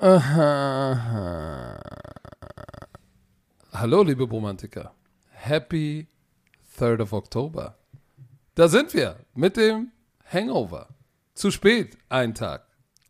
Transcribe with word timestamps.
Aha. 0.00 1.80
Hallo, 3.72 4.04
liebe 4.04 4.22
Romantiker. 4.22 4.94
Happy 5.32 6.06
3rd 6.78 7.02
of 7.02 7.12
October. 7.12 7.76
Da 8.54 8.68
sind 8.68 8.94
wir 8.94 9.16
mit 9.34 9.56
dem 9.56 9.90
Hangover. 10.24 10.86
Zu 11.34 11.50
spät, 11.50 11.98
ein 12.08 12.32
Tag. 12.32 12.64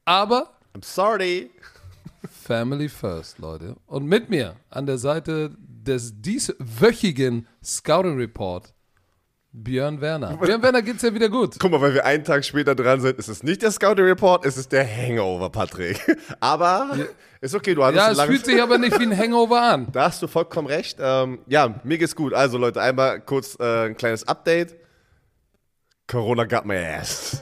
Aber 0.06 0.54
I'm 0.74 0.82
sorry. 0.82 1.50
Family 2.26 2.88
first, 2.88 3.38
Leute. 3.38 3.76
Und 3.84 4.06
mit 4.06 4.30
mir 4.30 4.56
an 4.70 4.86
der 4.86 4.96
Seite 4.96 5.54
des 5.58 6.22
dieswöchigen 6.22 7.46
Scouting 7.62 8.16
Report 8.16 8.72
Björn 9.52 10.00
Werner. 10.00 10.36
Björn 10.40 10.62
Werner 10.62 10.82
geht's 10.82 11.02
ja 11.02 11.12
wieder 11.14 11.28
gut. 11.28 11.56
Guck 11.58 11.70
mal, 11.70 11.80
weil 11.80 11.94
wir 11.94 12.04
einen 12.04 12.24
Tag 12.24 12.44
später 12.44 12.74
dran 12.74 13.00
sind, 13.00 13.18
ist 13.18 13.28
es 13.28 13.42
nicht 13.42 13.62
der 13.62 13.70
Scouting 13.70 14.04
Report, 14.04 14.44
ist 14.44 14.56
es 14.56 14.68
der 14.68 14.86
Hangover, 14.86 15.50
Patrick. 15.50 16.00
Aber 16.40 16.96
ist 17.40 17.54
okay, 17.54 17.74
du 17.74 17.84
hattest 17.84 18.04
Ja, 18.04 18.12
es 18.12 18.20
fühlt 18.22 18.44
sich 18.44 18.60
aber 18.60 18.78
nicht 18.78 18.98
wie 18.98 19.04
ein 19.04 19.16
Hangover 19.16 19.60
an. 19.60 19.86
Da 19.92 20.04
hast 20.04 20.20
du 20.22 20.26
vollkommen 20.26 20.68
recht. 20.68 20.98
Ähm, 21.00 21.38
ja, 21.46 21.80
mir 21.84 21.98
geht's 21.98 22.16
gut. 22.16 22.34
Also 22.34 22.58
Leute, 22.58 22.80
einmal 22.80 23.20
kurz 23.20 23.56
äh, 23.60 23.86
ein 23.86 23.96
kleines 23.96 24.26
Update. 24.26 24.76
Corona 26.08 26.44
got 26.44 26.64
my 26.64 26.76
ass. 26.76 27.40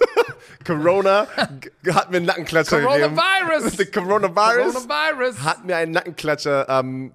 Corona 0.66 1.26
hat 1.36 2.10
mir 2.10 2.16
einen 2.16 2.26
Nackenklatscher 2.26 2.80
gegeben. 2.80 3.16
Coronavirus! 3.16 3.76
Der 3.76 3.86
Coronavirus 3.86 4.74
Coronavirus! 4.74 5.44
hat 5.44 5.64
mir 5.64 5.76
einen 5.76 5.92
Nackenklatscher. 5.92 6.68
Ähm, 6.68 7.12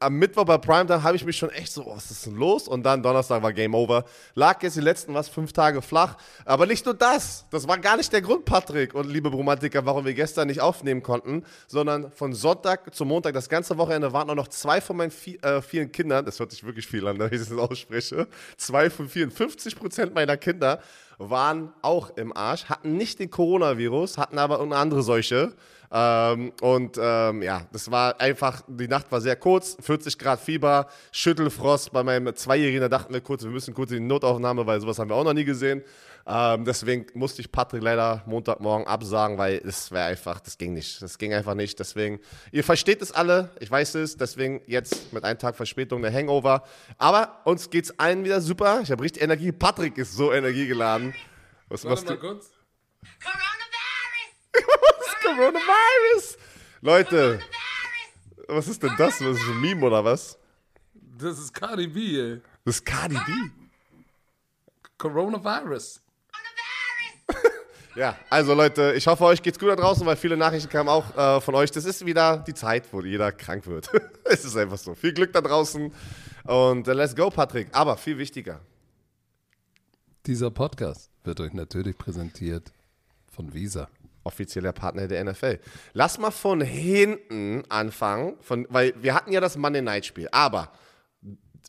am 0.00 0.14
Mittwoch 0.14 0.44
bei 0.44 0.58
Primetime 0.58 1.02
habe 1.02 1.16
ich 1.16 1.24
mich 1.24 1.36
schon 1.36 1.50
echt 1.50 1.72
so, 1.72 1.86
oh, 1.86 1.94
was 1.94 2.10
ist 2.10 2.26
denn 2.26 2.34
los? 2.34 2.66
Und 2.66 2.82
dann 2.82 3.02
Donnerstag 3.02 3.42
war 3.42 3.52
Game 3.52 3.74
Over. 3.74 4.04
Lag 4.34 4.62
jetzt 4.62 4.76
die 4.76 4.80
letzten, 4.80 5.14
was, 5.14 5.28
fünf 5.28 5.52
Tage 5.52 5.82
flach. 5.82 6.16
Aber 6.44 6.66
nicht 6.66 6.84
nur 6.84 6.94
das. 6.94 7.44
Das 7.50 7.68
war 7.68 7.78
gar 7.78 7.96
nicht 7.96 8.12
der 8.12 8.20
Grund, 8.20 8.44
Patrick 8.44 8.94
und 8.94 9.08
liebe 9.08 9.30
Bromantiker, 9.30 9.86
warum 9.86 10.04
wir 10.04 10.14
gestern 10.14 10.48
nicht 10.48 10.60
aufnehmen 10.60 11.02
konnten, 11.02 11.44
sondern 11.68 12.10
von 12.10 12.32
Sonntag 12.32 12.92
zu 12.94 13.04
Montag, 13.04 13.34
das 13.34 13.48
ganze 13.48 13.78
Wochenende 13.78 14.12
waren 14.12 14.28
auch 14.30 14.34
noch 14.34 14.48
zwei 14.48 14.80
von 14.80 14.96
meinen 14.96 15.12
vi 15.12 15.36
äh, 15.42 15.62
vielen 15.62 15.92
Kindern, 15.92 16.24
das 16.24 16.40
hört 16.40 16.50
sich 16.50 16.64
wirklich 16.64 16.86
viel 16.86 17.06
an, 17.06 17.18
wenn 17.18 17.32
ich 17.32 17.38
das 17.38 17.52
ausspreche, 17.52 18.26
zwei 18.56 18.90
von 18.90 19.08
vielen, 19.08 19.30
50 19.30 19.76
Prozent 19.76 20.14
meiner 20.14 20.36
Kinder 20.36 20.80
waren 21.18 21.72
auch 21.82 22.16
im 22.16 22.36
Arsch, 22.36 22.64
hatten 22.66 22.96
nicht 22.96 23.18
den 23.18 23.30
Coronavirus, 23.30 24.18
hatten 24.18 24.38
aber 24.38 24.60
eine 24.60 24.76
andere 24.76 25.02
Seuche. 25.02 25.52
Ähm, 25.90 26.52
und 26.60 26.98
ähm, 27.00 27.42
ja, 27.42 27.66
das 27.72 27.90
war 27.90 28.20
einfach, 28.20 28.62
die 28.68 28.88
Nacht 28.88 29.10
war 29.10 29.20
sehr 29.20 29.36
kurz, 29.36 29.76
40 29.80 30.18
Grad 30.18 30.40
Fieber, 30.40 30.88
Schüttelfrost. 31.12 31.92
Bei 31.92 32.02
meinem 32.02 32.34
Zweijährigen, 32.34 32.80
da 32.80 32.88
dachten 32.88 33.12
wir 33.12 33.20
kurz, 33.20 33.42
wir 33.42 33.50
müssen 33.50 33.74
kurz 33.74 33.90
in 33.90 34.02
die 34.02 34.08
Notaufnahme, 34.08 34.66
weil 34.66 34.80
sowas 34.80 34.98
haben 34.98 35.08
wir 35.08 35.16
auch 35.16 35.24
noch 35.24 35.32
nie 35.32 35.44
gesehen. 35.44 35.82
Ähm, 36.30 36.66
deswegen 36.66 37.06
musste 37.14 37.40
ich 37.40 37.50
Patrick 37.50 37.82
leider 37.82 38.22
Montagmorgen 38.26 38.86
absagen, 38.86 39.38
weil 39.38 39.62
es 39.64 39.90
wäre 39.90 40.04
einfach, 40.04 40.40
das 40.40 40.58
ging 40.58 40.74
nicht. 40.74 41.00
Das 41.00 41.16
ging 41.16 41.32
einfach 41.32 41.54
nicht. 41.54 41.78
Deswegen, 41.78 42.20
ihr 42.52 42.64
versteht 42.64 43.00
es 43.00 43.12
alle, 43.12 43.50
ich 43.60 43.70
weiß 43.70 43.94
es, 43.94 44.18
deswegen 44.18 44.60
jetzt 44.66 45.14
mit 45.14 45.24
einem 45.24 45.38
Tag 45.38 45.56
Verspätung 45.56 46.02
der 46.02 46.12
Hangover. 46.12 46.64
Aber 46.98 47.40
uns 47.44 47.70
geht's 47.70 47.98
allen 47.98 48.24
wieder 48.24 48.42
super. 48.42 48.80
Ich 48.82 48.90
habe 48.90 49.02
richtig 49.02 49.22
Energie. 49.22 49.52
Patrick 49.52 49.96
ist 49.96 50.12
so 50.14 50.30
energiegeladen. 50.30 51.14
Was 51.70 51.84
Warte 51.84 51.88
machst 51.94 52.06
mal 52.06 52.14
du? 52.16 52.20
kurz. 52.20 52.50
Coronavirus! 55.28 56.38
Leute, 56.80 57.40
was 58.46 58.66
ist 58.66 58.82
denn 58.82 58.94
das? 58.96 59.20
Was 59.20 59.36
ist 59.36 59.48
ein 59.48 59.60
Meme 59.60 59.84
oder 59.84 60.02
was? 60.02 60.38
Das 60.94 61.38
ist 61.38 61.52
Cardi 61.52 61.86
B, 61.86 62.18
ey. 62.18 62.40
Das 62.64 62.76
ist 62.76 62.86
Cardi 62.86 63.16
B. 63.26 63.32
Coronavirus. 64.96 66.00
Ja, 67.96 68.16
also 68.30 68.54
Leute, 68.54 68.92
ich 68.92 69.08
hoffe, 69.08 69.24
euch 69.24 69.42
geht's 69.42 69.58
gut 69.58 69.70
da 69.70 69.74
draußen, 69.74 70.06
weil 70.06 70.14
viele 70.14 70.36
Nachrichten 70.36 70.70
kamen 70.70 70.88
auch 70.88 71.16
äh, 71.16 71.40
von 71.40 71.56
euch. 71.56 71.72
Das 71.72 71.84
ist 71.84 72.06
wieder 72.06 72.38
die 72.46 72.54
Zeit, 72.54 72.84
wo 72.92 73.00
jeder 73.00 73.32
krank 73.32 73.66
wird. 73.66 73.90
es 74.24 74.44
ist 74.44 74.56
einfach 74.56 74.78
so. 74.78 74.94
Viel 74.94 75.12
Glück 75.12 75.32
da 75.32 75.40
draußen 75.40 75.92
und 76.44 76.86
äh, 76.86 76.92
let's 76.92 77.16
go, 77.16 77.28
Patrick. 77.28 77.66
Aber 77.72 77.96
viel 77.96 78.16
wichtiger. 78.16 78.60
Dieser 80.26 80.52
Podcast 80.52 81.10
wird 81.24 81.40
euch 81.40 81.52
natürlich 81.54 81.98
präsentiert 81.98 82.72
von 83.26 83.52
Visa. 83.52 83.88
Offizieller 84.28 84.72
Partner 84.72 85.08
der 85.08 85.24
NFL. 85.24 85.58
Lass 85.92 86.18
mal 86.18 86.30
von 86.30 86.60
hinten 86.60 87.64
anfangen, 87.68 88.36
von, 88.40 88.66
weil 88.70 88.94
wir 89.02 89.14
hatten 89.14 89.32
ja 89.32 89.40
das 89.40 89.56
Monday 89.56 89.82
Night 89.82 90.06
Spiel, 90.06 90.28
aber 90.30 90.70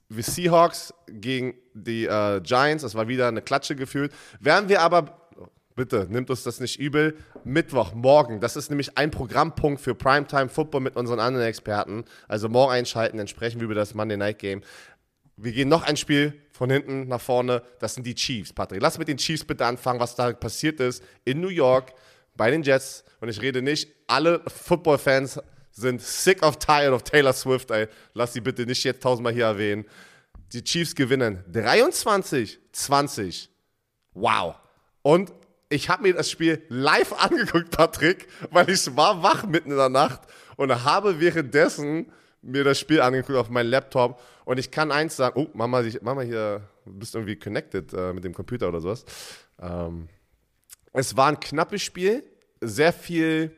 die 0.09 0.22
Seahawks 0.22 0.94
gegen 1.08 1.56
die 1.74 2.06
äh, 2.06 2.42
Giants, 2.42 2.84
das 2.84 2.96
war 2.96 3.08
wieder 3.08 3.28
eine 3.28 3.42
Klatsche 3.42 3.75
gefühlt. 3.75 4.12
Werden 4.40 4.69
wir 4.69 4.81
aber, 4.81 5.30
bitte, 5.75 6.08
nimmt 6.09 6.30
uns 6.30 6.44
das 6.44 6.59
nicht 6.59 6.80
übel, 6.80 7.18
Mittwoch, 7.44 7.94
morgen, 7.94 8.40
das 8.40 8.56
ist 8.56 8.69
nämlich 8.69 8.98
ein 8.98 9.12
Programmpunkt 9.12 9.80
für 9.80 9.96
Primetime 9.96 10.50
Football 10.50 10.81
mit 10.81 10.96
unseren 10.96 11.19
anderen 11.19 11.46
Experten. 11.46 12.06
Also 12.28 12.50
morgen 12.50 12.74
einschalten, 12.74 13.18
dann 13.18 13.28
sprechen 13.28 13.59
wir 13.59 13.66
über 13.66 13.75
das 13.75 13.94
Monday 13.94 14.18
Night 14.18 14.40
Game. 14.40 14.62
Wir 15.38 15.53
gehen 15.53 15.69
noch 15.69 15.84
ein 15.84 15.96
Spiel 15.96 16.34
von 16.52 16.69
hinten 16.69 17.08
nach 17.08 17.22
vorne. 17.22 17.62
Das 17.80 17.94
sind 17.94 18.06
die 18.06 18.16
Chiefs, 18.16 18.52
Patrick. 18.52 18.81
Lass 18.81 18.98
mit 18.98 19.08
den 19.08 19.16
Chiefs 19.16 19.46
bitte 19.46 19.66
anfangen, 19.66 20.02
was 20.02 20.16
da 20.16 20.34
passiert 20.34 20.81
ist 20.81 21.02
in 21.24 21.40
New 21.40 21.48
York 21.48 21.94
bei 22.39 22.50
den 22.50 22.63
Jets. 22.63 23.03
Und 23.19 23.27
ich 23.27 23.41
rede 23.41 23.61
nicht, 23.61 23.94
alle 24.07 24.41
Football-Fans 24.47 25.41
sind 25.72 26.01
sick 26.01 26.41
of 26.41 26.57
tired 26.57 26.94
of 26.94 27.03
Taylor 27.03 27.33
Swift. 27.33 27.69
Ey. 27.69 27.88
Lass 28.13 28.33
sie 28.33 28.39
bitte 28.39 28.66
nicht 28.66 28.83
jetzt 28.85 29.03
tausendmal 29.03 29.33
hier 29.33 29.45
erwähnen. 29.45 29.85
Die 30.53 30.63
Chiefs 30.63 30.95
gewinnen 30.95 31.44
23, 31.51 32.59
20. 32.72 33.50
Wow. 34.13 34.55
Und 35.01 35.33
ich 35.67 35.89
habe 35.89 36.03
mir 36.03 36.13
das 36.13 36.31
Spiel 36.31 36.63
live 36.69 37.13
angeguckt, 37.22 37.72
Patrick, 37.72 38.27
weil 38.51 38.69
ich 38.69 38.95
war 38.95 39.21
wach 39.21 39.45
mitten 39.45 39.71
in 39.71 39.77
der 39.77 39.89
Nacht 39.89 40.21
und 40.56 40.83
habe 40.85 41.19
währenddessen 41.19 42.09
mir 42.41 42.63
das 42.63 42.79
Spiel 42.79 43.01
angeguckt 43.01 43.38
auf 43.38 43.50
meinem 43.50 43.69
Laptop. 43.69 44.21
Und 44.45 44.59
ich 44.59 44.71
kann 44.71 44.94
eins 44.94 45.17
sagen, 45.17 45.41
oh, 45.41 45.50
Mama, 45.53 45.83
Mama 46.01 46.21
hier, 46.21 46.61
du 46.85 46.94
bist 46.94 47.16
irgendwie 47.16 47.35
connected 47.35 47.94
äh, 47.94 48.13
mit 48.13 48.23
dem 48.23 48.33
Computer 48.33 48.69
oder 48.69 48.79
sowas. 48.79 49.03
Ähm, 49.61 50.07
es 50.94 51.16
war 51.16 51.27
ein 51.27 51.39
knappes 51.39 51.81
Spiel, 51.81 52.23
sehr 52.62 52.94
viel 52.94 53.52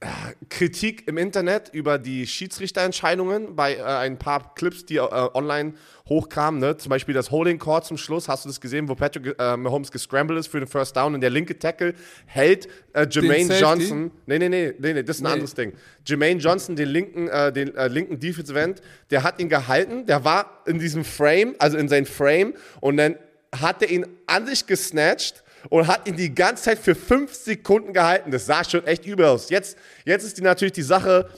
äh, 0.00 0.06
Kritik 0.50 1.08
im 1.08 1.16
Internet 1.18 1.70
über 1.72 1.98
die 1.98 2.26
Schiedsrichterentscheidungen 2.26 3.56
bei 3.56 3.76
äh, 3.76 3.82
ein 3.82 4.18
paar 4.18 4.54
Clips, 4.54 4.84
die 4.84 4.96
äh, 4.96 5.00
online 5.00 5.74
hochkamen. 6.08 6.60
Ne? 6.60 6.76
Zum 6.76 6.90
Beispiel 6.90 7.14
das 7.14 7.30
Holding 7.30 7.58
Call 7.58 7.82
zum 7.82 7.96
Schluss. 7.96 8.28
Hast 8.28 8.44
du 8.44 8.50
das 8.50 8.60
gesehen, 8.60 8.88
wo 8.88 8.94
Patrick 8.94 9.34
äh, 9.38 9.56
Mahomes 9.56 9.90
gescrambled 9.90 10.38
ist 10.38 10.48
für 10.48 10.58
den 10.60 10.66
First 10.68 10.96
Down 10.96 11.14
und 11.14 11.20
der 11.22 11.30
linke 11.30 11.58
Tackle 11.58 11.94
hält 12.26 12.68
äh, 12.92 13.06
Jermaine? 13.10 13.58
Johnson. 13.58 14.10
Nee, 14.26 14.38
nee, 14.38 14.48
nee, 14.48 14.74
nee, 14.78 14.92
nee, 14.92 15.02
das 15.02 15.16
ist 15.16 15.22
ein 15.22 15.24
Nee. 15.26 15.32
anderes 15.32 15.54
Ding. 15.54 15.72
Jermaine 16.06 16.40
Johnson, 16.40 16.76
den 16.76 16.88
linken, 16.88 17.28
äh, 17.28 17.50
den 17.52 17.72
linken 17.88 18.18
Defensive 18.20 18.60
End, 18.60 18.82
der 19.10 19.22
hat 19.22 19.40
ihn 19.40 19.48
gehalten. 19.48 20.06
Der 20.06 20.24
war 20.24 20.62
in 20.66 20.78
diesem 20.78 21.04
Frame, 21.04 21.54
also 21.58 21.78
in 21.78 21.88
sein 21.88 22.04
Frame 22.04 22.54
und 22.80 22.98
dann 22.98 23.16
hat 23.58 23.80
er 23.82 23.90
ihn 23.90 24.04
an 24.26 24.46
sich 24.46 24.66
gesnatcht 24.66 25.43
und 25.70 25.86
hat 25.86 26.06
ihn 26.08 26.16
die 26.16 26.34
ganze 26.34 26.64
Zeit 26.64 26.78
für 26.78 26.94
fünf 26.94 27.34
Sekunden 27.34 27.92
gehalten. 27.92 28.30
Das 28.30 28.46
sah 28.46 28.64
schon 28.64 28.86
echt 28.86 29.06
übel 29.06 29.26
aus. 29.26 29.50
Jetzt, 29.50 29.76
jetzt 30.04 30.24
ist 30.24 30.38
die 30.38 30.42
natürlich 30.42 30.72
die 30.72 30.82
Sache, 30.82 31.28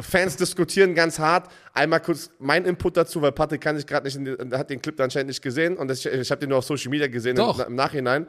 Fans 0.00 0.36
diskutieren 0.36 0.94
ganz 0.94 1.18
hart. 1.18 1.50
Einmal 1.74 2.00
kurz 2.00 2.30
mein 2.38 2.64
Input 2.64 2.96
dazu, 2.96 3.20
weil 3.20 3.32
Patrick 3.32 3.60
kann 3.60 3.76
sich 3.76 3.86
gerade 3.86 4.06
nicht, 4.06 4.16
in 4.16 4.24
die, 4.24 4.56
hat 4.56 4.70
den 4.70 4.80
Clip 4.80 4.98
anscheinend 5.00 5.28
nicht 5.28 5.42
gesehen 5.42 5.76
und 5.76 5.88
das, 5.88 6.04
ich 6.04 6.30
habe 6.30 6.40
den 6.40 6.50
nur 6.50 6.58
auf 6.58 6.64
Social 6.64 6.90
Media 6.90 7.08
gesehen 7.08 7.36
im, 7.36 7.66
im 7.66 7.74
Nachhinein. 7.74 8.26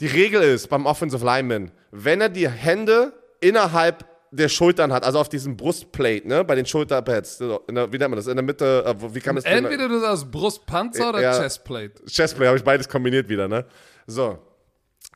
Die 0.00 0.06
Regel 0.06 0.42
ist 0.42 0.68
beim 0.68 0.84
Offensive 0.84 1.24
Lineman, 1.24 1.70
wenn 1.90 2.20
er 2.20 2.28
die 2.28 2.48
Hände 2.48 3.14
innerhalb 3.40 4.04
der 4.30 4.50
Schultern 4.50 4.92
hat, 4.92 5.04
also 5.04 5.18
auf 5.18 5.30
diesem 5.30 5.56
Brustplate, 5.56 6.28
ne, 6.28 6.44
bei 6.44 6.54
den 6.54 6.66
Schulterpads, 6.66 7.38
der, 7.38 7.60
wie 7.68 7.98
nennt 7.98 8.10
man 8.10 8.16
das, 8.16 8.26
in 8.26 8.36
der 8.36 8.44
Mitte, 8.44 8.84
äh, 8.84 9.14
wie 9.14 9.20
kann 9.20 9.34
man 9.34 9.42
das 9.42 9.50
Entweder 9.50 9.88
du 9.88 9.98
sagst 9.98 10.30
Brustpanzer 10.30 11.08
oder 11.08 11.22
Ja. 11.22 11.40
Chestplate. 11.40 12.04
Chestplay 12.06 12.46
habe 12.46 12.58
ich 12.58 12.64
beides 12.64 12.86
kombiniert 12.86 13.28
wieder, 13.28 13.48
ne? 13.48 13.64
So. 14.06 14.38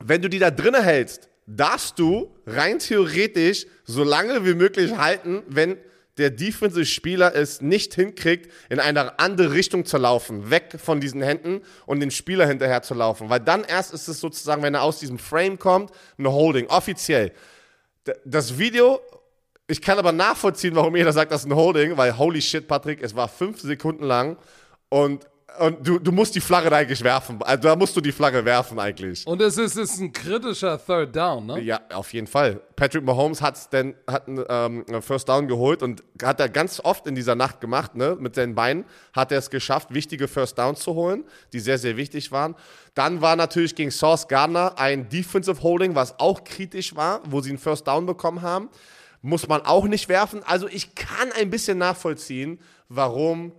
Wenn 0.03 0.23
du 0.23 0.29
die 0.29 0.39
da 0.39 0.51
drinnen 0.51 0.83
hältst, 0.83 1.29
darfst 1.47 1.99
du 1.99 2.35
rein 2.47 2.79
theoretisch 2.79 3.67
so 3.85 4.05
lange 4.05 4.45
wie 4.47 4.55
möglich 4.55 4.97
halten, 4.97 5.43
wenn 5.49 5.77
der 6.19 6.31
Defensive-Spieler 6.31 7.35
es 7.35 7.61
nicht 7.61 7.95
hinkriegt, 7.95 8.53
in 8.69 8.79
eine 8.79 9.19
andere 9.19 9.53
Richtung 9.53 9.85
zu 9.87 9.97
laufen, 9.97 10.51
weg 10.51 10.77
von 10.77 11.01
diesen 11.01 11.23
Händen 11.23 11.63
und 11.87 12.01
den 12.01 12.11
Spieler 12.11 12.47
hinterher 12.47 12.83
zu 12.83 12.95
laufen. 12.95 13.31
Weil 13.31 13.41
dann 13.41 13.65
erst 13.65 13.95
ist 13.95 14.07
es 14.07 14.21
sozusagen, 14.21 14.63
wenn 14.63 14.75
er 14.75 14.83
aus 14.83 14.99
diesem 14.99 15.19
Frame 15.19 15.59
kommt, 15.59 15.91
eine 16.19 16.31
Holding, 16.31 16.67
offiziell. 16.67 17.33
Das 18.25 18.59
Video, 18.59 19.01
ich 19.67 19.81
kann 19.81 19.99
aber 19.99 20.13
nachvollziehen, 20.13 20.75
warum 20.75 20.95
jeder 20.95 21.13
sagt, 21.13 21.33
das 21.33 21.43
ist 21.43 21.47
ein 21.47 21.55
Holding, 21.55 21.97
weil 21.97 22.17
holy 22.17 22.43
shit, 22.43 22.69
Patrick, 22.69 23.03
es 23.03 23.15
war 23.15 23.29
fünf 23.29 23.61
Sekunden 23.61 24.05
lang 24.05 24.37
und 24.89 25.27
Und 25.59 25.87
du, 25.87 25.99
du 25.99 26.13
musst 26.13 26.35
die 26.35 26.41
Flagge 26.41 26.71
da 26.71 26.77
eigentlich 26.77 27.03
werfen. 27.03 27.43
Also 27.43 27.69
da 27.69 27.77
musst 27.77 27.97
du 27.97 28.01
die 28.01 28.13
Flagge 28.13 28.45
werfen 28.45 28.79
eigentlich. 28.79 29.27
Und 29.27 29.43
es 29.43 29.59
ist, 29.59 29.77
es 29.77 29.93
ist 29.93 30.01
ein 30.01 30.13
kritischer 30.13 30.79
Third 30.85 31.15
Down, 31.15 31.47
ne? 31.47 31.61
Ja, 31.61 31.81
auf 31.93 32.13
jeden 32.13 32.27
Fall. 32.27 32.61
Patrick 32.77 33.05
Mahomes 33.05 33.43
hat's 33.43 33.69
denn, 33.69 33.95
hat 34.07 34.27
einen 34.29 34.45
ähm, 34.49 35.03
First 35.03 35.29
Down 35.29 35.49
geholt 35.49 35.83
und 35.83 36.03
hat 36.23 36.41
er 36.41 36.49
ganz 36.49 36.81
oft 36.81 37.07
in 37.07 37.15
dieser 37.15 37.35
Nacht 37.35 37.61
gemacht, 37.61 37.95
ne? 37.95 38.17
Mit 38.19 38.35
seinen 38.35 38.55
Beinen 38.55 38.85
hat 39.13 39.33
er 39.33 39.39
es 39.39 39.51
geschafft, 39.51 39.93
wichtige 39.93 40.29
First 40.29 40.59
Downs 40.59 40.81
zu 40.81 40.95
holen, 40.95 41.25
die 41.53 41.61
sehr, 41.61 41.79
sehr 41.79 41.97
wichtig 41.97 42.33
waren. 42.33 42.55
Dann 42.95 43.21
war 43.21 43.37
natürlich 43.37 43.75
gegen 43.75 43.91
Sauce 43.91 44.29
Gardner 44.29 44.79
ein 44.79 45.09
Defensive 45.09 45.63
Holding, 45.63 45.95
was 45.95 46.19
auch 46.19 46.45
kritisch 46.45 46.97
war, 46.97 47.21
wo 47.27 47.41
sie 47.41 47.51
einen 47.51 47.59
First 47.59 47.87
Down 47.87 48.07
bekommen 48.07 48.43
haben. 48.43 48.69
Muss 49.23 49.47
man 49.47 49.61
auch 49.67 49.85
nicht 49.85 50.09
werfen. 50.09 50.43
Also 50.45 50.67
ich 50.69 50.95
kann 50.95 51.31
ein 51.39 51.51
bisschen 51.51 51.77
nachvollziehen, 51.77 52.59
warum 52.89 53.53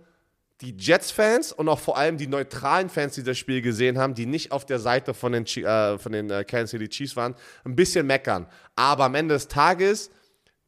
die 0.62 0.76
Jets-Fans 0.78 1.52
und 1.52 1.68
auch 1.68 1.80
vor 1.80 1.98
allem 1.98 2.16
die 2.16 2.26
neutralen 2.28 2.88
Fans, 2.88 3.14
die 3.14 3.22
das 3.22 3.36
Spiel 3.36 3.60
gesehen 3.62 3.98
haben, 3.98 4.14
die 4.14 4.26
nicht 4.26 4.52
auf 4.52 4.64
der 4.64 4.78
Seite 4.78 5.12
von 5.12 5.32
den, 5.32 5.44
äh, 5.44 5.98
von 5.98 6.12
den 6.12 6.30
äh, 6.30 6.44
Kansas 6.44 6.70
City 6.70 6.88
Chiefs 6.88 7.16
waren, 7.16 7.34
ein 7.64 7.74
bisschen 7.76 8.06
meckern. 8.06 8.46
Aber 8.76 9.04
am 9.04 9.14
Ende 9.14 9.34
des 9.34 9.48
Tages 9.48 10.10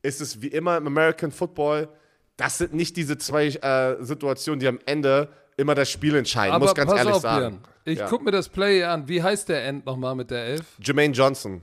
ist 0.02 0.20
es 0.20 0.43
wie 0.43 0.49
immer 0.49 0.76
im 0.76 0.87
American 0.87 1.31
Football, 1.31 1.88
das 2.37 2.58
sind 2.58 2.75
nicht 2.75 2.96
diese 2.96 3.17
zwei 3.17 3.46
äh, 3.46 4.02
Situationen, 4.05 4.58
die 4.61 4.67
am 4.67 4.81
Ende 4.87 5.29
immer 5.56 5.76
das 5.76 5.88
Spiel 5.88 6.17
entscheiden, 6.17 6.52
Aber 6.55 6.67
muss 6.67 6.75
ganz 6.75 6.91
ehrlich 6.93 7.14
auf, 7.14 7.23
sagen. 7.23 7.61
Björn. 7.61 7.64
Ich 7.85 7.99
Ja. 8.00 8.06
guck 8.08 8.25
mir 8.25 8.32
das 8.32 8.49
Play 8.49 8.82
an. 8.82 9.06
Wie 9.08 9.23
heißt 9.23 9.49
der 9.49 9.64
End 9.67 9.87
nochmal 9.87 10.17
mit 10.17 10.31
der 10.32 10.44
Elf? 10.46 10.64
Jermaine 10.82 11.14
Johnson. 11.14 11.62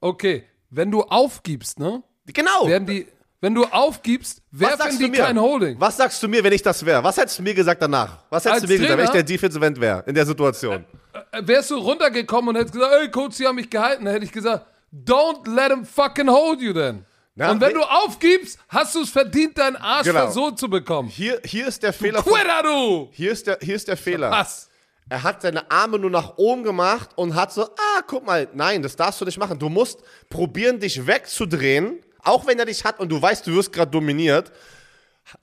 Okay, 0.00 0.44
wenn 0.68 0.90
du 0.90 1.02
aufgibst, 1.04 1.78
ne? 1.78 2.02
Genau. 2.26 2.66
Werden 2.68 2.86
die, 2.86 3.06
wenn 3.40 3.54
du 3.54 3.64
aufgibst, 3.64 4.42
Was 4.50 4.60
werfen 4.60 4.78
sagst 4.78 5.00
die 5.00 5.04
du 5.04 5.10
mir? 5.10 5.18
kein 5.24 5.40
Holding. 5.40 5.80
Was 5.80 5.96
sagst 5.96 6.22
du 6.22 6.28
mir, 6.28 6.42
wenn 6.44 6.52
ich 6.52 6.62
das 6.62 6.84
wäre? 6.84 7.02
Was 7.02 7.16
hättest 7.16 7.38
du 7.38 7.42
mir 7.42 7.54
gesagt 7.54 7.80
danach? 7.82 8.18
Was 8.30 8.44
hättest 8.44 8.62
Als 8.62 8.62
du 8.62 8.68
mir 8.68 8.78
gesagt, 8.78 8.96
wenn 8.98 9.04
ich 9.04 9.10
Trainer? 9.10 9.22
der 9.24 9.34
Defensive 9.34 9.66
End 9.66 9.80
wäre 9.80 10.04
in 10.06 10.14
der 10.14 10.26
Situation? 10.26 10.84
Äh, 11.32 11.42
Wärst 11.46 11.70
du 11.70 11.76
runtergekommen 11.78 12.50
und 12.50 12.56
hättest 12.56 12.74
gesagt, 12.74 12.94
ey 13.00 13.10
Coach, 13.10 13.36
sie 13.36 13.46
haben 13.46 13.56
mich 13.56 13.70
gehalten, 13.70 14.04
dann 14.04 14.14
hätte 14.14 14.26
ich 14.26 14.32
gesagt, 14.32 14.66
don't 14.92 15.48
let 15.54 15.70
him 15.72 15.84
fucking 15.84 16.28
hold 16.30 16.60
you 16.60 16.72
then. 16.72 17.04
Na, 17.36 17.52
und 17.52 17.60
wenn 17.60 17.72
du 17.74 17.82
aufgibst, 17.82 18.58
hast 18.68 18.94
du 18.96 19.02
es 19.02 19.08
verdient, 19.08 19.56
deinen 19.56 19.76
Arsch 19.76 20.04
Genau. 20.06 20.20
versohlt 20.24 20.58
zu 20.58 20.68
bekommen. 20.68 21.08
Hier, 21.08 21.40
hier 21.44 21.66
ist 21.68 21.82
der 21.82 21.92
Fehler. 21.92 22.22
von- 22.22 22.32
Quitter, 22.34 22.62
du! 22.64 23.08
Hier 23.12 23.32
ist 23.32 23.46
der, 23.46 23.58
hier 23.62 23.76
ist 23.76 23.88
der 23.88 23.96
Fehler. 23.96 24.30
Pass. 24.30 24.68
Er 25.08 25.22
hat 25.22 25.40
seine 25.42 25.70
Arme 25.70 25.98
nur 25.98 26.10
nach 26.10 26.34
oben 26.36 26.62
gemacht 26.64 27.10
und 27.16 27.34
hat 27.34 27.52
so, 27.52 27.62
ah, 27.64 28.02
guck 28.06 28.26
mal, 28.26 28.46
nein, 28.52 28.82
das 28.82 28.94
darfst 28.96 29.20
du 29.20 29.24
nicht 29.24 29.38
machen. 29.38 29.58
Du 29.58 29.68
musst 29.68 30.00
probieren, 30.28 30.78
dich 30.80 31.06
wegzudrehen, 31.06 32.00
auch 32.24 32.46
wenn 32.46 32.58
er 32.58 32.66
dich 32.66 32.84
hat 32.84 33.00
und 33.00 33.08
du 33.10 33.20
weißt, 33.20 33.46
du 33.46 33.54
wirst 33.54 33.72
gerade 33.72 33.90
dominiert. 33.90 34.52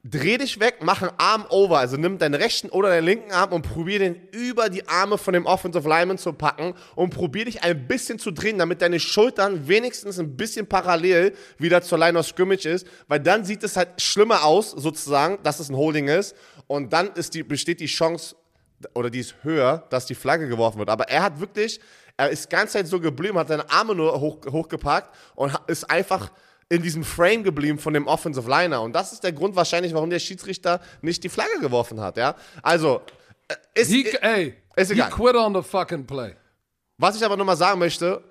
Dreh 0.03 0.37
dich 0.37 0.59
weg, 0.59 0.79
mach 0.81 1.01
einen 1.01 1.11
Arm 1.17 1.45
over, 1.49 1.79
also 1.79 1.95
nimm 1.95 2.17
deinen 2.17 2.33
rechten 2.33 2.69
oder 2.69 2.89
deinen 2.89 3.05
linken 3.05 3.31
Arm 3.31 3.53
und 3.53 3.61
probier 3.61 3.99
den 3.99 4.15
über 4.31 4.69
die 4.69 4.85
Arme 4.87 5.17
von 5.17 5.33
dem 5.33 5.45
Offensive 5.45 5.87
Lineman 5.87 6.17
zu 6.17 6.33
packen 6.33 6.73
und 6.95 7.11
probier 7.11 7.45
dich 7.45 7.63
ein 7.63 7.87
bisschen 7.87 8.19
zu 8.19 8.31
drehen, 8.31 8.57
damit 8.57 8.81
deine 8.81 8.99
Schultern 8.99 9.67
wenigstens 9.67 10.19
ein 10.19 10.35
bisschen 10.35 10.67
parallel 10.67 11.33
wieder 11.57 11.81
zur 11.81 11.99
Line 11.99 12.19
of 12.19 12.25
Scrimmage 12.27 12.65
ist, 12.65 12.85
weil 13.07 13.21
dann 13.21 13.45
sieht 13.45 13.63
es 13.63 13.77
halt 13.77 14.01
schlimmer 14.01 14.43
aus, 14.43 14.71
sozusagen, 14.71 15.37
dass 15.43 15.59
es 15.61 15.69
ein 15.69 15.77
Holding 15.77 16.09
ist 16.09 16.35
und 16.65 16.91
dann 16.91 17.13
ist 17.13 17.33
die, 17.33 17.43
besteht 17.43 17.79
die 17.79 17.85
Chance, 17.85 18.35
oder 18.93 19.09
die 19.09 19.19
ist 19.19 19.35
höher, 19.43 19.85
dass 19.89 20.05
die 20.05 20.15
Flagge 20.15 20.47
geworfen 20.47 20.79
wird. 20.79 20.89
Aber 20.89 21.09
er 21.09 21.23
hat 21.23 21.39
wirklich, 21.39 21.79
er 22.15 22.29
ist 22.29 22.45
die 22.45 22.49
ganze 22.49 22.73
Zeit 22.73 22.87
so 22.87 22.99
geblieben, 22.99 23.37
hat 23.37 23.47
seine 23.47 23.69
Arme 23.69 23.95
nur 23.95 24.19
hoch, 24.19 24.39
hochgepackt 24.49 25.15
und 25.35 25.53
ist 25.67 25.89
einfach 25.89 26.31
in 26.69 26.81
diesem 26.81 27.03
Frame 27.03 27.43
geblieben 27.43 27.79
von 27.79 27.93
dem 27.93 28.07
Offensive 28.07 28.49
Liner. 28.49 28.81
Und 28.81 28.93
das 28.93 29.13
ist 29.13 29.23
der 29.23 29.31
Grund 29.31 29.55
wahrscheinlich, 29.55 29.93
warum 29.93 30.09
der 30.09 30.19
Schiedsrichter 30.19 30.81
nicht 31.01 31.23
die 31.23 31.29
Flagge 31.29 31.59
geworfen 31.61 32.01
hat. 32.01 32.17
Ja? 32.17 32.35
Also, 32.61 33.01
äh, 33.47 33.55
ist, 33.81 33.89
He, 33.91 34.05
ey, 34.21 34.55
ist 34.75 34.87
he 34.89 34.93
egal. 34.95 35.09
quit 35.11 35.35
on 35.35 35.55
the 35.55 35.61
fucking 35.61 36.05
play. 36.05 36.35
was 36.97 37.15
ich 37.15 37.23
aber 37.25 37.37
nochmal 37.37 37.55
sagen 37.57 37.79
möchte, 37.79 38.21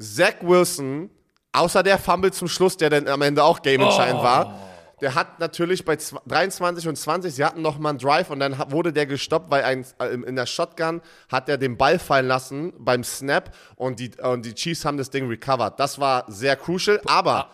Zach 0.00 0.34
Wilson, 0.42 1.10
außer 1.52 1.82
der 1.82 1.98
Fumble 1.98 2.32
zum 2.32 2.48
Schluss, 2.48 2.76
der 2.76 2.90
dann 2.90 3.08
am 3.08 3.22
Ende 3.22 3.42
auch 3.42 3.60
gameentscheidend 3.60 4.22
war, 4.22 4.66
der 5.00 5.14
hat 5.14 5.40
natürlich 5.40 5.84
bei 5.84 5.94
zw- 5.94 6.20
23 6.26 6.86
und 6.86 6.94
20, 6.96 7.34
sie 7.34 7.44
hatten 7.44 7.62
nochmal 7.62 7.90
einen 7.90 7.98
Drive 7.98 8.28
und 8.30 8.38
dann 8.38 8.56
wurde 8.70 8.92
der 8.92 9.06
gestoppt, 9.06 9.50
weil 9.50 9.64
ein, 9.64 9.84
äh, 9.98 10.08
in 10.14 10.36
der 10.36 10.44
Shotgun 10.46 11.00
hat 11.30 11.48
er 11.48 11.56
den 11.58 11.76
Ball 11.78 11.98
fallen 11.98 12.28
lassen 12.28 12.72
beim 12.78 13.02
Snap 13.02 13.54
und 13.76 13.98
die, 13.98 14.10
und 14.22 14.44
die 14.44 14.54
Chiefs 14.54 14.84
haben 14.84 14.98
das 14.98 15.08
Ding 15.10 15.26
recovered. 15.26 15.80
Das 15.80 15.98
war 15.98 16.24
sehr 16.28 16.54
crucial, 16.56 17.00
aber 17.06 17.50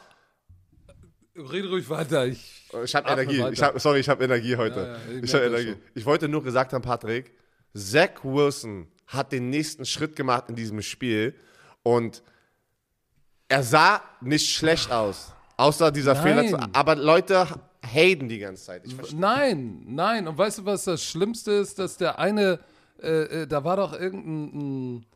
Red 1.38 1.66
ruhig 1.66 1.88
weiter. 1.90 2.26
Ich, 2.26 2.64
ich 2.84 2.94
habe 2.94 3.08
Energie. 3.10 3.44
Ich 3.52 3.62
hab, 3.62 3.78
sorry, 3.80 4.00
ich 4.00 4.08
habe 4.08 4.24
Energie 4.24 4.56
heute. 4.56 4.80
Ja, 4.80 4.86
ja, 4.86 5.18
ich 5.18 5.24
ich 5.24 5.34
habe 5.34 5.44
Energie. 5.44 5.70
schon. 5.70 5.80
Ich 5.94 6.06
wollte 6.06 6.28
nur 6.28 6.42
gesagt 6.42 6.72
haben, 6.72 6.82
Patrick, 6.82 7.32
Zach 7.74 8.22
Wilson 8.22 8.88
hat 9.06 9.32
den 9.32 9.50
nächsten 9.50 9.84
Schritt 9.84 10.16
gemacht 10.16 10.44
in 10.48 10.56
diesem 10.56 10.80
Spiel 10.82 11.34
und 11.82 12.22
er 13.48 13.62
sah 13.62 14.00
nicht 14.20 14.50
schlecht 14.50 14.90
aus. 14.90 15.32
Außer 15.56 15.90
dieser 15.92 16.14
Nein. 16.14 16.22
Fehler. 16.22 16.48
Zu, 16.48 16.68
aber 16.72 16.96
Leute 16.96 17.46
haten 17.82 18.28
die 18.28 18.38
ganze 18.38 18.64
Zeit. 18.64 18.82
Nein, 19.14 19.84
nein. 19.86 20.26
Und 20.26 20.36
weißt 20.36 20.58
du, 20.58 20.64
was 20.64 20.84
das 20.84 21.02
Schlimmste 21.02 21.52
ist? 21.52 21.78
Dass 21.78 21.96
der 21.96 22.18
eine, 22.18 22.60
äh, 23.00 23.42
äh, 23.42 23.46
da 23.46 23.64
war 23.64 23.76
doch 23.76 23.92
irgendein 23.98 24.96
ein, 24.96 25.06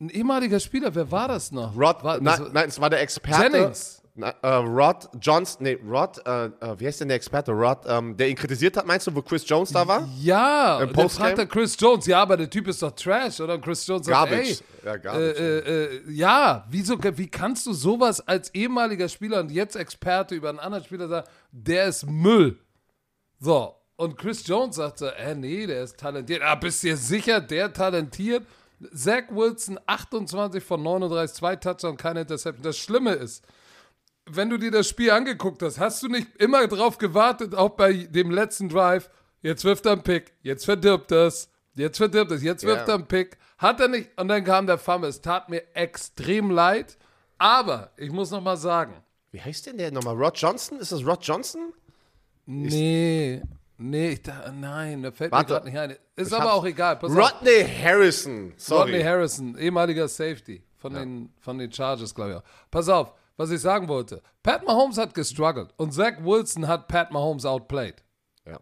ein 0.00 0.10
ehemaliger 0.10 0.60
Spieler. 0.60 0.94
Wer 0.94 1.10
war 1.10 1.28
das 1.28 1.52
noch? 1.52 1.76
Rod, 1.76 2.02
war, 2.04 2.20
das 2.20 2.38
nein, 2.38 2.50
nein, 2.52 2.68
es 2.68 2.80
war 2.80 2.88
der 2.88 3.00
Experte. 3.00 3.42
Jennings. 3.42 3.99
Na, 4.14 4.30
äh, 4.42 4.54
Rod 4.56 5.08
Johnson, 5.20 5.62
nee, 5.62 5.78
Rod, 5.88 6.18
äh, 6.26 6.46
äh, 6.46 6.50
wie 6.78 6.86
heißt 6.86 7.00
denn 7.00 7.08
der 7.08 7.16
Experte? 7.16 7.52
Rod, 7.52 7.78
ähm, 7.86 8.16
der 8.16 8.28
ihn 8.28 8.36
kritisiert 8.36 8.76
hat, 8.76 8.86
meinst 8.86 9.06
du, 9.06 9.14
wo 9.14 9.22
Chris 9.22 9.48
Jones 9.48 9.70
da 9.72 9.86
war? 9.86 10.08
Ja, 10.20 10.82
Im 10.82 10.92
der 10.92 11.08
fragt 11.08 11.38
der 11.38 11.46
Chris 11.46 11.76
Jones. 11.78 12.06
Ja, 12.06 12.22
aber 12.22 12.36
der 12.36 12.50
Typ 12.50 12.66
ist 12.68 12.82
doch 12.82 12.90
Trash, 12.90 13.40
oder? 13.40 13.54
Und 13.54 13.62
Chris 13.64 13.86
Jones 13.86 14.06
sagt, 14.06 14.30
Garbage. 14.30 14.48
ey, 14.50 14.58
Ja, 14.84 14.96
Garbage, 14.96 15.38
Äh, 15.38 15.58
äh, 15.58 15.84
äh, 15.96 16.10
ja, 16.10 16.66
wieso, 16.68 16.98
wie 17.16 17.28
kannst 17.28 17.66
du 17.66 17.72
sowas 17.72 18.20
als 18.26 18.52
ehemaliger 18.54 19.08
Spieler 19.08 19.40
und 19.40 19.50
jetzt 19.52 19.76
Experte 19.76 20.34
über 20.34 20.48
einen 20.48 20.58
anderen 20.58 20.84
Spieler 20.84 21.08
sagen, 21.08 21.28
der 21.52 21.86
ist 21.86 22.04
Müll? 22.10 22.58
So, 23.38 23.74
und 23.96 24.18
Chris 24.18 24.46
Jones 24.46 24.76
sagt 24.76 24.98
so, 24.98 25.06
äh, 25.06 25.34
nee, 25.34 25.66
der 25.66 25.84
ist 25.84 25.98
talentiert. 25.98 26.42
Ah, 26.42 26.56
bist 26.56 26.82
du 26.82 26.88
dir 26.88 26.96
sicher, 26.96 27.40
der 27.40 27.72
talentiert? 27.72 28.44
Zach 28.94 29.24
Wilson, 29.30 29.78
28 29.86 30.64
von 30.64 30.82
39, 30.82 31.36
zwei 31.36 31.54
Touchdowns, 31.56 31.98
keine 31.98 32.22
Interception. 32.22 32.62
Das 32.62 32.78
Schlimme 32.78 33.12
ist, 33.12 33.44
wenn 34.36 34.50
du 34.50 34.56
dir 34.58 34.70
das 34.70 34.88
Spiel 34.88 35.10
angeguckt 35.10 35.62
hast, 35.62 35.78
hast 35.78 36.02
du 36.02 36.08
nicht 36.08 36.28
immer 36.36 36.66
drauf 36.68 36.98
gewartet, 36.98 37.54
auch 37.54 37.70
bei 37.70 37.92
dem 37.92 38.30
letzten 38.30 38.68
Drive, 38.68 39.10
jetzt 39.42 39.64
wirft 39.64 39.86
er 39.86 39.92
einen 39.92 40.02
Pick, 40.02 40.32
jetzt 40.42 40.64
verdirbt 40.64 41.10
das, 41.10 41.48
jetzt 41.74 41.96
verdirbt 41.98 42.30
es, 42.32 42.42
jetzt 42.42 42.64
wirft 42.64 42.86
Ja. 42.88 42.92
er 42.92 42.94
einen 42.94 43.06
Pick. 43.06 43.38
Hat 43.58 43.78
er 43.80 43.88
nicht, 43.88 44.08
und 44.18 44.28
dann 44.28 44.42
kam 44.44 44.66
der 44.66 44.78
Fumble. 44.78 45.08
Es 45.10 45.20
tat 45.20 45.48
mir 45.50 45.62
extrem 45.74 46.50
leid, 46.50 46.96
aber 47.38 47.90
ich 47.96 48.10
muss 48.10 48.30
noch 48.30 48.40
mal 48.40 48.56
sagen, 48.56 48.94
Wie 49.32 49.40
heißt 49.40 49.66
denn 49.66 49.76
der 49.78 49.92
nochmal? 49.92 50.14
Rod 50.16 50.36
Johnson? 50.38 50.78
Ist 50.78 50.92
das 50.92 51.04
Rod 51.06 51.22
Johnson? 51.22 51.72
nee, 52.46 53.40
nee, 53.78 54.10
ich 54.10 54.22
da, 54.22 54.50
nein, 54.52 55.02
da 55.02 55.12
fällt 55.12 55.30
Warte. 55.32 55.52
mir 55.52 55.60
gerade 55.60 55.66
nicht 55.66 55.78
ein. 55.78 55.90
Ist 56.16 56.28
Ich 56.32 56.34
aber 56.38 56.52
auch 56.54 56.64
egal. 56.64 56.96
Pass 56.96 57.12
auf. 57.16 57.18
Rodney 57.18 57.64
Harrison. 57.82 58.52
Sorry. 58.56 58.90
Rodney 58.92 59.02
Harrison, 59.02 59.56
ehemaliger 59.58 60.08
Safety 60.08 60.62
von, 60.76 60.94
den, 60.94 61.32
von 61.38 61.58
den 61.58 61.72
Chargers, 61.72 62.14
glaube 62.14 62.30
ich 62.32 62.36
auch. 62.38 62.42
Pass 62.70 62.88
auf, 62.88 63.14
was 63.40 63.50
ich 63.50 63.62
sagen 63.62 63.88
wollte. 63.88 64.20
Pat 64.42 64.66
Mahomes 64.66 64.98
hat 64.98 65.14
gestruggelt 65.14 65.72
und 65.78 65.94
Zach 65.94 66.22
Wilson 66.22 66.68
hat 66.68 66.88
Pat 66.88 67.10
Mahomes 67.10 67.46
outplayed. 67.46 67.94
Ja. 68.44 68.60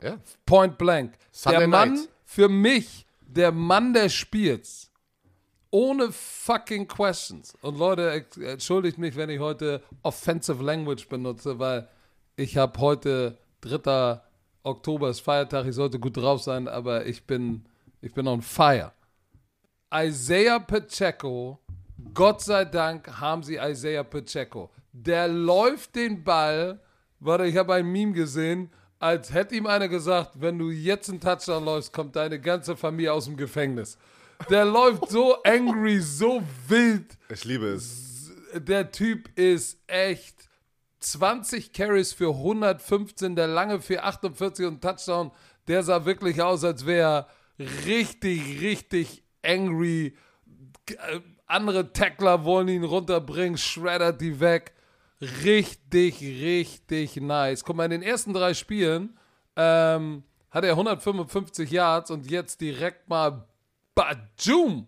ja. 0.00 0.18
Point 0.46 0.78
blank. 0.78 1.14
Sunday 1.32 1.58
der 1.58 1.68
Mann, 1.68 1.94
night. 1.94 2.08
für 2.24 2.48
mich, 2.48 3.06
der 3.26 3.50
Mann 3.50 3.92
des 3.92 4.14
Spiels. 4.14 4.92
Ohne 5.72 6.12
fucking 6.12 6.86
questions. 6.86 7.56
Und 7.60 7.76
Leute, 7.76 8.24
entschuldigt 8.40 8.98
mich, 8.98 9.16
wenn 9.16 9.30
ich 9.30 9.40
heute 9.40 9.82
offensive 10.04 10.62
language 10.62 11.08
benutze, 11.08 11.58
weil 11.58 11.88
ich 12.36 12.56
habe 12.56 12.78
heute 12.78 13.36
3. 13.62 14.20
Oktober 14.62 15.10
ist 15.10 15.20
Feiertag, 15.20 15.66
ich 15.66 15.74
sollte 15.74 15.98
gut 15.98 16.16
drauf 16.16 16.40
sein, 16.40 16.68
aber 16.68 17.04
ich 17.06 17.24
bin, 17.24 17.64
ich 18.00 18.14
bin 18.14 18.28
on 18.28 18.42
fire. 18.42 18.92
Isaiah 19.92 20.60
Pacheco, 20.60 21.58
Gott 22.14 22.42
sei 22.42 22.64
Dank 22.64 23.20
haben 23.20 23.42
sie 23.42 23.56
Isaiah 23.56 24.04
Pacheco. 24.04 24.70
Der 24.92 25.28
läuft 25.28 25.94
den 25.94 26.24
Ball, 26.24 26.80
warte, 27.20 27.46
ich 27.46 27.56
habe 27.56 27.74
ein 27.74 27.86
Meme 27.86 28.12
gesehen, 28.12 28.70
als 28.98 29.32
hätte 29.32 29.54
ihm 29.54 29.66
einer 29.66 29.88
gesagt, 29.88 30.40
wenn 30.40 30.58
du 30.58 30.70
jetzt 30.70 31.08
einen 31.08 31.20
Touchdown 31.20 31.64
läufst, 31.64 31.92
kommt 31.92 32.16
deine 32.16 32.38
ganze 32.40 32.76
Familie 32.76 33.12
aus 33.12 33.24
dem 33.24 33.36
Gefängnis. 33.36 33.96
Der 34.50 34.64
läuft 34.66 35.08
so 35.10 35.42
angry, 35.42 36.00
so 36.00 36.42
wild. 36.68 37.16
Ich 37.28 37.44
liebe 37.44 37.66
es. 37.66 38.30
Der 38.54 38.90
Typ 38.90 39.30
ist 39.38 39.78
echt 39.86 40.48
20 41.00 41.72
Carries 41.72 42.12
für 42.12 42.30
115, 42.34 43.36
der 43.36 43.46
lange 43.46 43.80
für 43.80 44.02
48 44.02 44.66
und 44.66 44.82
Touchdown. 44.82 45.30
Der 45.68 45.82
sah 45.82 46.04
wirklich 46.04 46.42
aus, 46.42 46.64
als 46.64 46.84
wäre 46.84 47.26
er 47.58 47.66
richtig, 47.86 48.60
richtig 48.60 49.22
angry. 49.42 50.14
Andere 51.50 51.92
Tackler 51.92 52.44
wollen 52.44 52.68
ihn 52.68 52.84
runterbringen, 52.84 53.58
schreddert 53.58 54.20
die 54.20 54.40
weg. 54.40 54.72
Richtig, 55.20 56.20
richtig 56.20 57.16
nice. 57.16 57.64
Guck 57.64 57.76
mal, 57.76 57.84
in 57.84 57.90
den 57.90 58.02
ersten 58.02 58.32
drei 58.32 58.54
Spielen 58.54 59.18
ähm, 59.56 60.22
hat 60.50 60.64
er 60.64 60.70
155 60.72 61.70
Yards 61.70 62.10
und 62.10 62.30
jetzt 62.30 62.60
direkt 62.60 63.08
mal 63.08 63.46
Bajum 63.94 64.86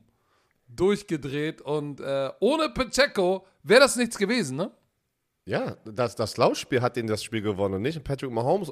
durchgedreht 0.68 1.60
und 1.60 2.00
äh, 2.00 2.30
ohne 2.40 2.70
Pacheco 2.70 3.46
wäre 3.62 3.80
das 3.80 3.96
nichts 3.96 4.16
gewesen, 4.16 4.56
ne? 4.56 4.70
Ja, 5.44 5.76
das, 5.84 6.14
das 6.14 6.36
Laufspiel 6.36 6.82
hat 6.82 6.94
den 6.94 7.08
das 7.08 7.24
Spiel 7.24 7.42
gewonnen 7.42 7.74
und 7.74 7.82
nicht 7.82 8.04
Patrick 8.04 8.30
Mahomes. 8.30 8.70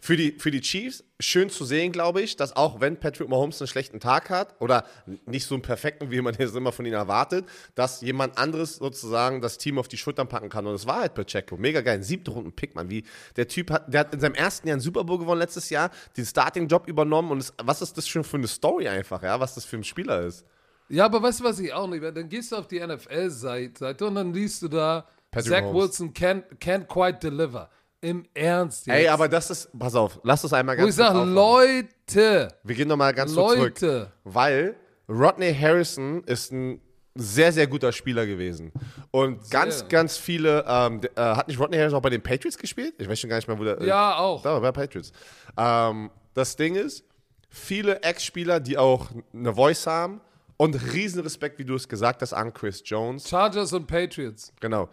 Für 0.00 0.16
die, 0.16 0.32
für 0.38 0.50
die 0.50 0.62
Chiefs 0.62 1.04
schön 1.20 1.50
zu 1.50 1.66
sehen, 1.66 1.92
glaube 1.92 2.22
ich, 2.22 2.36
dass 2.36 2.56
auch 2.56 2.80
wenn 2.80 2.98
Patrick 2.98 3.28
Mahomes 3.28 3.60
einen 3.60 3.68
schlechten 3.68 4.00
Tag 4.00 4.30
hat 4.30 4.58
oder 4.58 4.86
nicht 5.26 5.44
so 5.44 5.54
einen 5.54 5.60
perfekten, 5.60 6.10
wie 6.10 6.22
man 6.22 6.34
es 6.34 6.54
immer 6.54 6.72
von 6.72 6.86
ihm 6.86 6.94
erwartet, 6.94 7.44
dass 7.74 8.00
jemand 8.00 8.38
anderes 8.38 8.76
sozusagen 8.76 9.42
das 9.42 9.58
Team 9.58 9.78
auf 9.78 9.88
die 9.88 9.98
Schultern 9.98 10.26
packen 10.26 10.48
kann. 10.48 10.66
Und 10.66 10.74
es 10.74 10.86
war 10.86 11.00
halt 11.00 11.12
Pacheco. 11.12 11.58
Mega 11.58 11.82
geil. 11.82 11.96
Ein 11.96 12.02
siebter 12.02 12.32
Runden 12.32 12.52
Pick, 12.52 12.74
man. 12.74 12.88
Wie 12.88 13.04
der 13.36 13.46
Typ 13.46 13.70
hat, 13.70 13.92
der 13.92 14.00
hat 14.00 14.14
in 14.14 14.20
seinem 14.20 14.36
ersten 14.36 14.68
Jahr 14.68 14.76
einen 14.76 14.80
Super 14.80 15.04
Bowl 15.04 15.18
gewonnen 15.18 15.40
letztes 15.40 15.68
Jahr, 15.68 15.90
den 16.16 16.24
Starting-Job 16.24 16.88
übernommen 16.88 17.30
und 17.30 17.38
es, 17.40 17.52
was 17.62 17.82
ist 17.82 17.94
das 17.98 18.08
schon 18.08 18.24
für 18.24 18.38
eine 18.38 18.48
Story 18.48 18.88
einfach, 18.88 19.22
ja, 19.22 19.38
was 19.38 19.54
das 19.54 19.66
für 19.66 19.76
ein 19.76 19.84
Spieler 19.84 20.22
ist. 20.22 20.46
Ja, 20.88 21.04
aber 21.06 21.20
weißt 21.20 21.40
du, 21.40 21.44
was 21.44 21.58
ich 21.58 21.72
auch 21.72 21.88
nicht 21.88 22.02
Dann 22.02 22.28
gehst 22.28 22.52
du 22.52 22.56
auf 22.56 22.68
die 22.68 22.80
NFL-Seite 22.80 24.06
und 24.06 24.14
dann 24.14 24.32
liest 24.32 24.62
du 24.62 24.68
da, 24.68 25.06
Patrick 25.36 25.52
Zach 25.52 25.62
Mahomes. 25.62 25.82
Wilson 25.82 26.12
can't, 26.12 26.42
can't 26.60 26.86
quite 26.86 27.18
deliver. 27.20 27.68
Im 28.00 28.24
Ernst 28.34 28.86
jetzt. 28.86 28.94
Ey, 28.96 29.08
aber 29.08 29.28
das 29.28 29.50
ist, 29.50 29.70
pass 29.78 29.94
auf, 29.94 30.20
lass 30.22 30.42
das 30.42 30.52
einmal 30.52 30.76
Wo 30.76 30.80
ganz 30.80 30.90
ich 30.90 30.96
sage, 30.96 31.10
aufmachen. 31.18 31.34
Leute, 31.34 32.48
Wir 32.62 32.74
gehen 32.74 32.88
nochmal 32.88 33.12
ganz 33.14 33.34
kurz 33.34 33.54
zurück. 33.54 33.80
Leute. 33.80 34.12
Weil 34.24 34.76
Rodney 35.08 35.54
Harrison 35.54 36.22
ist 36.24 36.52
ein 36.52 36.80
sehr, 37.14 37.50
sehr 37.52 37.66
guter 37.66 37.92
Spieler 37.92 38.26
gewesen. 38.26 38.70
Und 39.10 39.50
ganz, 39.50 39.88
ganz 39.88 40.18
viele, 40.18 40.64
ähm, 40.68 41.00
äh, 41.16 41.20
hat 41.20 41.48
nicht 41.48 41.58
Rodney 41.58 41.78
Harrison 41.78 41.98
auch 41.98 42.02
bei 42.02 42.10
den 42.10 42.22
Patriots 42.22 42.58
gespielt? 42.58 42.94
Ich 42.98 43.08
weiß 43.08 43.18
schon 43.18 43.30
gar 43.30 43.36
nicht 43.36 43.48
mehr, 43.48 43.58
wo 43.58 43.64
der. 43.64 43.80
äh, 43.80 43.86
Ja, 43.86 44.18
auch. 44.18 44.42
Da, 44.42 44.58
bei 44.60 44.70
Patriots. 44.72 45.12
Ähm, 45.56 46.10
das 46.34 46.54
Ding 46.56 46.74
ist, 46.74 47.02
viele 47.48 48.02
Ex-Spieler, 48.02 48.60
die 48.60 48.76
auch 48.76 49.08
eine 49.32 49.54
Voice 49.54 49.86
haben 49.86 50.20
und 50.58 50.74
riesen 50.92 51.22
Respekt, 51.22 51.58
wie 51.58 51.64
du 51.64 51.74
es 51.74 51.88
gesagt 51.88 52.20
hast, 52.20 52.34
an 52.34 52.52
Chris 52.52 52.82
Jones. 52.84 53.26
Chargers 53.26 53.72
und 53.72 53.86
Patriots. 53.86 54.52
Genau. 54.60 54.90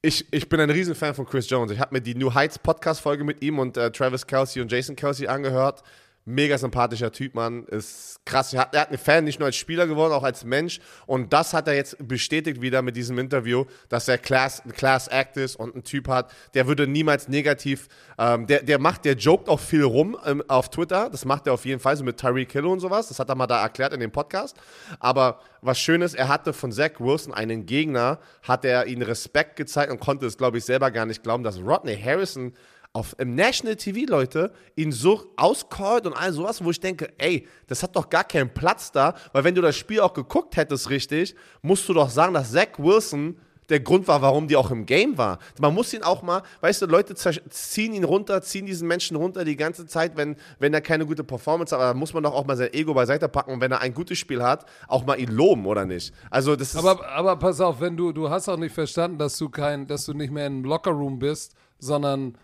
Ich, 0.00 0.32
ich 0.32 0.48
bin 0.48 0.60
ein 0.60 0.70
Riesenfan 0.70 1.12
von 1.12 1.26
Chris 1.26 1.50
Jones. 1.50 1.72
Ich 1.72 1.80
habe 1.80 1.92
mir 1.92 2.00
die 2.00 2.14
New 2.14 2.32
Heights 2.32 2.56
Podcast-Folge 2.56 3.24
mit 3.24 3.42
ihm 3.42 3.58
und 3.58 3.76
äh, 3.76 3.90
Travis 3.90 4.24
Kelsey 4.24 4.62
und 4.62 4.70
Jason 4.70 4.94
Kelsey 4.94 5.26
angehört. 5.26 5.82
Mega 6.28 6.58
sympathischer 6.58 7.10
Typ, 7.10 7.34
Mann. 7.34 7.64
Ist 7.64 8.20
krass. 8.26 8.52
Er 8.52 8.60
hat, 8.60 8.74
er 8.74 8.82
hat 8.82 8.88
einen 8.88 8.98
Fan 8.98 9.24
nicht 9.24 9.38
nur 9.38 9.46
als 9.46 9.56
Spieler 9.56 9.86
geworden, 9.86 10.12
auch 10.12 10.22
als 10.22 10.44
Mensch. 10.44 10.78
Und 11.06 11.32
das 11.32 11.54
hat 11.54 11.66
er 11.68 11.74
jetzt 11.74 11.96
bestätigt 12.06 12.60
wieder 12.60 12.82
mit 12.82 12.96
diesem 12.96 13.18
Interview, 13.18 13.64
dass 13.88 14.08
er 14.08 14.18
Class, 14.18 14.62
ein 14.62 14.72
Class 14.72 15.08
Act 15.08 15.38
ist 15.38 15.56
und 15.56 15.74
ein 15.74 15.84
Typ 15.84 16.06
hat, 16.06 16.30
der 16.52 16.66
würde 16.66 16.86
niemals 16.86 17.28
negativ, 17.28 17.88
ähm, 18.18 18.46
der, 18.46 18.62
der 18.62 18.78
macht, 18.78 19.06
der 19.06 19.14
joked 19.14 19.48
auch 19.48 19.58
viel 19.58 19.82
rum 19.82 20.18
ähm, 20.26 20.44
auf 20.48 20.68
Twitter. 20.68 21.08
Das 21.08 21.24
macht 21.24 21.46
er 21.46 21.54
auf 21.54 21.64
jeden 21.64 21.80
Fall, 21.80 21.96
so 21.96 22.04
mit 22.04 22.18
Tyreek 22.18 22.52
Hill 22.52 22.66
und 22.66 22.80
sowas. 22.80 23.08
Das 23.08 23.18
hat 23.18 23.30
er 23.30 23.34
mal 23.34 23.46
da 23.46 23.62
erklärt 23.62 23.94
in 23.94 24.00
dem 24.00 24.12
Podcast. 24.12 24.54
Aber 25.00 25.40
was 25.62 25.78
schön 25.78 26.02
ist, 26.02 26.12
er 26.12 26.28
hatte 26.28 26.52
von 26.52 26.72
Zach 26.72 27.00
Wilson 27.00 27.32
einen 27.32 27.64
Gegner, 27.64 28.18
hat 28.42 28.66
er 28.66 28.86
ihnen 28.86 29.00
Respekt 29.02 29.56
gezeigt 29.56 29.90
und 29.90 29.98
konnte 29.98 30.26
es, 30.26 30.36
glaube 30.36 30.58
ich, 30.58 30.66
selber 30.66 30.90
gar 30.90 31.06
nicht 31.06 31.22
glauben, 31.22 31.42
dass 31.42 31.58
Rodney 31.58 31.96
Harrison 31.98 32.52
auf, 32.92 33.14
im 33.18 33.34
National 33.34 33.76
TV, 33.76 34.10
Leute, 34.10 34.52
ihn 34.76 34.92
so 34.92 35.32
auscallt 35.36 36.06
und 36.06 36.14
all 36.14 36.32
sowas, 36.32 36.62
wo 36.64 36.70
ich 36.70 36.80
denke, 36.80 37.12
ey, 37.18 37.46
das 37.66 37.82
hat 37.82 37.94
doch 37.94 38.08
gar 38.08 38.24
keinen 38.24 38.52
Platz 38.52 38.90
da, 38.90 39.14
weil 39.32 39.44
wenn 39.44 39.54
du 39.54 39.62
das 39.62 39.76
Spiel 39.76 40.00
auch 40.00 40.14
geguckt 40.14 40.56
hättest 40.56 40.90
richtig, 40.90 41.34
musst 41.62 41.88
du 41.88 41.94
doch 41.94 42.10
sagen, 42.10 42.34
dass 42.34 42.52
Zach 42.52 42.78
Wilson 42.78 43.36
der 43.68 43.80
Grund 43.80 44.08
war, 44.08 44.22
warum 44.22 44.48
die 44.48 44.56
auch 44.56 44.70
im 44.70 44.86
Game 44.86 45.18
war. 45.18 45.38
Man 45.60 45.74
muss 45.74 45.92
ihn 45.92 46.02
auch 46.02 46.22
mal, 46.22 46.42
weißt 46.60 46.82
du, 46.82 46.86
Leute 46.86 47.14
ziehen 47.14 47.92
ihn 47.92 48.04
runter, 48.04 48.40
ziehen 48.42 48.66
diesen 48.66 48.88
Menschen 48.88 49.16
runter 49.16 49.44
die 49.44 49.56
ganze 49.56 49.86
Zeit, 49.86 50.16
wenn, 50.16 50.36
wenn 50.58 50.72
er 50.72 50.80
keine 50.80 51.04
gute 51.04 51.24
Performance 51.24 51.74
hat, 51.74 51.82
aber 51.82 51.92
da 51.92 51.98
muss 51.98 52.14
man 52.14 52.22
doch 52.22 52.32
auch 52.32 52.46
mal 52.46 52.56
sein 52.56 52.72
Ego 52.72 52.94
beiseite 52.94 53.28
packen 53.28 53.52
und 53.52 53.60
wenn 53.60 53.72
er 53.72 53.80
ein 53.80 53.92
gutes 53.92 54.18
Spiel 54.18 54.42
hat, 54.42 54.64
auch 54.86 55.04
mal 55.04 55.18
ihn 55.18 55.30
loben, 55.30 55.66
oder 55.66 55.84
nicht? 55.84 56.14
Also 56.30 56.56
das. 56.56 56.74
Aber, 56.76 57.06
aber 57.10 57.36
pass 57.36 57.60
auf, 57.60 57.80
wenn 57.80 57.96
du, 57.96 58.12
du 58.12 58.30
hast 58.30 58.48
auch 58.48 58.56
nicht 58.56 58.74
verstanden, 58.74 59.18
dass 59.18 59.36
du 59.36 59.48
kein, 59.50 59.86
dass 59.86 60.06
du 60.06 60.14
nicht 60.14 60.32
mehr 60.32 60.46
im 60.46 60.64
Lockerroom 60.64 61.18
bist, 61.18 61.54
sondern 61.78 62.38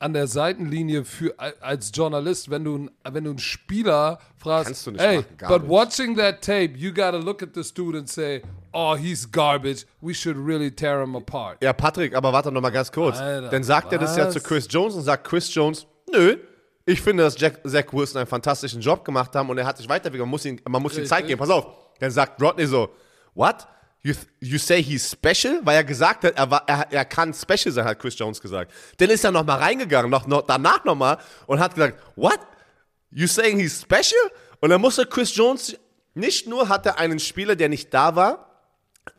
an 0.00 0.12
der 0.14 0.26
Seitenlinie 0.26 1.04
für, 1.04 1.34
als 1.60 1.92
Journalist, 1.94 2.50
wenn 2.50 2.64
du, 2.64 2.76
ein- 2.78 2.90
wenn 3.12 3.24
du 3.24 3.30
einen 3.30 3.38
Spieler 3.38 4.18
fragst, 4.36 4.66
Kannst 4.66 4.86
du 4.86 4.90
nicht 4.92 5.00
hey, 5.02 5.16
machen, 5.18 5.26
but 5.48 5.62
nicht." 5.62 5.70
watching 5.70 6.16
that 6.16 6.40
tape, 6.42 6.72
you 6.76 6.90
gotta 6.92 7.18
look 7.18 7.42
at 7.42 7.50
the 7.54 7.62
dude 7.74 7.96
and 7.98 8.08
say, 8.08 8.42
oh, 8.72 8.96
he's 8.96 9.30
garbage, 9.30 9.84
we 10.00 10.12
should 10.14 10.36
really 10.36 10.70
tear 10.74 11.02
him 11.02 11.14
apart. 11.16 11.62
Ja, 11.62 11.72
Patrick, 11.72 12.14
aber 12.14 12.32
warte 12.32 12.50
noch 12.50 12.60
mal 12.62 12.70
ganz 12.70 12.90
kurz. 12.90 13.18
Alter, 13.18 13.48
Dann 13.50 13.62
sagt 13.62 13.92
er 13.92 13.98
das 13.98 14.16
ja 14.16 14.26
was? 14.26 14.32
zu 14.34 14.40
Chris 14.40 14.66
Jones 14.70 14.94
und 14.94 15.02
sagt 15.02 15.24
Chris 15.28 15.54
Jones, 15.54 15.86
nö, 16.10 16.36
ich 16.86 17.00
finde, 17.02 17.22
dass 17.22 17.38
Jack, 17.38 17.60
Zach 17.68 17.92
Wilson 17.92 18.18
einen 18.18 18.26
fantastischen 18.26 18.80
Job 18.80 19.04
gemacht 19.04 19.34
haben 19.36 19.48
und 19.50 19.58
er 19.58 19.66
hat 19.66 19.76
sich 19.76 19.88
weiterentwickelt. 19.88 20.22
Man 20.22 20.30
muss 20.30 20.44
ihm, 20.46 20.58
man 20.68 20.82
muss 20.82 20.96
ihm 20.96 21.04
Zeit 21.06 21.26
geben. 21.26 21.38
Pass 21.38 21.50
auf. 21.50 21.66
Dann 22.00 22.10
sagt 22.10 22.40
Rodney 22.42 22.66
so, 22.66 22.88
what? 23.34 23.66
You, 24.02 24.14
you 24.40 24.58
say 24.58 24.82
he's 24.82 25.10
special? 25.10 25.60
Weil 25.62 25.76
er 25.76 25.84
gesagt 25.84 26.24
hat, 26.24 26.36
er, 26.36 26.50
war, 26.50 26.62
er, 26.66 26.90
er 26.90 27.04
kann 27.04 27.34
special 27.34 27.72
sein, 27.72 27.84
hat 27.84 27.98
Chris 27.98 28.18
Jones 28.18 28.40
gesagt. 28.40 28.72
Dann 28.96 29.10
ist 29.10 29.24
er 29.24 29.30
noch 29.30 29.44
mal 29.44 29.56
reingegangen, 29.56 30.10
noch, 30.10 30.26
noch, 30.26 30.42
danach 30.42 30.84
noch 30.84 30.94
mal 30.94 31.18
und 31.46 31.60
hat 31.60 31.74
gesagt, 31.74 32.02
what? 32.16 32.38
You 33.10 33.26
saying 33.26 33.58
he's 33.58 33.82
special? 33.82 34.30
Und 34.60 34.70
dann 34.70 34.80
musste 34.80 35.04
Chris 35.04 35.34
Jones, 35.34 35.76
nicht 36.14 36.46
nur 36.46 36.68
hat 36.68 36.86
er 36.86 36.98
einen 36.98 37.18
Spieler, 37.18 37.56
der 37.56 37.68
nicht 37.68 37.92
da 37.92 38.14
war, 38.16 38.50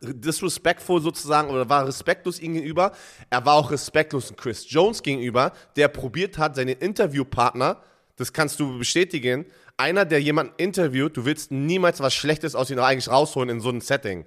disrespectful 0.00 1.00
sozusagen 1.00 1.50
oder 1.50 1.68
war 1.68 1.86
respektlos 1.86 2.40
ihm 2.40 2.54
gegenüber. 2.54 2.92
Er 3.30 3.44
war 3.44 3.54
auch 3.54 3.70
respektlos 3.70 4.32
Chris 4.36 4.68
Jones 4.68 5.02
gegenüber, 5.02 5.52
der 5.76 5.88
probiert 5.88 6.38
hat, 6.38 6.56
seinen 6.56 6.76
Interviewpartner, 6.76 7.82
das 8.16 8.32
kannst 8.32 8.60
du 8.60 8.78
bestätigen, 8.78 9.46
einer, 9.76 10.04
der 10.04 10.20
jemanden 10.20 10.54
interviewt, 10.58 11.16
du 11.16 11.24
willst 11.24 11.50
niemals 11.50 12.00
was 12.00 12.14
Schlechtes 12.14 12.54
aus 12.54 12.70
ihm 12.70 12.78
eigentlich 12.78 13.08
rausholen 13.08 13.48
in 13.48 13.60
so 13.60 13.68
einem 13.68 13.80
Setting. 13.80 14.24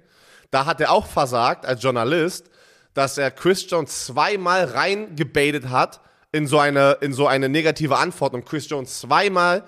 Da 0.50 0.66
hat 0.66 0.80
er 0.80 0.92
auch 0.92 1.06
versagt 1.06 1.66
als 1.66 1.82
Journalist, 1.82 2.50
dass 2.94 3.18
er 3.18 3.30
Chris 3.30 3.68
Jones 3.68 4.06
zweimal 4.06 4.64
reingebetet 4.64 5.68
hat 5.68 6.00
in 6.32 6.46
so 6.46 6.58
eine, 6.58 6.98
in 7.00 7.12
so 7.12 7.26
eine 7.26 7.48
negative 7.48 7.96
Antwort 7.96 8.34
und 8.34 8.44
Chris 8.46 8.68
Jones 8.68 9.00
zweimal 9.00 9.64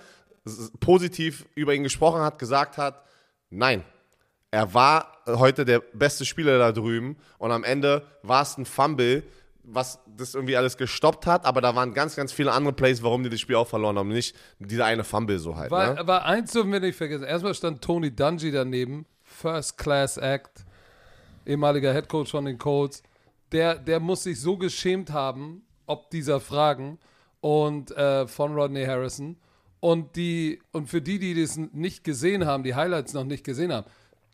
positiv 0.80 1.46
über 1.54 1.74
ihn 1.74 1.82
gesprochen 1.82 2.22
hat, 2.22 2.38
gesagt 2.38 2.78
hat, 2.78 3.02
nein, 3.50 3.84
er 4.50 4.72
war 4.72 5.12
heute 5.26 5.64
der 5.64 5.80
beste 5.80 6.24
Spieler 6.24 6.58
da 6.58 6.72
drüben 6.72 7.16
und 7.38 7.52
am 7.52 7.64
Ende 7.64 8.06
war 8.22 8.42
es 8.42 8.56
ein 8.56 8.64
Fumble, 8.64 9.22
was 9.62 9.98
das 10.16 10.34
irgendwie 10.34 10.56
alles 10.56 10.78
gestoppt 10.78 11.26
hat, 11.26 11.44
aber 11.44 11.60
da 11.60 11.74
waren 11.74 11.92
ganz, 11.92 12.16
ganz 12.16 12.32
viele 12.32 12.52
andere 12.52 12.72
Plays, 12.72 13.02
warum 13.02 13.22
die 13.22 13.28
das 13.28 13.40
Spiel 13.40 13.56
auch 13.56 13.68
verloren 13.68 13.98
haben. 13.98 14.08
Nicht 14.08 14.34
dieser 14.58 14.86
eine 14.86 15.04
Fumble 15.04 15.38
so 15.38 15.56
halt. 15.56 15.70
War, 15.70 15.94
ne? 15.94 16.06
war 16.06 16.24
eins 16.24 16.52
dürfen 16.52 16.72
wir 16.72 16.80
nicht 16.80 16.96
vergessen. 16.96 17.24
Erstmal 17.24 17.54
stand 17.54 17.82
Tony 17.82 18.14
Dungy 18.14 18.50
daneben, 18.50 19.04
First 19.22 19.76
Class 19.76 20.16
Act, 20.16 20.64
ehemaliger 21.48 21.92
Head 21.92 22.08
Coach 22.08 22.30
von 22.30 22.44
den 22.44 22.58
Colts. 22.58 23.02
Der, 23.52 23.74
der 23.76 23.98
muss 23.98 24.22
sich 24.24 24.40
so 24.40 24.56
geschämt 24.56 25.10
haben, 25.10 25.62
ob 25.86 26.10
dieser 26.10 26.38
Fragen 26.40 26.98
und 27.40 27.90
äh, 27.96 28.26
von 28.26 28.54
Rodney 28.54 28.84
Harrison. 28.84 29.36
Und 29.80 30.16
die, 30.16 30.60
und 30.72 30.88
für 30.88 31.00
die, 31.00 31.18
die 31.18 31.40
das 31.40 31.56
nicht 31.56 32.04
gesehen 32.04 32.44
haben, 32.46 32.62
die 32.64 32.74
Highlights 32.74 33.12
noch 33.14 33.24
nicht 33.24 33.44
gesehen 33.44 33.72
haben, 33.72 33.86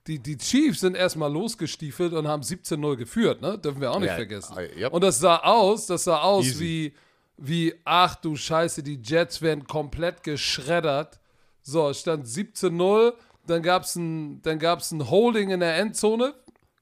die, 0.07 0.19
die 0.19 0.37
Chiefs 0.37 0.81
sind 0.81 0.97
erstmal 0.97 1.33
losgestiefelt 1.33 2.13
und 2.13 2.27
haben 2.29 2.43
17-0 2.43 2.97
geführt, 2.97 3.41
ne? 3.41 3.57
Dürfen 3.59 3.81
wir 3.81 3.91
auch 3.93 3.99
nicht 4.01 4.09
Ja, 4.09 4.17
vergessen. 4.17 4.57
äh, 4.59 4.81
yep. 4.81 4.93
Und 4.93 5.03
das 5.05 5.19
sah 5.19 5.37
aus, 5.39 5.87
das 5.87 6.05
sah 6.05 6.21
aus 6.21 6.45
Easy. 6.47 6.61
wie, 6.61 6.93
wie, 7.37 7.75
ach 7.85 8.15
du 8.17 8.37
Scheiße, 8.37 8.83
die 8.83 9.01
Jets 9.03 9.41
werden 9.41 9.65
komplett 9.67 10.23
geschreddert. 10.23 11.21
So, 11.63 11.89
es 11.89 12.01
stand 12.01 12.27
17-0, 12.27 13.15
dann 13.47 13.63
gab 13.63 13.85
es 13.85 13.97
ein, 13.97 14.43
dann 14.43 14.59
gab's 14.59 14.91
ein 14.93 15.09
Holding 15.11 15.51
in 15.51 15.61
der 15.61 15.77
Endzone, 15.79 16.35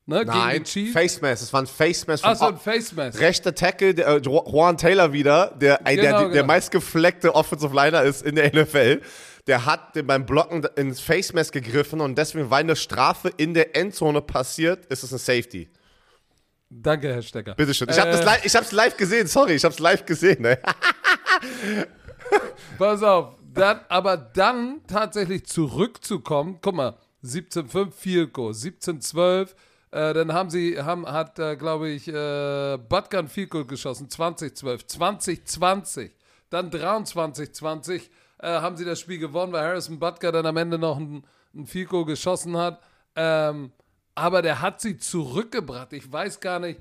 ne, 0.06 0.24
Nein. 0.24 0.64
Face 0.64 1.20
Mask. 1.20 1.42
Es 1.42 1.52
war 1.52 1.62
ein 1.62 1.66
Face 1.66 2.06
Mask 2.06 2.24
Achso, 2.24 2.46
ein 2.48 2.58
Face 2.58 2.92
Mask. 2.92 3.20
rechter 3.20 3.54
Tackle, 3.54 3.94
der, 3.94 4.06
äh, 4.08 4.16
Ju- 4.16 4.50
Juan 4.50 4.76
Taylor 4.76 5.12
wieder, 5.12 5.54
der, 5.60 5.80
äh, 5.86 5.96
der, 5.96 6.04
Genau, 6.04 6.18
der, 6.20 6.28
genau. 6.30 6.46
meistgefleckte 6.46 7.34
Offensive 7.34 7.74
Liner 7.74 8.02
ist 8.02 8.22
in 8.22 8.36
der 8.36 8.52
NFL. 8.54 9.00
Der 9.46 9.66
hat 9.66 9.94
beim 10.06 10.24
Blocken 10.24 10.64
ins 10.76 11.00
Face 11.00 11.32
Mask 11.32 11.52
gegriffen 11.52 12.00
und 12.00 12.16
deswegen, 12.16 12.48
weil 12.50 12.60
eine 12.60 12.76
Strafe 12.76 13.30
in 13.36 13.54
der 13.54 13.76
Endzone 13.76 14.22
passiert, 14.22 14.86
ist 14.86 15.02
es 15.02 15.12
ein 15.12 15.18
Safety. 15.18 15.68
Danke, 16.70 17.12
Herr 17.12 17.22
Stecker. 17.22 17.54
Bitteschön. 17.54 17.88
Ich 17.90 17.98
habe 17.98 18.10
Äh, 18.10 18.48
hab's 18.48 18.72
live 18.72 18.96
gesehen, 18.96 19.26
sorry, 19.26 19.54
ich 19.54 19.64
hab's 19.64 19.78
live 19.78 20.06
gesehen. 20.06 20.42
Ne? 20.42 20.58
Pass 22.78 23.02
auf, 23.02 23.36
dann, 23.52 23.80
aber 23.88 24.16
dann 24.16 24.80
tatsächlich 24.86 25.44
zurückzukommen, 25.46 26.58
guck 26.62 26.74
mal, 26.74 26.96
17-5 27.24 27.92
Field 27.92 28.32
Goal, 28.32 28.52
17-12, 28.52 29.48
äh, 29.92 30.14
dann 30.14 30.32
haben 30.32 30.50
sie, 30.50 30.82
haben, 30.82 31.06
hat, 31.06 31.38
äh, 31.38 31.54
glaube 31.56 31.90
ich, 31.90 32.08
äh, 32.08 32.74
ein 32.74 33.28
Field 33.28 33.68
geschossen, 33.68 34.08
2012, 34.08 34.86
2020, 34.86 36.10
dann 36.48 36.70
23-20 36.70 38.08
äh, 38.38 38.48
haben 38.48 38.76
sie 38.76 38.84
das 38.84 39.00
Spiel 39.00 39.18
gewonnen, 39.18 39.52
weil 39.52 39.64
Harrison 39.64 39.98
Butker 39.98 40.32
dann 40.32 40.46
am 40.46 40.56
Ende 40.56 40.78
noch 40.78 40.98
ein, 40.98 41.24
ein 41.54 41.66
Field 41.66 41.90
geschossen 42.06 42.56
hat. 42.56 42.82
Ähm, 43.14 43.70
aber 44.14 44.42
der 44.42 44.60
hat 44.60 44.80
sie 44.80 44.96
zurückgebracht. 44.96 45.92
Ich 45.92 46.10
weiß 46.10 46.40
gar 46.40 46.58
nicht, 46.58 46.80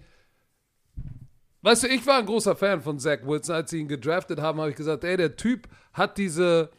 weißt 1.61 1.83
du, 1.83 1.87
ich 1.87 2.05
war 2.07 2.17
ein 2.17 2.25
großer 2.25 2.55
Fan 2.55 2.81
von 2.81 2.97
Zach 2.97 3.19
Wilson. 3.23 3.55
Als 3.55 3.71
sie 3.71 3.79
ihn 3.79 3.87
gedraftet 3.87 4.39
haben, 4.39 4.59
habe 4.59 4.71
ich 4.71 4.75
gesagt, 4.75 5.03
ey, 5.03 5.17
der 5.17 5.35
Typ 5.35 5.67
hat 5.93 6.17
diese, 6.17 6.71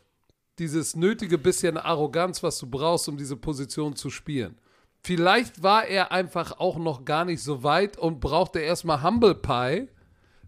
dieses 0.59 0.97
nötige 0.97 1.39
bisschen 1.39 1.77
Arroganz, 1.77 2.43
was 2.43 2.59
du 2.59 2.67
brauchst, 2.67 3.09
um 3.09 3.17
diese 3.17 3.37
Position 3.37 3.97
zu 3.97 4.11
spielen. 4.11 4.59
Vielleicht 5.04 5.62
war 5.62 5.85
er 5.87 6.12
einfach 6.12 6.61
auch 6.61 6.76
noch 6.78 7.04
gar 7.04 7.25
nicht 7.25 7.42
so 7.42 7.64
weit 7.64 7.99
und 7.99 8.21
brauchte 8.21 8.61
erstmal 8.61 9.02
Humble 9.02 9.35
Pie, 9.35 9.88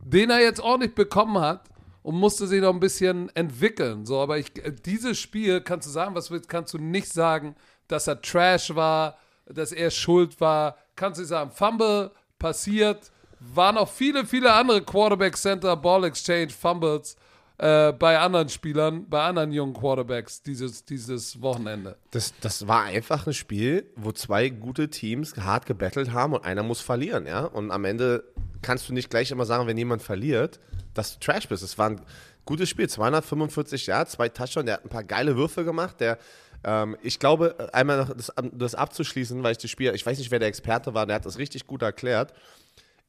den 0.04 0.30
er 0.30 0.40
jetzt 0.40 0.62
nicht 0.78 0.94
bekommen 0.94 1.38
hat 1.38 1.64
und 2.02 2.14
musste 2.14 2.46
sich 2.46 2.60
noch 2.60 2.72
ein 2.72 2.80
bisschen 2.80 3.34
entwickeln. 3.34 4.06
So, 4.06 4.20
aber 4.20 4.38
ich, 4.38 4.52
dieses 4.84 5.18
Spiel 5.18 5.60
kannst 5.60 5.88
du 5.88 5.90
sagen, 5.90 6.14
was 6.14 6.30
willst, 6.30 6.48
kannst 6.48 6.72
du 6.72 6.78
nicht 6.78 7.12
sagen, 7.12 7.56
dass 7.88 8.06
er 8.06 8.20
Trash 8.22 8.74
war, 8.76 9.18
dass 9.46 9.72
er 9.72 9.90
schuld 9.90 10.40
war. 10.40 10.76
Kannst 10.94 11.18
du 11.18 11.24
sagen, 11.24 11.50
Fumble 11.50 12.12
passiert, 12.38 13.10
waren 13.40 13.76
auch 13.76 13.88
viele, 13.88 14.24
viele 14.24 14.52
andere 14.52 14.82
Quarterback 14.82 15.36
Center, 15.36 15.76
Ball 15.76 16.04
Exchange, 16.04 16.50
Fumbles 16.50 17.16
äh, 17.58 17.92
bei 17.92 18.18
anderen 18.18 18.48
Spielern, 18.48 19.08
bei 19.08 19.22
anderen 19.22 19.52
jungen 19.52 19.74
Quarterbacks 19.74 20.42
dieses, 20.42 20.84
dieses 20.84 21.40
Wochenende. 21.40 21.96
Das, 22.10 22.34
das 22.40 22.66
war 22.66 22.82
einfach 22.82 23.26
ein 23.26 23.32
Spiel, 23.32 23.86
wo 23.96 24.12
zwei 24.12 24.48
gute 24.48 24.90
Teams 24.90 25.36
hart 25.36 25.66
gebettelt 25.66 26.12
haben 26.12 26.32
und 26.32 26.44
einer 26.44 26.62
muss 26.62 26.80
verlieren, 26.80 27.26
ja. 27.26 27.44
Und 27.44 27.70
am 27.70 27.84
Ende 27.84 28.24
kannst 28.62 28.88
du 28.88 28.92
nicht 28.92 29.10
gleich 29.10 29.30
immer 29.30 29.46
sagen, 29.46 29.66
wenn 29.66 29.78
jemand 29.78 30.02
verliert, 30.02 30.58
dass 30.94 31.14
du 31.14 31.20
Trash 31.24 31.48
bist. 31.48 31.62
Es 31.62 31.78
war 31.78 31.90
ein 31.90 32.00
gutes 32.44 32.68
Spiel, 32.68 32.88
245 32.88 33.86
Jahre, 33.86 34.06
zwei 34.06 34.28
Touchdowns, 34.28 34.66
der 34.66 34.74
hat 34.74 34.84
ein 34.84 34.90
paar 34.90 35.04
geile 35.04 35.36
Würfe 35.36 35.64
gemacht, 35.64 36.00
der 36.00 36.18
ähm, 36.64 36.96
ich 37.02 37.18
glaube, 37.18 37.70
einmal 37.72 37.98
noch 37.98 38.14
das, 38.14 38.32
das, 38.52 38.74
abzuschließen, 38.74 39.42
weil 39.42 39.52
ich 39.52 39.58
das 39.58 39.70
Spiel, 39.70 39.94
ich 39.94 40.04
weiß 40.04 40.18
nicht, 40.18 40.30
wer 40.30 40.38
der 40.38 40.48
Experte 40.48 40.94
war, 40.94 41.06
der 41.06 41.16
hat 41.16 41.26
das 41.26 41.38
richtig 41.38 41.66
gut 41.66 41.82
erklärt. 41.82 42.32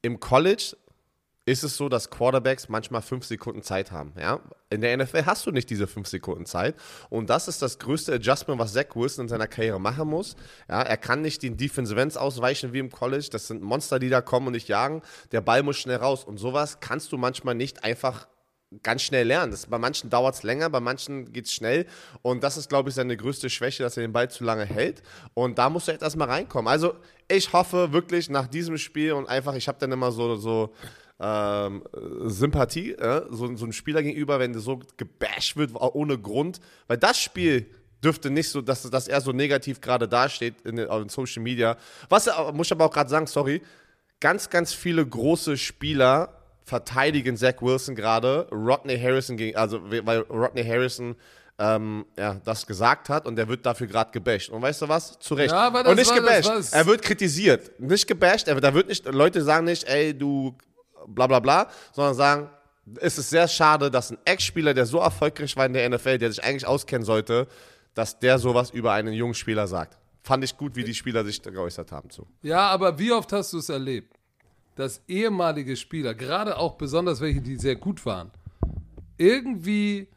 Im 0.01 0.19
College 0.19 0.75
ist 1.45 1.63
es 1.63 1.77
so, 1.77 1.89
dass 1.89 2.09
Quarterbacks 2.09 2.69
manchmal 2.69 3.03
fünf 3.03 3.25
Sekunden 3.25 3.61
Zeit 3.61 3.91
haben. 3.91 4.13
Ja? 4.19 4.39
In 4.71 4.81
der 4.81 4.97
NFL 4.97 5.25
hast 5.25 5.45
du 5.45 5.51
nicht 5.51 5.69
diese 5.69 5.85
fünf 5.85 6.07
Sekunden 6.07 6.45
Zeit. 6.45 6.75
Und 7.09 7.29
das 7.29 7.47
ist 7.47 7.61
das 7.61 7.77
größte 7.77 8.13
Adjustment, 8.13 8.59
was 8.59 8.73
Zach 8.73 8.95
Wilson 8.95 9.25
in 9.25 9.29
seiner 9.29 9.47
Karriere 9.47 9.79
machen 9.79 10.09
muss. 10.09 10.35
Ja, 10.67 10.81
er 10.81 10.97
kann 10.97 11.21
nicht 11.21 11.43
den 11.43 11.55
Defensive 11.55 12.01
Ends 12.01 12.17
ausweichen 12.17 12.73
wie 12.73 12.79
im 12.79 12.91
College. 12.91 13.27
Das 13.31 13.47
sind 13.47 13.61
Monster, 13.61 13.99
die 13.99 14.09
da 14.09 14.21
kommen 14.21 14.47
und 14.47 14.53
dich 14.53 14.67
jagen. 14.67 15.03
Der 15.31 15.41
Ball 15.41 15.61
muss 15.61 15.77
schnell 15.77 15.97
raus. 15.97 16.23
Und 16.23 16.37
sowas 16.37 16.79
kannst 16.79 17.11
du 17.11 17.17
manchmal 17.17 17.53
nicht 17.53 17.83
einfach 17.83 18.27
ganz 18.81 19.03
schnell 19.03 19.27
lernen. 19.27 19.51
Das, 19.51 19.67
bei 19.67 19.77
manchen 19.77 20.09
dauert 20.09 20.35
es 20.35 20.43
länger, 20.43 20.69
bei 20.71 20.79
manchen 20.79 21.31
geht 21.31 21.45
es 21.45 21.53
schnell. 21.53 21.85
Und 22.23 22.43
das 22.43 22.57
ist, 22.57 22.69
glaube 22.69 22.89
ich, 22.89 22.95
seine 22.95 23.15
größte 23.15 23.51
Schwäche, 23.51 23.83
dass 23.83 23.97
er 23.97 24.01
den 24.01 24.13
Ball 24.13 24.29
zu 24.29 24.43
lange 24.43 24.65
hält. 24.65 25.03
Und 25.35 25.59
da 25.59 25.69
muss 25.69 25.87
er 25.87 25.93
jetzt 25.93 26.03
erstmal 26.03 26.29
reinkommen. 26.29 26.67
Also 26.67 26.95
ich 27.27 27.53
hoffe 27.53 27.93
wirklich 27.93 28.29
nach 28.29 28.47
diesem 28.47 28.77
Spiel 28.77 29.13
und 29.13 29.29
einfach, 29.29 29.53
ich 29.53 29.67
habe 29.67 29.77
dann 29.79 29.91
immer 29.91 30.11
so, 30.11 30.35
so 30.35 30.73
ähm, 31.19 31.83
Sympathie, 32.25 32.93
äh, 32.93 33.25
so, 33.29 33.55
so 33.55 33.65
einem 33.65 33.73
Spieler 33.73 34.03
gegenüber, 34.03 34.39
wenn 34.39 34.53
der 34.53 34.61
so 34.61 34.79
gebasht 34.97 35.55
wird 35.55 35.71
ohne 35.75 36.17
Grund. 36.17 36.59
Weil 36.87 36.97
das 36.97 37.19
Spiel 37.19 37.67
dürfte 38.03 38.29
nicht 38.29 38.49
so, 38.49 38.61
dass, 38.61 38.89
dass 38.89 39.07
er 39.07 39.21
so 39.21 39.31
negativ 39.31 39.81
gerade 39.81 40.07
dasteht 40.07 40.61
in, 40.61 40.77
in 40.77 41.09
Social 41.09 41.41
Media. 41.41 41.77
Was 42.09 42.29
muss 42.53 42.67
ich 42.67 42.71
aber 42.71 42.85
auch 42.85 42.93
gerade 42.93 43.09
sagen, 43.09 43.27
sorry, 43.27 43.61
ganz, 44.19 44.49
ganz 44.49 44.73
viele 44.73 45.05
große 45.05 45.57
Spieler 45.57 46.41
verteidigen 46.63 47.37
Zach 47.37 47.61
Wilson 47.61 47.95
gerade. 47.95 48.47
Rodney 48.51 48.99
Harrison 48.99 49.37
gegen, 49.37 49.55
also 49.55 49.79
weil 49.83 50.19
Rodney 50.21 50.63
Harrison 50.63 51.15
ähm, 51.57 52.05
ja, 52.17 52.35
das 52.43 52.67
gesagt 52.67 53.07
hat 53.07 53.25
und 53.25 53.37
der 53.37 53.47
wird 53.47 53.65
dafür 53.65 53.87
gerade 53.87 54.11
gebasht. 54.11 54.49
Und 54.49 54.61
weißt 54.61 54.81
du 54.81 54.89
was? 54.89 55.17
Zu 55.19 55.35
Recht. 55.35 55.51
Ja, 55.51 55.67
und 55.67 55.95
nicht 55.95 56.13
gebasht. 56.13 56.73
Er 56.73 56.85
wird 56.85 57.01
kritisiert. 57.01 57.79
Nicht 57.79 58.07
gebasht. 58.07 58.47
Er, 58.47 58.59
da 58.59 58.73
wird 58.73 58.89
nicht, 58.89 59.05
Leute 59.05 59.41
sagen 59.41 59.65
nicht, 59.65 59.85
ey, 59.85 60.13
du 60.13 60.55
bla 61.07 61.27
bla 61.27 61.39
bla, 61.39 61.69
sondern 61.93 62.15
sagen, 62.15 62.49
es 62.99 63.17
ist 63.17 63.29
sehr 63.29 63.47
schade, 63.47 63.89
dass 63.89 64.11
ein 64.11 64.17
Ex-Spieler, 64.25 64.73
der 64.73 64.85
so 64.85 64.99
erfolgreich 64.99 65.55
war 65.57 65.65
in 65.65 65.73
der 65.73 65.89
NFL, 65.89 66.17
der 66.19 66.31
sich 66.31 66.43
eigentlich 66.43 66.67
auskennen 66.67 67.05
sollte, 67.05 67.47
dass 67.93 68.19
der 68.19 68.37
sowas 68.37 68.69
über 68.71 68.91
einen 68.93 69.13
jungen 69.13 69.33
Spieler 69.33 69.67
sagt. 69.67 69.97
Fand 70.23 70.43
ich 70.43 70.57
gut, 70.57 70.75
wie 70.75 70.83
die 70.83 70.93
Spieler 70.93 71.23
sich 71.23 71.41
geäußert 71.41 71.91
haben 71.91 72.09
zu. 72.09 72.27
Ja, 72.41 72.67
aber 72.69 72.99
wie 72.99 73.11
oft 73.11 73.31
hast 73.31 73.53
du 73.53 73.59
es 73.59 73.69
erlebt, 73.69 74.15
dass 74.75 75.01
ehemalige 75.07 75.75
Spieler, 75.75 76.13
gerade 76.13 76.57
auch 76.57 76.75
besonders 76.75 77.21
welche, 77.21 77.41
die 77.41 77.57
sehr 77.57 77.75
gut 77.75 78.05
waren, 78.05 78.31
irgendwie 79.17 80.07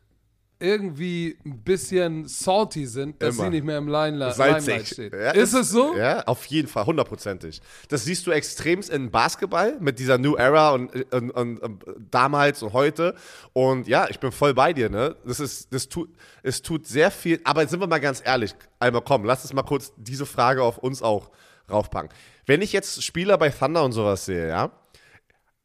irgendwie 0.61 1.39
ein 1.45 1.63
bisschen 1.63 2.27
salty 2.27 2.87
sind, 2.87 3.23
dass 3.23 3.37
Immer. 3.37 3.45
sie 3.45 3.51
nicht 3.51 3.65
mehr 3.65 3.79
im 3.79 3.87
Line 3.87 4.17
Limelight 4.17 4.87
stehen. 4.87 5.13
Ja, 5.13 5.31
ist 5.31 5.55
es 5.55 5.71
so? 5.71 5.97
Ja, 5.97 6.23
auf 6.25 6.45
jeden 6.47 6.67
Fall, 6.67 6.85
hundertprozentig. 6.85 7.61
Das 7.89 8.05
siehst 8.05 8.27
du 8.27 8.33
extremst 8.33 8.91
in 8.91 9.11
Basketball 9.11 9.77
mit 9.81 9.99
dieser 9.99 10.19
New 10.19 10.35
Era 10.35 10.71
und, 10.71 11.13
und, 11.13 11.31
und, 11.31 11.59
und, 11.59 11.85
damals 12.11 12.63
und 12.63 12.73
heute. 12.73 13.15
Und 13.53 13.87
ja, 13.87 14.09
ich 14.11 14.19
bin 14.19 14.33
voll 14.33 14.53
bei 14.53 14.73
dir. 14.73 14.89
Ne? 14.89 15.15
Das 15.25 15.39
ist, 15.39 15.73
das 15.73 15.89
tut, 15.89 16.11
es 16.43 16.61
tut 16.61 16.87
sehr 16.87 17.13
viel. 17.13 17.41
Aber 17.45 17.63
jetzt 17.63 17.71
sind 17.71 17.81
wir 17.81 17.87
mal 17.87 18.01
ganz 18.01 18.21
ehrlich. 18.25 18.55
Einmal 18.81 19.03
komm, 19.03 19.25
lass 19.25 19.43
uns 19.43 19.53
mal 19.53 19.63
kurz 19.63 19.93
diese 19.97 20.27
Frage 20.27 20.63
auf 20.65 20.79
uns 20.79 21.03
auch 21.03 21.31
raufpacken. 21.71 22.11
Wenn 22.47 22.63
ich 22.63 22.73
jetzt 22.73 23.05
Spieler 23.05 23.39
bei 23.39 23.51
Thunder 23.51 23.85
und 23.85 23.93
sowas 23.93 24.25
sehe, 24.25 24.49
ja, 24.49 24.73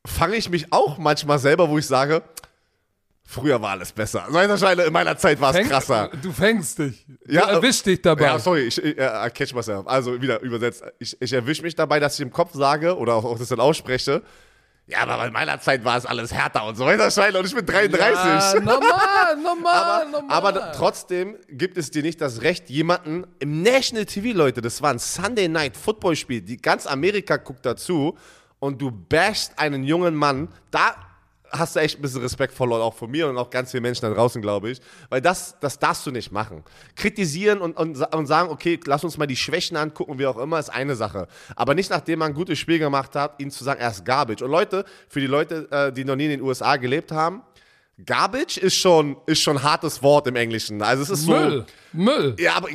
fange 0.06 0.36
ich 0.36 0.50
mich 0.50 0.72
auch 0.72 0.98
manchmal 0.98 1.40
selber, 1.40 1.70
wo 1.70 1.78
ich 1.78 1.88
sage, 1.88 2.22
Früher 3.26 3.62
war 3.62 3.72
alles 3.72 3.92
besser. 3.92 4.28
Scheine, 4.58 4.84
in 4.84 4.94
meiner 4.94 5.18
Zeit 5.18 5.40
war 5.40 5.56
es 5.56 5.68
krasser. 5.68 6.12
Du 6.22 6.32
fängst 6.32 6.80
dich. 6.80 7.06
Du 7.26 7.34
ja, 7.34 7.50
erwischst 7.50 7.86
dich 7.86 8.02
dabei. 8.02 8.26
Ja, 8.26 8.40
sorry, 8.40 8.64
ich, 8.64 8.78
ich 8.84 8.98
uh, 8.98 9.30
catch 9.34 9.54
myself. 9.54 9.88
Also 9.88 10.22
wieder 10.22 10.42
übersetzt. 10.42 10.84
Ich, 11.00 11.16
ich 11.20 11.34
erwische 11.34 11.64
mich 11.64 11.74
dabei, 11.74 12.00
dass 12.00 12.16
ich 12.16 12.22
im 12.22 12.32
Kopf 12.32 12.54
sage 12.54 12.98
oder 12.98 13.16
auch, 13.16 13.24
auch 13.24 13.40
das 13.40 13.50
dann 13.50 13.62
ausspreche. 13.62 14.22
Ja, 14.86 15.08
aber 15.08 15.26
in 15.26 15.32
meiner 15.32 15.62
Zeit 15.62 15.86
war 15.86 15.98
es 15.98 16.06
alles 16.06 16.34
härter 16.34 16.66
und 16.66 16.76
so 16.76 16.86
weiter, 16.86 17.10
Scheine. 17.10 17.40
Und 17.40 17.46
ich 17.46 17.56
bin 17.56 17.66
33. 17.66 18.04
Ja, 18.04 18.60
normal, 18.60 19.38
normal, 19.42 19.74
aber, 20.02 20.12
normal. 20.12 20.38
Aber 20.38 20.72
trotzdem 20.74 21.38
gibt 21.50 21.78
es 21.78 21.90
dir 21.90 22.04
nicht 22.04 22.20
das 22.20 22.42
Recht, 22.42 22.70
jemanden 22.70 23.26
im 23.40 23.62
National 23.62 24.06
TV, 24.06 24.38
Leute, 24.38 24.62
das 24.62 24.82
war 24.82 24.92
ein 24.92 25.00
Sunday 25.00 25.48
Night 25.48 25.78
Football 25.78 26.18
Spiel, 26.18 26.42
die 26.42 26.58
ganz 26.58 26.86
Amerika 26.86 27.38
guckt 27.38 27.66
dazu 27.66 28.18
und 28.60 28.82
du 28.82 28.92
bashst 28.92 29.58
einen 29.58 29.86
jungen 29.86 30.16
Mann. 30.16 30.50
Da 30.70 30.96
hast 31.54 31.76
du 31.76 31.80
echt 31.80 32.00
ein 32.00 32.02
bisschen 32.02 32.22
Respekt 32.22 32.54
verloren, 32.54 32.82
auch 32.82 32.96
von 32.96 33.10
mir 33.10 33.28
und 33.28 33.38
auch 33.38 33.50
ganz 33.50 33.72
vielen 33.72 33.84
Menschen 33.84 34.02
da 34.02 34.14
draußen, 34.14 34.42
glaube 34.42 34.72
ich. 34.72 34.80
Weil 35.10 35.22
das, 35.22 35.56
das 35.60 35.80
darfst 35.80 36.06
du 36.06 36.12
nicht 36.12 36.32
machen. 36.32 36.64
Kritisieren 36.96 37.60
und, 37.60 37.78
und, 37.78 37.98
und 38.14 38.26
sagen, 38.26 38.50
okay, 38.50 38.80
lass 38.86 39.04
uns 39.04 39.18
mal 39.18 39.28
die 39.28 39.36
Schwächen 39.36 39.78
angucken, 39.78 40.20
wie 40.20 40.26
auch 40.26 40.38
immer, 40.38 40.60
ist 40.60 40.70
eine 40.70 40.96
Sache. 40.96 41.28
Aber 41.56 41.76
nicht 41.76 41.90
nachdem 41.90 42.20
man 42.20 42.32
ein 42.32 42.34
gutes 42.34 42.60
Spiel 42.60 42.80
gemacht 42.80 43.16
hat, 43.16 43.40
ihnen 43.40 43.52
zu 43.52 43.64
sagen, 43.64 43.80
er 43.80 43.92
ist 43.92 44.04
Garbage. 44.04 44.42
Und 44.42 44.52
Leute, 44.52 44.86
für 45.08 45.20
die 45.20 45.28
Leute, 45.28 45.68
äh, 45.72 45.92
die 45.94 46.04
noch 46.04 46.16
nie 46.16 46.26
in 46.26 46.32
den 46.32 46.42
USA 46.42 46.78
gelebt 46.78 47.12
haben, 47.12 47.44
Garbage 48.04 48.58
ist 48.58 48.76
schon, 48.76 49.18
ist 49.28 49.42
schon 49.42 49.58
ein 49.58 49.64
hartes 49.64 50.02
Wort 50.02 50.28
im 50.28 50.36
Englischen. 50.36 50.82
Also 50.82 51.04
es 51.04 51.10
ist 51.10 51.28
Müll. 51.28 51.66
so. 51.94 51.98
Müll. 51.98 52.36
Ja, 52.40 52.56
aber 52.56 52.70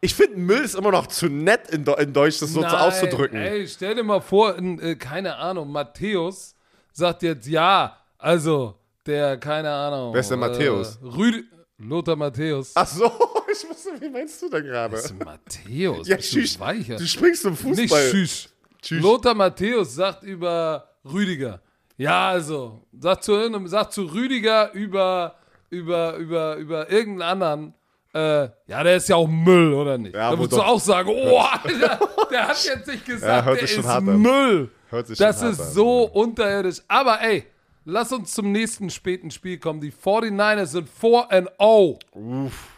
ich 0.00 0.14
finde, 0.14 0.38
Müll 0.38 0.64
ist 0.64 0.76
immer 0.76 0.92
noch 0.92 1.08
zu 1.08 1.26
nett 1.26 1.68
in, 1.70 1.84
in 1.84 2.12
Deutsch, 2.12 2.38
das 2.38 2.50
so 2.50 2.60
Nein, 2.60 2.74
auszudrücken. 2.74 3.38
Ey, 3.38 3.66
stell 3.66 3.96
dir 3.96 4.04
mal 4.04 4.20
vor, 4.20 4.56
in, 4.56 4.78
äh, 4.78 4.94
keine 4.94 5.36
Ahnung, 5.36 5.70
Matthäus 5.70 6.54
sagt 6.92 7.22
jetzt, 7.22 7.46
ja, 7.46 7.99
also, 8.20 8.74
der, 9.06 9.38
keine 9.38 9.70
Ahnung. 9.70 10.12
Wer 10.12 10.20
ist 10.20 10.30
der 10.30 10.36
Matthäus? 10.36 10.96
Äh, 10.96 11.06
Rüd 11.06 11.44
Lothar 11.78 12.16
Matthäus. 12.16 12.72
Ach 12.74 12.86
so, 12.86 13.06
ich 13.52 13.68
wusste, 13.68 13.90
wie 13.98 14.10
meinst 14.10 14.40
du 14.42 14.50
da 14.50 14.60
gerade? 14.60 14.96
Das 14.96 15.06
ist 15.06 15.24
Matthäus. 15.24 16.06
Ja, 16.06 16.16
tschüss. 16.18 16.54
Du, 16.54 16.60
weicher. 16.60 16.96
du 16.96 17.06
springst 17.06 17.42
zum 17.42 17.56
Fußball. 17.56 17.74
Nicht 17.76 17.94
tschüss. 18.10 18.48
tschüss. 18.82 19.02
Lothar 19.02 19.34
Matthäus 19.34 19.94
sagt 19.94 20.22
über 20.22 20.88
Rüdiger. 21.04 21.62
Ja, 21.96 22.28
also, 22.28 22.82
sagt 22.98 23.24
zu, 23.24 23.66
sagt 23.66 23.92
zu 23.92 24.02
Rüdiger 24.02 24.72
über, 24.72 25.36
über, 25.70 26.16
über, 26.16 26.56
über 26.56 26.90
irgendeinen 26.90 27.30
anderen. 27.42 27.74
Äh, 28.12 28.50
ja, 28.66 28.82
der 28.82 28.96
ist 28.96 29.08
ja 29.08 29.16
auch 29.16 29.28
Müll, 29.28 29.72
oder 29.72 29.96
nicht? 29.96 30.14
Ja, 30.14 30.32
da 30.32 30.38
würdest 30.38 30.58
du 30.58 30.62
auch 30.62 30.80
sagen, 30.80 31.10
oh, 31.10 31.38
Alter, 31.38 32.00
der 32.30 32.48
hat 32.48 32.64
jetzt 32.64 32.88
nicht 32.88 33.06
gesagt, 33.06 33.46
ja, 33.46 33.54
der 33.54 33.62
ist 33.62 34.00
Müll. 34.00 34.70
Hört 34.90 35.06
sich 35.06 35.18
das 35.18 35.40
ist 35.42 35.74
so 35.74 36.04
unterirdisch. 36.04 36.82
Aber 36.88 37.20
ey, 37.20 37.46
Lass 37.84 38.12
uns 38.12 38.32
zum 38.34 38.52
nächsten 38.52 38.90
späten 38.90 39.30
Spiel 39.30 39.58
kommen. 39.58 39.80
Die 39.80 39.92
49ers 39.92 40.66
sind 40.66 40.88
4 40.88 41.50
0. 41.58 41.98
Uff. 42.12 42.76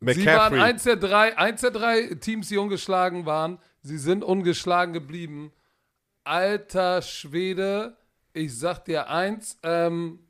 Sie 0.00 0.26
waren 0.26 0.58
eins 0.60 0.82
der, 0.82 0.96
drei, 0.96 1.38
eins 1.38 1.62
der 1.62 1.70
drei 1.70 2.14
Teams, 2.14 2.48
die 2.48 2.58
ungeschlagen 2.58 3.24
waren. 3.24 3.58
Sie 3.82 3.96
sind 3.96 4.22
ungeschlagen 4.22 4.92
geblieben. 4.92 5.52
Alter 6.24 7.00
Schwede, 7.02 7.96
ich 8.32 8.58
sag 8.58 8.84
dir 8.84 9.08
eins, 9.08 9.58
ähm, 9.62 10.20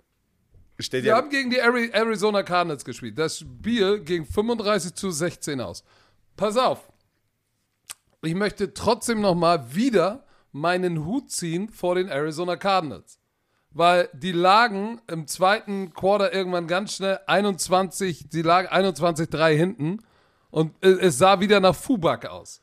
Sie 0.77 1.13
haben 1.13 1.31
gegen 1.31 1.51
die 1.51 1.59
Arizona 1.59 2.43
Cardinals 2.43 2.85
gespielt. 2.85 3.17
Das 3.17 3.39
Spiel 3.39 4.01
ging 4.01 4.27
35 4.27 4.95
zu 4.95 5.11
16 5.11 5.61
aus. 5.61 5.85
Pass 6.37 6.57
auf. 6.57 6.93
Ich 8.23 8.35
möchte 8.35 8.75
trotzdem 8.75 9.21
noch 9.21 9.37
mal 9.37 9.75
wieder 9.75 10.27
meinen 10.51 11.05
Hut 11.05 11.31
ziehen 11.31 11.69
vor 11.69 11.95
den 11.95 12.09
Arizona 12.09 12.57
Cardinals 12.57 13.21
weil 13.75 14.09
die 14.13 14.33
lagen 14.33 15.01
im 15.09 15.27
zweiten 15.27 15.93
Quarter 15.93 16.33
irgendwann 16.33 16.69
ganz 16.69 16.95
schnell 16.95 17.19
21, 17.27 18.29
die 18.29 18.43
lagen 18.43 18.69
21-3 18.69 19.57
hinten 19.57 19.99
und 20.51 20.73
es 20.85 21.19
sah 21.19 21.41
wieder 21.41 21.59
nach 21.59 21.75
Fubak 21.75 22.27
aus. 22.27 22.63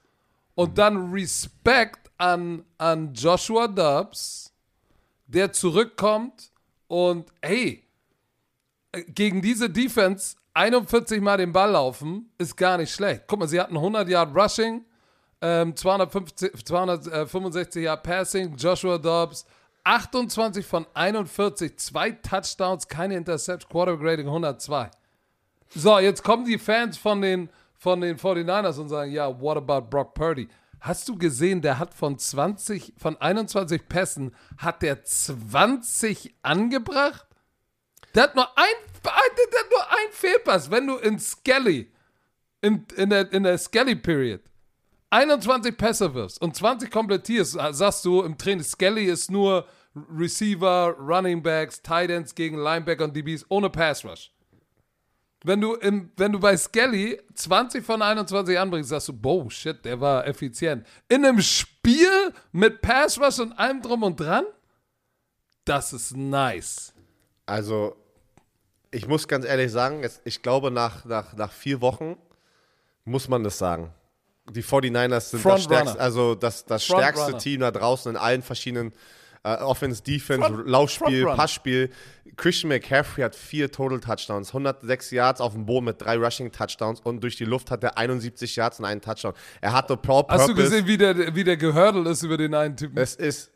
Und 0.56 0.78
dann 0.78 1.12
Respekt 1.12 2.10
an, 2.18 2.64
an 2.78 3.14
Joshua 3.14 3.68
Dubs, 3.68 4.54
der 5.28 5.52
zurückkommt 5.52 6.52
und 6.88 7.32
hey, 7.42 7.84
äh, 8.94 9.04
gegen 9.04 9.42
diese 9.42 9.70
Defense 9.70 10.38
41 10.54 11.22
Mal 11.22 11.38
den 11.38 11.52
Ball 11.52 11.72
laufen, 11.72 12.32
ist 12.38 12.56
gar 12.56 12.78
nicht 12.78 12.94
schlecht. 12.94 13.24
Guck 13.28 13.40
mal, 13.40 13.48
sie 13.48 13.60
hatten 13.60 13.76
100 13.76 14.08
Yard 14.08 14.36
Rushing, 14.36 14.86
ähm, 15.42 15.76
250, 15.76 16.66
265 16.66 17.84
Yard 17.84 18.04
Passing, 18.04 18.56
Joshua 18.56 18.98
Dobbs, 18.98 19.46
28 19.84 20.66
von 20.66 20.86
41, 20.94 21.78
zwei 21.78 22.12
Touchdowns, 22.12 22.88
keine 22.88 23.16
Intercept, 23.16 23.70
Quarterback 23.70 24.06
Rating 24.06 24.28
102. 24.28 24.92
So, 25.74 26.00
jetzt 26.00 26.24
kommen 26.24 26.46
die 26.46 26.58
Fans 26.58 26.98
von 26.98 27.22
den, 27.22 27.50
von 27.78 28.02
den 28.02 28.18
49ers 28.18 28.80
und 28.80 28.90
sagen, 28.90 29.12
ja, 29.12 29.40
what 29.40 29.58
about 29.58 29.90
Brock 29.90 30.14
Purdy? 30.14 30.50
Hast 30.82 31.08
du 31.08 31.18
gesehen, 31.18 31.62
der 31.62 31.80
hat 31.80 31.94
von 31.94 32.18
20, 32.18 32.94
von 32.98 33.16
21 33.22 33.88
Pässen, 33.88 34.36
hat 34.58 34.82
der 34.82 35.04
20 35.04 36.36
angebracht? 36.42 37.28
Der 38.16 38.24
hat 38.24 38.36
nur 38.36 38.48
ein, 38.58 38.74
der 39.06 39.12
hat 39.14 39.70
nur 39.70 39.90
ein 39.90 40.12
Fehlpass, 40.12 40.70
wenn 40.72 40.88
du 40.88 40.98
in 40.98 41.20
Skelly, 41.20 41.92
in, 42.62 42.86
in 42.98 43.10
der, 43.10 43.32
in 43.32 43.44
der 43.44 43.58
Skelly-Period, 43.58 44.42
21 45.12 45.78
Pässe 45.78 46.14
wirfst 46.14 46.42
und 46.42 46.56
20 46.56 46.90
komplettierst, 46.90 47.58
sagst 47.72 48.06
du 48.06 48.24
im 48.24 48.38
Training, 48.38 48.64
Skelly 48.64 49.06
ist 49.06 49.30
nur 49.30 49.68
Receiver, 49.96 50.96
Running 50.98 51.44
Backs, 51.44 51.82
Tight 51.82 52.10
Ends 52.10 52.34
gegen 52.34 52.58
Linebacker 52.58 53.04
und 53.04 53.16
DBs 53.16 53.46
ohne 53.50 53.70
Pass 53.70 54.06
Rush. 54.06 54.32
Wenn 55.44 55.60
du, 55.60 55.74
im, 55.74 56.12
wenn 56.18 56.32
du 56.32 56.40
bei 56.40 56.56
Skelly 56.56 57.20
20 57.34 57.84
von 57.84 58.02
21 58.02 58.58
anbringst, 58.58 58.90
sagst 58.90 59.10
du, 59.10 59.14
boah, 59.14 59.50
shit, 59.52 59.84
der 59.84 60.00
war 60.00 60.26
effizient. 60.28 60.88
In 61.10 61.26
einem 61.26 61.42
Spiel 61.42 62.34
mit 62.52 62.82
Pass 62.82 63.20
Rush 63.20 63.40
und 63.40 63.52
allem 63.54 63.82
drum 63.82 64.04
und 64.04 64.20
dran, 64.20 64.46
das 65.66 65.94
ist 65.94 66.16
nice. 66.16 66.94
Also, 67.46 67.98
ich 68.92 69.08
muss 69.08 69.28
ganz 69.28 69.46
ehrlich 69.46 69.72
sagen, 69.72 70.08
ich 70.24 70.42
glaube, 70.42 70.72
nach, 70.72 71.04
nach, 71.04 71.34
nach 71.34 71.52
vier 71.52 71.82
Wochen 71.82 72.18
muss 73.04 73.28
man 73.28 73.44
das 73.44 73.58
sagen. 73.58 73.94
Die 74.54 74.64
49ers 74.64 75.32
sind 75.32 75.46
das 75.46 75.64
stärkste, 75.64 76.00
also 76.00 76.36
das, 76.36 76.66
das 76.66 76.84
stärkste 76.84 77.38
Team 77.38 77.62
da 77.62 77.72
draußen 77.72 78.12
in 78.12 78.18
allen 78.18 78.42
verschiedenen 78.42 78.94
äh, 79.44 79.56
Offense, 79.56 80.04
Defense, 80.04 80.48
Front, 80.48 80.68
Laufspiel, 80.68 81.26
Passspiel. 81.26 81.90
Christian 82.38 82.70
McCaffrey 82.70 83.24
hat 83.24 83.36
vier 83.36 83.72
Total 83.72 84.00
Touchdowns, 84.00 84.50
106 84.50 85.12
Yards 85.12 85.42
auf 85.42 85.54
dem 85.54 85.66
Boden 85.66 85.86
mit 85.86 86.02
drei 86.02 86.16
Rushing 86.18 86.52
Touchdowns 86.52 87.00
und 87.02 87.22
durch 87.22 87.36
die 87.36 87.46
Luft 87.46 87.72
hat 87.72 87.84
er 87.84 87.98
71 87.98 88.56
Yards 88.56 88.80
und 88.80 88.86
einen 88.86 89.02
Touchdown. 89.02 89.34
Er 89.60 89.74
hatte 89.74 89.98
Pro 89.98 90.26
Hast 90.28 90.48
du 90.48 90.56
gesehen, 90.56 90.88
wie 90.88 90.98
der, 90.98 91.36
wie 91.36 91.44
der 91.44 91.58
gehördelt 91.58 92.08
ist 92.08 92.24
über 92.24 92.38
den 92.38 92.54
einen 92.54 92.78
Typen? 92.78 92.98
Es 92.98 93.16
ist, 93.16 93.52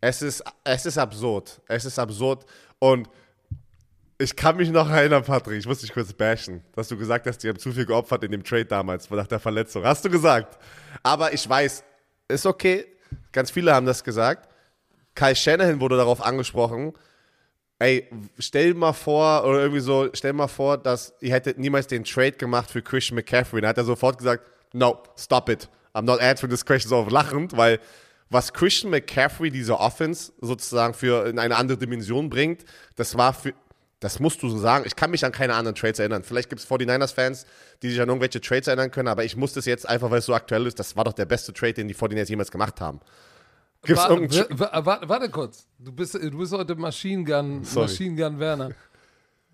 es 0.00 0.22
ist, 0.22 0.44
es 0.64 0.86
ist 0.86 0.98
absurd. 0.98 1.60
Es 1.66 1.84
ist 1.84 1.98
absurd 1.98 2.44
und 2.78 3.08
ich 4.20 4.36
kann 4.36 4.56
mich 4.56 4.70
noch 4.70 4.90
erinnern, 4.90 5.24
Patrick, 5.24 5.58
ich 5.58 5.66
muss 5.66 5.80
dich 5.80 5.94
kurz 5.94 6.12
bashen, 6.12 6.62
dass 6.74 6.88
du 6.88 6.96
gesagt 6.98 7.26
hast, 7.26 7.38
die 7.38 7.48
haben 7.48 7.58
zu 7.58 7.72
viel 7.72 7.86
geopfert 7.86 8.22
in 8.22 8.32
dem 8.32 8.44
Trade 8.44 8.66
damals, 8.66 9.08
nach 9.08 9.26
der 9.26 9.40
Verletzung. 9.40 9.82
Hast 9.84 10.04
du 10.04 10.10
gesagt. 10.10 10.58
Aber 11.02 11.32
ich 11.32 11.48
weiß, 11.48 11.82
ist 12.28 12.44
okay. 12.44 12.86
Ganz 13.32 13.50
viele 13.50 13.74
haben 13.74 13.86
das 13.86 14.04
gesagt. 14.04 14.48
Kai 15.14 15.34
Shanahan 15.34 15.80
wurde 15.80 15.96
darauf 15.96 16.22
angesprochen. 16.22 16.92
Ey, 17.78 18.08
stell 18.38 18.74
mal 18.74 18.92
vor, 18.92 19.44
oder 19.44 19.60
irgendwie 19.60 19.80
so, 19.80 20.10
stell 20.12 20.34
mal 20.34 20.48
vor, 20.48 20.76
dass 20.76 21.14
ihr 21.20 21.32
hättet 21.32 21.58
niemals 21.58 21.86
den 21.86 22.04
Trade 22.04 22.32
gemacht 22.32 22.70
für 22.70 22.82
Christian 22.82 23.16
McCaffrey. 23.16 23.62
Da 23.62 23.68
hat 23.68 23.78
er 23.78 23.84
sofort 23.84 24.18
gesagt, 24.18 24.44
no, 24.74 25.02
stop 25.16 25.48
it. 25.48 25.66
I'm 25.94 26.02
not 26.02 26.20
answering 26.20 26.50
this 26.50 26.64
question 26.64 26.90
so 26.90 27.08
lachend, 27.08 27.56
weil 27.56 27.80
was 28.28 28.52
Christian 28.52 28.90
McCaffrey 28.90 29.50
diese 29.50 29.80
Offense 29.80 30.30
sozusagen 30.42 30.92
für 30.92 31.26
in 31.26 31.38
eine 31.38 31.56
andere 31.56 31.78
Dimension 31.78 32.28
bringt, 32.28 32.66
das 32.96 33.16
war 33.16 33.32
für, 33.32 33.54
das 34.00 34.18
musst 34.18 34.42
du 34.42 34.48
so 34.48 34.58
sagen. 34.58 34.84
Ich 34.86 34.96
kann 34.96 35.10
mich 35.10 35.24
an 35.24 35.32
keine 35.32 35.54
anderen 35.54 35.74
Trades 35.74 35.98
erinnern. 35.98 36.24
Vielleicht 36.24 36.48
gibt 36.48 36.60
es 36.60 36.68
49ers-Fans, 36.68 37.46
die 37.82 37.90
sich 37.90 38.00
an 38.00 38.08
irgendwelche 38.08 38.40
Trades 38.40 38.66
erinnern 38.66 38.90
können, 38.90 39.08
aber 39.08 39.24
ich 39.24 39.36
muss 39.36 39.52
das 39.52 39.66
jetzt 39.66 39.88
einfach, 39.88 40.10
weil 40.10 40.18
es 40.18 40.26
so 40.26 40.34
aktuell 40.34 40.66
ist, 40.66 40.78
das 40.78 40.96
war 40.96 41.04
doch 41.04 41.12
der 41.12 41.26
beste 41.26 41.52
Trade, 41.52 41.74
den 41.74 41.88
die 41.88 41.94
49ers 41.94 42.28
jemals 42.28 42.50
gemacht 42.50 42.80
haben. 42.80 43.00
Gibt's 43.82 44.02
warte, 44.02 44.84
warte, 44.84 45.08
warte 45.08 45.30
kurz. 45.30 45.66
Du 45.78 45.92
bist, 45.92 46.14
du 46.14 46.38
bist 46.38 46.52
heute 46.52 46.74
Machine 46.74 47.24
Gun, 47.24 47.62
Machine 47.74 48.16
Gun 48.16 48.38
Werner. 48.38 48.70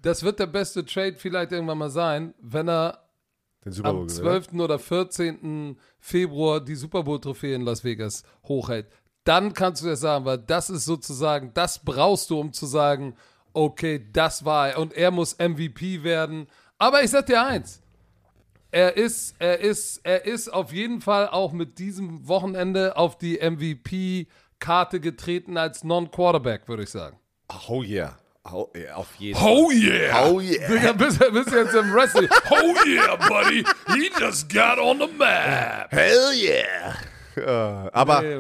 Das 0.03 0.23
wird 0.23 0.39
der 0.39 0.47
beste 0.47 0.85
Trade 0.85 1.17
vielleicht 1.17 1.53
irgendwann 1.53 1.79
mal 1.79 1.91
sein, 1.91 2.35
wenn 2.41 2.69
er 2.69 3.03
am 3.83 4.09
12. 4.09 4.53
Oder? 4.53 4.65
oder 4.65 4.79
14. 4.79 5.77
Februar 5.99 6.61
die 6.61 6.75
Super 6.77 7.03
Bowl-Trophäe 7.03 7.55
in 7.55 7.63
Las 7.63 7.83
Vegas 7.83 8.23
hochhält. 8.45 8.87
Dann 9.25 9.55
kannst 9.55 9.83
du 9.83 9.89
das 9.89 10.01
sagen, 10.01 10.25
weil 10.25 10.39
das 10.39 10.71
ist 10.71 10.85
sozusagen, 10.85 11.53
das 11.55 11.85
brauchst 11.85 12.31
du, 12.31 12.39
um 12.39 12.53
zu 12.53 12.67
sagen, 12.67 13.17
okay, 13.57 14.07
das 14.13 14.45
war 14.45 14.69
er 14.69 14.79
und 14.79 14.93
er 14.93 15.11
muss 15.11 15.39
MVP 15.39 16.05
werden. 16.05 16.47
Aber 16.79 17.03
ich 17.03 17.11
sag 17.11 17.27
dir 17.27 17.43
eins, 17.43 17.83
er 18.71 18.97
ist, 18.97 19.35
er 19.39 19.61
ist, 19.61 20.01
er 20.05 20.27
ist 20.27 20.51
auf 20.51 20.73
jeden 20.73 21.01
Fall 21.01 21.29
auch 21.29 21.53
mit 21.53 21.79
diesem 21.79 22.29
Wochenende 22.29 22.97
auf 22.97 23.17
die 23.17 23.39
MVP-Karte 23.39 25.01
getreten 25.01 25.57
als 25.57 25.83
Non-Quarterback, 25.83 26.69
würde 26.69 26.83
ich 26.83 26.91
sagen. 26.91 27.19
Oh 27.69 27.83
yeah. 27.83 28.19
Oh, 28.49 28.69
yeah, 28.77 28.95
auf 28.95 29.13
jeden 29.17 29.41
oh 29.43 29.73
yeah! 29.73 30.25
Oh 30.25 30.39
yeah! 30.39 30.69
Digga, 30.69 30.93
bist, 30.93 31.19
bist 31.19 31.51
jetzt 31.51 31.75
im 31.75 31.93
Wrestling. 31.93 32.29
oh 32.51 32.75
yeah, 32.87 33.17
buddy! 33.17 33.65
He 33.89 34.09
just 34.21 34.49
got 34.49 34.79
on 34.79 35.01
the 35.01 35.09
map! 35.19 35.91
Hell 35.91 36.33
yeah! 36.33 36.95
Aber, 37.45 38.23
nee, 38.23 38.37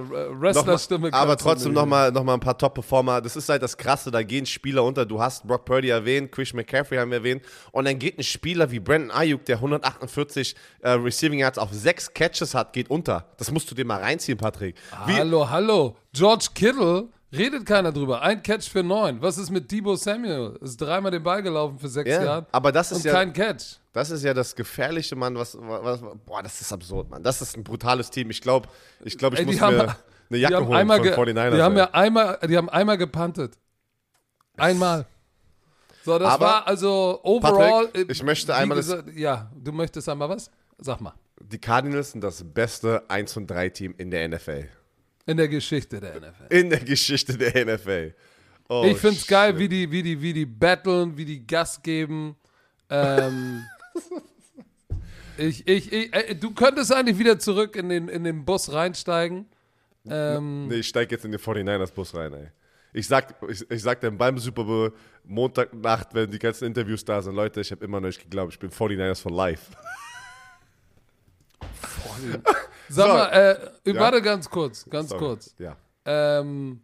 noch 0.52 1.12
aber 1.12 1.36
trotzdem 1.36 1.72
nochmal 1.72 2.10
noch 2.12 2.24
mal 2.24 2.34
ein 2.34 2.40
paar 2.40 2.56
Top-Performer. 2.56 3.20
Das 3.20 3.36
ist 3.36 3.48
halt 3.48 3.62
das 3.62 3.76
Krasse, 3.76 4.10
da 4.10 4.22
gehen 4.22 4.46
Spieler 4.46 4.84
unter. 4.84 5.04
Du 5.04 5.20
hast 5.20 5.46
Brock 5.46 5.64
Purdy 5.64 5.88
erwähnt, 5.88 6.32
Chris 6.32 6.52
McCaffrey 6.52 6.98
haben 6.98 7.10
wir 7.10 7.18
erwähnt. 7.18 7.42
Und 7.72 7.86
dann 7.86 7.98
geht 7.98 8.18
ein 8.18 8.22
Spieler 8.22 8.70
wie 8.70 8.80
Brandon 8.80 9.10
Ayuk, 9.10 9.44
der 9.44 9.56
148 9.56 10.56
äh, 10.80 10.90
Receiving 10.90 11.40
Yards 11.40 11.58
auf 11.58 11.72
sechs 11.72 12.12
Catches 12.12 12.54
hat, 12.54 12.72
geht 12.72 12.90
unter. 12.90 13.26
Das 13.36 13.50
musst 13.50 13.70
du 13.70 13.74
dir 13.74 13.84
mal 13.84 14.00
reinziehen, 14.00 14.38
Patrick. 14.38 14.76
Wie 15.06 15.14
hallo, 15.14 15.50
hallo. 15.50 15.96
George 16.12 16.48
Kittle 16.54 17.08
Redet 17.32 17.66
keiner 17.66 17.92
drüber. 17.92 18.22
Ein 18.22 18.42
Catch 18.42 18.68
für 18.68 18.82
neun. 18.82 19.20
Was 19.20 19.36
ist 19.36 19.50
mit 19.50 19.70
Debo 19.70 19.96
Samuel? 19.96 20.56
Ist 20.60 20.80
dreimal 20.80 21.10
den 21.10 21.22
Ball 21.22 21.42
gelaufen 21.42 21.78
für 21.78 21.88
sechs 21.88 22.08
ja, 22.08 22.24
Jahre. 22.24 22.46
Aber 22.52 22.70
das 22.70 22.92
ist 22.92 22.98
und 22.98 23.04
ja 23.04 23.12
kein 23.12 23.32
Catch. 23.32 23.78
Das 23.96 24.10
ist 24.10 24.22
ja 24.24 24.34
das 24.34 24.54
gefährliche, 24.54 25.16
Mann. 25.16 25.36
Was, 25.36 25.56
was, 25.58 26.02
boah, 26.26 26.42
das 26.42 26.60
ist 26.60 26.70
absurd, 26.70 27.08
Mann. 27.08 27.22
Das 27.22 27.40
ist 27.40 27.56
ein 27.56 27.64
brutales 27.64 28.10
Team. 28.10 28.28
Ich 28.28 28.42
glaube, 28.42 28.68
ich, 29.02 29.16
glaub, 29.16 29.32
ich 29.32 29.38
Ey, 29.38 29.46
muss 29.46 29.58
haben, 29.58 29.78
mir 29.78 29.96
eine 30.28 30.38
Jacke 30.38 30.66
holen 30.66 30.86
von 30.86 30.98
49ers. 31.00 31.54
Die 31.54 31.62
haben 31.62 31.76
ja 31.78 31.90
einmal, 31.94 32.38
die 32.46 32.58
haben 32.58 32.68
einmal 32.68 32.98
gepantet. 32.98 33.54
Einmal. 34.58 35.06
So, 36.04 36.18
das 36.18 36.28
Aber, 36.34 36.44
war 36.44 36.66
also 36.66 37.20
overall. 37.22 37.86
Patrick, 37.86 38.10
ich 38.10 38.22
möchte 38.22 38.54
einmal 38.54 38.76
gesagt, 38.76 39.14
Ja, 39.14 39.50
du 39.56 39.72
möchtest 39.72 40.06
einmal 40.10 40.28
was? 40.28 40.50
Sag 40.76 41.00
mal. 41.00 41.14
Die 41.40 41.58
Cardinals 41.58 42.12
sind 42.12 42.20
das 42.22 42.44
beste 42.44 43.02
1 43.08 43.34
und 43.38 43.46
3 43.46 43.70
Team 43.70 43.94
in 43.96 44.10
der 44.10 44.28
NFL. 44.28 44.68
In 45.24 45.38
der 45.38 45.48
Geschichte 45.48 46.00
der 46.00 46.16
NFL. 46.16 46.46
In 46.50 46.68
der 46.68 46.80
Geschichte 46.80 47.38
der 47.38 47.64
NFL. 47.64 48.14
Oh, 48.68 48.84
ich 48.86 48.98
finde 48.98 49.16
es 49.16 49.26
geil, 49.26 49.58
wie 49.58 49.70
die, 49.70 49.90
wie, 49.90 50.02
die, 50.02 50.20
wie 50.20 50.34
die 50.34 50.44
battlen, 50.44 51.16
wie 51.16 51.24
die 51.24 51.46
Gas 51.46 51.80
geben. 51.80 52.36
Ähm, 52.90 53.64
ich, 55.38 55.66
ich, 55.66 55.92
ich, 55.92 56.14
äh, 56.14 56.34
du 56.34 56.52
könntest 56.52 56.92
eigentlich 56.92 57.18
wieder 57.18 57.38
zurück 57.38 57.76
in 57.76 57.88
den, 57.88 58.08
in 58.08 58.24
den 58.24 58.44
Bus 58.44 58.72
reinsteigen. 58.72 59.46
Ähm, 60.08 60.68
nee, 60.68 60.76
ich 60.76 60.88
steige 60.88 61.14
jetzt 61.14 61.24
in 61.24 61.32
den 61.32 61.40
49ers-Bus 61.40 62.14
rein, 62.14 62.32
ey. 62.32 62.48
Ich 62.92 63.08
sag, 63.08 63.34
ich, 63.48 63.70
ich 63.70 63.82
sag 63.82 64.00
dann 64.00 64.16
beim 64.16 64.38
Super 64.38 64.64
Bowl 64.64 64.92
Montagnacht, 65.24 66.14
wenn 66.14 66.30
die 66.30 66.38
ganzen 66.38 66.64
Interviews 66.66 67.04
da 67.04 67.20
sind, 67.20 67.34
Leute, 67.34 67.60
ich 67.60 67.70
habe 67.70 67.84
immer 67.84 68.00
noch 68.00 68.06
nicht 68.06 68.22
geglaubt, 68.22 68.52
ich 68.54 68.58
bin 68.58 68.70
49ers 68.70 69.20
for 69.20 69.32
life. 69.32 69.72
Sag 72.88 73.06
so. 73.06 73.12
mal, 73.12 73.26
äh, 73.84 73.92
ja? 73.92 74.00
warte 74.00 74.22
ganz 74.22 74.48
kurz, 74.48 74.88
ganz 74.88 75.10
Sorry. 75.10 75.20
kurz. 75.24 75.54
Ja. 75.58 75.76
Ähm, 76.04 76.80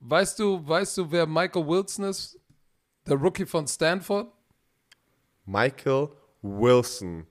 weißt 0.00 0.38
du, 0.38 0.66
weißt 0.66 0.98
du, 0.98 1.10
wer 1.10 1.26
Michael 1.26 1.66
Wilson 1.66 2.06
ist? 2.06 2.38
Der 3.06 3.16
Rookie 3.16 3.46
von 3.46 3.66
Stanford? 3.66 4.32
Michael 5.44 6.08
Wilson. 6.42 7.26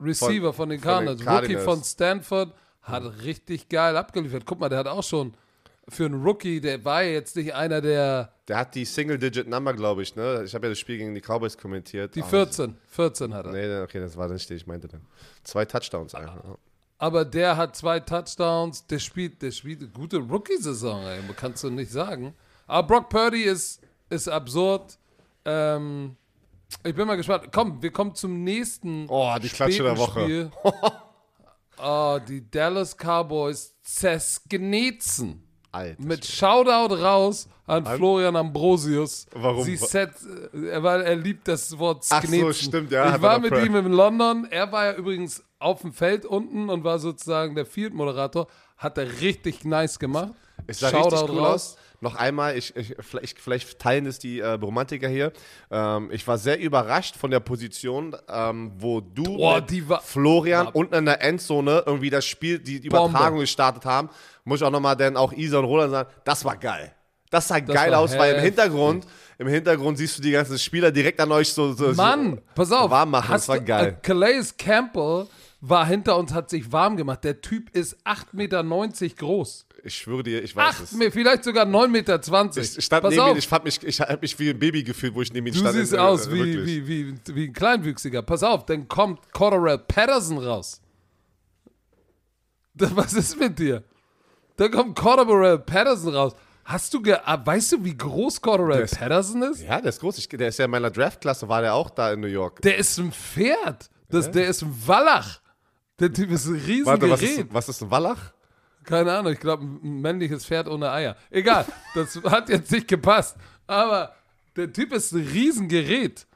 Receiver 0.00 0.52
von, 0.52 0.54
von 0.54 0.68
den 0.70 0.80
Cardinals. 0.80 1.26
Rookie 1.26 1.56
von 1.56 1.82
Stanford 1.82 2.54
hat 2.82 3.02
richtig 3.24 3.68
geil 3.68 3.96
abgeliefert. 3.96 4.44
Guck 4.46 4.60
mal, 4.60 4.68
der 4.68 4.78
hat 4.78 4.86
auch 4.86 5.02
schon 5.02 5.34
für 5.88 6.04
einen 6.04 6.22
Rookie, 6.22 6.60
der 6.60 6.84
war 6.84 7.02
jetzt 7.02 7.34
nicht 7.36 7.54
einer 7.54 7.80
der. 7.80 8.32
Der 8.46 8.58
hat 8.58 8.74
die 8.74 8.84
Single-Digit-Number, 8.84 9.74
glaube 9.74 10.02
ich, 10.02 10.14
ne? 10.16 10.42
Ich 10.44 10.54
habe 10.54 10.66
ja 10.66 10.70
das 10.70 10.78
Spiel 10.78 10.98
gegen 10.98 11.14
die 11.14 11.20
Cowboys 11.20 11.56
kommentiert. 11.56 12.14
Die 12.14 12.22
14. 12.22 12.76
14 12.88 13.34
hat 13.34 13.46
er. 13.46 13.52
Nee, 13.52 13.80
okay, 13.80 14.00
das 14.00 14.16
war 14.16 14.28
nicht, 14.28 14.50
ich 14.50 14.66
meinte 14.66 14.88
dann. 14.88 15.02
Zwei 15.44 15.64
Touchdowns 15.64 16.14
einfach. 16.14 16.58
Aber 16.98 17.24
der 17.24 17.56
hat 17.56 17.76
zwei 17.76 18.00
Touchdowns, 18.00 18.86
der 18.86 18.98
spielt, 18.98 19.40
der 19.40 19.50
spielt 19.50 19.80
eine 19.80 19.88
gute 19.90 20.18
Rookie-Saison. 20.18 21.02
Kannst 21.36 21.64
du 21.64 21.70
nicht 21.70 21.90
sagen. 21.90 22.34
Aber 22.66 22.86
Brock 22.86 23.08
Purdy 23.08 23.44
ist, 23.44 23.80
ist 24.10 24.28
absurd. 24.28 24.98
Ähm, 25.44 26.16
ich 26.84 26.94
bin 26.94 27.06
mal 27.06 27.16
gespannt. 27.16 27.48
Komm, 27.52 27.82
wir 27.82 27.90
kommen 27.90 28.14
zum 28.14 28.44
nächsten. 28.44 29.06
Oh, 29.08 29.34
die 29.42 29.48
Klatsche 29.48 29.82
der 29.82 29.96
Woche. 29.96 30.50
oh, 31.78 32.18
die 32.28 32.50
Dallas 32.50 32.96
Cowboys 32.96 33.74
zersknetzen. 33.82 35.44
Alter. 35.70 36.02
Mit 36.02 36.24
Shoutout 36.24 36.94
raus 36.94 37.46
an 37.66 37.84
Florian 37.84 38.36
Ambrosius. 38.36 39.26
Warum? 39.32 39.64
Sie 39.64 39.76
set, 39.76 40.12
weil 40.52 41.02
er 41.02 41.16
liebt 41.16 41.46
das 41.46 41.78
Wort 41.78 42.06
Ach 42.08 42.22
so, 42.22 42.28
Sknetzen. 42.28 42.54
stimmt, 42.54 42.90
ja, 42.90 43.14
Ich 43.14 43.22
war 43.22 43.38
mit 43.38 43.52
ihm 43.52 43.76
in 43.76 43.92
London. 43.92 44.46
Er 44.50 44.72
war 44.72 44.86
ja 44.86 44.94
übrigens 44.94 45.42
auf 45.58 45.82
dem 45.82 45.92
Feld 45.92 46.24
unten 46.24 46.70
und 46.70 46.84
war 46.84 46.98
sozusagen 46.98 47.54
der 47.54 47.66
Field-Moderator. 47.66 48.46
Hat 48.78 48.96
er 48.96 49.20
richtig 49.20 49.64
nice 49.64 49.98
gemacht. 49.98 50.32
Es 50.66 50.80
sah 50.80 50.88
richtig 50.88 51.28
cool 51.28 51.40
aus. 51.40 51.76
Noch 52.00 52.14
einmal, 52.14 52.56
ich, 52.56 52.76
ich, 52.76 52.94
vielleicht, 53.00 53.40
vielleicht 53.40 53.78
teilen 53.80 54.06
es 54.06 54.18
die 54.20 54.38
äh, 54.38 54.50
Romantiker 54.50 55.08
hier. 55.08 55.32
Ähm, 55.70 56.10
ich 56.12 56.26
war 56.28 56.38
sehr 56.38 56.60
überrascht 56.60 57.16
von 57.16 57.30
der 57.32 57.40
Position, 57.40 58.14
ähm, 58.28 58.70
wo 58.78 59.00
du 59.00 59.24
war- 59.88 60.00
Florian 60.00 60.66
war- 60.66 60.76
unten 60.76 60.94
in 60.94 61.04
der 61.06 61.22
Endzone 61.22 61.82
irgendwie 61.86 62.10
das 62.10 62.24
Spiel, 62.24 62.58
die, 62.60 62.80
die. 62.80 62.86
Übertragung 62.86 63.40
gestartet 63.40 63.84
haben. 63.84 64.10
Muss 64.44 64.60
ich 64.60 64.66
auch 64.66 64.70
nochmal 64.70 64.96
denn 64.96 65.16
auch 65.16 65.32
Isa 65.32 65.58
und 65.58 65.64
Roland 65.64 65.90
sagen, 65.90 66.10
das 66.24 66.44
war 66.44 66.56
geil. 66.56 66.92
Das 67.30 67.48
sah 67.48 67.58
geil 67.60 67.90
war 67.90 67.98
aus, 67.98 68.16
weil 68.16 68.36
im. 68.36 68.40
Hintergrund, 68.42 69.04
im 69.36 69.48
Hintergrund 69.48 69.98
siehst 69.98 70.16
du 70.18 70.22
die 70.22 70.30
ganzen 70.30 70.58
Spieler 70.58 70.90
direkt 70.90 71.20
an 71.20 71.30
euch 71.32 71.52
so, 71.52 71.72
so 71.74 71.92
Mann, 71.94 72.36
so 72.36 72.42
pass 72.54 72.72
auf. 72.72 72.90
warm 72.90 73.10
machen. 73.10 73.32
Das 73.32 73.48
war 73.48 73.58
du- 73.58 73.64
geil. 73.64 73.86
Äh, 73.88 74.06
Calais 74.06 74.56
Campbell 74.56 75.26
war 75.60 75.84
hinter 75.84 76.16
uns, 76.16 76.32
hat 76.32 76.48
sich 76.48 76.70
warm 76.72 76.96
gemacht. 76.96 77.24
Der 77.24 77.40
Typ 77.40 77.76
ist 77.76 77.96
8,90 78.06 78.26
Meter 78.36 78.62
groß. 79.16 79.66
Ich 79.88 79.96
schwöre 79.98 80.22
dir, 80.22 80.42
ich 80.42 80.54
weiß 80.54 80.74
8 80.76 80.82
es. 80.84 80.92
Meter, 80.92 81.12
vielleicht 81.12 81.44
sogar 81.44 81.66
9,20 81.66 81.88
Meter. 81.88 82.20
Ich 82.60 82.84
stand 82.84 83.02
Pass 83.02 83.10
neben 83.10 83.22
auf. 83.22 83.30
ihm, 83.32 83.36
ich, 83.38 83.50
mich, 83.64 83.82
ich 83.84 84.00
habe 84.00 84.18
mich 84.20 84.38
wie 84.38 84.50
ein 84.50 84.58
Baby 84.58 84.82
gefühlt, 84.84 85.14
wo 85.14 85.22
ich 85.22 85.32
neben 85.32 85.46
ihm 85.46 85.52
Du 85.54 85.58
stand. 85.60 85.74
siehst 85.74 85.92
Äh, 85.92 85.98
aus 85.98 86.26
äh, 86.28 86.32
wie, 86.32 86.66
wie, 86.66 86.86
wie, 86.88 87.14
wie 87.34 87.44
ein 87.48 87.52
Kleinwüchsiger. 87.52 88.22
Pass 88.22 88.42
auf, 88.42 88.64
dann 88.66 88.86
kommt 88.88 89.32
Cotterell 89.32 89.78
Patterson 89.78 90.38
raus. 90.38 90.80
Was 92.74 93.12
ist 93.14 93.38
mit 93.38 93.58
dir? 93.58 93.82
Da 94.56 94.68
kommt 94.68 94.96
Cotterell 94.98 95.58
Patterson 95.58 96.14
raus. 96.14 96.34
Hast 96.64 96.92
du 96.92 97.00
ge 97.00 97.16
ah, 97.24 97.40
weißt 97.44 97.72
du, 97.72 97.84
wie 97.84 97.96
groß 97.96 98.34
ist- 98.34 98.98
Patterson 98.98 99.42
ist? 99.42 99.62
Ja, 99.62 99.80
der 99.80 99.88
ist 99.88 100.00
groß. 100.00 100.18
Ich, 100.18 100.28
der 100.28 100.48
ist 100.48 100.58
ja 100.58 100.66
in 100.66 100.70
meiner 100.70 100.90
Draftklasse, 100.90 101.48
war 101.48 101.62
der 101.62 101.74
auch 101.74 101.90
da 101.90 102.12
in 102.12 102.20
New 102.20 102.26
York. 102.26 102.60
Der 102.62 102.76
ist 102.76 102.98
ein 102.98 103.10
Pferd. 103.12 103.88
Das, 104.10 104.30
Der 104.30 104.46
ist 104.48 104.62
ein 104.62 104.74
Wallach. 104.86 105.40
Der 105.98 106.12
Typ 106.12 106.30
ist 106.30 106.46
ein 106.46 106.54
Riesengerät. 106.54 106.86
Warte, 106.86 107.10
was 107.10 107.22
ist, 107.22 107.44
was 107.50 107.68
ist 107.68 107.82
ein 107.82 107.90
Wallach? 107.90 108.32
Keine 108.88 109.12
Ahnung, 109.12 109.32
ich 109.34 109.40
glaube, 109.40 109.64
ein 109.64 110.00
männliches 110.00 110.46
Pferd 110.46 110.66
ohne 110.66 110.90
Eier. 110.90 111.14
Egal, 111.30 111.66
das 111.94 112.16
hat 112.24 112.48
jetzt 112.48 112.72
nicht 112.72 112.88
gepasst. 112.88 113.36
Aber 113.66 114.14
der 114.56 114.72
Typ 114.72 114.92
ist 114.94 115.12
ein 115.12 115.26
Riesengerät. 115.26 116.26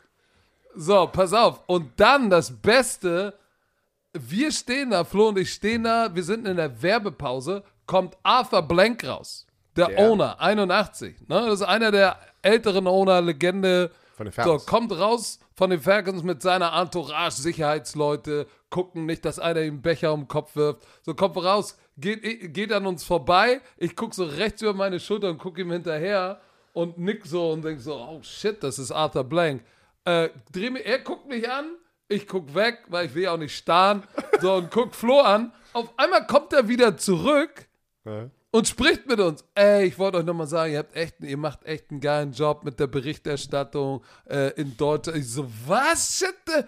So, 0.74 1.06
pass 1.06 1.32
auf. 1.32 1.62
Und 1.66 1.98
dann 1.98 2.28
das 2.28 2.60
Beste, 2.60 3.38
wir 4.12 4.52
stehen 4.52 4.90
da, 4.90 5.04
Flo 5.04 5.28
und 5.28 5.38
ich 5.38 5.50
stehen 5.54 5.84
da, 5.84 6.14
wir 6.14 6.22
sind 6.22 6.46
in 6.46 6.58
der 6.58 6.82
Werbepause, 6.82 7.62
kommt 7.86 8.18
Arthur 8.22 8.60
Blank 8.62 9.02
raus. 9.06 9.46
Der, 9.74 9.86
Der? 9.86 10.10
Owner, 10.10 10.38
81. 10.38 11.20
Ne? 11.28 11.46
Das 11.46 11.54
ist 11.54 11.62
einer 11.62 11.90
der 11.90 12.18
älteren 12.42 12.86
Owner, 12.86 13.22
Legende. 13.22 13.90
Von 14.14 14.26
den 14.26 14.32
So, 14.32 14.42
Falcons. 14.42 14.66
kommt 14.66 14.92
raus 14.92 15.38
von 15.54 15.70
den 15.70 15.80
Falcons 15.80 16.22
mit 16.22 16.42
seiner 16.42 16.74
Entourage, 16.78 17.40
Sicherheitsleute, 17.40 18.46
gucken 18.68 19.06
nicht, 19.06 19.24
dass 19.24 19.38
einer 19.38 19.62
ihm 19.62 19.74
einen 19.74 19.82
Becher 19.82 20.12
um 20.12 20.22
den 20.22 20.28
Kopf 20.28 20.54
wirft. 20.54 20.82
So, 21.02 21.14
kommt 21.14 21.36
raus, 21.38 21.78
geht, 22.02 22.52
geht 22.52 22.72
an 22.72 22.84
uns 22.86 23.02
vorbei. 23.04 23.60
Ich 23.78 23.96
gucke 23.96 24.14
so 24.14 24.24
rechts 24.24 24.60
über 24.60 24.74
meine 24.74 25.00
Schulter 25.00 25.30
und 25.30 25.38
gucke 25.38 25.62
ihm 25.62 25.70
hinterher 25.72 26.40
und 26.74 26.98
nick 26.98 27.24
so 27.24 27.52
und 27.52 27.64
denk 27.64 27.80
so, 27.80 27.94
oh 27.94 28.20
shit, 28.22 28.62
das 28.62 28.78
ist 28.78 28.90
Arthur 28.92 29.24
Blank. 29.24 29.62
Äh, 30.04 30.28
dreh 30.52 30.68
mich, 30.68 30.84
er 30.84 30.98
guckt 30.98 31.26
mich 31.28 31.48
an, 31.50 31.76
ich 32.08 32.26
guck 32.26 32.54
weg, 32.54 32.80
weil 32.88 33.06
ich 33.06 33.14
will 33.14 33.22
ja 33.22 33.32
auch 33.32 33.38
nicht 33.38 33.56
starren. 33.56 34.02
So, 34.40 34.54
und 34.54 34.70
guck 34.70 34.94
Flo 34.94 35.20
an. 35.20 35.52
Auf 35.72 35.88
einmal 35.96 36.26
kommt 36.26 36.52
er 36.52 36.68
wieder 36.68 36.96
zurück 36.98 37.66
Ja. 38.04 38.28
und 38.50 38.68
spricht 38.68 39.06
mit 39.06 39.20
uns. 39.20 39.44
Ey, 39.54 39.86
ich 39.86 39.98
wollte 39.98 40.18
euch 40.18 40.24
nochmal 40.24 40.46
sagen, 40.48 40.72
ihr, 40.72 40.80
habt 40.80 40.94
echt, 40.94 41.20
ihr 41.20 41.38
macht 41.38 41.64
echt 41.64 41.90
einen 41.90 42.00
geilen 42.00 42.32
Job 42.32 42.64
mit 42.64 42.78
der 42.80 42.88
Berichterstattung 42.88 44.02
äh, 44.28 44.50
in 44.60 44.76
Deutschland. 44.76 45.18
Ich 45.18 45.28
so, 45.30 45.48
was? 45.66 46.18
Shit, 46.18 46.66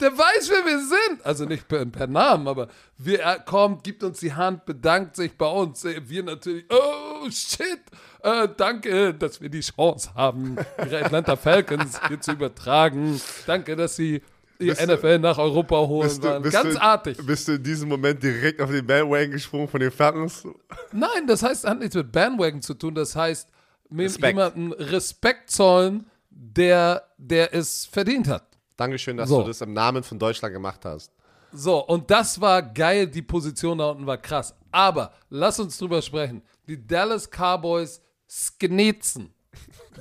der, 0.00 0.16
weiß, 0.16 0.50
wer 0.50 0.64
wir 0.64 0.78
sind. 0.80 1.26
Also 1.26 1.44
nicht 1.44 1.66
per, 1.68 1.84
per 1.86 2.06
Namen, 2.06 2.46
aber 2.48 2.68
wir, 2.96 3.20
er 3.20 3.40
kommt, 3.40 3.84
gibt 3.84 4.02
uns 4.02 4.20
die 4.20 4.32
Hand, 4.32 4.64
bedankt 4.64 5.16
sich 5.16 5.36
bei 5.36 5.46
uns. 5.46 5.84
Äh, 5.84 6.00
Wir 6.08 6.22
natürlich, 6.22 6.64
oh 6.70 7.28
shit, 7.30 7.80
äh, 8.22 8.48
danke, 8.56 9.14
dass 9.14 9.40
wir 9.40 9.48
die 9.48 9.60
Chance 9.60 10.14
haben, 10.14 10.56
ihre 10.84 11.04
Atlanta 11.04 11.36
Falcons 11.36 11.98
hier 12.08 12.20
zu 12.20 12.32
übertragen. 12.32 13.20
Danke, 13.46 13.76
dass 13.76 13.96
sie 13.96 14.22
die 14.60 14.66
Bist 14.66 14.80
du- 14.80 14.92
NFL 14.94 15.18
nach 15.20 15.38
Europa 15.38 15.76
holen. 15.76 16.08
Bist 16.08 16.24
du, 16.24 16.28
waren. 16.28 16.42
bist 16.42 16.52
Ganz 16.54 16.74
du, 16.74 16.82
artig. 16.82 17.18
Bist 17.24 17.46
du 17.48 17.52
in 17.52 17.62
diesem 17.62 17.88
Moment 17.88 18.20
direkt 18.22 18.60
auf 18.60 18.70
den 18.70 18.84
Bandwagon 18.86 19.30
gesprungen 19.30 19.68
von 19.68 19.78
den 19.80 19.90
Falcons? 19.92 20.44
Nein, 20.92 21.26
das 21.28 21.42
heißt, 21.44 21.64
hat 21.64 21.78
nichts 21.78 21.94
mit 21.94 22.10
Bandwagon 22.10 22.60
zu 22.60 22.74
tun. 22.74 22.94
Das 22.94 23.14
heißt, 23.14 23.48
Respekt. 23.96 24.26
jemanden 24.36 24.72
Respekt 24.72 25.50
zollen, 25.52 26.06
der, 26.30 27.04
der 27.18 27.54
es 27.54 27.86
verdient 27.86 28.26
hat. 28.28 28.47
Dankeschön, 28.78 29.16
dass 29.16 29.28
So. 29.28 29.42
du 29.42 29.48
das 29.48 29.60
im 29.60 29.72
Namen 29.74 30.02
von 30.04 30.18
Deutschland 30.18 30.54
gemacht 30.54 30.84
hast. 30.84 31.12
So, 31.52 31.84
und 31.84 32.10
das 32.10 32.40
war 32.40 32.62
geil. 32.62 33.08
Die 33.08 33.22
Position 33.22 33.78
da 33.78 33.90
unten 33.90 34.06
war 34.06 34.18
krass. 34.18 34.54
Aber 34.70 35.12
lass 35.30 35.58
uns 35.58 35.76
drüber 35.76 36.00
sprechen. 36.00 36.42
Die 36.68 36.86
Dallas 36.86 37.28
Cowboys 37.28 38.00
sknetzen. 38.30 39.34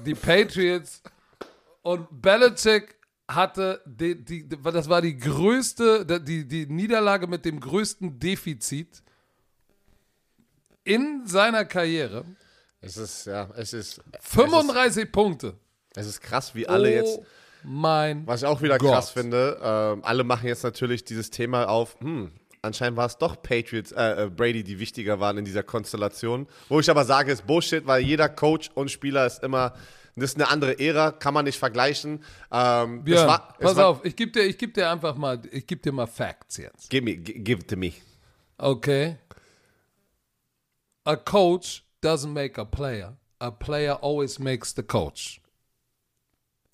Die 0.05 0.13
Patriots 0.13 1.01
und 1.81 2.21
Belichick 2.21 2.95
hatte, 3.27 3.81
die, 3.85 4.23
die, 4.23 4.47
das 4.47 4.87
war 4.87 5.01
die 5.01 5.17
größte, 5.17 6.05
die, 6.21 6.47
die 6.47 6.67
Niederlage 6.67 7.25
mit 7.25 7.45
dem 7.45 7.59
größten 7.59 8.19
Defizit 8.19 9.01
in 10.83 11.25
seiner 11.25 11.65
Karriere. 11.65 12.25
Es 12.79 12.95
ist, 12.97 13.25
ja, 13.25 13.49
es 13.55 13.73
ist, 13.73 14.01
35 14.19 15.11
Punkte. 15.11 15.55
es 15.95 16.05
ist 16.05 16.21
krass, 16.21 16.53
wie 16.53 16.67
alle 16.67 16.93
jetzt, 16.93 17.17
Oh 17.19 17.25
mein 17.67 18.25
was 18.25 18.41
ich 18.41 18.47
auch 18.47 18.62
wieder 18.62 18.77
Gott. 18.77 18.91
krass 18.91 19.10
finde, 19.12 19.60
ähm, 19.62 20.01
alle 20.03 20.23
machen 20.23 20.47
jetzt 20.47 20.63
natürlich 20.63 21.03
dieses 21.03 21.30
Thema 21.30 21.67
auf, 21.67 21.97
hm, 21.99 22.32
anscheinend 22.62 22.97
war 22.97 23.06
es 23.06 23.17
doch 23.17 23.41
Patriots, 23.41 23.91
äh, 23.91 24.23
äh, 24.25 24.30
Brady, 24.30 24.63
die 24.63 24.80
wichtiger 24.80 25.19
waren 25.19 25.38
in 25.38 25.45
dieser 25.45 25.63
Konstellation. 25.63 26.47
Wo 26.69 26.80
ich 26.80 26.89
aber 26.89 27.03
sage, 27.06 27.32
ist 27.32 27.45
Bullshit, 27.45 27.86
weil 27.86 28.01
jeder 28.03 28.30
Coach 28.30 28.69
und 28.73 28.89
Spieler 28.89 29.25
ist 29.25 29.43
immer, 29.43 29.73
das 30.15 30.32
ist 30.32 30.36
eine 30.38 30.49
andere 30.49 30.80
Ära, 30.80 31.12
kann 31.12 31.34
man 31.34 31.45
nicht 31.45 31.60
vergleichen. 31.60 32.23
Ähm, 32.51 32.99
es 32.99 33.03
Björn, 33.03 33.27
war, 33.27 33.56
es 33.60 33.65
pass 33.65 33.75
war, 33.75 33.88
auf, 33.88 34.06
ich 34.06 34.15
gebe 34.15 34.32
dir, 34.32 34.43
ich 34.45 34.58
geb 34.58 34.73
dir 34.73 34.89
einfach 34.89 35.15
mal, 35.15 35.41
ich 35.51 35.67
gebe 35.67 35.82
dir 35.82 35.91
mal 35.91 36.08
Facts 36.08 36.58
jetzt. 36.58 36.89
Give, 36.89 37.03
me, 37.03 37.17
gi- 37.17 37.39
give 37.43 37.62
it 37.62 37.67
to 37.67 37.75
me. 37.75 37.93
Okay? 38.58 39.17
A 41.06 41.15
coach 41.15 41.84
doesn't 42.01 42.32
make 42.34 42.60
a 42.60 42.65
player. 42.65 43.17
A 43.39 43.51
player 43.51 43.97
always 44.01 44.39
makes 44.39 44.73
the 44.75 44.84
coach. 44.84 45.39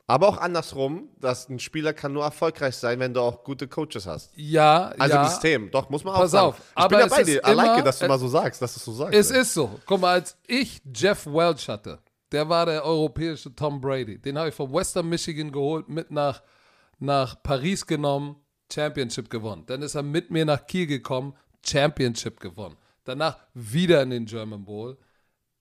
Aber 0.05 0.27
auch 0.27 0.37
andersrum, 0.37 1.09
dass 1.19 1.47
ein 1.47 1.59
Spieler 1.59 1.93
kann 1.93 2.11
nur 2.11 2.23
erfolgreich 2.23 2.75
sein, 2.75 2.99
wenn 2.99 3.13
du 3.13 3.21
auch 3.21 3.43
gute 3.43 3.67
Coaches 3.69 4.05
hast. 4.05 4.31
Ja, 4.35 4.93
Also 4.99 5.15
ja. 5.15 5.29
System, 5.29 5.71
doch, 5.71 5.89
muss 5.89 6.03
man 6.03 6.13
auch 6.15 6.19
Pass 6.19 6.31
sagen. 6.31 6.47
auf, 6.47 6.61
ich 6.77 6.87
bin 6.87 6.99
ja 6.99 7.07
bei 7.07 7.23
dir. 7.23 7.41
I 7.47 7.53
like 7.53 7.85
dass 7.85 7.99
du 7.99 8.07
mal 8.07 8.19
so 8.19 8.27
sagst, 8.27 8.61
dass 8.61 8.73
du 8.73 8.79
es 8.79 8.85
so 8.85 8.93
sagst. 8.93 9.13
Es 9.13 9.31
ey. 9.31 9.41
ist 9.41 9.53
so. 9.53 9.79
Guck 9.85 10.01
mal, 10.01 10.13
als 10.13 10.37
ich 10.45 10.81
Jeff 10.93 11.25
Welch 11.25 11.69
hatte, 11.69 11.99
der 12.33 12.49
war 12.49 12.65
der 12.65 12.83
europäische 12.83 13.55
Tom 13.55 13.79
Brady. 13.79 14.17
Den 14.19 14.37
habe 14.37 14.49
ich 14.49 14.55
von 14.55 14.73
Western 14.73 15.07
Michigan 15.07 15.51
geholt, 15.51 15.87
mit 15.87 16.11
nach, 16.11 16.41
nach 16.99 17.41
Paris 17.41 17.85
genommen, 17.87 18.35
Championship 18.71 19.29
gewonnen. 19.29 19.63
Dann 19.67 19.81
ist 19.81 19.95
er 19.95 20.03
mit 20.03 20.31
mir 20.31 20.43
nach 20.43 20.67
Kiel 20.67 20.87
gekommen, 20.87 21.33
Championship 21.65 22.39
gewonnen. 22.41 22.75
Danach 23.05 23.37
wieder 23.53 24.01
in 24.01 24.09
den 24.09 24.25
German 24.25 24.65
Bowl, 24.65 24.97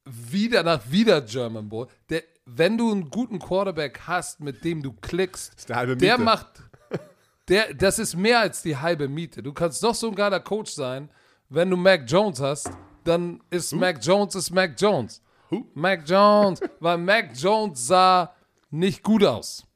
wieder 0.04 0.62
nach 0.62 0.80
wieder 0.90 1.20
German 1.20 1.68
Bowl. 1.68 1.86
Der, 2.08 2.22
wenn 2.44 2.76
du 2.76 2.90
einen 2.90 3.10
guten 3.10 3.38
Quarterback 3.38 4.00
hast, 4.06 4.40
mit 4.40 4.64
dem 4.64 4.82
du 4.82 4.92
klickst, 4.92 5.68
der 5.68 6.18
macht, 6.18 6.62
der, 7.48 7.74
das 7.74 7.98
ist 7.98 8.16
mehr 8.16 8.40
als 8.40 8.62
die 8.62 8.76
halbe 8.76 9.08
Miete. 9.08 9.42
Du 9.42 9.52
kannst 9.52 9.82
doch 9.82 9.94
so 9.94 10.08
ein 10.08 10.14
geiler 10.14 10.40
Coach 10.40 10.72
sein, 10.72 11.10
wenn 11.48 11.70
du 11.70 11.76
Mac 11.76 12.04
Jones 12.06 12.40
hast, 12.40 12.70
dann 13.04 13.40
ist 13.50 13.72
Mac 13.72 13.98
Jones 14.02 14.34
ist 14.34 14.50
Mac 14.50 14.74
Jones. 14.78 15.22
Who? 15.50 15.66
Mac 15.74 16.02
Jones, 16.06 16.60
weil 16.80 16.98
Mac 16.98 17.30
Jones 17.34 17.86
sah 17.86 18.32
nicht 18.70 19.02
gut 19.02 19.24
aus. 19.24 19.66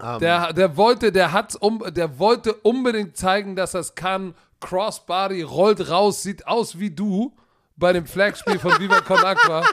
Ähm. 0.00 0.20
Der, 0.20 0.52
der 0.52 0.76
wollte, 0.76 1.12
der 1.12 1.32
hat, 1.32 1.56
um, 1.56 1.82
der 1.92 2.18
wollte 2.18 2.54
unbedingt 2.54 3.16
zeigen, 3.16 3.56
dass 3.56 3.74
er 3.74 3.80
es 3.80 3.94
kann. 3.94 4.34
Crossbody 4.60 5.42
rollt 5.42 5.90
raus, 5.90 6.22
sieht 6.22 6.46
aus 6.46 6.78
wie 6.78 6.90
du 6.90 7.34
bei 7.76 7.92
dem 7.92 8.06
Flagspiel 8.06 8.58
von 8.58 8.72
Viva 8.78 9.00
Con 9.00 9.24
Aqua, 9.24 9.64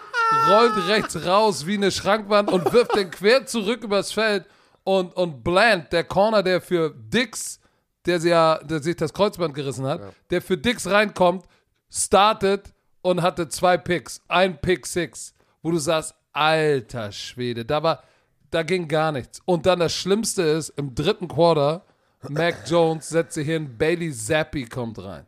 rollt 0.49 0.87
rechts 0.87 1.25
raus 1.25 1.65
wie 1.65 1.75
eine 1.75 1.91
Schrankwand 1.91 2.51
und 2.51 2.71
wirft 2.73 2.95
den 2.95 3.11
quer 3.11 3.45
zurück 3.45 3.83
übers 3.83 4.11
Feld 4.11 4.45
und, 4.83 5.15
und 5.15 5.43
Bland, 5.43 5.91
der 5.91 6.03
Corner, 6.03 6.43
der 6.43 6.61
für 6.61 6.93
Dix, 6.95 7.59
der, 8.05 8.19
sie 8.19 8.29
ja, 8.29 8.57
der 8.63 8.81
sich 8.81 8.95
das 8.95 9.13
Kreuzband 9.13 9.53
gerissen 9.53 9.85
hat, 9.85 10.01
der 10.29 10.41
für 10.41 10.57
Dix 10.57 10.87
reinkommt, 10.89 11.45
startet 11.91 12.73
und 13.01 13.21
hatte 13.21 13.47
zwei 13.49 13.77
Picks, 13.77 14.21
ein 14.27 14.59
Pick 14.61 14.85
Six, 14.85 15.33
wo 15.61 15.71
du 15.71 15.77
sagst, 15.77 16.15
alter 16.31 17.11
Schwede, 17.11 17.65
da 17.65 17.81
war, 17.83 18.03
da 18.51 18.63
ging 18.63 18.87
gar 18.87 19.11
nichts. 19.11 19.41
Und 19.45 19.65
dann 19.65 19.79
das 19.79 19.93
Schlimmste 19.93 20.41
ist, 20.43 20.69
im 20.69 20.95
dritten 20.95 21.27
Quarter, 21.27 21.83
Mac 22.29 22.55
Jones 22.67 23.09
setzt 23.09 23.33
sich 23.35 23.47
hin, 23.47 23.77
Bailey 23.77 24.11
Zappi 24.13 24.65
kommt 24.65 24.99
rein. 25.03 25.25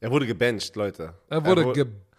Er 0.00 0.10
wurde 0.10 0.26
gebencht, 0.26 0.76
Leute. 0.76 1.14
Er 1.30 1.44
wurde 1.46 1.64
wu- 1.64 1.72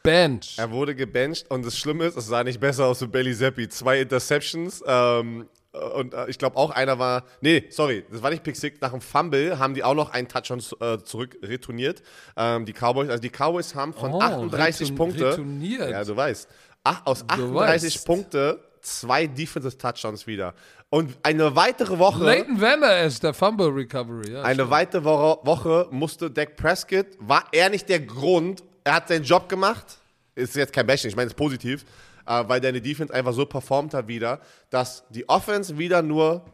gebencht. 0.06 0.56
Bench. 0.56 0.56
Er 0.58 0.72
wurde 0.72 0.96
gebencht 0.96 1.50
und 1.50 1.66
das 1.66 1.78
Schlimme 1.78 2.06
ist, 2.06 2.18
es 2.18 2.28
sah 2.28 2.44
nicht 2.44 2.60
besser 2.60 2.86
aus 2.86 3.00
für 3.00 3.08
Bailey 3.08 3.36
Zappi. 3.36 3.68
Zwei 3.70 4.02
Interceptions 4.02 4.84
ähm, 4.88 5.48
und 5.94 6.14
äh, 6.14 6.30
ich 6.30 6.38
glaube 6.38 6.56
auch 6.56 6.70
einer 6.70 6.98
war, 7.00 7.24
nee, 7.42 7.66
sorry, 7.70 8.06
das 8.10 8.22
war 8.24 8.30
nicht 8.32 8.44
Pick 8.44 8.56
Six. 8.56 8.80
Nach 8.80 8.92
dem 8.92 9.02
Fumble 9.02 9.60
haben 9.60 9.74
die 9.74 9.84
auch 9.84 9.94
noch 9.94 10.12
einen 10.12 10.28
Touchdown 10.30 10.62
äh, 10.80 11.00
zurück 11.00 11.38
retourniert. 11.44 12.02
Ähm, 12.38 12.66
die 12.66 12.72
Cowboys, 12.74 13.10
also 13.10 13.22
die 13.22 13.30
Cowboys 13.30 13.76
haben 13.76 13.94
von 13.94 14.14
Oh, 14.14 14.22
38 14.22 14.82
return- 14.92 14.96
Punkte, 14.98 15.32
retourniert. 15.32 15.90
ja, 15.92 16.04
du 16.06 16.16
weißt, 16.16 16.48
ach, 16.86 17.02
aus 17.06 17.20
Du 17.28 17.34
38 17.34 17.96
weißt. 17.96 18.06
Punkte 18.08 18.60
zwei 18.82 19.28
Defensive 19.28 19.78
Touchdowns 19.78 20.28
wieder. 20.28 20.54
Und 20.92 21.18
eine 21.24 21.56
weitere 21.56 21.98
Woche. 22.00 22.24
Leighton 22.24 22.62
Vander 22.62 23.02
ist 23.04 23.24
der 23.24 23.34
Fumble 23.34 23.68
Recovery. 23.68 24.32
Ja, 24.32 24.44
Eine 24.44 24.70
weitere 24.70 25.04
Woche, 25.04 25.40
Woche 25.46 25.88
musste 25.92 26.30
Dak 26.32 26.56
Prescott, 26.56 27.08
war 27.20 27.44
er 27.52 27.70
nicht 27.70 27.90
der 27.90 28.00
Grund, 28.00 28.64
er 28.86 28.94
hat 28.94 29.10
seinen 29.10 29.26
Job 29.26 29.50
gemacht, 29.50 29.98
ist 30.36 30.56
jetzt 30.56 30.72
kein 30.72 30.88
Bashing, 30.88 31.10
ich 31.10 31.16
meine 31.16 31.28
es 31.28 31.34
ist 31.34 31.38
positiv, 31.38 31.84
äh, 32.26 32.44
weil 32.48 32.62
deine 32.62 32.80
Defense 32.80 33.14
einfach 33.14 33.34
so 33.34 33.46
performt 33.46 33.94
hat 33.94 34.08
wieder, 34.08 34.40
dass 34.70 35.04
die 35.10 35.28
Offense 35.28 35.78
wieder 35.78 36.02
nur 36.02 36.46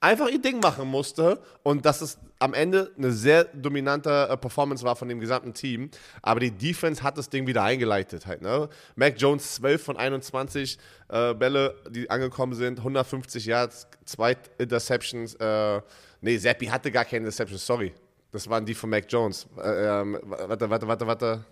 einfach 0.00 0.28
ihr 0.28 0.40
Ding 0.40 0.60
machen 0.60 0.86
musste 0.86 1.40
und 1.62 1.86
dass 1.86 2.02
es 2.02 2.18
am 2.38 2.52
Ende 2.52 2.92
eine 2.98 3.10
sehr 3.10 3.44
dominante 3.44 4.28
äh, 4.30 4.36
Performance 4.36 4.84
war 4.84 4.96
von 4.96 5.08
dem 5.08 5.18
gesamten 5.18 5.54
Team. 5.54 5.90
Aber 6.20 6.40
die 6.40 6.50
Defense 6.50 7.02
hat 7.02 7.16
das 7.16 7.30
Ding 7.30 7.46
wieder 7.46 7.62
eingeleitet 7.62 8.26
halt. 8.26 8.42
Ne? 8.42 8.68
Mac 8.96 9.14
Jones 9.16 9.54
12 9.54 9.82
von 9.82 9.96
21 9.96 10.78
äh, 11.08 11.32
Bälle, 11.32 11.74
die 11.88 12.10
angekommen 12.10 12.52
sind, 12.52 12.78
150 12.80 13.46
Yards, 13.46 13.86
zwei 14.04 14.36
Interceptions. 14.58 15.36
Äh, 15.36 15.80
nee, 16.20 16.38
Zappi 16.38 16.66
hatte 16.66 16.90
gar 16.90 17.06
keine 17.06 17.20
Interceptions, 17.20 17.64
sorry. 17.64 17.94
Das 18.34 18.50
waren 18.50 18.66
die 18.66 18.74
von 18.74 18.90
Mac 18.90 19.04
Jones. 19.08 19.46
Äh, 19.62 20.00
ähm, 20.00 20.18
warte, 20.24 20.68
warte, 20.68 20.88
warte, 20.88 21.06
warte. 21.06 21.44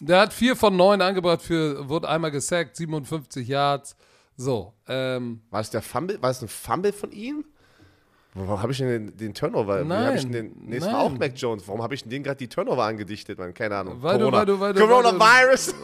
Der 0.00 0.20
hat 0.20 0.32
vier 0.32 0.56
von 0.56 0.76
neun 0.76 1.00
angebracht 1.00 1.40
für, 1.40 1.88
wurde 1.88 2.08
einmal 2.08 2.32
gesackt, 2.32 2.74
57 2.74 3.46
Yards. 3.46 3.96
So, 4.36 4.74
ähm, 4.88 5.42
War 5.50 5.60
es 5.60 5.70
der 5.70 5.80
Fumble? 5.80 6.20
War 6.20 6.30
es 6.30 6.42
ein 6.42 6.48
Fumble 6.48 6.92
von 6.92 7.12
ihm? 7.12 7.44
Warum 8.34 8.60
habe 8.60 8.72
ich 8.72 8.78
denn 8.78 9.16
den, 9.16 9.32
Turnover? 9.32 9.84
Hab 9.88 10.14
ich 10.16 10.28
den, 10.28 10.56
nee, 10.60 10.78
es 10.78 10.84
war 10.86 10.92
nein. 10.92 11.00
auch 11.00 11.10
Mac 11.18 11.32
Jones. 11.36 11.66
Warum 11.68 11.82
habe 11.82 11.94
ich 11.94 12.02
denn 12.02 12.10
den 12.10 12.24
gerade 12.24 12.36
die 12.38 12.48
Turnover 12.48 12.82
angedichtet, 12.82 13.38
Mann? 13.38 13.54
Keine 13.54 13.76
Ahnung. 13.76 13.98
Weil 14.02 14.18
du- 14.18 14.24
Corona. 14.24 14.38
weil 14.38 14.46
du- 14.46 14.60
weil 14.60 14.72
du- 14.74 14.80
Coronavirus. 14.86 15.74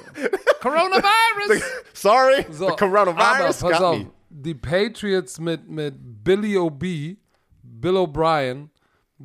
Coronavirus! 0.61 1.63
Sorry. 1.93 2.45
So, 2.51 2.71
the 2.71 2.77
coronavirus 2.77 3.63
aber 3.63 3.71
pass 3.73 3.81
auf, 3.83 3.99
me. 3.99 4.11
die 4.31 4.55
Patriots 4.55 5.39
mit, 5.39 5.69
mit 5.69 5.95
Billy 6.25 6.57
O.B., 6.59 7.17
Bill 7.63 7.97
O'Brien, 7.97 8.69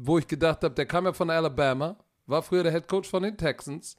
wo 0.01 0.17
ich 0.17 0.27
gedacht 0.27 0.63
habe, 0.63 0.73
der 0.75 0.85
kam 0.85 1.05
ja 1.05 1.13
von 1.13 1.29
Alabama, 1.29 1.95
war 2.25 2.41
früher 2.41 2.63
der 2.63 2.71
Head 2.71 2.87
Coach 2.87 3.09
von 3.09 3.23
den 3.23 3.37
Texans, 3.37 3.97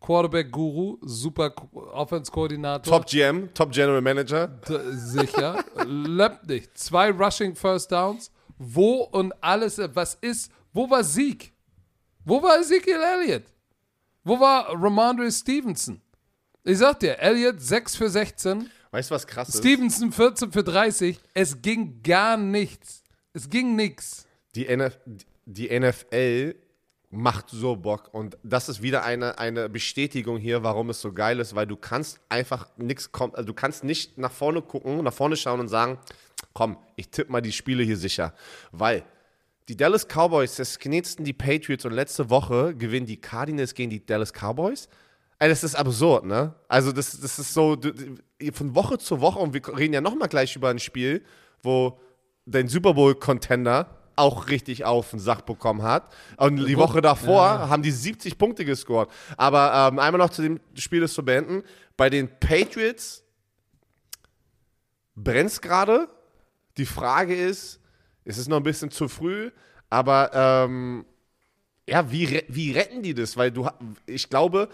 Quarterback-Guru, 0.00 0.98
super 1.02 1.52
Offense-Koordinator. 1.72 2.98
Top 2.98 3.06
GM, 3.06 3.52
Top 3.52 3.72
General 3.72 4.00
Manager. 4.00 4.60
Sicher. 4.92 5.64
Löppt 5.84 6.48
nicht. 6.48 6.78
Zwei 6.78 7.10
Rushing 7.10 7.56
First 7.56 7.90
Downs. 7.90 8.30
Wo 8.58 9.02
und 9.04 9.32
alles, 9.40 9.80
was 9.94 10.14
ist, 10.14 10.52
wo 10.72 10.88
war 10.88 11.02
Sieg? 11.02 11.52
Wo 12.24 12.42
war 12.42 12.60
Ezekiel 12.60 13.00
Elliott? 13.00 13.44
Wo 14.24 14.38
war 14.38 14.68
Ramondre 14.70 15.30
Stevenson? 15.32 16.00
Ich 16.64 16.78
sag 16.78 17.00
dir, 17.00 17.18
Elliott 17.18 17.60
6 17.60 17.96
für 17.96 18.10
16, 18.10 18.70
Weißt 18.90 19.10
du, 19.10 19.14
was 19.14 19.26
krass 19.26 19.48
ist? 19.50 19.58
Stevenson 19.58 20.12
14 20.12 20.52
für 20.52 20.64
30. 20.64 21.18
Es 21.34 21.60
ging 21.60 22.02
gar 22.02 22.36
nichts. 22.36 23.02
Es 23.32 23.48
ging 23.50 23.76
nichts. 23.76 24.26
Die, 24.54 24.66
NF 24.66 24.98
die 25.48 25.78
NFL 25.78 26.54
macht 27.10 27.48
so 27.48 27.74
Bock 27.74 28.12
und 28.12 28.36
das 28.42 28.68
ist 28.68 28.82
wieder 28.82 29.02
eine, 29.02 29.38
eine 29.38 29.70
Bestätigung 29.70 30.36
hier, 30.36 30.62
warum 30.62 30.90
es 30.90 31.00
so 31.00 31.12
geil 31.12 31.40
ist, 31.40 31.54
weil 31.54 31.66
du 31.66 31.76
kannst 31.76 32.20
einfach 32.28 32.68
nichts 32.76 33.12
kommen, 33.12 33.34
also 33.34 33.46
du 33.46 33.54
kannst 33.54 33.82
nicht 33.82 34.18
nach 34.18 34.30
vorne 34.30 34.60
gucken, 34.60 35.02
nach 35.02 35.12
vorne 35.12 35.36
schauen 35.36 35.58
und 35.58 35.68
sagen, 35.68 35.98
komm, 36.52 36.76
ich 36.96 37.08
tippe 37.08 37.32
mal 37.32 37.40
die 37.40 37.52
Spiele 37.52 37.82
hier 37.82 37.96
sicher, 37.96 38.34
weil 38.72 39.04
die 39.68 39.76
Dallas 39.76 40.06
Cowboys, 40.06 40.56
das 40.56 40.78
knetzten 40.78 41.24
die 41.24 41.32
Patriots 41.32 41.86
und 41.86 41.92
letzte 41.92 42.28
Woche 42.28 42.74
gewinnen 42.74 43.06
die 43.06 43.20
Cardinals 43.20 43.74
gegen 43.74 43.90
die 43.90 44.04
Dallas 44.04 44.32
Cowboys. 44.32 44.88
Ey, 45.38 45.48
das 45.48 45.64
ist 45.64 45.76
absurd, 45.76 46.24
ne? 46.24 46.54
Also 46.68 46.92
das, 46.92 47.18
das 47.20 47.38
ist 47.38 47.54
so 47.54 47.76
von 48.52 48.74
Woche 48.74 48.98
zu 48.98 49.20
Woche 49.20 49.38
und 49.38 49.54
wir 49.54 49.78
reden 49.78 49.94
ja 49.94 50.00
nochmal 50.00 50.28
gleich 50.28 50.56
über 50.56 50.68
ein 50.68 50.78
Spiel, 50.78 51.22
wo 51.62 52.00
dein 52.44 52.68
Super 52.68 52.94
Bowl-Contender 52.94 53.97
auch 54.18 54.48
richtig 54.48 54.84
auf 54.84 55.10
den 55.10 55.20
Sack 55.20 55.46
bekommen 55.46 55.82
hat. 55.82 56.12
Und 56.36 56.66
die 56.66 56.76
Woche 56.76 57.00
davor 57.00 57.68
haben 57.68 57.82
die 57.82 57.90
70 57.90 58.38
Punkte 58.38 58.64
gescored. 58.64 59.08
Aber 59.36 59.88
ähm, 59.90 59.98
einmal 59.98 60.18
noch 60.18 60.30
zu 60.30 60.42
dem 60.42 60.60
Spiel, 60.74 61.00
das 61.00 61.12
zu 61.12 61.24
beenden. 61.24 61.62
Bei 61.96 62.10
den 62.10 62.28
Patriots 62.40 63.24
brennt 65.14 65.50
es 65.50 65.60
gerade. 65.60 66.08
Die 66.76 66.86
Frage 66.86 67.34
ist, 67.34 67.80
es 68.24 68.38
ist 68.38 68.48
noch 68.48 68.58
ein 68.58 68.62
bisschen 68.62 68.90
zu 68.90 69.08
früh, 69.08 69.50
aber 69.90 70.30
ähm, 70.34 71.04
ja, 71.88 72.10
wie, 72.12 72.42
wie 72.48 72.72
retten 72.72 73.02
die 73.02 73.14
das? 73.14 73.36
Weil 73.36 73.50
du, 73.50 73.68
ich 74.06 74.28
glaube, 74.28 74.68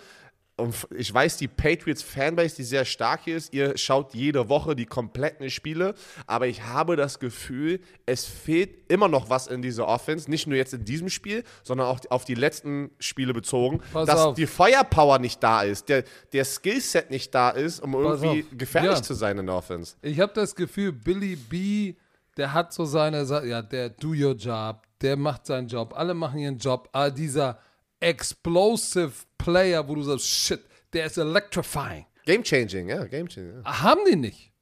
und 0.57 0.75
ich 0.97 1.13
weiß, 1.13 1.37
die 1.39 1.49
Patriots 1.49 2.03
Fanbase, 2.03 2.55
die 2.57 2.63
sehr 2.63 2.85
stark 2.85 3.23
hier 3.25 3.37
ist, 3.37 3.53
ihr 3.53 3.77
schaut 3.77 4.15
jede 4.15 4.49
Woche 4.49 4.77
die 4.77 4.87
kompletten 4.87 5.51
Spiele, 5.51 5.95
aber 6.29 6.47
ich 6.47 6.63
habe 6.63 6.95
das 6.95 7.19
Gefühl, 7.19 7.81
es 8.07 8.25
fehlt 8.25 8.89
immer 8.91 9.09
noch 9.09 9.31
was 9.31 9.49
in 9.49 9.63
dieser 9.63 9.89
Offense, 9.89 10.31
nicht 10.31 10.47
nur 10.47 10.57
jetzt 10.57 10.73
in 10.73 10.85
diesem 10.85 11.09
Spiel, 11.09 11.43
sondern 11.65 11.89
auch 11.89 11.99
auf 12.11 12.25
die 12.25 12.35
letzten 12.37 12.91
Spiele 13.01 13.33
bezogen, 13.33 13.81
Pass 13.93 14.07
dass 14.07 14.21
auf. 14.21 14.35
die 14.37 14.47
Firepower 14.47 15.19
nicht 15.19 15.43
da 15.43 15.63
ist, 15.63 15.89
der, 15.89 16.05
der 16.33 16.45
Skillset 16.45 17.11
nicht 17.11 17.35
da 17.35 17.51
ist, 17.51 17.81
um 17.81 17.95
irgendwie 17.95 18.45
auf. 18.45 18.57
gefährlich 18.59 18.99
Ja. 18.99 19.03
zu 19.03 19.15
sein 19.15 19.39
in 19.39 19.47
der 19.47 19.57
Offense. 19.57 19.97
Ich 20.03 20.21
habe 20.21 20.33
das 20.35 20.55
Gefühl, 20.55 20.93
Billy 20.93 21.35
B, 21.35 21.95
der 22.37 22.53
hat 22.53 22.73
so 22.73 22.85
seine, 22.85 23.25
ja, 23.45 23.61
der 23.61 23.91
do 23.91 24.11
your 24.11 24.35
job, 24.35 24.83
der 25.01 25.17
macht 25.17 25.47
seinen 25.47 25.67
Job, 25.67 25.95
alle 25.97 26.15
machen 26.15 26.39
ihren 26.39 26.59
Job, 26.59 26.89
aber 26.93 27.11
dieser 27.11 27.59
explosive 28.05 29.13
Player, 29.39 29.87
wo 29.89 29.95
du 29.95 30.03
sagst, 30.03 30.27
shit, 30.27 30.61
der 30.93 31.07
ist 31.07 31.19
electrifying. 31.19 32.07
Game 32.27 32.43
changing, 32.43 32.89
ja, 32.89 33.05
game 33.05 33.29
changing. 33.29 33.63
Ja. 33.65 33.83
Haben 33.83 34.01
die 34.09 34.17
nicht. 34.17 34.53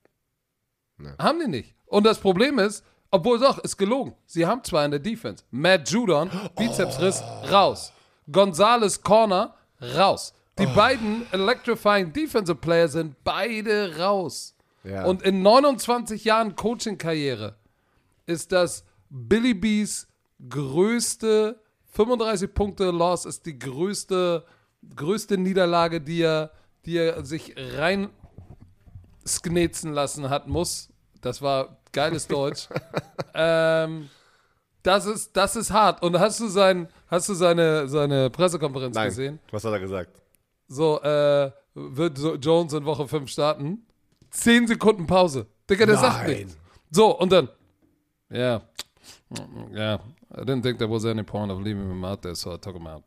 Haben 1.18 1.40
die 1.40 1.48
nicht. 1.48 1.74
Und 1.86 2.04
das 2.04 2.18
Problem 2.18 2.58
ist, 2.58 2.84
obwohl 3.10 3.38
doch, 3.38 3.58
ist 3.58 3.76
gelogen. 3.76 4.14
Sie 4.26 4.46
haben 4.46 4.64
zwar 4.64 4.84
in 4.84 4.92
der 4.92 5.00
Defense 5.00 5.44
Matt 5.50 5.90
Judon, 5.90 6.30
Bizepsriss, 6.56 7.22
raus. 7.50 7.92
Gonzales 8.30 9.02
Corner, 9.02 9.54
raus. 9.80 10.32
Die 10.58 10.66
beiden 10.66 11.26
electrifying 11.32 12.12
Defensive 12.12 12.56
Player 12.56 12.88
sind 12.88 13.22
beide 13.24 13.98
raus. 13.98 14.54
Ja. 14.84 15.04
Und 15.04 15.22
in 15.22 15.42
29 15.42 16.24
Jahren 16.24 16.54
Coaching-Karriere 16.54 17.56
ist 18.26 18.52
das 18.52 18.84
Billy 19.10 19.54
B's 19.54 20.06
größte 20.48 21.61
35 21.92 22.52
Punkte 22.54 22.90
Loss 22.90 23.24
ist 23.26 23.46
die 23.46 23.58
größte, 23.58 24.44
größte 24.96 25.38
Niederlage, 25.38 26.00
die 26.00 26.22
er, 26.22 26.50
die 26.84 26.96
er 26.96 27.24
sich 27.24 27.54
rein 27.56 28.10
sknetzen 29.26 29.92
lassen 29.92 30.28
hat 30.28 30.48
muss. 30.48 30.88
Das 31.20 31.40
war 31.40 31.76
geiles 31.92 32.26
Deutsch. 32.26 32.68
ähm, 33.34 34.08
das 34.82 35.06
ist, 35.06 35.36
das 35.36 35.54
ist 35.54 35.70
hart. 35.70 36.02
Und 36.02 36.18
hast 36.18 36.40
du 36.40 36.48
sein, 36.48 36.88
hast 37.08 37.28
du 37.28 37.34
seine, 37.34 37.86
seine 37.88 38.30
Pressekonferenz 38.30 38.94
Nein, 38.94 39.08
gesehen? 39.08 39.38
was 39.50 39.64
hat 39.64 39.72
er 39.72 39.80
gesagt? 39.80 40.20
So, 40.68 41.00
äh, 41.02 41.52
wird 41.74 42.18
Jones 42.42 42.72
in 42.72 42.84
Woche 42.84 43.06
5 43.06 43.30
starten? 43.30 43.86
10 44.30 44.66
Sekunden 44.66 45.06
Pause. 45.06 45.46
Digga, 45.68 45.86
der 45.86 45.98
sagt 45.98 46.26
Nein. 46.26 46.36
nichts. 46.36 46.58
So, 46.90 47.18
und 47.18 47.30
dann, 47.30 47.48
ja, 48.30 48.62
ja, 49.72 50.00
I 50.34 50.40
didn't 50.40 50.62
think 50.62 50.78
there 50.78 50.88
was 50.88 51.04
any 51.04 51.22
point 51.22 51.50
of 51.50 51.58
leaving 51.58 51.90
him 51.90 52.04
out 52.04 52.22
there, 52.22 52.34
so 52.34 52.54
I 52.54 52.56
took 52.56 52.74
him 52.74 52.86
out. 52.86 53.02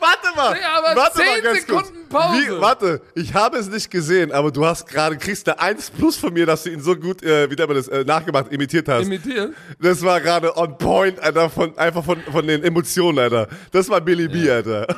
Warte 0.00 0.36
mal! 0.36 0.56
Ja, 0.60 0.78
aber 0.78 0.96
warte 1.00 1.18
10 1.18 1.42
ganz 1.42 1.60
Sekunden 1.60 1.84
kurz. 1.84 2.08
Pause. 2.08 2.38
Wie, 2.38 2.60
warte, 2.60 3.00
ich 3.14 3.32
habe 3.34 3.56
es 3.58 3.68
nicht 3.68 3.90
gesehen, 3.90 4.32
aber 4.32 4.50
du 4.50 4.64
hast 4.64 4.86
gerade, 4.86 5.16
kriegst 5.16 5.48
eine 5.48 5.58
1 5.60 5.90
plus 5.92 6.16
von 6.16 6.32
mir, 6.32 6.46
dass 6.46 6.64
du 6.64 6.70
ihn 6.70 6.80
so 6.80 6.96
gut, 6.96 7.22
äh, 7.22 7.50
wie 7.50 7.54
nennt 7.54 7.68
man 7.68 7.76
das, 7.76 7.88
äh, 7.88 8.04
nachgemacht, 8.04 8.52
imitiert 8.52 8.88
hast. 8.88 9.06
Imitieren? 9.06 9.54
das 9.80 10.02
war 10.02 10.20
gerade 10.20 10.56
on 10.56 10.76
point, 10.76 11.20
Alter, 11.20 11.48
von, 11.48 11.76
einfach 11.78 12.04
von, 12.04 12.20
von 12.22 12.46
den 12.46 12.62
Emotionen, 12.64 13.18
Alter. 13.18 13.48
Das 13.72 13.88
war 13.88 14.00
Billy 14.00 14.28
B, 14.28 14.50
Alter. 14.50 14.86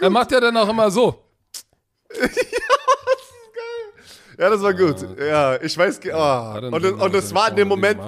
Er 0.00 0.10
macht 0.10 0.30
ja 0.30 0.38
dann 0.38 0.56
auch 0.56 0.68
immer 0.68 0.90
so. 0.90 1.24
Ja, 4.38 4.50
das 4.50 4.62
war 4.62 4.72
gut. 4.72 5.04
Ja, 5.18 5.60
ich 5.60 5.76
weiß, 5.76 6.00
oh. 6.14 6.74
und, 6.74 6.84
und, 6.84 7.14
das 7.14 7.34
war 7.34 7.50
in 7.50 7.56
dem 7.56 7.66
Moment, 7.66 7.98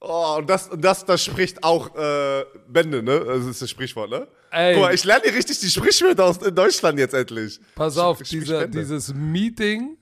oh, 0.00 0.36
und 0.38 0.50
das, 0.50 0.68
und 0.68 0.82
das, 0.82 1.04
das 1.04 1.22
spricht 1.24 1.62
auch 1.62 1.94
äh, 1.94 2.44
Bände, 2.66 3.04
ne? 3.04 3.24
Das 3.24 3.46
ist 3.46 3.62
das 3.62 3.70
Sprichwort, 3.70 4.10
ne? 4.10 4.26
Ey. 4.50 4.74
Guck 4.74 4.82
mal, 4.82 4.94
ich 4.94 5.04
lerne 5.04 5.22
hier 5.24 5.34
richtig 5.34 5.60
die 5.60 5.70
Sprichwörter 5.70 6.24
aus 6.24 6.38
in 6.38 6.54
Deutschland 6.54 6.98
jetzt 6.98 7.14
endlich. 7.14 7.60
Pass 7.76 7.96
auf, 7.96 8.16
Sprich 8.18 8.30
dieser, 8.30 8.66
dieses 8.66 9.14
Meeting, 9.14 9.96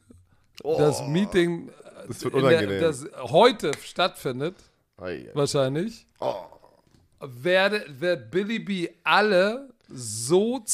das 0.62 1.06
Meeting, 1.06 1.70
Das 2.08 2.24
wird 2.24 2.34
in 2.34 2.40
der, 2.40 2.48
unangenehm. 2.48 2.80
das 2.80 3.06
heute 3.30 3.72
stattfindet, 3.82 4.56
Ei, 4.96 5.04
ei. 5.04 5.30
wahrscheinlich. 5.34 6.06
Oh. 6.18 6.34
werde, 7.20 7.84
wird 7.88 8.30
Billy 8.30 8.58
B 8.58 8.88
alle 9.02 9.68
so 9.88 10.64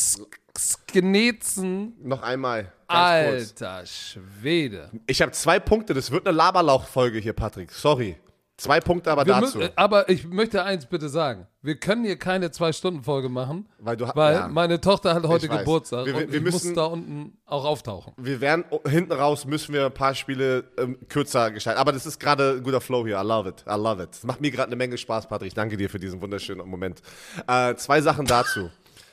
sknetzen. 0.56 1.96
Noch 2.00 2.22
einmal. 2.22 2.72
Alter 2.90 3.84
Schwede. 3.86 4.90
Ich 5.06 5.22
habe 5.22 5.32
zwei 5.32 5.58
Punkte. 5.60 5.94
Das 5.94 6.10
wird 6.10 6.26
eine 6.26 6.36
Laberlauch-Folge 6.36 7.18
hier, 7.18 7.32
Patrick. 7.32 7.70
Sorry. 7.72 8.16
Zwei 8.56 8.78
Punkte 8.78 9.10
aber 9.10 9.24
Wir 9.24 9.32
dazu. 9.40 9.56
müssen, 9.56 9.72
aber 9.74 10.06
ich 10.10 10.26
möchte 10.26 10.62
eins 10.62 10.84
bitte 10.84 11.08
sagen. 11.08 11.46
Wir 11.62 11.76
können 11.80 12.04
hier 12.04 12.18
keine 12.18 12.50
Zwei-Stunden-Folge 12.50 13.30
machen, 13.30 13.66
Weil 13.78 13.96
du 13.96 14.06
weil 14.14 14.34
ja. 14.34 14.48
meine 14.48 14.78
Tochter 14.78 15.14
hat 15.14 15.26
heute. 15.26 15.48
Geburtstag 15.48 16.04
Wir- 16.04 16.14
wir- 16.14 16.24
und 16.26 16.32
wir 16.32 16.38
ich 16.40 16.44
muss 16.44 16.52
müssen- 16.64 16.74
da 16.74 16.84
unten 16.84 17.38
auch 17.46 17.64
auftauchen. 17.64 18.12
wir 18.18 18.38
werden 18.42 18.66
hinten 18.86 19.12
raus 19.12 19.46
müssen 19.46 19.72
wir 19.72 19.86
ein 19.86 19.94
paar 19.94 20.14
Spiele 20.14 20.64
ähm, 20.76 20.98
kürzer 21.08 21.50
gestalten. 21.52 21.80
Aber 21.80 21.92
das 21.92 22.04
ist 22.04 22.20
gerade 22.20 22.56
ein 22.58 22.62
guter 22.62 22.82
Flow 22.82 23.06
hier. 23.06 23.18
I 23.18 23.24
love 23.26 23.48
it. 23.48 23.64
I 23.66 23.76
love 23.78 24.02
it. 24.02 24.10
Das 24.10 24.24
macht 24.24 24.42
mir 24.42 24.50
gerade 24.50 24.66
eine 24.66 24.76
Menge 24.76 24.98
Spaß, 24.98 25.26
Patrick. 25.26 25.54
Danke 25.54 25.78
dir 25.78 25.88
für 25.88 25.98
diesen 25.98 26.20
wunderschönen 26.20 26.68
Moment. 26.68 27.00
Äh, 27.46 27.76
zwei 27.76 28.02
Sachen 28.02 28.26
dazu. 28.26 28.68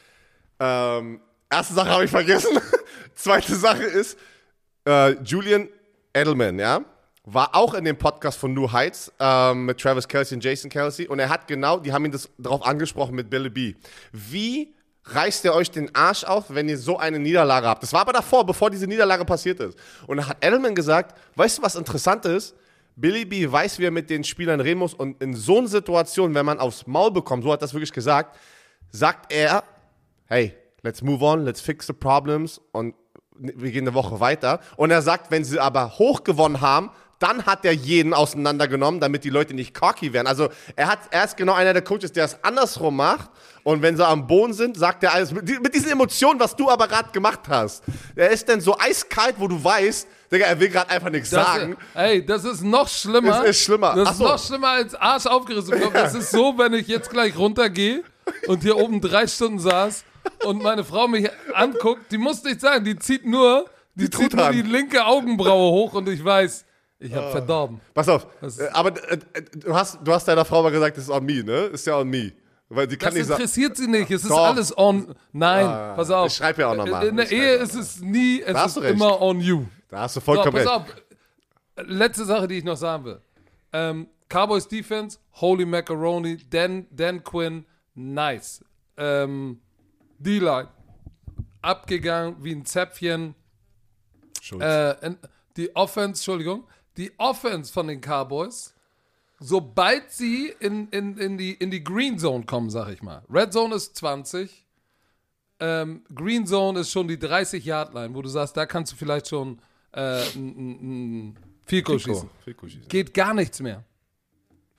ähm, 0.59 1.21
erste 1.49 1.73
Sache 1.73 1.89
habe 1.89 2.03
ich 2.03 2.11
vergessen. 2.11 2.59
Zweite 3.17 3.55
Sache 3.55 3.83
ist, 3.83 4.15
äh, 4.87 5.13
Julian 5.23 5.69
Edelman, 6.13 6.59
ja, 6.59 6.81
war 7.23 7.55
auch 7.55 7.73
in 7.73 7.83
dem 7.83 7.97
Podcast 7.97 8.37
von 8.37 8.53
New 8.53 8.71
Heights 8.71 9.11
ähm, 9.19 9.65
mit 9.65 9.79
Travis 9.79 10.07
Kelsey 10.07 10.35
und 10.35 10.43
Jason 10.43 10.69
Kelsey 10.69 11.07
und 11.07 11.17
er 11.17 11.27
hat 11.27 11.47
genau, 11.47 11.79
die 11.79 11.91
haben 11.91 12.05
ihn 12.05 12.11
das 12.11 12.29
darauf 12.37 12.63
angesprochen 12.63 13.15
mit 13.15 13.27
Billy 13.27 13.49
B. 13.49 13.73
Wie 14.11 14.75
reißt 15.03 15.45
ihr 15.45 15.55
euch 15.55 15.71
den 15.71 15.93
Arsch 15.95 16.25
auf, 16.25 16.45
wenn 16.49 16.69
ihr 16.69 16.77
so 16.77 16.99
eine 16.99 17.17
Niederlage 17.17 17.65
habt? 17.65 17.81
Das 17.81 17.91
war 17.91 18.01
aber 18.01 18.13
davor, 18.13 18.45
bevor 18.45 18.69
diese 18.69 18.85
Niederlage 18.85 19.25
passiert 19.25 19.59
ist. 19.61 19.79
Und 20.05 20.17
da 20.17 20.27
hat 20.27 20.45
Edelman 20.45 20.75
gesagt, 20.75 21.19
weißt 21.35 21.57
du, 21.57 21.63
was 21.63 21.75
interessant 21.75 22.23
ist? 22.25 22.55
Billy 22.95 23.25
B 23.25 23.51
weiß, 23.51 23.79
wie 23.79 23.85
er 23.85 23.91
mit 23.91 24.11
den 24.11 24.23
Spielern 24.23 24.59
reden 24.59 24.77
muss 24.77 24.93
und 24.93 25.21
in 25.23 25.33
so 25.33 25.57
einer 25.57 25.67
Situation, 25.67 26.35
wenn 26.35 26.45
man 26.45 26.59
aufs 26.59 26.85
Maul 26.85 27.09
bekommt, 27.09 27.43
so 27.43 27.51
hat 27.51 27.63
das 27.63 27.73
wirklich 27.73 27.91
gesagt, 27.91 28.37
sagt 28.91 29.33
er, 29.33 29.63
hey, 30.27 30.53
let's 30.83 31.01
move 31.01 31.23
on, 31.25 31.43
let's 31.43 31.61
fix 31.61 31.87
the 31.87 31.93
problems 31.93 32.61
und 32.71 32.93
wir 33.39 33.71
gehen 33.71 33.85
eine 33.85 33.93
Woche 33.93 34.19
weiter. 34.19 34.59
Und 34.75 34.91
er 34.91 35.01
sagt, 35.01 35.31
wenn 35.31 35.43
sie 35.43 35.59
aber 35.59 35.97
hoch 35.97 36.23
gewonnen 36.23 36.61
haben, 36.61 36.91
dann 37.19 37.45
hat 37.45 37.65
er 37.65 37.73
jeden 37.73 38.13
auseinandergenommen, 38.13 38.99
damit 38.99 39.23
die 39.23 39.29
Leute 39.31 39.53
nicht 39.55 39.73
cocky 39.73 40.13
werden. 40.13 40.27
Also 40.27 40.49
er, 40.75 40.87
hat, 40.87 40.99
er 41.09 41.23
ist 41.23 41.35
genau 41.35 41.53
einer 41.53 41.73
der 41.73 41.81
Coaches, 41.81 42.11
der 42.11 42.25
es 42.25 42.43
andersrum 42.43 42.95
macht. 42.95 43.29
Und 43.63 43.81
wenn 43.81 43.97
sie 43.97 44.05
am 44.05 44.27
Boden 44.27 44.53
sind, 44.53 44.77
sagt 44.77 45.03
er 45.03 45.13
alles 45.13 45.31
mit, 45.31 45.47
mit 45.61 45.73
diesen 45.73 45.91
Emotionen, 45.91 46.39
was 46.39 46.55
du 46.55 46.69
aber 46.69 46.87
gerade 46.87 47.09
gemacht 47.11 47.41
hast. 47.49 47.83
Er 48.15 48.29
ist 48.29 48.47
dann 48.47 48.61
so 48.61 48.77
eiskalt, 48.77 49.35
wo 49.39 49.47
du 49.47 49.61
weißt, 49.61 50.07
Digga, 50.31 50.45
er 50.45 50.59
will 50.59 50.69
gerade 50.69 50.89
einfach 50.89 51.09
nichts 51.09 51.29
Das, 51.31 51.45
sagen. 51.45 51.75
ey, 51.95 52.25
das 52.25 52.43
ist 52.43 52.61
noch 52.61 52.87
schlimmer. 52.87 53.41
Es 53.43 53.49
ist 53.51 53.63
schlimmer. 53.63 53.95
Das 53.95 54.11
ist 54.11 54.17
so. 54.17 54.23
noch 54.25 54.39
schlimmer 54.45 54.69
als 54.69 54.93
Arsch 54.93 55.25
aufgerissen. 55.25 55.71
bekommen. 55.71 55.93
Das 55.93 56.13
ist 56.13 56.31
so, 56.31 56.53
wenn 56.57 56.73
ich 56.73 56.87
jetzt 56.87 57.09
gleich 57.09 57.35
runtergehe 57.37 58.03
und 58.47 58.61
hier 58.61 58.77
oben 58.77 59.01
drei 59.01 59.25
Stunden 59.25 59.59
saß 59.59 60.03
und 60.45 60.61
meine 60.63 60.83
Frau 60.83 61.07
mich 61.07 61.29
anguckt, 61.53 62.11
die 62.11 62.17
muss 62.17 62.43
nicht 62.43 62.61
sagen, 62.61 62.83
die 62.85 62.97
zieht 62.97 63.25
nur, 63.25 63.65
die, 63.95 64.09
zieht 64.09 64.33
nur 64.33 64.49
die 64.51 64.61
linke 64.61 65.05
Augenbraue 65.05 65.71
hoch 65.71 65.93
und 65.93 66.07
ich 66.09 66.23
weiß, 66.23 66.65
ich 66.99 67.13
Ah. 67.13 67.17
habe 67.17 67.31
verdorben. 67.31 67.79
Pass 67.93 68.09
auf, 68.09 68.25
äh, 68.41 68.67
aber 68.73 68.89
äh, 69.11 69.19
äh, 69.33 69.41
du, 69.55 69.75
hast, 69.75 69.99
du 70.03 70.11
hast 70.11 70.27
deiner 70.27 70.45
Frau 70.45 70.63
mal 70.63 70.71
gesagt, 70.71 70.97
das 70.97 71.03
ist 71.05 71.09
on 71.09 71.23
me, 71.25 71.43
ne? 71.43 71.65
Ist 71.65 71.85
ja 71.87 71.97
on 71.97 72.09
me. 72.09 72.31
Weil 72.69 72.85
die 72.87 72.97
kann 72.97 73.13
Das 73.13 73.15
nicht 73.15 73.29
interessiert 73.29 73.77
sie 73.77 73.87
nicht. 73.87 74.11
Es 74.11 74.23
ist 74.23 74.31
Doch. 74.31 74.45
alles 74.47 74.77
on. 74.77 75.15
Nein, 75.31 75.65
pass 75.95 76.09
auf. 76.11 76.27
ich 76.27 76.33
schreib 76.33 76.57
ja 76.57 76.67
auch 76.69 76.75
noch 76.75 76.85
mal. 76.87 77.07
In 77.07 77.15
der 77.15 77.31
Ehe 77.31 77.53
ist 77.55 77.75
es 77.75 78.01
nie, 78.01 78.41
es 78.41 78.65
ist 78.65 78.81
recht. 78.81 78.93
immer 78.95 79.21
on 79.21 79.39
you. 79.39 79.63
Da 79.89 79.99
hast 80.01 80.17
du 80.17 80.19
So, 80.19 80.25
vollkommen 80.25 80.51
pass 80.51 80.61
recht. 80.61 80.69
auf. 80.69 81.85
Letzte 81.87 82.25
Sache, 82.25 82.47
die 82.47 82.57
ich 82.57 82.63
noch 82.65 82.75
sagen 82.75 83.05
will. 83.05 83.21
Ähm, 83.71 84.07
Cowboys 84.27 84.67
Defense, 84.67 85.17
Holy 85.39 85.65
Macaroni, 85.65 86.37
Dan, 86.49 86.87
Dan 86.91 87.23
Quinn, 87.23 87.65
nice. 87.95 88.65
Ähm, 88.97 89.61
D-Line, 90.19 90.69
abgegangen 91.61 92.43
wie 92.43 92.53
ein 92.53 92.65
Zäpfchen. 92.65 93.35
Äh, 94.59 95.15
die 95.57 95.75
Offense, 95.75 96.19
Entschuldigung, 96.19 96.67
die 96.95 97.11
Offense 97.17 97.71
von 97.71 97.87
den 97.87 98.01
Cowboys, 98.01 98.73
sobald 99.39 100.11
sie 100.11 100.53
in, 100.59 100.87
in, 100.89 101.17
in, 101.17 101.37
die, 101.37 101.53
in 101.53 101.71
die 101.71 101.83
Green 101.83 102.17
Zone 102.17 102.45
kommen, 102.45 102.69
sag 102.69 102.89
ich 102.89 103.01
mal. 103.01 103.23
Red 103.29 103.53
Zone 103.53 103.75
ist 103.75 103.95
20, 103.95 104.65
ähm, 105.59 106.03
Green 106.13 106.45
Zone 106.45 106.79
ist 106.81 106.91
schon 106.91 107.07
die 107.07 107.17
30-Yard-Line, 107.17 108.13
wo 108.13 108.21
du 108.21 108.29
sagst, 108.29 108.55
da 108.55 108.65
kannst 108.65 108.91
du 108.91 108.95
vielleicht 108.95 109.27
schon 109.27 109.59
äh, 109.91 110.21
ein, 110.35 111.37
schießen. 111.97 112.29
Fico 112.43 112.67
schießen. 112.67 112.87
Geht 112.87 113.13
gar 113.13 113.33
nichts 113.33 113.59
mehr. 113.59 113.83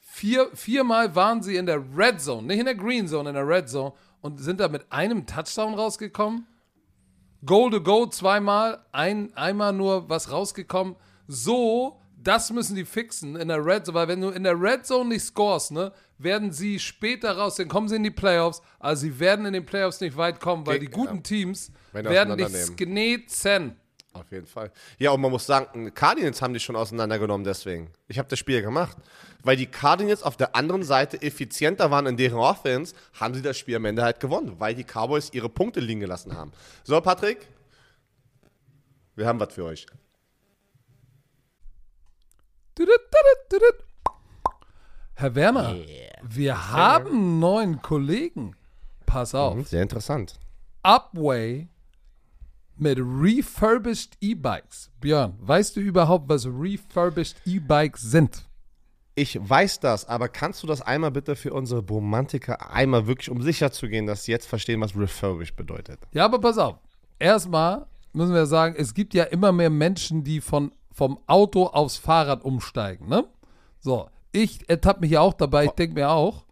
Vier, 0.00 0.48
viermal 0.54 1.14
waren 1.14 1.42
sie 1.42 1.56
in 1.56 1.66
der 1.66 1.82
Red 1.96 2.20
Zone, 2.20 2.46
nicht 2.46 2.58
in 2.58 2.64
der 2.64 2.74
Green 2.74 3.06
Zone, 3.06 3.28
in 3.28 3.34
der 3.34 3.46
Red 3.46 3.68
Zone 3.68 3.92
und 4.20 4.38
sind 4.38 4.60
da 4.60 4.68
mit 4.68 4.90
einem 4.90 5.26
Touchdown 5.26 5.74
rausgekommen. 5.74 6.46
Goal 7.44 7.70
to 7.70 7.80
go 7.80 8.06
zweimal, 8.06 8.84
ein, 8.92 9.32
einmal 9.36 9.72
nur 9.72 10.08
was 10.08 10.30
rausgekommen. 10.32 10.96
So, 11.28 12.00
das 12.20 12.50
müssen 12.50 12.74
die 12.74 12.84
fixen 12.84 13.36
in 13.36 13.48
der 13.48 13.64
Red 13.64 13.86
Zone, 13.86 13.94
weil 13.94 14.08
wenn 14.08 14.20
du 14.20 14.30
in 14.30 14.42
der 14.42 14.60
Red 14.60 14.84
Zone 14.86 15.10
nicht 15.10 15.22
scorest, 15.22 15.70
ne, 15.70 15.92
werden 16.18 16.50
sie 16.52 16.78
später 16.78 17.36
raus, 17.36 17.56
dann 17.56 17.68
kommen 17.68 17.88
sie 17.88 17.96
in 17.96 18.02
die 18.02 18.10
Playoffs, 18.10 18.60
also 18.80 19.02
sie 19.02 19.20
werden 19.20 19.46
in 19.46 19.52
den 19.52 19.64
Playoffs 19.64 20.00
nicht 20.00 20.16
weit 20.16 20.40
kommen, 20.40 20.66
weil 20.66 20.80
die 20.80 20.86
guten. 20.86 21.22
Teams 21.22 21.70
werden 21.92 22.36
dich 22.36 22.46
auseinandernehmen. 22.46 22.76
Auf 24.14 24.30
jeden 24.32 24.46
Fall. 24.46 24.72
Ja, 24.98 25.10
und 25.10 25.20
man 25.20 25.30
muss 25.30 25.46
sagen, 25.46 25.92
Cardinals 25.94 26.40
haben 26.40 26.54
die 26.54 26.60
schon 26.60 26.76
auseinandergenommen 26.76 27.44
deswegen. 27.44 27.90
Ich 28.08 28.18
habe 28.18 28.28
das 28.28 28.38
Spiel 28.38 28.62
gemacht. 28.62 28.96
Weil 29.42 29.56
die 29.56 29.66
Cardinals 29.66 30.22
auf 30.22 30.36
der 30.36 30.56
anderen 30.56 30.82
Seite 30.82 31.22
effizienter 31.22 31.90
waren 31.90 32.06
in 32.06 32.16
deren 32.16 32.38
Offense, 32.38 32.94
haben 33.20 33.34
sie 33.34 33.42
das 33.42 33.56
Spiel 33.56 33.76
am 33.76 33.84
Ende 33.84 34.02
halt 34.02 34.18
gewonnen, 34.18 34.56
weil 34.58 34.74
die 34.74 34.84
Cowboys 34.84 35.30
ihre 35.32 35.48
Punkte 35.48 35.80
liegen 35.80 36.00
gelassen 36.00 36.36
haben. 36.36 36.52
So, 36.84 37.00
Patrick, 37.00 37.46
wir 39.14 39.26
haben 39.26 39.38
was 39.38 39.52
für 39.52 39.64
euch. 39.64 39.86
Herr 45.14 45.34
Werner, 45.34 45.76
wir 46.22 46.70
haben 46.70 47.08
einen 47.08 47.38
neuen 47.40 47.82
Kollegen. 47.82 48.56
Pass 49.06 49.34
auf. 49.34 49.66
Sehr 49.68 49.82
interessant. 49.82 50.38
Upway 50.82 51.68
mit 52.80 52.98
refurbished 52.98 54.16
E-Bikes. 54.20 54.90
Björn, 55.00 55.34
weißt 55.40 55.76
du 55.76 55.80
überhaupt, 55.80 56.28
was 56.28 56.46
refurbished 56.46 57.36
E-Bikes 57.46 58.02
sind? 58.02 58.44
Ich 59.14 59.38
weiß 59.40 59.80
das, 59.80 60.08
aber 60.08 60.28
kannst 60.28 60.62
du 60.62 60.66
das 60.68 60.80
einmal 60.80 61.10
bitte 61.10 61.34
für 61.34 61.52
unsere 61.52 61.80
Romantiker 61.84 62.70
einmal 62.70 63.06
wirklich, 63.08 63.30
um 63.30 63.42
sicher 63.42 63.72
zu 63.72 63.88
gehen, 63.88 64.06
dass 64.06 64.24
sie 64.24 64.32
jetzt 64.32 64.46
verstehen, 64.46 64.80
was 64.80 64.96
refurbished 64.96 65.56
bedeutet? 65.56 65.98
Ja, 66.12 66.24
aber 66.24 66.40
pass 66.40 66.56
auf. 66.58 66.76
Erstmal 67.18 67.86
müssen 68.12 68.32
wir 68.34 68.46
sagen, 68.46 68.76
es 68.78 68.94
gibt 68.94 69.14
ja 69.14 69.24
immer 69.24 69.50
mehr 69.50 69.70
Menschen, 69.70 70.22
die 70.22 70.40
von, 70.40 70.72
vom 70.92 71.18
Auto 71.26 71.66
aufs 71.66 71.96
Fahrrad 71.96 72.44
umsteigen, 72.44 73.08
ne? 73.08 73.24
So, 73.80 74.08
ich 74.30 74.68
ertappe 74.70 75.00
mich 75.00 75.10
ja 75.10 75.20
auch 75.20 75.34
dabei, 75.34 75.64
ich 75.64 75.70
denke 75.72 75.94
mir 75.94 76.10
auch, 76.10 76.44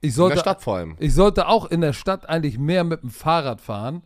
ich 0.00 0.10
In 0.10 0.14
sollte, 0.14 0.34
der 0.34 0.40
Stadt 0.42 0.62
vor 0.62 0.76
allem. 0.76 0.96
ich 1.00 1.14
sollte 1.14 1.48
auch 1.48 1.66
in 1.66 1.80
der 1.80 1.92
Stadt 1.92 2.28
eigentlich 2.28 2.58
mehr 2.58 2.84
mit 2.84 3.02
dem 3.02 3.10
Fahrrad 3.10 3.60
fahren. 3.60 4.02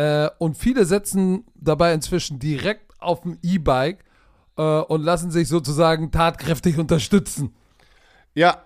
Äh, 0.00 0.30
und 0.38 0.56
viele 0.56 0.86
setzen 0.86 1.44
dabei 1.54 1.92
inzwischen 1.92 2.38
direkt 2.38 2.90
auf 3.00 3.20
dem 3.20 3.38
E-Bike 3.42 4.02
äh, 4.56 4.62
und 4.62 5.02
lassen 5.02 5.30
sich 5.30 5.46
sozusagen 5.46 6.10
tatkräftig 6.10 6.78
unterstützen. 6.78 7.54
Ja, 8.34 8.62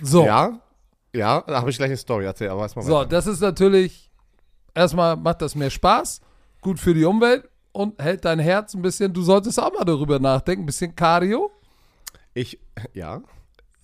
So, 0.00 0.24
ja, 0.24 0.58
ja, 1.14 1.42
da 1.46 1.60
habe 1.60 1.68
ich 1.68 1.76
gleich 1.76 1.88
eine 1.90 1.98
Story. 1.98 2.24
Erzähl, 2.24 2.48
aber 2.48 2.62
erstmal 2.62 2.86
so 2.86 2.92
weiter. 2.94 3.08
das 3.10 3.26
ist 3.26 3.40
natürlich, 3.40 4.10
erstmal 4.74 5.16
macht 5.16 5.42
das 5.42 5.54
mehr 5.54 5.68
Spaß, 5.68 6.22
gut 6.62 6.80
für 6.80 6.94
die 6.94 7.04
Umwelt 7.04 7.46
und 7.72 8.00
hält 8.00 8.24
dein 8.24 8.38
Herz 8.38 8.72
ein 8.72 8.80
bisschen, 8.80 9.12
du 9.12 9.20
solltest 9.20 9.60
auch 9.60 9.74
mal 9.74 9.84
darüber 9.84 10.18
nachdenken, 10.18 10.62
ein 10.62 10.66
bisschen 10.66 10.96
Cardio. 10.96 11.50
Ich, 12.32 12.58
ja. 12.94 13.20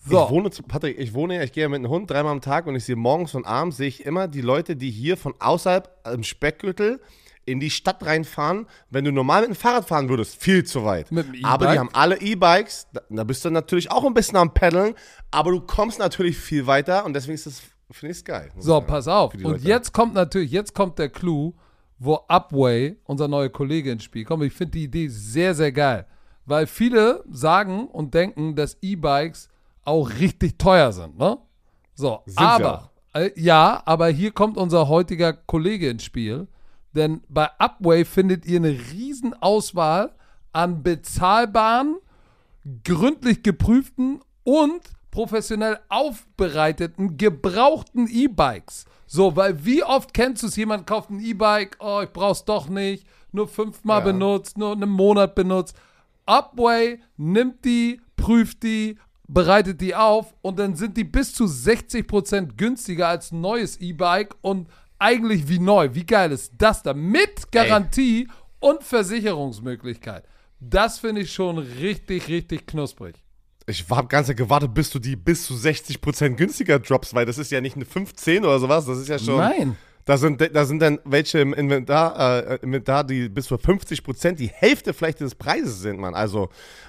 So. 0.05 0.25
Ich 0.25 0.31
wohne, 0.31 0.51
zu, 0.51 0.63
Patrick, 0.65 0.99
ich 0.99 1.15
wohne 1.15 1.37
ja, 1.37 1.43
ich 1.43 1.53
gehe 1.53 1.63
ja 1.63 1.69
mit 1.69 1.79
einem 1.79 1.89
Hund 1.89 2.11
dreimal 2.11 2.33
am 2.33 2.41
Tag 2.41 2.67
und 2.67 2.75
ich 2.75 2.85
sehe 2.85 2.97
morgens 2.97 3.35
und 3.35 3.45
abends, 3.45 3.77
sehe 3.77 3.87
ich 3.87 4.05
immer 4.05 4.27
die 4.27 4.41
Leute, 4.41 4.75
die 4.75 4.91
hier 4.91 5.17
von 5.17 5.35
außerhalb 5.39 5.89
im 6.13 6.25
Speckgürtel 6.25 7.01
in 7.45 7.61
die 7.61 7.71
Stadt 7.71 8.05
reinfahren. 8.05 8.67
Wenn 8.91 9.05
du 9.05 9.13
normal 9.13 9.43
mit 9.43 9.51
dem 9.51 9.57
Fahrrad 9.57 9.87
fahren 9.87 10.09
würdest, 10.09 10.41
viel 10.43 10.65
zu 10.65 10.85
weit. 10.85 11.13
Mit 11.13 11.33
dem 11.33 11.45
aber 11.45 11.73
die 11.73 11.79
haben 11.79 11.91
alle 11.93 12.21
E-Bikes, 12.21 12.89
da, 12.93 13.01
da 13.09 13.25
bist 13.25 13.45
du 13.45 13.51
natürlich 13.51 13.91
auch 13.91 14.05
ein 14.05 14.15
bisschen 14.15 14.37
am 14.37 14.53
Paddeln, 14.53 14.95
aber 15.31 15.53
du 15.53 15.61
kommst 15.61 16.01
natürlich 16.01 16.37
viel 16.37 16.67
weiter 16.67 17.05
und 17.05 17.15
deswegen 17.15 17.35
ist 17.35 17.47
das, 17.47 17.63
finde 17.91 18.15
ich 18.15 18.25
geil. 18.25 18.51
So, 18.57 18.75
sagen. 18.75 18.87
pass 18.87 19.07
auf. 19.07 19.35
Und 19.35 19.41
Leute. 19.41 19.65
jetzt 19.65 19.93
kommt 19.93 20.15
natürlich, 20.15 20.51
jetzt 20.51 20.75
kommt 20.75 20.99
der 20.99 21.11
Clou, 21.11 21.55
wo 21.99 22.19
Upway, 22.27 22.97
unser 23.05 23.29
neuer 23.29 23.51
Kollege, 23.51 23.93
ins 23.93 24.03
Spiel 24.03 24.25
kommt. 24.25 24.43
Ich 24.43 24.53
finde 24.53 24.73
die 24.73 24.85
Idee 24.85 25.07
sehr, 25.07 25.55
sehr 25.55 25.71
geil. 25.71 26.07
Weil 26.45 26.67
viele 26.67 27.23
sagen 27.31 27.87
und 27.87 28.15
denken, 28.15 28.57
dass 28.57 28.77
E-Bikes 28.83 29.49
auch 29.85 30.11
richtig 30.11 30.59
teuer 30.59 30.93
sind, 30.93 31.19
ne? 31.19 31.39
So, 31.95 32.21
Sind 32.27 32.39
aber, 32.41 32.91
äh, 33.15 33.31
ja, 33.41 33.83
aber 33.85 34.09
hier 34.09 34.33
kommt 34.33 34.57
unser 34.57 34.89
heutiger 34.89 35.33
Kollege 35.33 35.91
ins 35.91 36.05
Spiel. 36.05 36.49
Denn 36.95 37.23
bei 37.29 37.49
Upway 37.59 38.05
findet 38.05 38.45
ihr 38.47 38.59
eine 38.59 38.71
riesen 38.93 39.35
Auswahl 39.41 40.15
an 40.53 40.83
bezahlbaren, 40.83 41.97
gründlich 42.85 43.43
geprüften 43.43 44.21
und 44.45 44.81
professionell 45.11 45.79
aufbereiteten, 45.89 47.17
gebrauchten 47.17 48.09
E-Bikes. 48.09 48.87
So, 49.07 49.37
weil 49.37 49.65
wie 49.65 49.85
oft 49.85 50.15
kennst 50.15 50.43
du 50.43 50.47
es, 50.47 50.57
jemand 50.57 50.87
kauft 50.87 51.11
ein 51.11 51.21
E-Bike, 51.21 51.77
oh, 51.81 52.01
ich 52.03 52.11
brauch's 52.11 52.45
doch 52.45 52.69
nicht, 52.69 53.07
nur 53.31 53.47
fünfmal 53.49 53.99
Ja. 54.01 54.05
benutzt, 54.05 54.57
nur 54.57 54.73
einen 54.73 54.89
Monat 54.91 55.35
benutzt. 55.35 55.77
Upway 56.27 57.01
nimmt 57.17 57.65
die, 57.65 58.01
prüft 58.17 58.63
die, 58.63 58.99
bereitet 59.29 59.81
die 59.81 59.95
auf 59.95 60.35
und 60.43 60.59
dann 60.59 60.77
sind 60.77 60.97
die 60.97 61.05
bis 61.05 61.35
zu 61.35 61.45
60% 61.45 62.57
günstiger 62.57 63.09
als 63.09 63.33
ein 63.33 63.41
neues 63.41 63.81
E-Bike 63.81 64.35
und 64.41 64.69
eigentlich 64.99 65.49
wie 65.49 65.59
neu. 65.59 65.91
Wie 65.93 66.07
geil 66.07 66.33
ist 66.33 66.53
das 66.59 66.83
da? 66.83 66.95
Mit 66.95 67.51
Garantie 67.51 68.29
und 68.61 68.83
Versicherungsmöglichkeit. 68.83 70.25
Das 70.61 71.01
finde 71.01 71.23
ich 71.23 71.33
schon 71.33 71.59
richtig, 71.59 72.29
richtig 72.29 72.67
knusprig. 72.67 73.17
Ich 73.67 73.85
habe 73.91 74.09
ganz 74.09 74.29
gewartet, 74.35 74.75
bis 74.75 74.91
du 74.91 74.99
die 74.99 75.17
bis 75.17 75.45
zu 75.45 75.55
60% 75.55 76.37
günstiger 76.37 76.79
droppst, 76.79 77.15
weil 77.15 77.27
das 77.27 77.39
ist 77.39 77.51
ja 77.51 77.61
nicht 77.61 77.77
eine 77.77 77.85
15 77.85 78.45
oder 78.45 78.59
sowas, 78.59 78.87
das 78.87 78.99
ist 78.99 79.09
ja 79.09 79.19
schon. 79.19 79.39
Nein. 79.39 79.77
Da 80.05 80.17
sind, 80.17 80.41
da 80.55 80.65
sind 80.65 80.81
dann 80.81 80.99
welche 81.05 81.39
im 81.39 81.55
Inventar, 81.55 82.51
äh, 82.51 82.59
Inventar, 82.63 83.05
die 83.05 83.29
bis 83.29 83.47
zu 83.47 83.55
50% 83.55 84.33
die 84.33 84.49
Hälfte 84.49 84.93
vielleicht 84.93 85.21
des 85.21 85.35
Preises 85.35 85.81
sind, 85.81 85.99
Mann. 86.01 86.15
Also, 86.15 86.49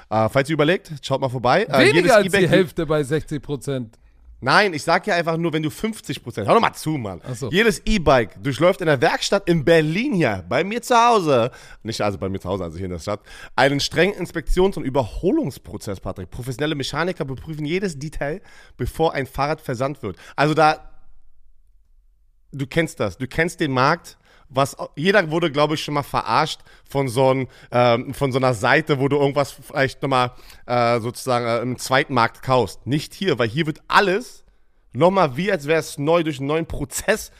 äh, 0.09 0.27
falls 0.29 0.49
ihr 0.49 0.53
überlegt, 0.53 0.91
schaut 1.01 1.21
mal 1.21 1.29
vorbei. 1.29 1.63
Äh, 1.63 1.85
jedes 1.85 1.93
Weniger 1.93 2.15
als 2.15 2.31
die 2.31 2.47
Hälfte 2.47 2.85
bei 2.85 3.01
60%. 3.01 3.99
Nein, 4.43 4.73
ich 4.73 4.83
sag 4.83 5.07
ja 5.07 5.15
einfach 5.15 5.37
nur, 5.37 5.53
wenn 5.53 5.63
du 5.63 5.69
50%, 5.69 6.45
hör 6.45 6.55
doch 6.55 6.59
mal 6.59 6.73
zu, 6.73 6.97
Mann. 6.97 7.21
So. 7.33 7.49
Jedes 7.49 7.81
E-Bike 7.85 8.43
durchläuft 8.43 8.81
in 8.81 8.87
der 8.87 8.99
Werkstatt 8.99 9.47
in 9.47 9.63
Berlin 9.63 10.11
hier, 10.11 10.43
bei 10.49 10.65
mir 10.65 10.81
zu 10.81 10.93
Hause, 10.95 11.49
nicht 11.81 12.01
also 12.01 12.17
bei 12.17 12.27
mir 12.27 12.41
zu 12.41 12.49
Hause, 12.49 12.65
also 12.65 12.75
hier 12.75 12.87
in 12.87 12.91
der 12.91 12.99
Stadt, 12.99 13.21
einen 13.55 13.79
strengen 13.79 14.15
Inspektions- 14.15 14.75
und 14.75 14.83
Überholungsprozess, 14.83 16.01
Patrick. 16.01 16.29
Professionelle 16.29 16.75
Mechaniker 16.75 17.23
beprüfen 17.23 17.63
jedes 17.63 17.97
Detail, 17.97 18.41
bevor 18.75 19.13
ein 19.13 19.27
Fahrrad 19.27 19.61
versandt 19.61 20.03
wird. 20.03 20.17
Also 20.35 20.53
da, 20.53 20.92
du 22.53 22.67
kennst 22.67 22.99
das, 22.99 23.17
du 23.17 23.27
kennst 23.27 23.59
den 23.59 23.71
Markt. 23.71 24.17
Was, 24.49 24.77
jeder 24.95 25.31
wurde, 25.31 25.51
glaube 25.51 25.73
ich, 25.73 25.83
schon 25.83 25.95
mal 25.95 26.03
verarscht 26.03 26.59
von 26.87 27.07
so, 27.07 27.33
ein, 27.33 27.47
ähm, 27.71 28.13
von 28.13 28.31
so 28.31 28.37
einer 28.37 28.53
Seite, 28.53 28.99
wo 28.99 29.07
du 29.07 29.17
irgendwas 29.17 29.51
vielleicht 29.51 30.03
nochmal 30.03 30.31
äh, 30.67 30.99
sozusagen 30.99 31.45
äh, 31.45 31.59
im 31.61 31.79
Zweitmarkt 31.79 32.43
kaufst. 32.43 32.85
Nicht 32.85 33.15
hier, 33.15 33.39
weil 33.39 33.49
hier 33.49 33.65
wird 33.65 33.81
alles 33.87 34.43
nochmal 34.91 35.37
wie, 35.37 35.51
als 35.51 35.65
wäre 35.65 35.79
es 35.79 35.97
neu 35.97 36.23
durch 36.23 36.37
einen 36.37 36.47
neuen 36.47 36.67
Prozess. 36.67 37.31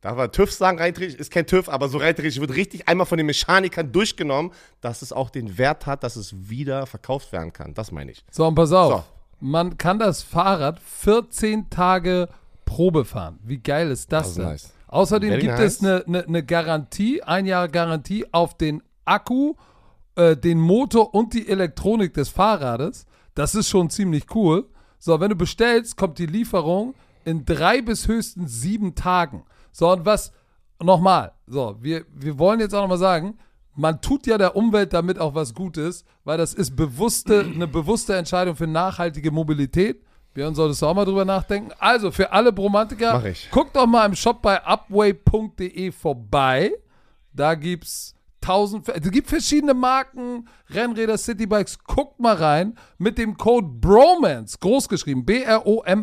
Darf 0.00 0.16
man 0.16 0.30
TÜV 0.30 0.52
sagen, 0.52 0.78
rein 0.78 0.92
ist 0.94 1.30
kein 1.30 1.46
TÜV, 1.46 1.68
aber 1.68 1.88
so 1.88 1.98
rein 1.98 2.16
wird 2.16 2.54
richtig 2.54 2.86
einmal 2.88 3.06
von 3.06 3.16
den 3.16 3.26
Mechanikern 3.26 3.92
durchgenommen, 3.92 4.52
dass 4.80 5.02
es 5.02 5.12
auch 5.12 5.30
den 5.30 5.58
Wert 5.58 5.86
hat, 5.86 6.02
dass 6.02 6.16
es 6.16 6.34
wieder 6.48 6.86
verkauft 6.86 7.32
werden 7.32 7.52
kann. 7.52 7.74
Das 7.74 7.92
meine 7.92 8.12
ich. 8.12 8.24
So, 8.30 8.46
und 8.46 8.54
pass 8.54 8.72
auf. 8.72 8.92
So. 8.92 9.04
Man 9.40 9.78
kann 9.78 9.98
das 9.98 10.22
Fahrrad 10.22 10.80
14 10.80 11.70
Tage 11.70 12.28
Probe 12.66 13.06
fahren. 13.06 13.38
Wie 13.42 13.58
geil 13.58 13.90
ist 13.90 14.12
das, 14.12 14.24
Das 14.24 14.28
ist 14.28 14.38
denn? 14.38 14.44
nice. 14.44 14.72
Außerdem 14.88 15.30
Very 15.30 15.40
gibt 15.40 15.58
nice. 15.58 15.76
es 15.76 15.80
eine, 15.82 16.04
eine, 16.06 16.24
eine 16.24 16.44
Garantie, 16.44 17.22
ein 17.22 17.46
Jahr 17.46 17.68
Garantie 17.68 18.26
auf 18.32 18.56
den 18.58 18.82
Akku, 19.06 19.54
äh, 20.16 20.36
den 20.36 20.60
Motor 20.60 21.14
und 21.14 21.32
die 21.32 21.48
Elektronik 21.48 22.12
des 22.12 22.28
Fahrrades. 22.28 23.06
Das 23.34 23.54
ist 23.54 23.68
schon 23.68 23.88
ziemlich 23.88 24.34
cool. 24.34 24.68
So, 24.98 25.18
wenn 25.20 25.30
du 25.30 25.36
bestellst, 25.36 25.96
kommt 25.96 26.18
die 26.18 26.26
Lieferung 26.26 26.94
in 27.24 27.44
drei 27.44 27.80
bis 27.82 28.06
höchstens 28.08 28.60
sieben 28.60 28.94
Tagen. 28.94 29.44
So, 29.72 29.90
und 29.90 30.04
was, 30.04 30.32
nochmal, 30.82 31.32
so, 31.46 31.76
wir, 31.80 32.04
wir 32.14 32.38
wollen 32.38 32.60
jetzt 32.60 32.74
auch 32.74 32.82
nochmal 32.82 32.98
sagen, 32.98 33.38
man 33.74 34.00
tut 34.00 34.26
ja 34.26 34.38
der 34.38 34.56
Umwelt 34.56 34.92
damit 34.92 35.18
auch 35.18 35.34
was 35.34 35.52
Gutes, 35.52 36.04
weil 36.24 36.38
das 36.38 36.54
ist 36.54 36.76
bewusste, 36.76 37.40
eine 37.40 37.66
bewusste 37.66 38.16
Entscheidung 38.16 38.56
für 38.56 38.66
nachhaltige 38.66 39.30
Mobilität. 39.30 40.02
Björn, 40.36 40.54
solltest 40.54 40.82
du 40.82 40.86
auch 40.86 40.94
mal 40.94 41.06
drüber 41.06 41.24
nachdenken. 41.24 41.72
Also, 41.78 42.10
für 42.10 42.30
alle 42.30 42.52
Bromantiker, 42.52 43.24
guckt 43.50 43.74
doch 43.74 43.86
mal 43.86 44.04
im 44.04 44.14
Shop 44.14 44.42
bei 44.42 44.60
upway.de 44.62 45.90
vorbei. 45.92 46.72
Da 47.32 47.54
gibt's 47.54 48.14
tausend, 48.42 48.86
es 48.86 49.10
gibt 49.10 49.30
verschiedene 49.30 49.72
Marken, 49.72 50.46
Rennräder, 50.68 51.16
Citybikes. 51.16 51.78
Guckt 51.84 52.20
mal 52.20 52.34
rein 52.34 52.76
mit 52.98 53.16
dem 53.16 53.38
Code 53.38 53.66
BROMANCE, 53.80 54.58
großgeschrieben, 54.60 55.24
B-R-O-M-A-N-C-E, 55.24 56.02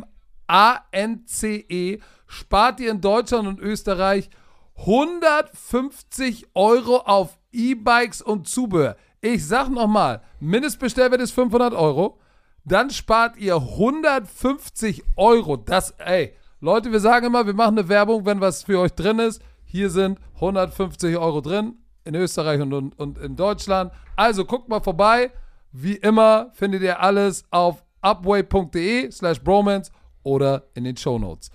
spart 2.26 2.80
ihr 2.80 2.90
in 2.90 3.02
Deutschland 3.02 3.48
und 3.48 3.60
Österreich 3.60 4.32
150 4.78 6.48
Euro 6.56 6.98
auf 7.06 7.38
E-Bikes 7.52 8.24
und 8.24 8.48
Zubehör. 8.48 8.96
Ich 9.22 9.46
sag 9.46 9.70
nochmal, 9.70 10.24
Mindestbestellwert 10.40 11.22
ist 11.22 11.34
500 11.34 11.76
Euro. 11.76 12.18
Dann 12.66 12.90
spart 12.92 13.38
ihr 13.38 13.56
150 13.56 15.04
Euro. 15.18 15.58
Das, 15.58 15.92
ey, 15.98 16.34
Leute, 16.62 16.92
wir 16.92 17.00
sagen 17.02 17.26
immer, 17.26 17.46
wir 17.46 17.54
machen 17.54 17.78
eine 17.78 17.90
Werbung, 17.90 18.26
wenn 18.26 18.40
was 18.40 18.64
für 18.64 18.80
euch 18.80 18.94
drin 18.94 19.20
ist. 19.20 19.42
Hier 19.66 19.90
sind 19.90 20.20
150 20.36 21.18
Euro 21.18 21.42
drin, 21.42 21.76
in 22.06 22.16
Österreich 22.16 22.62
und, 22.62 22.74
und, 22.74 22.98
und 22.98 23.18
in 23.18 23.36
Deutschland. 23.36 23.92
Also 24.16 24.46
guckt 24.46 24.70
mal 24.70 24.80
vorbei. 24.82 25.32
Wie 25.72 25.96
immer 25.96 26.52
findet 26.54 26.84
ihr 26.84 27.02
alles 27.02 27.44
auf 27.50 27.84
upway.de 28.02 29.12
slash 29.12 29.42
bromance 29.42 29.92
oder 30.24 30.64
in 30.76 30.84
den 30.86 30.96
Shownotes. 30.96 31.52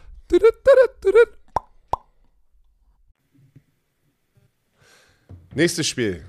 Nächstes 5.55 5.87
Spiel. 5.87 6.25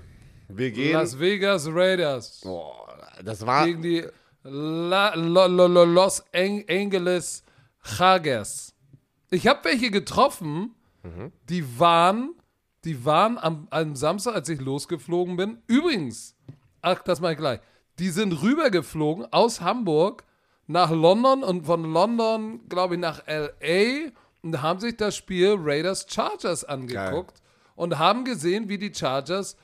Wir 0.48 0.72
gehen. 0.72 0.94
Las 0.94 1.20
Vegas 1.20 1.68
Raiders 1.68 2.42
Boah, 2.42 2.88
das 3.24 3.46
war. 3.46 3.66
gegen 3.66 3.82
die 3.82 4.06
La, 4.50 5.14
Lo, 5.16 5.47
Lo, 5.47 5.68
Lo, 5.68 5.84
Los 5.86 6.24
An- 6.34 6.64
Angeles 6.70 7.43
Chargers. 7.84 8.74
Ich 9.30 9.47
habe 9.47 9.60
welche 9.64 9.91
getroffen, 9.91 10.74
die 11.50 11.80
waren, 11.80 12.34
die 12.84 13.06
waren 13.06 13.38
am, 13.38 13.68
am 13.70 13.95
Samstag, 13.95 14.36
als 14.36 14.50
ich 14.50 14.60
losgeflogen 14.60 15.38
bin. 15.38 15.58
Übrigens, 15.68 16.36
ach, 16.82 17.02
das 17.04 17.22
mal 17.22 17.36
gleich. 17.36 17.60
Die 18.00 18.10
sind 18.10 18.41
rübergeflogen 18.41 19.32
aus 19.32 19.62
Hamburg 19.62 20.24
nach 20.68 20.91
London 20.91 21.43
und 21.43 21.66
von 21.66 21.84
London, 21.84 22.68
glaube 22.70 22.95
ich, 22.95 23.02
nach 23.02 23.24
LA 23.28 24.12
und 24.41 24.62
haben 24.62 24.80
sich 24.80 24.97
das 24.97 25.16
Spiel 25.16 25.56
Raiders 25.60 26.06
Chargers 26.10 26.64
angeguckt 26.66 27.41
und 27.76 27.97
haben 27.97 28.24
gesehen, 28.26 28.68
wie 28.70 28.78
die 28.78 28.93
Chargers 28.93 29.56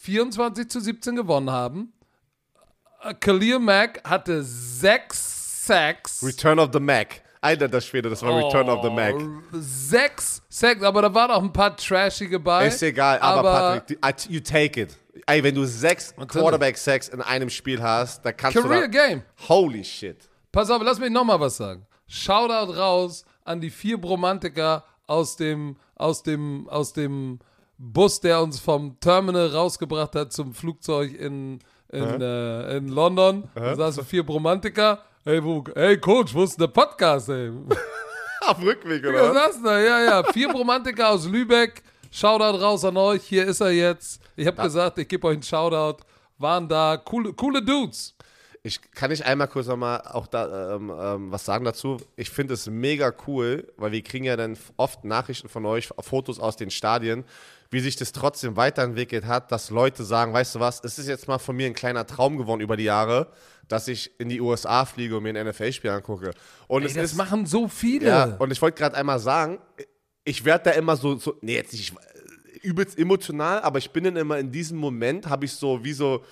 24 0.00 0.68
zu 0.68 0.80
17 0.80 1.16
gewonnen 1.16 1.50
haben. 1.50 1.92
Äh, 3.02 3.14
Khalil 3.14 3.58
Mack 3.58 4.00
hatte 4.08 4.42
sechs 4.42 5.66
Sacks. 5.66 6.22
Return 6.22 6.58
of 6.58 6.70
the 6.72 6.80
Mac. 6.80 7.20
Alter, 7.40 7.68
das 7.68 7.86
Schwede, 7.86 8.08
das 8.10 8.22
war 8.22 8.36
Return 8.36 8.68
of 8.68 8.82
the 8.82 8.90
Mac. 8.90 9.14
Oh, 9.14 9.40
Sechs 9.60 10.42
Sacks, 10.48 10.82
aber 10.82 11.02
da 11.02 11.14
waren 11.14 11.30
auch 11.30 11.42
ein 11.42 11.52
paar 11.52 11.76
trashige 11.76 12.40
bei. 12.40 12.66
Ist 12.66 12.82
egal, 12.82 13.18
aber, 13.20 13.42
Patrick, 13.82 13.86
die- 13.86 13.94
I- 14.32 14.34
you 14.34 14.40
take 14.40 14.80
it. 14.80 14.96
Ey, 15.26 15.42
wenn 15.44 15.54
du 15.54 15.64
sechs. 15.64 16.14
Quarterback-Sacks 16.16 17.08
in 17.08 17.20
einem 17.20 17.50
Spiel 17.50 17.82
hast, 17.82 18.24
da 18.24 18.32
kannst 18.32 18.56
Career 18.56 18.88
du. 18.88 18.90
Da, 18.90 19.06
Game. 19.08 19.22
holy 19.48 19.84
shit. 19.84 20.28
Pass 20.50 20.70
auf, 20.70 20.82
lass 20.82 20.98
mich 20.98 21.10
nochmal 21.10 21.38
was 21.38 21.58
sagen. 21.58 21.86
Shoutout 22.08 22.72
raus 22.72 23.24
an 23.44 23.60
die 23.60 23.70
vier 23.70 24.00
Bromantiker 24.00 24.84
aus 25.06 25.36
dem, 25.36 25.76
aus 25.96 26.22
dem, 26.22 26.68
aus 26.70 26.92
dem 26.94 27.38
Bus, 27.76 28.20
der 28.20 28.40
uns 28.42 28.58
vom 28.58 28.98
Terminal 29.00 29.48
rausgebracht 29.48 30.14
hat 30.16 30.32
zum 30.32 30.54
Flugzeug 30.54 31.12
in, 31.14 31.58
in, 31.90 32.20
äh, 32.20 32.76
in 32.76 32.88
London. 32.88 33.48
Da 33.54 33.74
saßen 33.74 34.04
vier 34.04 34.24
Bromantiker. 34.24 35.02
Hey, 35.24 35.42
wo, 35.42 35.64
hey 35.74 35.98
Coach, 35.98 36.34
wo 36.34 36.44
ist 36.44 36.60
der 36.60 36.68
Podcast, 36.68 37.28
ey? 37.28 37.50
Auf 38.46 38.62
Rückweg, 38.62 39.04
oder? 39.04 39.26
ist 39.26 39.34
das 39.34 39.62
da? 39.62 39.80
Ja, 39.80 40.00
ja. 40.04 40.32
Vier 40.32 40.48
Bromantiker 40.48 41.10
aus 41.10 41.26
Lübeck. 41.26 41.82
Shoutout 42.10 42.58
raus 42.58 42.84
an 42.84 42.96
euch. 42.96 43.24
Hier 43.24 43.44
ist 43.44 43.60
er 43.60 43.70
jetzt. 43.70 44.22
Ich 44.36 44.46
habe 44.46 44.62
gesagt, 44.62 44.98
ich 44.98 45.08
gebe 45.08 45.26
euch 45.26 45.34
einen 45.34 45.42
Shoutout. 45.42 46.02
Waren 46.38 46.68
da 46.68 46.96
coole, 46.96 47.32
coole 47.34 47.62
Dudes. 47.62 48.14
Ich 48.62 48.80
kann 48.92 49.10
ich 49.10 49.24
einmal 49.24 49.48
kurz 49.48 49.66
nochmal 49.66 50.00
auch 50.02 50.26
da 50.26 50.76
ähm, 50.76 50.92
ähm, 50.98 51.32
was 51.32 51.44
sagen 51.44 51.64
dazu. 51.64 51.98
Ich 52.16 52.30
finde 52.30 52.54
es 52.54 52.68
mega 52.68 53.12
cool, 53.26 53.70
weil 53.76 53.92
wir 53.92 54.02
kriegen 54.02 54.24
ja 54.24 54.36
dann 54.36 54.56
oft 54.76 55.04
Nachrichten 55.04 55.48
von 55.48 55.64
euch, 55.66 55.88
Fotos 56.00 56.38
aus 56.40 56.56
den 56.56 56.70
Stadien, 56.70 57.24
wie 57.70 57.80
sich 57.80 57.96
das 57.96 58.12
trotzdem 58.12 58.56
weiterentwickelt 58.56 59.26
hat, 59.26 59.52
dass 59.52 59.70
Leute 59.70 60.04
sagen, 60.04 60.32
weißt 60.32 60.54
du 60.54 60.60
was, 60.60 60.82
es 60.82 60.98
ist 60.98 61.08
jetzt 61.08 61.28
mal 61.28 61.38
von 61.38 61.54
mir 61.54 61.66
ein 61.66 61.74
kleiner 61.74 62.06
Traum 62.06 62.38
geworden 62.38 62.60
über 62.60 62.76
die 62.76 62.84
Jahre, 62.84 63.30
dass 63.68 63.88
ich 63.88 64.18
in 64.18 64.30
die 64.30 64.40
USA 64.40 64.86
fliege 64.86 65.16
und 65.16 65.22
mir 65.22 65.38
ein 65.38 65.46
NFL-Spiel 65.46 65.90
angucke. 65.90 66.30
Und 66.66 66.82
Ey, 66.82 66.88
es 66.88 66.94
das 66.94 67.04
ist 67.12 67.16
machen 67.16 67.44
so 67.44 67.68
viele. 67.68 68.08
Ja, 68.08 68.24
und 68.38 68.50
ich 68.50 68.62
wollte 68.62 68.78
gerade 68.78 68.96
einmal 68.96 69.18
sagen, 69.18 69.58
ich 70.24 70.44
werde 70.44 70.64
da 70.64 70.70
immer 70.70 70.96
so, 70.96 71.16
so, 71.16 71.36
nee, 71.42 71.56
jetzt 71.56 71.72
nicht 71.72 71.92
äh, 71.92 72.58
übelst 72.66 72.98
emotional, 72.98 73.60
aber 73.60 73.78
ich 73.78 73.90
bin 73.90 74.04
dann 74.04 74.16
immer 74.16 74.38
in 74.38 74.50
diesem 74.50 74.78
Moment, 74.78 75.26
habe 75.26 75.44
ich 75.44 75.52
so 75.52 75.84
wie 75.84 75.92
so, 75.92 76.24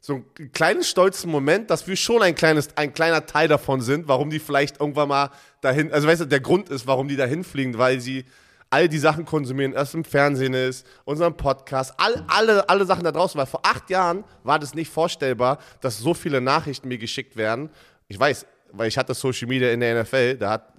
so 0.00 0.14
einen 0.38 0.52
kleinen 0.52 0.84
stolzen 0.84 1.28
Moment, 1.28 1.70
dass 1.70 1.88
wir 1.88 1.96
schon 1.96 2.22
ein, 2.22 2.36
kleines, 2.36 2.76
ein 2.76 2.94
kleiner 2.94 3.26
Teil 3.26 3.48
davon 3.48 3.80
sind, 3.80 4.06
warum 4.06 4.30
die 4.30 4.38
vielleicht 4.38 4.80
irgendwann 4.80 5.08
mal 5.08 5.30
dahin, 5.60 5.92
also 5.92 6.06
weißt 6.06 6.20
du, 6.20 6.26
der 6.26 6.40
Grund 6.40 6.68
ist, 6.68 6.86
warum 6.86 7.08
die 7.08 7.16
dahin 7.16 7.42
fliegen, 7.42 7.78
weil 7.78 8.00
sie 8.00 8.24
all 8.70 8.88
die 8.88 8.98
Sachen 8.98 9.24
konsumieren, 9.24 9.72
erst 9.72 9.94
im 9.94 10.04
Fernsehen 10.04 10.54
ist, 10.54 10.86
unseren 11.04 11.36
Podcast, 11.36 11.94
all, 11.96 12.24
alle, 12.28 12.68
alle 12.68 12.84
Sachen 12.84 13.04
da 13.04 13.12
draußen, 13.12 13.38
weil 13.38 13.46
vor 13.46 13.60
acht 13.62 13.88
Jahren 13.90 14.24
war 14.44 14.58
das 14.58 14.74
nicht 14.74 14.90
vorstellbar, 14.90 15.58
dass 15.80 15.98
so 15.98 16.14
viele 16.14 16.40
Nachrichten 16.40 16.88
mir 16.88 16.98
geschickt 16.98 17.36
werden. 17.36 17.70
Ich 18.08 18.18
weiß, 18.18 18.46
weil 18.72 18.88
ich 18.88 18.98
hatte 18.98 19.14
Social 19.14 19.48
Media 19.48 19.70
in 19.70 19.80
der 19.80 20.02
NFL, 20.02 20.36
da 20.36 20.50
hat, 20.50 20.72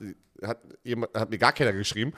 hat, 0.44 0.60
jemand, 0.84 1.14
hat 1.16 1.30
mir 1.30 1.38
gar 1.38 1.54
keiner 1.54 1.74
geschrieben. 1.74 2.14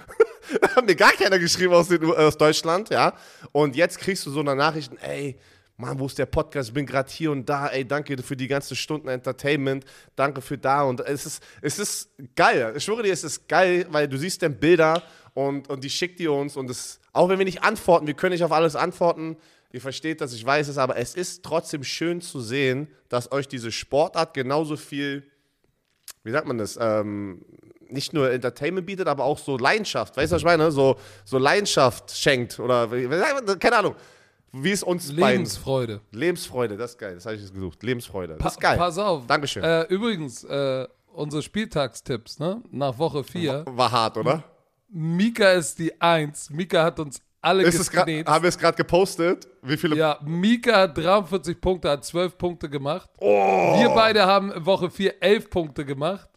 da 0.62 0.70
hat 0.76 0.86
mir 0.86 0.96
gar 0.96 1.14
keiner 1.14 1.40
geschrieben 1.40 1.74
aus, 1.74 1.88
den, 1.88 2.04
aus 2.04 2.38
Deutschland, 2.38 2.90
ja. 2.90 3.14
Und 3.52 3.76
jetzt 3.76 4.00
kriegst 4.00 4.26
du 4.26 4.32
so 4.32 4.42
eine 4.42 4.56
Nachrichten, 4.56 4.98
ey, 4.98 5.38
Mann, 5.82 6.00
wo 6.00 6.06
ist 6.06 6.20
der 6.20 6.28
Podcast? 6.28 6.70
Ich 6.70 6.74
bin 6.76 6.86
gerade 6.86 7.10
hier 7.10 7.32
und 7.32 7.50
da. 7.50 7.68
Ey, 7.68 7.84
danke 7.84 8.16
für 8.22 8.36
die 8.36 8.48
ganzen 8.48 8.76
Stunden 8.76 9.08
Entertainment. 9.08 9.84
Danke 10.16 10.40
für 10.40 10.56
da. 10.56 10.84
Und 10.84 11.00
es 11.02 11.26
ist, 11.26 11.44
es 11.60 11.80
ist 11.80 12.12
geil. 12.36 12.74
Ich 12.78 12.84
schwöre 12.84 13.02
dir, 13.02 13.12
es 13.12 13.24
ist 13.24 13.48
geil, 13.50 13.88
weil 13.90 14.08
du 14.08 14.16
siehst 14.16 14.44
dann 14.44 14.60
Bilder 14.60 15.02
und, 15.34 15.70
und 15.70 15.84
die 15.84 15.90
schickt 15.90 16.20
ihr 16.20 16.32
uns. 16.32 16.58
Und 16.58 16.70
es, 16.70 17.00
auch 17.14 17.30
wenn 17.30 17.38
wir 17.38 17.46
nicht 17.46 17.64
antworten, 17.64 18.08
wir 18.08 18.14
können 18.14 18.34
nicht 18.34 18.44
auf 18.44 18.52
alles 18.52 18.76
antworten. 18.76 19.38
Ihr 19.72 19.82
versteht 19.82 20.20
das, 20.22 20.34
ich 20.34 20.46
weiß 20.46 20.68
es, 20.68 20.78
aber 20.78 20.98
es 20.98 21.16
ist 21.16 21.44
trotzdem 21.44 21.84
schön 21.84 22.22
zu 22.22 22.42
sehen, 22.42 22.90
dass 23.08 23.32
euch 23.32 23.48
diese 23.48 23.72
Sportart 23.72 24.34
genauso 24.34 24.76
viel, 24.76 25.24
wie 26.24 26.32
sagt 26.32 26.46
man 26.46 26.58
das, 26.58 26.78
ähm, 26.80 27.46
nicht 27.88 28.14
nur 28.14 28.32
Entertainment 28.32 28.86
bietet, 28.86 29.08
aber 29.08 29.24
auch 29.24 29.38
so 29.38 29.58
Leidenschaft. 29.58 30.16
Weißt 30.18 30.32
du, 30.32 30.36
was 30.36 30.42
ich 30.42 30.46
meine? 30.46 30.72
So, 30.72 30.98
so 31.26 31.38
Leidenschaft 31.38 32.12
schenkt 32.12 32.60
oder 32.60 32.88
keine 33.58 33.78
Ahnung 33.78 33.96
wie 34.54 34.72
es 34.72 34.84
uns 34.84 35.12
Lebensfreude. 35.12 35.98
Beiden, 35.98 36.20
Lebensfreude, 36.20 36.78
das 36.78 36.92
ist 36.92 36.98
geil. 36.98 37.16
Das 37.16 37.26
habe 37.26 37.36
ich 37.36 37.42
jetzt 37.42 37.54
gesucht. 37.54 37.82
Lebensfreude. 37.84 38.38
Das 38.40 38.54
ist 38.54 38.60
geil. 38.60 38.78
Pass 38.78 38.98
auf. 38.98 39.26
Dankeschön. 39.26 39.64
Äh, 39.64 39.84
übrigens, 39.84 40.44
äh, 40.44 40.88
unsere 41.14 41.42
Spieltagstipps, 41.42 42.40
ne? 42.40 42.62
Nach 42.72 42.98
Woche 42.98 43.24
4. 43.24 43.66
War, 43.66 43.78
war 43.78 43.92
hart, 43.92 44.18
oder? 44.18 44.44
Mika 44.92 45.52
ist 45.52 45.80
die 45.80 46.00
Eins. 46.02 46.50
Mika 46.50 46.84
hat 46.84 47.00
uns 47.00 47.22
alle 47.42 47.64
ist 47.64 47.96
Haben 47.96 48.44
wir 48.44 48.44
es 48.44 48.58
gerade 48.58 48.78
gepostet? 48.78 49.48
Wie 49.64 49.76
viele? 49.76 49.96
Ja, 49.96 50.20
Mika 50.24 50.82
hat 50.82 50.98
43 50.98 51.60
Punkte, 51.60 51.90
hat 51.90 52.06
12 52.06 52.38
Punkte 52.38 52.70
gemacht. 52.70 53.10
Oh. 53.18 53.80
Wir 53.80 53.90
beide 53.90 54.26
haben 54.26 54.54
Woche 54.64 54.92
4 54.92 55.22
11 55.22 55.50
Punkte 55.50 55.86
gemacht. 55.86 56.30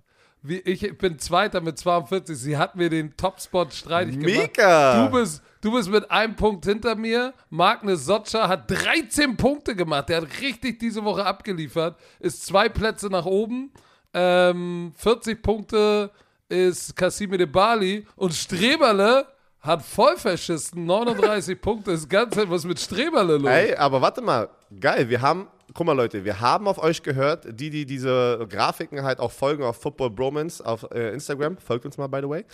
Ich 0.47 0.97
bin 0.99 1.19
Zweiter 1.19 1.61
mit 1.61 1.79
42. 1.79 2.37
Sie 2.37 2.57
hat 2.57 2.77
mir 2.77 2.89
den 2.89 3.17
Topspot 3.17 3.73
streitig 3.73 4.17
Mika. 4.17 4.27
gemacht. 4.27 4.49
Mika! 4.57 5.07
Du 5.07 5.19
bist, 5.19 5.43
du 5.61 5.73
bist 5.73 5.91
mit 5.91 6.11
einem 6.11 6.37
Punkt 6.37 6.65
hinter 6.65 6.95
mir. 6.97 7.35
Magnus 7.51 8.05
Sotscher 8.07 8.49
hat 8.49 8.71
13 8.71 9.37
Punkte 9.37 9.75
gemacht. 9.75 10.09
Der 10.09 10.23
hat 10.23 10.29
richtig 10.41 10.79
diese 10.79 11.05
Woche 11.05 11.25
abgeliefert. 11.25 11.99
Ist 12.19 12.47
zwei 12.47 12.69
Plätze 12.69 13.09
nach 13.09 13.27
oben. 13.27 13.73
Ähm, 14.15 14.93
40 14.97 15.43
Punkte 15.43 16.11
ist 16.55 16.99
de 16.99 17.47
Bali. 17.47 18.07
Und 18.17 18.35
Streberle 18.35 19.27
hat 19.61 19.83
voll 19.83 20.17
verschissen. 20.17 20.87
39 20.87 21.61
Punkte. 21.61 21.93
Ist 21.93 22.09
ganz 22.09 22.37
was 22.37 22.65
mit 22.65 22.79
Streberle 22.79 23.39
los. 23.39 23.51
Ey, 23.51 23.75
aber 23.75 24.01
warte 24.01 24.21
mal. 24.21 24.49
Geil. 24.81 25.09
Wir 25.09 25.21
haben 25.21 25.49
guck 25.73 25.87
mal 25.87 25.93
Leute, 25.93 26.25
wir 26.25 26.41
haben 26.41 26.69
auf 26.69 26.79
euch 26.79 27.03
gehört, 27.03 27.47
die, 27.59 27.71
die 27.71 27.87
diese 27.87 28.47
Grafiken 28.49 29.03
halt 29.03 29.19
auch 29.19 29.33
folgen 29.33 29.65
auf 29.65 29.81
Football 29.81 30.11
Bromance 30.11 30.65
auf 30.65 30.87
äh, 30.93 31.13
Instagram, 31.13 31.57
folgt 31.57 31.87
uns 31.87 31.97
mal, 31.97 32.07
by 32.07 32.21
the 32.21 32.29
way. 32.29 32.45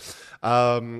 Ähm, 0.41 0.99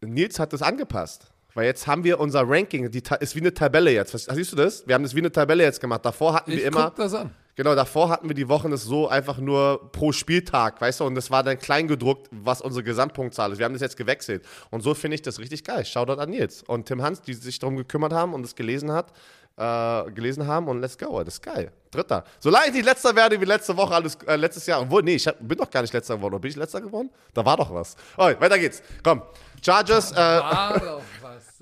Nils 0.00 0.38
hat 0.38 0.52
das 0.52 0.62
angepasst. 0.62 1.30
Weil 1.54 1.66
jetzt 1.66 1.86
haben 1.86 2.02
wir 2.02 2.18
unser 2.18 2.42
Ranking, 2.48 2.90
die 2.90 3.02
ist 3.20 3.36
wie 3.36 3.40
eine 3.40 3.54
Tabelle 3.54 3.92
jetzt. 3.92 4.10
Siehst 4.10 4.50
du 4.50 4.56
das? 4.56 4.84
Wir 4.88 4.96
haben 4.96 5.04
das 5.04 5.14
wie 5.14 5.20
eine 5.20 5.30
Tabelle 5.30 5.62
jetzt 5.62 5.80
gemacht. 5.80 6.04
Davor 6.04 6.34
hatten 6.34 6.50
ich 6.50 6.58
wir 6.58 6.66
immer. 6.66 6.86
Guck 6.86 6.96
das 6.96 7.14
an. 7.14 7.30
Genau, 7.56 7.74
davor 7.74 8.08
hatten 8.08 8.28
wir 8.28 8.34
die 8.34 8.48
Wochen 8.48 8.70
das 8.70 8.82
so 8.82 9.08
einfach 9.08 9.38
nur 9.38 9.90
pro 9.92 10.12
Spieltag, 10.12 10.80
weißt 10.80 11.00
du, 11.00 11.04
und 11.04 11.14
das 11.14 11.30
war 11.30 11.42
dann 11.42 11.58
klein 11.58 11.86
gedruckt, 11.86 12.28
was 12.32 12.60
unsere 12.60 12.82
Gesamtpunktzahl 12.82 13.52
ist. 13.52 13.58
Wir 13.58 13.64
haben 13.64 13.74
das 13.74 13.82
jetzt 13.82 13.96
gewechselt. 13.96 14.44
Und 14.70 14.82
so 14.82 14.94
finde 14.94 15.14
ich 15.14 15.22
das 15.22 15.38
richtig 15.38 15.62
geil. 15.62 15.84
Shoutout 15.84 16.20
an 16.20 16.30
Nils 16.30 16.62
und 16.64 16.86
Tim 16.86 17.02
Hans, 17.02 17.22
die 17.22 17.34
sich 17.34 17.58
darum 17.58 17.76
gekümmert 17.76 18.12
haben 18.12 18.34
und 18.34 18.44
es 18.44 18.54
gelesen 18.54 18.90
hat 18.90 19.12
äh, 19.56 20.10
gelesen 20.10 20.46
haben 20.46 20.68
und 20.68 20.80
let's 20.80 20.98
go. 20.98 21.22
Das 21.22 21.34
ist 21.34 21.42
geil. 21.42 21.70
Dritter. 21.90 22.24
Solange 22.40 22.66
ich 22.68 22.72
nicht 22.72 22.84
letzter 22.84 23.14
werde 23.14 23.40
wie 23.40 23.44
letzte 23.44 23.76
Woche, 23.76 23.94
alles, 23.94 24.16
äh, 24.26 24.36
letztes 24.36 24.66
Jahr. 24.66 24.80
Obwohl, 24.82 25.02
nee, 25.02 25.14
ich 25.14 25.26
hab, 25.26 25.36
bin 25.40 25.56
doch 25.56 25.70
gar 25.70 25.82
nicht 25.82 25.94
letzter 25.94 26.16
geworden. 26.16 26.34
Oder 26.34 26.40
bin 26.40 26.50
ich 26.50 26.56
letzter 26.56 26.80
geworden? 26.80 27.10
Da 27.32 27.44
war 27.44 27.56
doch 27.56 27.72
was. 27.72 27.96
Okay, 28.16 28.36
weiter 28.40 28.58
geht's. 28.58 28.82
Komm. 29.02 29.22
Chargers. 29.64 30.12
Äh, 30.12 30.40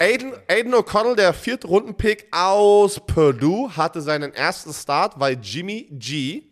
Aiden, 0.03 0.32
Aiden 0.48 0.74
O'Connell, 0.74 1.14
der 1.14 1.32
vierte 1.32 1.68
Rundenpick 1.68 2.26
aus 2.32 2.98
Purdue, 3.07 3.76
hatte 3.76 4.00
seinen 4.00 4.34
ersten 4.34 4.72
Start, 4.72 5.20
weil 5.20 5.38
Jimmy 5.40 5.86
G 5.92 6.42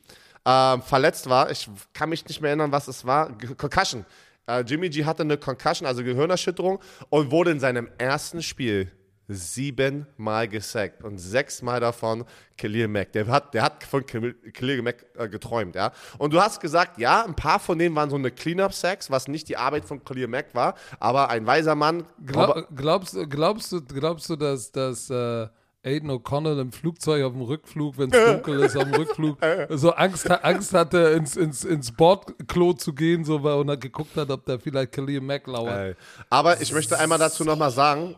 äh, 0.45 0.79
verletzt 0.79 1.29
war. 1.29 1.51
Ich 1.51 1.69
kann 1.93 2.11
mich 2.11 2.25
nicht 2.29 2.41
mehr 2.41 2.51
erinnern, 2.51 2.71
was 2.71 2.87
es 2.87 3.05
war. 3.05 3.37
Concussion. 3.57 4.07
Äh, 4.47 4.61
Jimmy 4.61 4.89
G 4.89 5.05
hatte 5.05 5.25
eine 5.25 5.37
Concussion, 5.37 5.85
also 5.89 6.05
Gehirnerschütterung, 6.05 6.79
und 7.09 7.33
wurde 7.33 7.51
in 7.51 7.59
seinem 7.59 7.89
ersten 7.99 8.41
Spiel 8.41 8.93
siebenmal 9.31 10.49
gesackt 10.49 11.05
und 11.05 11.19
sechsmal 11.19 11.81
davon 11.81 12.25
Khalil 12.57 12.89
Mack. 12.89 13.13
Der 13.13 13.27
hat, 13.29 13.55
der 13.55 13.63
hat 13.63 13.85
von 13.85 14.05
Khalil 14.05 14.83
Mack 14.83 15.07
äh, 15.17 15.29
geträumt, 15.29 15.75
ja. 15.75 15.93
Und 16.19 16.33
du 16.33 16.41
hast 16.41 16.61
gesagt, 16.61 16.99
ja, 16.99 17.25
ein 17.25 17.35
paar 17.35 17.61
von 17.61 17.79
denen 17.79 17.95
waren 17.95 18.11
so 18.11 18.17
eine 18.17 18.31
Cleanup-Sacks, 18.31 19.11
was 19.11 19.29
nicht 19.29 19.49
die 19.49 19.57
Arbeit 19.57 19.85
von 19.85 20.05
Khalil 20.05 20.27
Mack 20.27 20.55
war, 20.55 20.75
aber 20.99 21.31
ein 21.31 21.47
weiser 21.47 21.75
Mann. 21.75 22.05
Glaub, 22.25 22.69
glaubst, 22.75 23.17
glaubst, 23.31 23.73
du, 23.73 23.81
glaubst 23.83 24.29
du, 24.29 24.37
dass, 24.37 24.73
dass 24.73 25.09
äh, 25.11 25.49
Aiden 25.83 26.11
O'Connell 26.11 26.61
im 26.61 26.73
Flugzeug 26.73 27.25
auf 27.25 27.33
dem 27.33 27.43
Rückflug, 27.43 27.97
wenn 27.97 28.13
es 28.13 28.25
dunkel 28.33 28.61
ist, 28.61 28.77
auf 28.77 28.85
dem 28.85 28.95
Rückflug, 28.95 29.39
so 29.71 29.93
Angst, 29.93 30.31
Angst 30.31 30.75
hatte, 30.75 30.99
ins, 31.17 31.37
ins, 31.37 31.65
ins 31.65 31.93
Bordklo 31.93 32.75
zu 32.75 32.93
gehen, 32.93 33.25
so, 33.25 33.37
und 33.37 33.67
dann 33.67 33.81
geguckt 33.81 34.17
hat, 34.17 34.31
ob 34.31 34.45
da 34.45 34.59
vielleicht 34.59 34.93
Khalil 34.93 35.21
Mack 35.21 35.47
lauert. 35.47 35.97
Aber 36.29 36.61
ich 36.61 36.73
möchte 36.73 36.99
einmal 36.99 37.19
dazu 37.19 37.45
nochmal 37.45 37.71
sagen, 37.71 38.17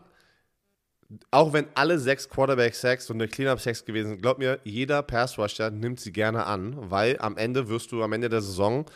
auch 1.30 1.52
wenn 1.52 1.66
alle 1.74 1.98
sechs 1.98 2.28
Quarterback-Sacks 2.28 3.06
so 3.06 3.14
eine 3.14 3.28
Cleanup-Sacks 3.28 3.84
gewesen 3.84 4.10
sind, 4.10 4.22
glaub 4.22 4.38
mir, 4.38 4.60
jeder 4.64 5.02
Pass-Rusher 5.02 5.70
nimmt 5.70 6.00
sie 6.00 6.12
gerne 6.12 6.46
an, 6.46 6.74
weil 6.90 7.18
am 7.18 7.36
Ende 7.36 7.68
wirst 7.68 7.92
du 7.92 8.02
am 8.02 8.12
Ende 8.12 8.28
der 8.28 8.40
Saison, 8.40 8.86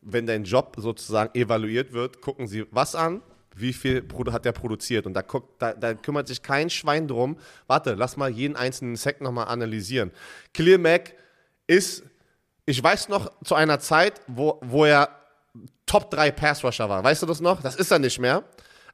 wenn 0.00 0.26
dein 0.26 0.44
Job 0.44 0.76
sozusagen 0.78 1.34
evaluiert 1.38 1.92
wird, 1.92 2.20
gucken 2.20 2.46
sie 2.46 2.66
was 2.70 2.94
an, 2.94 3.22
wie 3.56 3.72
viel 3.72 4.04
hat 4.32 4.44
der 4.44 4.52
produziert. 4.52 5.06
Und 5.06 5.14
da, 5.14 5.22
guckt, 5.22 5.62
da, 5.62 5.72
da, 5.72 5.94
kümmert 5.94 6.28
sich 6.28 6.42
kein 6.42 6.70
Schwein 6.70 7.06
drum. 7.06 7.36
Warte, 7.66 7.94
lass 7.94 8.16
mal 8.16 8.30
jeden 8.30 8.56
einzelnen 8.56 8.96
Sack 8.96 9.20
nochmal 9.20 9.46
analysieren. 9.46 10.10
Clear 10.52 10.78
Mac 10.78 11.14
ist, 11.66 12.02
ich 12.66 12.82
weiß 12.82 13.08
noch, 13.08 13.30
zu 13.44 13.54
einer 13.54 13.78
Zeit, 13.78 14.20
wo, 14.26 14.58
wo 14.62 14.84
er 14.84 15.08
Top 15.86 16.10
3 16.10 16.32
Pass-Rusher 16.32 16.88
war. 16.88 17.04
Weißt 17.04 17.22
du 17.22 17.26
das 17.26 17.40
noch? 17.40 17.62
Das 17.62 17.76
ist 17.76 17.90
er 17.90 17.98
nicht 17.98 18.18
mehr. 18.18 18.42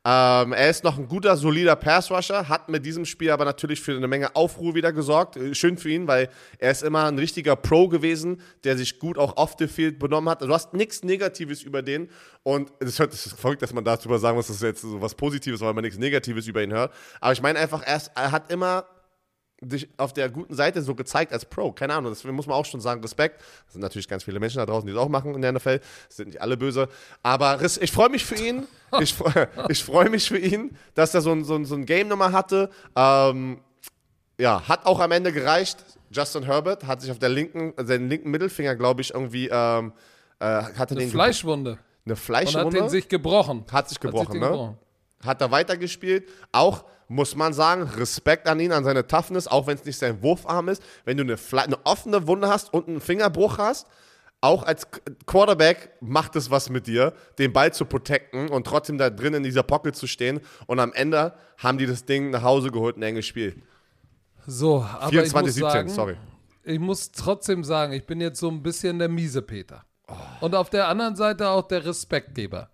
Ähm, 0.03 0.55
er 0.55 0.71
ist 0.71 0.83
noch 0.83 0.97
ein 0.97 1.09
guter, 1.09 1.37
solider 1.37 1.77
Pass-Rusher, 1.77 2.49
hat 2.49 2.71
mit 2.71 2.87
diesem 2.87 3.05
Spiel 3.05 3.31
aber 3.31 3.45
natürlich 3.45 3.83
für 3.83 3.95
eine 3.95 4.09
Menge 4.09 4.35
Aufruhr 4.35 4.75
wieder 4.75 4.95
gesorgt. 4.95 5.37
Äh, 5.37 5.55
schön 5.55 5.77
für 5.77 5.91
ihn, 5.91 6.09
weil 6.09 6.31
er 6.59 6.71
ist 6.71 6.83
immer 6.83 7.05
ein 7.05 7.19
richtiger 7.19 7.55
Pro 7.55 7.87
gewesen, 7.87 8.41
der 8.65 8.79
sich 8.79 8.99
gut 8.99 9.19
auch 9.19 9.37
off 9.37 9.57
the 9.59 9.69
field 9.69 9.99
benommen 9.99 10.31
hat. 10.31 10.41
Du 10.41 10.49
hast 10.49 10.73
nichts 10.73 11.03
Negatives 11.03 11.63
über 11.63 11.83
den 11.83 12.09
und 12.43 12.73
es 12.81 12.99
ist 12.99 13.35
verrückt, 13.39 13.61
dass 13.61 13.75
man 13.75 13.85
darüber 13.85 14.19
sagen 14.19 14.39
muss, 14.39 14.47
das 14.47 14.57
ist 14.57 14.63
jetzt 14.63 14.81
so 14.81 15.03
was 15.03 15.15
Positives, 15.15 15.61
weil 15.61 15.75
man 15.75 15.85
nichts 15.85 15.99
Negatives 15.99 16.47
über 16.47 16.63
ihn 16.63 16.73
hört. 16.73 16.95
Aber 17.21 17.35
ich 17.35 17.43
meine 17.43 17.59
einfach, 17.59 17.83
er, 17.83 17.97
ist, 17.97 18.11
er 18.15 18.33
hat 18.33 18.51
immer 18.51 18.87
dich 19.61 19.89
auf 19.97 20.13
der 20.13 20.29
guten 20.31 20.55
Seite 20.55 20.83
so 20.83 20.95
gezeigt 20.95 21.33
als 21.33 21.45
Pro. 21.45 21.73
Keine 21.73 21.95
Ahnung, 21.95 22.11
das 22.11 22.25
muss 22.25 22.47
man 22.47 22.57
auch 22.57 22.65
schon 22.65 22.81
sagen. 22.81 23.03
Respekt. 23.03 23.41
Es 23.67 23.75
sind 23.75 23.83
natürlich 23.83 24.09
ganz 24.09 24.25
viele 24.25 24.41
Menschen 24.41 24.59
da 24.59 24.67
draußen, 24.67 24.87
die 24.87 24.93
das 24.93 25.03
auch 25.03 25.09
machen 25.09 25.35
in 25.35 25.43
der 25.43 25.53
NFL. 25.53 25.81
Das 26.09 26.17
sind 26.17 26.29
nicht 26.29 26.41
alle 26.41 26.57
böse. 26.57 26.89
Aber 27.23 27.61
ich 27.63 27.93
freue 27.93 28.09
mich 28.09 28.25
für 28.25 28.37
ihn. 28.37 28.67
Ich, 29.01 29.15
ich 29.69 29.85
freue 29.85 30.11
mich 30.11 30.29
für 30.29 30.39
ihn, 30.39 30.77
dass 30.95 31.15
er 31.15 31.21
so 31.21 31.33
ein, 31.33 31.45
so 31.45 31.55
ein, 31.55 31.65
so 31.65 31.75
ein 31.75 31.87
Game 31.87 32.09
nochmal 32.09 32.33
hatte. 32.33 32.71
Ähm, 32.97 33.61
ja, 34.39 34.67
hat 34.67 34.87
auch 34.87 35.01
am 35.01 35.13
Ende 35.13 35.33
gereicht. 35.33 35.85
Justin 36.11 36.45
Herbert 36.45 36.87
hat 36.87 37.03
sich 37.03 37.11
auf 37.11 37.19
der 37.19 37.29
linken, 37.29 37.75
seinen 37.77 38.09
linken 38.09 38.31
Mittelfinger, 38.31 38.75
glaube 38.75 39.03
ich, 39.03 39.13
irgendwie 39.15 39.49
ähm, 39.49 39.93
äh, 40.41 40.45
hatte 40.45 40.95
eine 40.95 41.01
den 41.01 41.11
Fleischwunde. 41.11 41.79
Eine 42.07 42.17
Fleischwunde. 42.17 42.67
Und 42.67 42.75
hat 42.75 42.83
den 42.83 42.89
sich 42.89 43.09
gebrochen. 43.09 43.65
Hat 43.71 43.89
sich 43.89 44.01
gebrochen, 44.01 44.27
hat 44.27 44.33
sich 44.33 44.41
ne? 44.41 44.49
Gebrochen. 44.49 44.79
Hat 45.25 45.41
er 45.41 45.51
weitergespielt. 45.51 46.29
Auch 46.53 46.85
muss 47.09 47.35
man 47.35 47.53
sagen, 47.53 47.83
Respekt 47.83 48.47
an 48.47 48.61
ihn, 48.61 48.73
an 48.73 48.85
seine 48.85 49.07
Toughness, 49.07 49.49
auch 49.49 49.67
wenn 49.67 49.77
es 49.77 49.85
nicht 49.85 49.99
sein 49.99 50.23
Wurfarm 50.23 50.69
ist. 50.69 50.83
Wenn 51.05 51.17
du 51.17 51.25
eine, 51.25 51.37
eine 51.61 51.85
offene 51.85 52.27
Wunde 52.27 52.49
hast 52.49 52.73
und 52.73 52.89
einen 52.89 53.01
Fingerbruch 53.01 53.59
hast, 53.59 53.87
auch 54.41 54.63
als 54.63 54.87
Quarterback 55.27 55.91
macht 56.01 56.35
es 56.37 56.51
was 56.51 56.71
mit 56.71 56.87
dir, 56.87 57.13
den 57.39 57.53
Ball 57.53 57.75
zu 57.75 57.85
protecten 57.85 58.49
und 58.49 58.67
trotzdem 58.67 58.97
da 58.97 59.11
drin 59.11 59.35
in 59.35 59.43
dieser 59.43 59.63
Pocket 59.63 59.95
zu 59.95 60.07
stehen. 60.07 60.41
Und 60.67 60.79
am 60.79 60.93
Ende 60.93 61.35
haben 61.59 61.79
die 61.79 61.87
das 61.87 62.05
Ding 62.05 62.31
nach 62.31 62.43
Hause 62.43 62.71
geholt, 62.71 62.97
ein 62.97 63.03
enges 63.03 63.27
Spiel. 63.27 63.61
So, 64.47 64.83
aber 64.83 65.11
24, 65.11 65.21
ich 65.21 65.35
muss 65.35 65.55
17, 65.55 65.71
sagen, 65.71 65.89
sorry. 65.89 66.17
Ich 66.63 66.79
muss 66.79 67.11
trotzdem 67.13 67.65
sagen, 67.65 67.93
ich 67.93 68.07
bin 68.07 68.21
jetzt 68.21 68.41
so 68.41 68.49
ein 68.49 68.63
bisschen 68.63 68.99
der 68.99 69.09
miese 69.09 69.43
Peter. 69.43 69.85
Oh. 70.09 70.15
Und 70.41 70.55
auf 70.55 70.71
der 70.71 70.89
anderen 70.89 71.17
Seite 71.17 71.49
auch 71.49 71.69
der 71.69 71.85
Respektgeber. 71.85 72.71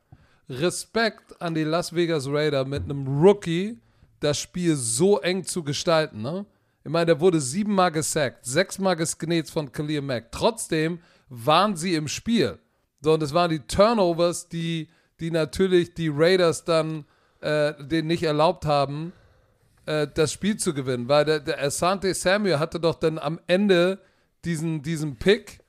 Respekt 0.48 1.40
an 1.40 1.54
die 1.54 1.64
Las 1.64 1.94
Vegas 1.94 2.26
Raider 2.28 2.64
mit 2.64 2.84
einem 2.84 3.06
Rookie, 3.20 3.78
das 4.20 4.38
Spiel 4.38 4.76
so 4.76 5.20
eng 5.20 5.44
zu 5.44 5.62
gestalten. 5.62 6.22
Ne? 6.22 6.46
Ich 6.84 6.90
meine, 6.90 7.06
der 7.06 7.20
wurde 7.20 7.40
siebenmal 7.40 7.90
gesackt, 7.90 8.44
sechsmal 8.44 8.96
gesgnetzt 8.96 9.50
von 9.50 9.72
Khalil 9.72 10.02
Mack. 10.02 10.30
Trotzdem 10.30 11.00
waren 11.28 11.76
sie 11.76 11.94
im 11.94 12.08
Spiel. 12.08 12.58
So, 13.00 13.14
und 13.14 13.22
es 13.22 13.34
waren 13.34 13.50
die 13.50 13.60
Turnovers, 13.60 14.48
die, 14.48 14.88
die 15.20 15.30
natürlich 15.30 15.94
die 15.94 16.08
Raiders 16.08 16.64
dann 16.64 17.04
äh, 17.40 17.74
denen 17.84 18.08
nicht 18.08 18.22
erlaubt 18.22 18.64
haben, 18.66 19.12
äh, 19.86 20.06
das 20.12 20.32
Spiel 20.32 20.56
zu 20.56 20.74
gewinnen. 20.74 21.08
Weil 21.08 21.24
der, 21.24 21.40
der 21.40 21.62
Asante 21.62 22.14
Samuel 22.14 22.58
hatte 22.58 22.80
doch 22.80 22.94
dann 22.94 23.18
am 23.18 23.40
Ende 23.46 23.98
diesen, 24.44 24.82
diesen 24.82 25.16
Pick, 25.16 25.60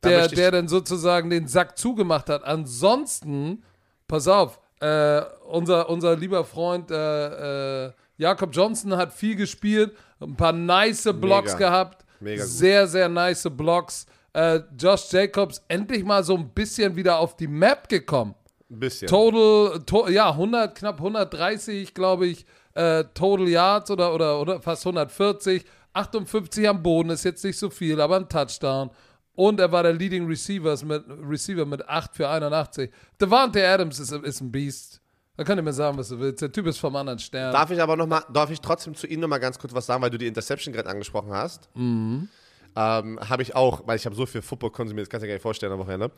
Da 0.00 0.08
der, 0.08 0.28
der 0.28 0.50
dann 0.50 0.68
sozusagen 0.68 1.30
den 1.30 1.46
Sack 1.46 1.78
zugemacht 1.78 2.28
hat. 2.28 2.44
Ansonsten, 2.44 3.62
pass 4.06 4.28
auf, 4.28 4.60
äh, 4.80 5.22
unser, 5.48 5.88
unser 5.88 6.16
lieber 6.16 6.44
Freund 6.44 6.90
äh, 6.90 7.86
äh, 7.86 7.92
Jakob 8.16 8.50
Johnson 8.54 8.96
hat 8.96 9.12
viel 9.12 9.36
gespielt, 9.36 9.96
ein 10.20 10.36
paar 10.36 10.52
nice 10.52 11.08
Blocks 11.14 11.54
Mega. 11.54 11.68
gehabt. 11.68 12.04
Mega 12.20 12.42
gut. 12.42 12.52
Sehr, 12.52 12.86
sehr 12.86 13.08
nice 13.08 13.48
Blocks. 13.50 14.06
Äh, 14.32 14.60
Josh 14.78 15.12
Jacobs 15.12 15.62
endlich 15.68 16.04
mal 16.04 16.22
so 16.24 16.36
ein 16.36 16.48
bisschen 16.50 16.94
wieder 16.96 17.18
auf 17.18 17.36
die 17.36 17.46
Map 17.46 17.88
gekommen. 17.88 18.34
Ein 18.70 18.80
bisschen. 18.80 19.08
Total, 19.08 19.80
to, 19.84 20.08
ja, 20.08 20.30
100, 20.30 20.76
knapp 20.76 20.98
130, 20.98 21.94
glaube 21.94 22.26
ich, 22.26 22.44
äh, 22.74 23.04
Total 23.14 23.48
Yards 23.48 23.90
oder, 23.90 24.14
oder, 24.14 24.40
oder 24.40 24.60
fast 24.60 24.86
140. 24.86 25.64
58 25.92 26.68
am 26.68 26.82
Boden 26.82 27.10
ist 27.10 27.24
jetzt 27.24 27.44
nicht 27.44 27.58
so 27.58 27.70
viel, 27.70 28.00
aber 28.00 28.16
ein 28.16 28.28
Touchdown. 28.28 28.90
Und 29.36 29.58
er 29.60 29.70
war 29.72 29.82
der 29.82 29.92
Leading 29.92 30.26
Receivers 30.26 30.84
mit, 30.84 31.04
Receiver 31.08 31.66
mit 31.66 31.88
8 31.88 32.14
für 32.14 32.28
81. 32.28 32.90
Devante 33.20 33.66
Adams 33.66 33.98
ist, 33.98 34.12
ist 34.12 34.40
ein 34.40 34.52
Beast. 34.52 35.00
Da 35.36 35.42
könnt 35.42 35.58
ihr 35.58 35.62
mir 35.62 35.72
sagen, 35.72 35.98
was 35.98 36.08
du 36.08 36.20
willst. 36.20 36.42
Der 36.42 36.52
Typ 36.52 36.66
ist 36.66 36.78
vom 36.78 36.94
anderen 36.94 37.18
Stern. 37.18 37.52
Darf 37.52 37.70
ich 37.70 37.82
aber 37.82 37.96
noch 37.96 38.06
mal, 38.06 38.22
darf 38.32 38.50
ich 38.50 38.60
trotzdem 38.60 38.94
zu 38.94 39.08
Ihnen 39.08 39.22
noch 39.22 39.28
mal 39.28 39.38
ganz 39.38 39.58
kurz 39.58 39.74
was 39.74 39.86
sagen, 39.86 40.00
weil 40.00 40.10
du 40.10 40.18
die 40.18 40.28
Interception 40.28 40.72
gerade 40.72 40.88
angesprochen 40.88 41.32
hast? 41.32 41.68
Mhm. 41.74 42.28
Ähm, 42.76 43.18
habe 43.28 43.42
ich 43.42 43.54
auch, 43.54 43.86
weil 43.86 43.96
ich 43.96 44.06
habe 44.06 44.14
so 44.14 44.26
viel 44.26 44.42
Football 44.42 44.70
konsumiert, 44.70 45.06
das 45.06 45.10
kannst 45.10 45.22
du 45.22 45.26
dir 45.26 45.32
gar 45.32 45.34
nicht 45.36 45.42
vorstellen 45.42 45.72
am 45.72 45.78
Wochenende. 45.78 46.10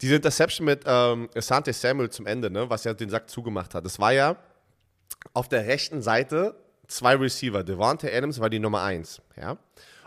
Diese 0.00 0.16
Interception 0.16 0.64
mit 0.66 0.82
ähm, 0.86 1.28
Asante 1.34 1.72
Samuel 1.72 2.10
zum 2.10 2.26
Ende, 2.26 2.50
ne, 2.50 2.68
was 2.68 2.84
ja 2.84 2.92
den 2.94 3.08
Sack 3.08 3.30
zugemacht 3.30 3.74
hat, 3.74 3.84
das 3.84 3.98
war 3.98 4.12
ja 4.12 4.36
auf 5.32 5.48
der 5.48 5.66
rechten 5.66 6.02
Seite 6.02 6.54
zwei 6.86 7.14
Receiver. 7.16 7.62
Devontae 7.62 8.14
Adams 8.14 8.40
war 8.40 8.50
die 8.50 8.58
Nummer 8.58 8.82
eins, 8.82 9.20
ja. 9.36 9.56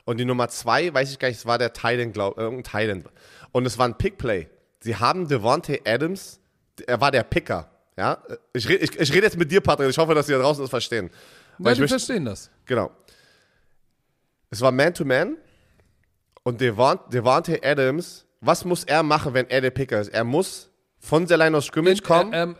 Und 0.10 0.18
die 0.18 0.26
Nummer 0.26 0.47
zwei, 0.49 0.91
weiß 0.91 1.12
ich 1.12 1.20
gar 1.20 1.28
nicht, 1.28 1.38
es 1.38 1.45
war 1.45 1.60
der 1.60 1.72
Thailand, 1.72 2.16
glaub, 2.16 2.36
irgendein 2.36 2.64
Thailand. 2.64 3.05
Und 3.51 3.68
es 3.68 3.78
war 3.78 3.88
ein 3.88 3.95
Pickplay. 3.95 4.47
Sie 4.80 4.95
haben 4.95 5.28
Devontae 5.28 5.82
Adams, 5.86 6.39
er 6.88 6.99
war 6.99 7.12
der 7.12 7.22
Picker, 7.22 7.70
ja. 7.95 8.18
Ich, 8.51 8.68
ich, 8.68 8.99
ich 8.99 9.14
rede 9.14 9.28
jetzt 9.28 9.38
mit 9.38 9.51
dir, 9.51 9.62
Patrick, 9.62 9.88
ich 9.88 9.97
hoffe, 9.99 10.16
dass 10.16 10.26
Sie 10.26 10.34
da 10.34 10.39
draußen 10.39 10.64
das 10.64 10.70
verstehen. 10.72 11.12
Weil 11.60 11.66
Weil 11.66 11.74
ich 11.74 11.78
die 11.78 11.82
möchte, 11.82 11.99
verstehen 11.99 12.26
das. 12.26 12.49
Genau. 12.66 12.89
Es 14.49 14.62
war 14.62 14.72
Man-to-Man 14.72 15.38
und 16.41 16.60
Devon, 16.60 16.97
Devontae 17.14 17.60
Adams, 17.64 18.26
was 18.41 18.66
muss 18.66 18.86
er 18.86 19.03
machen, 19.03 19.36
wenn 19.36 19.47
er 19.47 19.62
der 19.62 19.70
Picker 19.70 20.01
ist? 20.01 20.10
Er 20.10 20.24
muss 20.24 20.72
von 20.97 21.28
der 21.28 21.38
Line 21.38 21.55
of 21.55 21.66
Scrimmage 21.66 22.01
kommen. 22.01 22.34
Er, 22.34 22.43
ähm, 22.45 22.55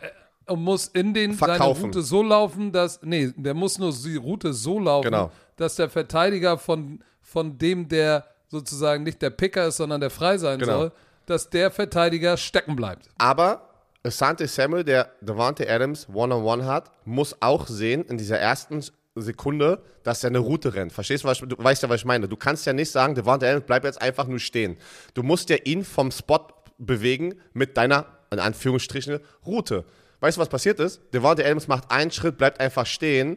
er 0.46 0.54
muss 0.54 0.86
in 0.86 1.12
den 1.14 1.34
seine 1.34 1.54
Verkaufen. 1.54 1.86
Route 1.86 2.02
so 2.02 2.22
laufen, 2.22 2.70
dass. 2.70 3.02
Nee, 3.02 3.32
der 3.34 3.54
muss 3.54 3.76
nur 3.80 3.92
die 3.92 4.14
Route 4.14 4.52
so 4.52 4.78
laufen, 4.78 5.06
Genau. 5.06 5.32
dass 5.56 5.74
der 5.74 5.90
Verteidiger 5.90 6.56
von, 6.56 7.02
von 7.30 7.58
dem, 7.58 7.88
der 7.88 8.24
sozusagen 8.48 9.04
nicht 9.04 9.22
der 9.22 9.30
Picker 9.30 9.68
ist, 9.68 9.76
sondern 9.76 10.00
der 10.00 10.10
frei 10.10 10.36
sein 10.36 10.58
Genau. 10.58 10.78
soll, 10.78 10.92
dass 11.26 11.48
der 11.48 11.70
Verteidiger 11.70 12.36
stecken 12.36 12.74
bleibt. 12.74 13.08
Aber 13.18 13.68
Asante 14.02 14.48
Samuel, 14.48 14.82
der 14.82 15.10
Devontae 15.20 15.68
Adams 15.68 16.08
One-on-One 16.12 16.64
hat, 16.66 16.90
muss 17.04 17.36
auch 17.40 17.68
sehen 17.68 18.04
in 18.06 18.18
dieser 18.18 18.38
ersten 18.38 18.82
Sekunde, 19.14 19.82
dass 20.02 20.24
er 20.24 20.30
eine 20.30 20.38
Route 20.40 20.74
rennt. 20.74 20.92
Verstehst 20.92 21.22
du, 21.22 21.28
was 21.28 21.40
ich, 21.40 21.48
du 21.48 21.56
weißt 21.56 21.82
ja, 21.84 21.88
was 21.88 22.00
ich 22.00 22.04
meine? 22.04 22.26
Du 22.26 22.36
kannst 22.36 22.66
ja 22.66 22.72
nicht 22.72 22.90
sagen, 22.90 23.14
Devontae 23.14 23.46
Adams, 23.48 23.64
bleib 23.66 23.84
jetzt 23.84 24.02
einfach 24.02 24.26
nur 24.26 24.40
stehen. 24.40 24.76
Du 25.14 25.22
musst 25.22 25.50
ja 25.50 25.56
ihn 25.64 25.84
vom 25.84 26.10
Spot 26.10 26.48
bewegen 26.78 27.34
mit 27.52 27.76
deiner, 27.76 28.06
in 28.32 28.40
Anführungsstrichen, 28.40 29.20
Route. 29.46 29.84
Weißt 30.18 30.36
du, 30.36 30.40
was 30.40 30.48
passiert 30.48 30.80
ist? 30.80 31.00
Devontae 31.14 31.44
Adams 31.44 31.68
macht 31.68 31.90
einen 31.92 32.10
Schritt, 32.10 32.38
bleibt 32.38 32.58
einfach 32.58 32.86
stehen. 32.86 33.36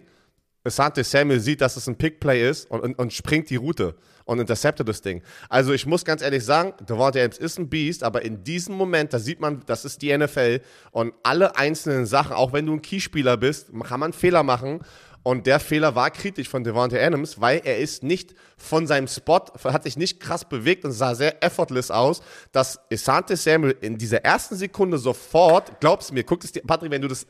Asante 0.64 1.04
Samuel 1.04 1.40
sieht, 1.40 1.62
dass 1.62 1.76
es 1.76 1.88
ein 1.88 1.98
Pickplay 1.98 2.50
ist 2.50 2.70
und, 2.72 2.82
und, 2.82 3.00
und 3.00 3.14
springt 3.14 3.50
die 3.50 3.58
Route 3.58 3.96
und 4.26 4.40
interceptet 4.40 4.88
das 4.88 5.02
Ding. 5.02 5.22
Also 5.50 5.74
ich 5.74 5.86
muss 5.86 6.06
ganz 6.06 6.22
ehrlich 6.22 6.46
sagen, 6.46 6.74
Devontae 6.88 7.20
Adams 7.20 7.38
ist 7.38 7.60
ein 7.60 7.70
Beast, 7.70 8.04
aber 8.04 8.24
in 8.24 8.44
diesem 8.44 8.76
Moment, 8.76 9.14
da 9.14 9.20
sieht 9.20 9.40
man, 9.40 9.62
das 9.66 9.84
ist 9.86 10.02
die 10.02 10.18
NFL 10.18 10.62
und 10.92 11.14
alle 11.24 11.58
einzelnen 11.58 12.06
Sachen, 12.06 12.34
auch 12.34 12.54
wenn 12.54 12.66
du 12.66 12.74
ein 12.74 12.82
Keyspieler 12.82 13.38
bist, 13.38 13.72
kann 13.84 14.00
man 14.00 14.14
Fehler 14.14 14.44
machen 14.44 14.80
und 15.24 15.48
der 15.48 15.60
Fehler 15.60 15.96
war 15.96 16.12
kritisch 16.12 16.50
von 16.50 16.64
Devontae 16.64 17.02
Adams, 17.02 17.40
weil 17.40 17.62
er 17.64 17.80
ist 17.80 18.04
nicht 18.04 18.36
von 18.58 18.88
seinem 18.88 19.08
Spot, 19.08 19.42
hat 19.64 19.84
sich 19.84 19.98
nicht 19.98 20.20
krass 20.20 20.46
bewegt 20.46 20.84
und 20.86 20.92
sah 20.92 21.16
sehr 21.16 21.44
effortless 21.44 21.92
aus, 21.92 22.22
dass 22.52 22.80
Asante 22.92 23.38
Samuel 23.38 23.76
in 23.82 23.98
dieser 23.98 24.24
ersten 24.24 24.56
Sekunde 24.56 24.98
sofort, 24.98 25.80
glaubst 25.80 26.14
mir, 26.14 26.24
guck 26.24 26.44
es 26.44 26.52
dir, 26.52 26.62
Patrick, 26.62 26.92
wenn 26.92 27.02
du 27.02 27.08
das, 27.08 27.26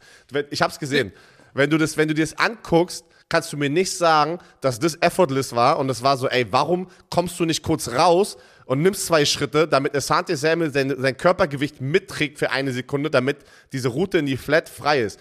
ich 0.50 0.62
hab's 0.62 0.80
gesehen, 0.80 1.12
wenn 1.54 1.70
du 1.70 1.78
das, 1.78 1.96
wenn 1.96 2.08
du 2.08 2.16
dir 2.16 2.26
das 2.26 2.38
anguckst, 2.38 3.06
kannst 3.34 3.52
du 3.52 3.58
mir 3.58 3.72
nicht 3.72 3.92
sagen, 3.98 4.38
dass 4.62 4.78
das 4.78 4.96
effortless 5.02 5.56
war 5.56 5.80
und 5.80 5.90
es 5.90 6.04
war 6.04 6.18
so, 6.18 6.30
ey, 6.30 6.46
warum 6.52 6.88
kommst 7.10 7.40
du 7.40 7.46
nicht 7.46 7.64
kurz 7.64 7.90
raus 7.90 8.38
und 8.68 8.84
nimmst 8.84 9.08
zwei 9.08 9.26
Schritte, 9.26 9.68
damit 9.68 9.96
Asante 9.96 10.38
Samuel 10.38 10.72
sein, 10.72 10.94
sein 11.00 11.18
Körpergewicht 11.18 11.82
mitträgt 11.82 12.38
für 12.38 12.52
eine 12.52 12.72
Sekunde, 12.72 13.10
damit 13.10 13.38
diese 13.72 13.88
Route 13.88 14.20
in 14.20 14.28
die 14.28 14.38
Flat 14.38 14.70
frei 14.70 15.02
ist. 15.02 15.20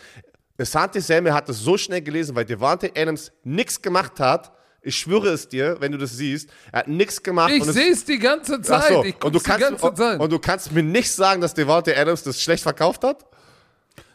Asante 0.58 1.00
Samuel 1.00 1.32
hat 1.32 1.48
es 1.48 1.60
so 1.60 1.78
schnell 1.78 2.02
gelesen, 2.02 2.36
weil 2.36 2.44
Devante 2.44 2.92
Adams 2.94 3.32
nichts 3.44 3.80
gemacht 3.80 4.20
hat. 4.20 4.52
Ich 4.82 4.94
schwöre 4.98 5.28
es 5.28 5.48
dir, 5.48 5.78
wenn 5.80 5.92
du 5.92 5.96
das 5.96 6.14
siehst, 6.14 6.50
er 6.70 6.80
hat 6.80 6.88
nichts 6.88 7.22
gemacht. 7.22 7.50
Ich 7.54 7.64
sehe 7.64 7.92
es 7.92 8.04
die 8.04 8.18
ganze 8.18 8.60
Zeit. 8.60 8.88
so, 8.92 9.04
Ich 9.04 9.14
und, 9.24 9.34
du 9.34 9.38
guck's 9.38 9.44
die 9.44 9.50
kannst, 9.52 9.68
ganze 9.70 9.86
und, 9.86 9.96
Zeit. 9.96 10.20
und 10.20 10.30
du 10.30 10.38
kannst 10.38 10.70
mir 10.70 10.82
nicht 10.82 11.10
sagen, 11.10 11.40
dass 11.40 11.54
Devante 11.54 11.96
Adams 11.96 12.24
das 12.24 12.42
schlecht 12.42 12.62
verkauft 12.62 13.04
hat? 13.04 13.24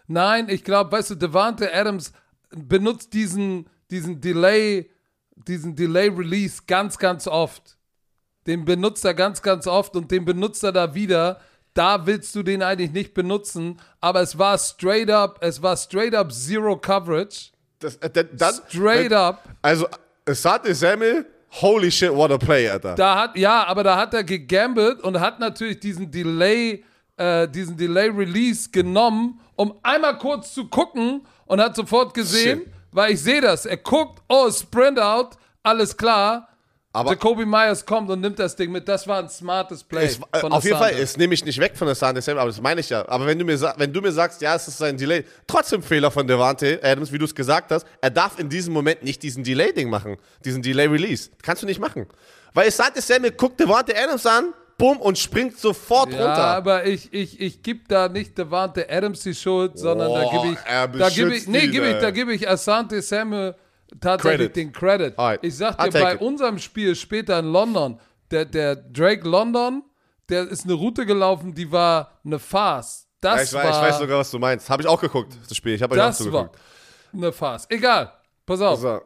Nein, 0.06 0.50
ich 0.50 0.64
glaube, 0.64 0.92
weißt 0.92 1.10
du, 1.10 1.16
Devante 1.16 1.74
Adams 1.74 2.12
benutzt 2.52 3.14
diesen, 3.14 3.70
diesen 3.92 4.22
Delay, 4.22 4.90
diesen 5.36 5.76
Delay-Release 5.76 6.64
ganz, 6.68 6.98
ganz 6.98 7.28
oft. 7.28 7.78
Den 8.46 8.66
benutzt 8.66 9.04
er 9.06 9.14
ganz, 9.14 9.42
ganz 9.42 9.68
oft 9.68 9.96
und 9.96 10.10
den 10.10 10.26
benutzt 10.26 10.64
er 10.64 10.72
da 10.72 10.94
wieder. 10.94 11.40
Da 11.74 12.06
willst 12.06 12.34
du 12.34 12.44
den 12.44 12.64
eigentlich 12.64 12.92
nicht 12.92 13.14
benutzen, 13.14 13.80
aber 14.02 14.22
es 14.22 14.38
war 14.38 14.58
straight 14.58 15.12
up, 15.12 15.38
es 15.42 15.62
war 15.62 15.78
straight 15.78 16.16
up 16.16 16.32
Zero 16.32 16.78
Coverage. 16.78 17.52
Das, 17.80 17.98
äh, 17.98 18.10
dann, 18.10 18.30
dann, 18.34 18.56
Straight 18.68 19.14
up. 19.14 19.44
Also, 19.62 19.88
Asante 20.26 20.74
Samuel, 20.74 21.26
holy 21.62 21.92
shit, 21.92 22.12
what 22.12 22.32
a 22.32 22.38
play, 22.38 22.68
Alter. 22.68 22.96
Da 22.96 23.22
hat, 23.22 23.38
ja, 23.38 23.66
aber 23.66 23.84
da 23.84 23.96
hat 23.96 24.14
er 24.14 24.24
gegambelt 24.24 25.02
und 25.02 25.20
hat 25.20 25.40
natürlich 25.40 25.80
diesen 25.80 26.10
Delay, 26.10 26.84
äh, 27.18 27.48
diesen 27.48 27.78
Delay-Release 27.78 28.70
genommen, 28.72 29.40
um 29.56 29.78
einmal 29.84 30.18
kurz 30.18 30.54
zu 30.54 30.68
gucken 30.68 31.22
und 31.46 31.62
hat 31.62 31.76
sofort 31.76 32.14
gesehen, 32.14 32.62
Shit. 32.62 32.74
Weil 32.98 33.14
ich 33.14 33.22
sehe 33.22 33.42
das. 33.42 33.68
Er 33.68 33.78
guckt, 33.78 34.24
oh, 34.28 34.50
Sprint 34.50 35.00
out, 35.00 35.38
alles 35.62 35.96
klar. 35.96 36.50
Aber- 36.94 37.12
Jacoby 37.12 37.46
Myers 37.46 37.86
kommt 37.86 38.10
und 38.10 38.22
nimmt 38.22 38.40
das 38.40 38.56
Ding 38.56 38.72
mit. 38.72 38.88
Das 38.88 39.08
war 39.08 39.20
ein 39.20 39.30
smartes 39.30 39.84
Play. 39.84 40.06
Es, 40.06 40.20
äh, 40.32 40.42
auf 40.42 40.64
jeden. 40.64 40.80
Fall, 40.80 40.94
es 40.94 41.16
nehme 41.16 41.36
ich 41.36 41.46
nicht 41.46 41.60
weg 41.60 41.78
von 41.78 41.88
Asante 41.88 42.24
Samuel, 42.24 42.42
aber 42.42 42.50
das 42.50 42.60
meine 42.60 42.80
ich 42.82 42.90
ja. 42.90 43.08
Aber 43.08 43.28
wenn 43.28 43.38
du 43.38 43.46
mir, 43.46 43.62
wenn 43.78 43.94
du 43.94 44.02
mir 44.02 44.12
sagst, 44.12 44.42
ja, 44.42 44.56
es 44.56 44.68
ist 44.68 44.82
ein 44.82 44.98
Delay, 44.98 45.24
trotzdem 45.46 45.84
Fehler 45.84 46.10
von 46.10 46.26
Devante 46.26 46.80
Adams, 46.82 47.12
wie 47.12 47.20
du 47.20 47.26
es 47.26 47.36
gesagt 47.36 47.72
hast, 47.72 47.86
er 48.02 48.10
darf 48.10 48.40
in 48.40 48.50
diesem 48.50 48.74
Moment 48.74 49.04
nicht 49.04 49.22
diesen 49.22 49.44
Delay-Ding 49.44 49.92
machen, 49.92 50.18
diesen 50.44 50.64
Delay-Release. 50.64 51.30
Kannst 51.44 51.62
du 51.62 51.68
nicht 51.68 51.80
machen. 51.80 52.08
Weil 52.56 52.68
Asante 52.70 53.02
Samuel 53.02 53.34
guckt 53.34 53.60
Devante 53.60 53.96
Adams 53.96 54.26
an, 54.26 54.56
bumm, 54.78 54.98
und 54.98 55.18
springt 55.18 55.58
sofort 55.58 56.12
Ja, 56.14 56.18
runter. 56.26 56.44
aber 56.46 56.86
ich, 56.86 57.12
ich, 57.14 57.40
ich 57.40 57.62
gebe 57.64 57.82
da 57.88 58.10
nicht 58.10 58.38
Devante 58.38 58.88
Adams 58.90 59.22
die 59.24 59.34
Schuld, 59.36 59.78
sondern 59.78 60.12
da 60.14 60.22
Boah, 60.24 60.32
gebe 60.44 60.54
ich, 60.54 60.60
da 61.00 61.10
gebe 61.10 61.36
ich, 61.36 61.48
nee, 61.48 61.68
gebe 61.68 61.88
ich, 61.90 61.98
da 62.00 62.12
gebe 62.12 62.34
ich 62.34 62.48
Asante 62.50 63.02
Samuel 63.02 63.56
tatsächlich 64.00 64.38
Credit. 64.52 64.56
den 64.56 64.72
Credit. 64.72 65.18
Alright. 65.20 65.40
Ich 65.44 65.58
sag 65.58 65.78
dir, 65.78 65.92
bei 65.92 66.14
it. 66.16 66.22
unserem 66.22 66.60
Spiel 66.60 66.96
später 66.96 67.40
in 67.40 67.52
London, 67.52 68.00
der, 68.32 68.46
der 68.46 68.76
Drake 68.76 69.28
London, 69.28 69.84
der 70.30 70.48
ist 70.48 70.66
eine 70.66 70.74
Route 70.74 71.06
gelaufen, 71.06 71.54
die 71.54 71.72
war 71.72 72.20
eine 72.26 72.38
Farce. 72.40 73.08
Ja, 73.24 73.36
Das 73.36 73.44
ich, 73.50 73.54
war, 73.54 73.64
weiß, 73.64 73.76
ich 73.78 73.82
weiß 73.82 73.98
sogar, 74.00 74.20
was 74.20 74.30
du 74.32 74.40
meinst. 74.40 74.70
Habe 74.70 74.82
ich 74.84 74.88
auch 74.88 75.00
geguckt, 75.02 75.34
das 75.48 75.58
Spiel. 75.58 75.74
Ich 75.74 75.82
habe 75.82 75.96
euch 75.96 76.02
auch 76.02 76.08
das 76.08 76.20
war 76.20 76.26
zugeguckt. 76.52 76.60
eine 77.14 77.32
Farce. 77.32 77.66
Egal, 77.70 78.12
pass 78.46 78.62
auf. 78.62 78.80
So. 78.80 79.02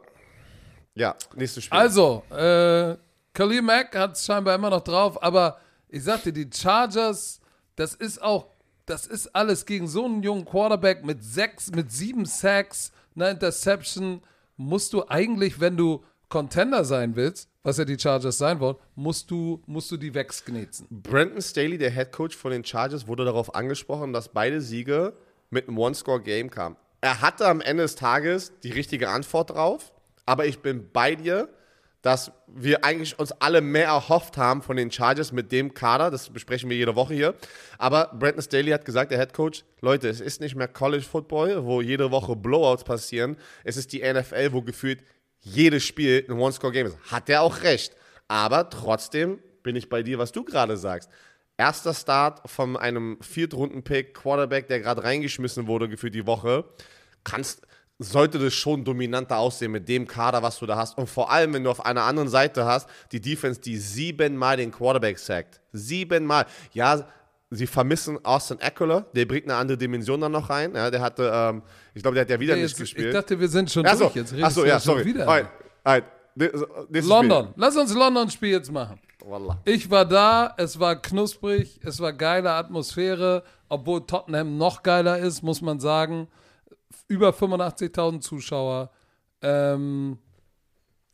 Ja, 0.94 1.14
nächstes 1.34 1.64
Spiel. 1.64 1.78
Also, 1.78 2.22
äh, 2.30 2.94
Khalil 3.34 3.62
Mack 3.62 3.96
hat 3.96 4.16
es 4.16 4.26
scheinbar 4.26 4.54
immer 4.54 4.68
noch 4.68 4.82
drauf, 4.82 5.22
aber 5.22 5.58
ich 5.88 6.04
sagte, 6.04 6.32
die 6.32 6.48
Chargers, 6.52 7.40
das 7.76 7.94
ist 7.94 8.20
auch, 8.20 8.48
das 8.84 9.06
ist 9.06 9.34
alles 9.34 9.64
gegen 9.64 9.88
so 9.88 10.04
einen 10.04 10.22
jungen 10.22 10.44
Quarterback 10.44 11.04
mit 11.04 11.24
sechs, 11.24 11.70
mit 11.70 11.90
sieben 11.90 12.26
Sacks, 12.26 12.92
einer 13.14 13.30
Interception, 13.30 14.22
musst 14.56 14.92
du 14.92 15.08
eigentlich, 15.08 15.60
wenn 15.60 15.76
du 15.76 16.04
Contender 16.28 16.84
sein 16.84 17.16
willst, 17.16 17.48
was 17.62 17.78
ja 17.78 17.84
die 17.84 17.98
Chargers 17.98 18.38
sein 18.38 18.60
wollen, 18.60 18.76
musst 18.94 19.30
du, 19.30 19.62
musst 19.66 19.90
du 19.90 19.96
die 19.96 20.14
wegsknetzen. 20.14 20.86
Brandon 20.90 21.40
Staley, 21.40 21.78
der 21.78 21.90
Head 21.90 22.12
Coach 22.12 22.36
von 22.36 22.50
den 22.50 22.64
Chargers, 22.64 23.06
wurde 23.06 23.24
darauf 23.24 23.54
angesprochen, 23.54 24.12
dass 24.12 24.28
beide 24.28 24.60
Siege 24.60 25.14
mit 25.50 25.68
einem 25.68 25.78
One-Score-Game 25.78 26.50
kamen. 26.50 26.76
Er 27.00 27.20
hatte 27.20 27.46
am 27.46 27.60
Ende 27.60 27.82
des 27.82 27.96
Tages 27.96 28.52
die 28.62 28.72
richtige 28.72 29.08
Antwort 29.08 29.50
drauf, 29.50 29.92
aber 30.26 30.46
ich 30.46 30.60
bin 30.60 30.90
bei 30.92 31.14
dir, 31.14 31.48
dass 32.02 32.32
wir 32.48 32.84
eigentlich 32.84 33.18
uns 33.18 33.32
alle 33.32 33.60
mehr 33.60 33.86
erhofft 33.86 34.36
haben 34.36 34.60
von 34.60 34.76
den 34.76 34.90
Chargers 34.90 35.30
mit 35.32 35.52
dem 35.52 35.72
Kader. 35.72 36.10
Das 36.10 36.30
besprechen 36.30 36.68
wir 36.68 36.76
jede 36.76 36.96
Woche 36.96 37.14
hier. 37.14 37.34
Aber 37.78 38.10
Brandon 38.18 38.42
Staley 38.42 38.72
hat 38.72 38.84
gesagt, 38.84 39.12
der 39.12 39.18
Head 39.18 39.32
Coach, 39.32 39.64
Leute, 39.80 40.08
es 40.08 40.20
ist 40.20 40.40
nicht 40.40 40.56
mehr 40.56 40.68
College 40.68 41.04
Football, 41.04 41.64
wo 41.64 41.80
jede 41.80 42.10
Woche 42.10 42.34
Blowouts 42.34 42.82
passieren. 42.82 43.36
Es 43.62 43.76
ist 43.76 43.92
die 43.92 44.02
NFL, 44.02 44.52
wo 44.52 44.62
gefühlt 44.62 45.04
jedes 45.40 45.84
Spiel 45.84 46.26
ein 46.28 46.38
One-Score-Game 46.38 46.88
ist. 46.88 46.98
Hat 47.10 47.28
er 47.28 47.42
auch 47.42 47.62
recht. 47.62 47.94
Aber 48.26 48.68
trotzdem 48.68 49.38
bin 49.62 49.76
ich 49.76 49.88
bei 49.88 50.02
dir, 50.02 50.18
was 50.18 50.32
du 50.32 50.44
gerade 50.44 50.76
sagst. 50.76 51.08
Erster 51.56 51.94
Start 51.94 52.50
von 52.50 52.76
einem 52.76 53.18
Viertrunden-Pick, 53.20 54.14
Quarterback, 54.14 54.66
der 54.66 54.80
gerade 54.80 55.04
reingeschmissen 55.04 55.68
wurde 55.68 55.96
für 55.96 56.10
die 56.10 56.26
Woche. 56.26 56.64
Kannst, 57.22 57.62
sollte 58.02 58.38
das 58.38 58.52
schon 58.54 58.84
dominanter 58.84 59.38
aussehen 59.38 59.72
mit 59.72 59.88
dem 59.88 60.06
Kader, 60.06 60.42
was 60.42 60.58
du 60.58 60.66
da 60.66 60.76
hast. 60.76 60.96
Und 60.98 61.08
vor 61.08 61.30
allem, 61.30 61.52
wenn 61.54 61.64
du 61.64 61.70
auf 61.70 61.84
einer 61.84 62.02
anderen 62.02 62.28
Seite 62.28 62.64
hast, 62.64 62.88
die 63.12 63.20
Defense, 63.20 63.60
die 63.60 63.76
siebenmal 63.76 64.56
den 64.56 64.70
Quarterback 64.70 65.18
sackt. 65.18 65.60
Siebenmal. 65.72 66.46
Ja, 66.72 67.04
sie 67.50 67.66
vermissen 67.66 68.24
Austin 68.24 68.58
Eckler, 68.60 69.06
der 69.14 69.26
bringt 69.26 69.44
eine 69.44 69.56
andere 69.56 69.76
Dimension 69.78 70.20
dann 70.20 70.32
noch 70.32 70.48
rein. 70.50 70.74
Ja, 70.74 70.90
der 70.90 71.00
hatte, 71.00 71.30
ähm, 71.34 71.62
ich 71.94 72.02
glaube, 72.02 72.14
der 72.14 72.22
hat 72.22 72.30
ja 72.30 72.40
wieder 72.40 72.54
Hey, 72.54 72.62
nicht 72.62 72.70
jetzt, 72.72 72.80
gespielt. 72.80 73.08
ich 73.08 73.12
dachte, 73.14 73.38
wir 73.38 73.48
sind 73.48 73.70
schon 73.70 73.84
Achso, 73.86 74.04
durch. 74.04 74.14
Jetzt 74.16 74.34
achso 74.42 74.64
ja, 74.64 74.78
sorry. 74.80 75.04
wieder. 75.04 75.26
Alright. 75.84 76.04
This- 76.38 76.50
this 76.90 77.04
is 77.04 77.06
London. 77.10 77.48
Lass 77.56 77.76
uns 77.76 77.94
London-Spiel 77.94 78.52
jetzt 78.52 78.72
machen. 78.72 78.98
Wallah. 79.24 79.58
Ich 79.66 79.90
war 79.90 80.04
da, 80.06 80.54
es 80.56 80.80
war 80.80 80.96
knusprig, 81.00 81.78
es 81.84 82.00
war 82.00 82.12
geile 82.12 82.50
Atmosphäre, 82.52 83.44
obwohl 83.68 84.04
Tottenham 84.06 84.56
noch 84.56 84.82
geiler 84.82 85.18
ist, 85.18 85.42
muss 85.42 85.60
man 85.60 85.78
sagen. 85.78 86.28
Über 87.08 87.30
85.000 87.30 88.20
Zuschauer. 88.20 88.90
Ähm, 89.42 90.18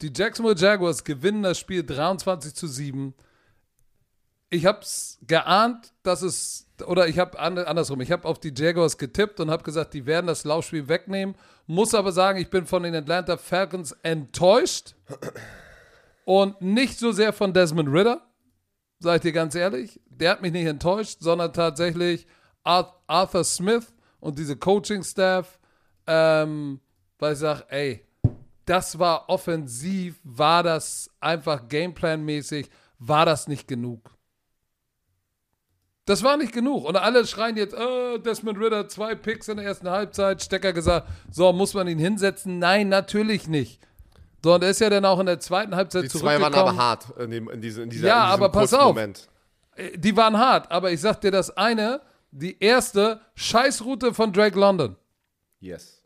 die 0.00 0.12
Jacksonville 0.14 0.56
Jaguars 0.56 1.02
gewinnen 1.04 1.42
das 1.42 1.58
Spiel 1.58 1.84
23 1.84 2.54
zu 2.54 2.66
7. 2.68 3.14
Ich 4.50 4.64
hab's 4.64 5.18
geahnt, 5.26 5.92
dass 6.02 6.22
es, 6.22 6.66
oder 6.86 7.08
ich 7.08 7.18
habe 7.18 7.38
an, 7.38 7.58
andersrum, 7.58 8.00
ich 8.00 8.12
habe 8.12 8.26
auf 8.26 8.38
die 8.38 8.52
Jaguars 8.56 8.96
getippt 8.96 9.40
und 9.40 9.50
habe 9.50 9.62
gesagt, 9.62 9.92
die 9.94 10.06
werden 10.06 10.26
das 10.26 10.44
Laufspiel 10.44 10.88
wegnehmen. 10.88 11.34
Muss 11.66 11.94
aber 11.94 12.12
sagen, 12.12 12.38
ich 12.38 12.48
bin 12.48 12.64
von 12.66 12.82
den 12.82 12.94
Atlanta 12.94 13.36
Falcons 13.36 13.92
enttäuscht. 14.02 14.94
Und 16.24 16.60
nicht 16.62 16.98
so 16.98 17.12
sehr 17.12 17.32
von 17.32 17.52
Desmond 17.52 17.88
Ritter, 17.90 18.22
sag 19.00 19.16
ich 19.16 19.22
dir 19.22 19.32
ganz 19.32 19.54
ehrlich. 19.54 20.00
Der 20.06 20.30
hat 20.30 20.42
mich 20.42 20.52
nicht 20.52 20.66
enttäuscht, 20.66 21.18
sondern 21.20 21.52
tatsächlich 21.52 22.26
Ar- 22.64 23.02
Arthur 23.06 23.44
Smith 23.44 23.92
und 24.20 24.38
diese 24.38 24.56
Coaching-Staff, 24.56 25.57
ähm, 26.08 26.80
weil 27.18 27.34
ich 27.34 27.38
sage, 27.38 27.64
ey, 27.68 28.04
das 28.64 28.98
war 28.98 29.28
offensiv, 29.28 30.16
war 30.24 30.62
das 30.62 31.10
einfach 31.20 31.68
Gameplan-mäßig, 31.68 32.68
war 32.98 33.24
das 33.24 33.46
nicht 33.48 33.68
genug. 33.68 34.10
Das 36.04 36.22
war 36.22 36.36
nicht 36.38 36.52
genug. 36.54 36.84
Und 36.86 36.96
alle 36.96 37.26
schreien 37.26 37.56
jetzt, 37.58 37.74
äh, 37.74 38.18
Desmond 38.18 38.58
Ritter, 38.58 38.88
zwei 38.88 39.14
Picks 39.14 39.48
in 39.48 39.58
der 39.58 39.66
ersten 39.66 39.90
Halbzeit. 39.90 40.42
Stecker 40.42 40.72
gesagt, 40.72 41.06
so, 41.30 41.52
muss 41.52 41.74
man 41.74 41.86
ihn 41.86 41.98
hinsetzen? 41.98 42.58
Nein, 42.58 42.88
natürlich 42.88 43.46
nicht. 43.46 43.80
So, 44.42 44.54
und 44.54 44.62
er 44.62 44.70
ist 44.70 44.80
ja 44.80 44.88
dann 44.88 45.04
auch 45.04 45.20
in 45.20 45.26
der 45.26 45.38
zweiten 45.38 45.74
Halbzeit 45.76 46.04
Die 46.04 46.08
zwei 46.08 46.36
zurückgekommen. 46.38 46.54
waren 46.54 46.68
aber 46.68 46.76
hart 46.82 47.06
in, 47.18 47.30
dem, 47.30 47.50
in, 47.50 47.60
diesem, 47.60 47.84
in 47.84 47.90
dieser 47.90 48.08
Ja, 48.08 48.26
in 48.26 48.32
aber 48.32 48.48
pass 48.50 48.72
auf. 48.72 48.94
Moment. 48.94 49.28
Äh, 49.76 49.98
Die 49.98 50.16
waren 50.16 50.38
hart, 50.38 50.70
aber 50.70 50.90
ich 50.92 51.00
sag 51.00 51.20
dir 51.20 51.30
das 51.30 51.54
eine, 51.56 52.00
die 52.30 52.58
erste 52.62 53.20
Scheißroute 53.34 54.14
von 54.14 54.32
Drake 54.32 54.58
London. 54.58 54.96
Yes. 55.60 55.97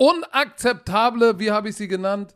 Unakzeptable, 0.00 1.38
wie 1.38 1.50
habe 1.50 1.68
ich 1.68 1.76
sie 1.76 1.86
genannt? 1.86 2.34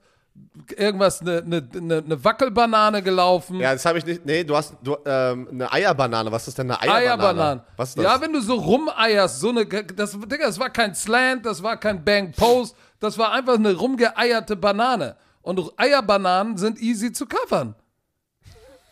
Irgendwas, 0.76 1.22
eine 1.22 1.40
ne, 1.42 1.66
ne, 1.72 2.02
ne 2.02 2.24
Wackelbanane 2.24 3.02
gelaufen. 3.02 3.58
Ja, 3.58 3.72
das 3.72 3.86
habe 3.86 3.98
ich 3.98 4.04
nicht. 4.04 4.26
Nee, 4.26 4.44
du 4.44 4.54
hast 4.54 4.74
du, 4.82 4.96
ähm, 5.06 5.48
eine 5.50 5.72
Eierbanane. 5.72 6.30
Was 6.30 6.46
ist 6.46 6.58
denn 6.58 6.70
eine 6.70 6.82
Eierbanane? 6.82 7.08
Eierbananen. 7.08 7.62
Was 7.76 7.88
ist 7.90 7.98
das? 7.98 8.04
Ja, 8.04 8.20
wenn 8.20 8.32
du 8.34 8.40
so 8.40 8.54
rumeierst, 8.56 9.40
so 9.40 9.48
eine, 9.48 9.64
das, 9.64 10.12
Digga, 10.12 10.46
das 10.46 10.58
war 10.58 10.68
kein 10.68 10.94
Slant, 10.94 11.46
das 11.46 11.62
war 11.62 11.78
kein 11.78 12.04
Bang 12.04 12.32
Post, 12.32 12.76
das 13.00 13.16
war 13.16 13.32
einfach 13.32 13.54
eine 13.54 13.74
rumgeeierte 13.74 14.56
Banane. 14.56 15.16
Und 15.40 15.72
Eierbananen 15.78 16.58
sind 16.58 16.78
easy 16.80 17.12
zu 17.12 17.26
covern. 17.26 17.74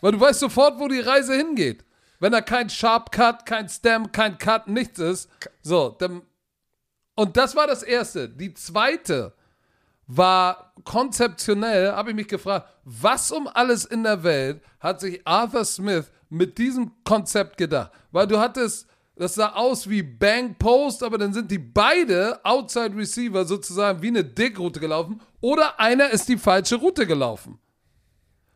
Weil 0.01 0.13
du 0.13 0.19
weißt 0.19 0.39
sofort, 0.39 0.79
wo 0.79 0.87
die 0.87 0.99
Reise 0.99 1.35
hingeht. 1.35 1.85
Wenn 2.19 2.31
da 2.31 2.41
kein 2.41 2.69
Sharp 2.69 3.11
Cut, 3.11 3.45
kein 3.45 3.69
Stem, 3.69 4.11
kein 4.11 4.37
Cut, 4.37 4.67
nichts 4.67 4.97
ist. 4.97 5.29
So, 5.61 5.95
dann, 5.99 6.23
und 7.15 7.37
das 7.37 7.55
war 7.55 7.67
das 7.67 7.83
Erste. 7.83 8.29
Die 8.29 8.53
zweite 8.53 9.33
war 10.07 10.73
konzeptionell, 10.83 11.91
habe 11.91 12.09
ich 12.09 12.15
mich 12.15 12.27
gefragt, 12.27 12.69
was 12.83 13.31
um 13.31 13.47
alles 13.47 13.85
in 13.85 14.03
der 14.03 14.23
Welt 14.23 14.61
hat 14.79 14.99
sich 14.99 15.21
Arthur 15.25 15.65
Smith 15.65 16.11
mit 16.29 16.57
diesem 16.57 16.91
Konzept 17.03 17.57
gedacht? 17.57 17.91
Weil 18.11 18.27
du 18.27 18.39
hattest, 18.39 18.87
das 19.15 19.35
sah 19.35 19.53
aus 19.53 19.89
wie 19.89 20.03
Bang 20.03 20.55
Post, 20.55 21.03
aber 21.03 21.17
dann 21.17 21.33
sind 21.33 21.49
die 21.51 21.59
beide 21.59 22.43
Outside 22.43 22.95
Receiver 22.95 23.45
sozusagen 23.45 24.01
wie 24.01 24.07
eine 24.07 24.23
Dick-Route 24.23 24.79
gelaufen 24.79 25.21
oder 25.39 25.79
einer 25.79 26.09
ist 26.09 26.27
die 26.27 26.37
falsche 26.37 26.75
Route 26.75 27.05
gelaufen. 27.07 27.59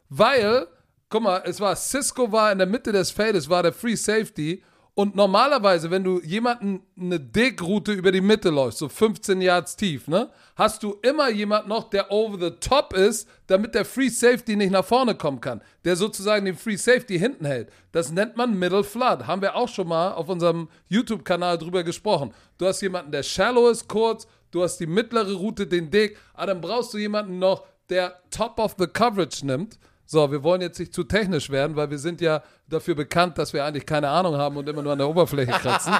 Weil, 0.09 0.67
guck 1.09 1.21
mal, 1.21 1.43
es 1.45 1.59
war 1.59 1.75
Cisco 1.75 2.31
war 2.31 2.51
in 2.51 2.57
der 2.57 2.67
Mitte 2.67 2.91
des 2.91 3.11
Feldes, 3.11 3.49
war 3.49 3.63
der 3.63 3.73
Free 3.73 3.95
Safety. 3.95 4.63
Und 4.97 5.15
normalerweise, 5.15 5.91
wenn 5.91 6.03
du 6.03 6.19
jemanden 6.21 6.81
eine 6.99 7.19
Dig-Route 7.19 7.91
über 7.91 8.11
die 8.11 8.19
Mitte 8.19 8.49
läufst, 8.49 8.79
so 8.79 8.89
15 8.89 9.41
Yards 9.41 9.75
tief, 9.75 10.07
ne, 10.07 10.31
hast 10.55 10.81
du 10.81 10.97
immer 11.03 11.29
jemand 11.29 11.67
noch, 11.67 11.91
der 11.91 12.11
over 12.11 12.43
the 12.43 12.55
top 12.59 12.93
ist, 12.93 13.29
damit 13.45 13.75
der 13.75 13.85
Free 13.85 14.09
Safety 14.09 14.55
nicht 14.55 14.71
nach 14.71 14.83
vorne 14.83 15.13
kommen 15.13 15.39
kann, 15.39 15.61
der 15.85 15.95
sozusagen 15.97 16.45
den 16.45 16.55
Free 16.55 16.77
Safety 16.77 17.19
hinten 17.19 17.45
hält. 17.45 17.69
Das 17.91 18.11
nennt 18.11 18.37
man 18.37 18.57
Middle 18.57 18.83
Flood. 18.83 19.27
Haben 19.27 19.43
wir 19.43 19.55
auch 19.55 19.69
schon 19.69 19.87
mal 19.87 20.13
auf 20.13 20.29
unserem 20.29 20.67
YouTube-Kanal 20.89 21.59
drüber 21.59 21.83
gesprochen. 21.83 22.33
Du 22.57 22.65
hast 22.65 22.81
jemanden, 22.81 23.11
der 23.11 23.21
shallow 23.21 23.69
ist, 23.69 23.87
kurz, 23.87 24.27
du 24.49 24.63
hast 24.63 24.77
die 24.77 24.87
mittlere 24.87 25.33
Route, 25.33 25.67
den 25.67 25.91
Dig, 25.91 26.17
aber 26.33 26.47
dann 26.47 26.61
brauchst 26.61 26.91
du 26.95 26.97
jemanden 26.97 27.37
noch, 27.37 27.67
der 27.91 28.19
top 28.31 28.57
of 28.57 28.75
the 28.79 28.87
coverage 28.87 29.45
nimmt. 29.45 29.77
So, 30.09 30.31
wir 30.31 30.41
wollen 30.41 30.61
jetzt 30.61 30.79
nicht 30.79 30.93
zu 30.93 31.03
technisch 31.03 31.49
werden, 31.49 31.75
weil 31.75 31.89
wir 31.91 31.99
sind 31.99 32.21
ja 32.21 32.41
dafür 32.67 32.95
bekannt, 32.95 33.37
dass 33.37 33.51
wir 33.51 33.65
eigentlich 33.65 33.85
keine 33.85 34.07
Ahnung 34.07 34.37
haben 34.37 34.55
und 34.55 34.67
immer 34.67 34.81
nur 34.81 34.93
an 34.93 34.97
der 34.97 35.09
Oberfläche 35.09 35.51
kratzen. 35.51 35.93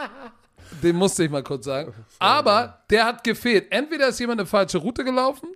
Den 0.82 0.94
musste 0.94 1.24
ich 1.24 1.30
mal 1.30 1.42
kurz 1.42 1.64
sagen. 1.64 1.92
Aber 2.20 2.84
der 2.88 3.04
hat 3.04 3.24
gefehlt. 3.24 3.72
Entweder 3.72 4.08
ist 4.08 4.20
jemand 4.20 4.40
eine 4.40 4.46
falsche 4.46 4.78
Route 4.78 5.02
gelaufen 5.02 5.48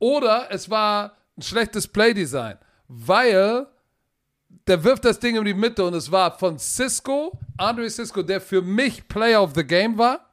oder 0.00 0.48
es 0.50 0.68
war 0.68 1.12
ein 1.38 1.42
schlechtes 1.42 1.86
Playdesign, 1.86 2.58
weil 2.88 3.68
der 4.66 4.82
wirft 4.82 5.04
das 5.04 5.20
Ding 5.20 5.36
in 5.36 5.44
die 5.44 5.54
Mitte 5.54 5.84
und 5.84 5.94
es 5.94 6.10
war 6.10 6.36
von 6.36 6.58
Cisco, 6.58 7.38
Andre 7.56 7.88
Cisco, 7.88 8.22
der 8.22 8.40
für 8.40 8.62
mich 8.62 9.06
Player 9.06 9.40
of 9.40 9.52
the 9.54 9.64
Game 9.64 9.96
war, 9.96 10.28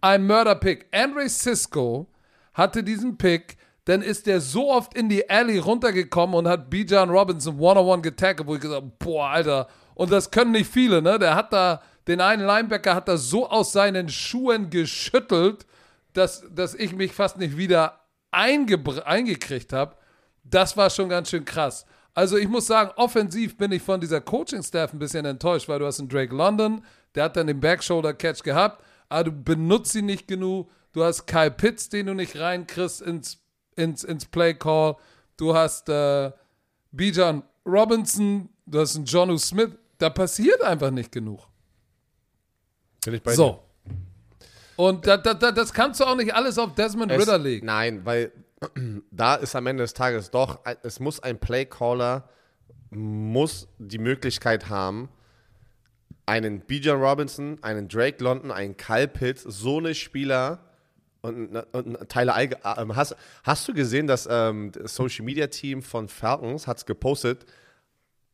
ein 0.00 0.24
Mörder-Pick. 0.24 0.86
Andre 0.92 1.28
Cisco 1.28 2.06
hatte 2.54 2.84
diesen 2.84 3.18
Pick, 3.18 3.56
dann 3.86 4.02
ist 4.02 4.26
der 4.26 4.40
so 4.40 4.70
oft 4.70 4.94
in 4.94 5.08
die 5.08 5.30
Alley 5.30 5.58
runtergekommen 5.58 6.34
und 6.34 6.48
hat 6.48 6.68
Bijan 6.68 7.08
Robinson 7.08 7.58
one-on-one 7.58 8.02
getackelt, 8.02 8.46
wo 8.46 8.56
ich 8.56 8.60
gesagt 8.60 8.82
habe, 8.82 8.92
boah, 8.98 9.28
Alter, 9.28 9.68
und 9.94 10.10
das 10.10 10.30
können 10.30 10.50
nicht 10.50 10.70
viele, 10.70 11.00
ne? 11.00 11.18
Der 11.18 11.36
hat 11.36 11.52
da, 11.52 11.80
den 12.08 12.20
einen 12.20 12.44
Linebacker 12.44 12.94
hat 12.94 13.08
da 13.08 13.16
so 13.16 13.48
aus 13.48 13.72
seinen 13.72 14.08
Schuhen 14.08 14.70
geschüttelt, 14.70 15.66
dass, 16.12 16.44
dass 16.52 16.74
ich 16.74 16.94
mich 16.94 17.12
fast 17.12 17.38
nicht 17.38 17.56
wieder 17.56 18.00
eingekriegt 18.32 19.72
habe. 19.72 19.96
Das 20.42 20.76
war 20.76 20.90
schon 20.90 21.08
ganz 21.08 21.30
schön 21.30 21.44
krass. 21.44 21.86
Also 22.12 22.36
ich 22.36 22.48
muss 22.48 22.66
sagen, 22.66 22.90
offensiv 22.96 23.56
bin 23.56 23.70
ich 23.70 23.82
von 23.82 24.00
dieser 24.00 24.20
Coaching-Staff 24.20 24.92
ein 24.92 24.98
bisschen 24.98 25.24
enttäuscht, 25.26 25.68
weil 25.68 25.78
du 25.78 25.86
hast 25.86 26.00
einen 26.00 26.08
Drake 26.08 26.34
London, 26.34 26.84
der 27.14 27.24
hat 27.24 27.36
dann 27.36 27.46
den 27.46 27.60
Back-Shoulder-Catch 27.60 28.42
gehabt, 28.42 28.82
aber 29.08 29.24
du 29.24 29.32
benutzt 29.32 29.94
ihn 29.94 30.06
nicht 30.06 30.26
genug. 30.26 30.70
Du 30.92 31.04
hast 31.04 31.26
Kyle 31.26 31.50
Pitts, 31.50 31.88
den 31.88 32.06
du 32.06 32.14
nicht 32.14 32.38
reinkriegst 32.38 33.02
ins, 33.02 33.45
ins, 33.76 34.02
ins 34.04 34.24
Play-Call. 34.26 34.96
Du 35.36 35.54
hast 35.54 35.88
äh, 35.88 36.32
Bijan 36.92 37.42
Robinson, 37.64 38.48
du 38.66 38.80
hast 38.80 38.96
einen 38.96 39.04
Jonu 39.04 39.38
Smith. 39.38 39.70
Da 39.98 40.10
passiert 40.10 40.62
einfach 40.62 40.90
nicht 40.90 41.12
genug. 41.12 41.46
Bin 43.04 43.14
ich 43.14 43.22
bei 43.22 43.34
So. 43.34 43.62
Und 44.76 45.06
da, 45.06 45.16
da, 45.16 45.32
da, 45.32 45.52
das 45.52 45.72
kannst 45.72 46.00
du 46.00 46.04
auch 46.04 46.16
nicht 46.16 46.34
alles 46.34 46.58
auf 46.58 46.74
Desmond 46.74 47.10
dir? 47.10 47.18
Ritter 47.18 47.36
Es- 47.36 47.42
legen. 47.42 47.66
Nein, 47.66 48.04
weil 48.04 48.32
da 49.10 49.36
ist 49.36 49.54
am 49.56 49.66
Ende 49.66 49.82
des 49.84 49.94
Tages 49.94 50.30
doch, 50.30 50.60
es 50.82 51.00
muss 51.00 51.20
ein 51.20 51.38
Playcaller, 51.38 52.28
muss 52.90 53.68
die 53.78 53.98
Möglichkeit 53.98 54.68
haben, 54.68 55.08
einen 56.26 56.60
Bijan 56.60 57.00
Robinson, 57.00 57.58
einen 57.62 57.88
Drake 57.88 58.22
London, 58.22 58.50
einen 58.50 58.76
Kyle 58.76 59.08
Pitts, 59.08 59.42
so 59.44 59.78
eine 59.78 59.94
Spieler 59.94 60.60
und, 61.26 61.56
und 61.72 62.08
Tyler 62.08 62.34
Alge, 62.34 62.56
ähm, 62.78 62.94
hast, 62.96 63.16
hast 63.44 63.68
du 63.68 63.74
gesehen, 63.74 64.06
dass 64.06 64.28
ähm, 64.30 64.72
das 64.72 64.94
Social 64.94 65.24
Media 65.24 65.46
Team 65.48 65.82
von 65.82 66.08
Falcons 66.08 66.66
hat 66.66 66.78
es 66.78 66.86
gepostet, 66.86 67.44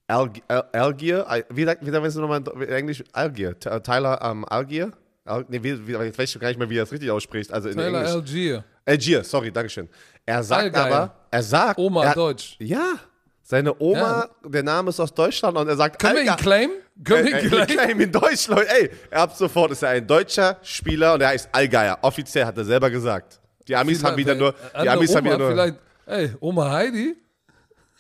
Alg 0.09 0.43
Al 0.49 0.69
Algier, 0.73 1.29
Al- 1.29 1.45
wie 1.51 1.65
sagt, 1.65 1.83
man 1.83 2.03
das 2.03 2.15
nochmal 2.17 2.43
in 2.43 2.69
Englisch? 2.69 3.03
Algier, 3.13 3.59
T- 3.59 3.81
Tyler 3.81 4.21
ähm, 4.23 4.45
Algier? 4.45 4.93
Al 5.25 5.45
nee, 5.49 5.63
wie, 5.63 5.87
wie, 5.87 5.93
jetzt 5.93 6.19
weiß 6.19 6.35
ich 6.35 6.41
gar 6.41 6.49
nicht 6.49 6.59
mehr, 6.59 6.69
wie 6.69 6.77
er 6.79 6.83
das 6.83 6.93
richtig 6.93 7.11
ausspricht. 7.11 7.53
Also 7.53 7.69
in 7.69 7.79
Englisch. 7.79 8.09
Algier. 8.11 8.65
Algier, 8.85 9.23
sorry, 9.25 9.53
Dankeschön. 9.53 9.89
Er 10.27 10.43
sagt 10.43 10.63
Allgeier. 10.65 10.85
aber, 10.87 11.15
er 11.31 11.43
sagt. 11.43 11.79
Oma 11.79 12.05
er, 12.05 12.15
Deutsch. 12.15 12.57
Ja, 12.59 12.95
seine 13.43 13.81
Oma, 13.81 14.29
der 14.45 14.63
Name 14.63 14.91
ist 14.91 15.01
aus 15.01 15.13
Deutschland 15.13 15.57
und 15.57 15.69
er 15.69 15.77
sagt, 15.77 16.01
Können 16.01 16.17
wir 16.17 16.23
ihn 16.33 16.37
claimen? 16.37 16.77
Können 17.05 17.27
wir 17.27 17.43
ihn 17.43 17.49
claimen? 17.49 17.67
claimen 17.67 18.01
ihn 18.01 18.13
Deutsch, 18.13 18.49
Leute. 18.49 18.69
Ey, 18.71 18.91
ab 19.11 19.35
sofort 19.37 19.73
ist 19.73 19.83
er 19.83 19.91
ein 19.91 20.07
deutscher 20.07 20.59
Spieler 20.63 21.15
und 21.15 21.21
er 21.21 21.29
heißt 21.29 21.49
Allgeier. 21.53 21.99
Offiziell 22.03 22.45
hat 22.47 22.57
er 22.57 22.65
selber 22.65 22.91
gesagt. 22.91 23.41
Die 23.69 23.77
Amis 23.77 24.03
haben 24.03 24.17
wieder 24.17 24.35
nur, 24.35 24.55
die 24.83 24.89
Amis 24.89 25.15
haben 25.15 25.27
Oma, 25.27 25.35
wieder 25.35 25.39
nur. 25.39 25.51
Vielleicht, 25.51 25.77
ey, 26.07 26.31
Oma 26.41 26.71
Heidi? 26.71 27.17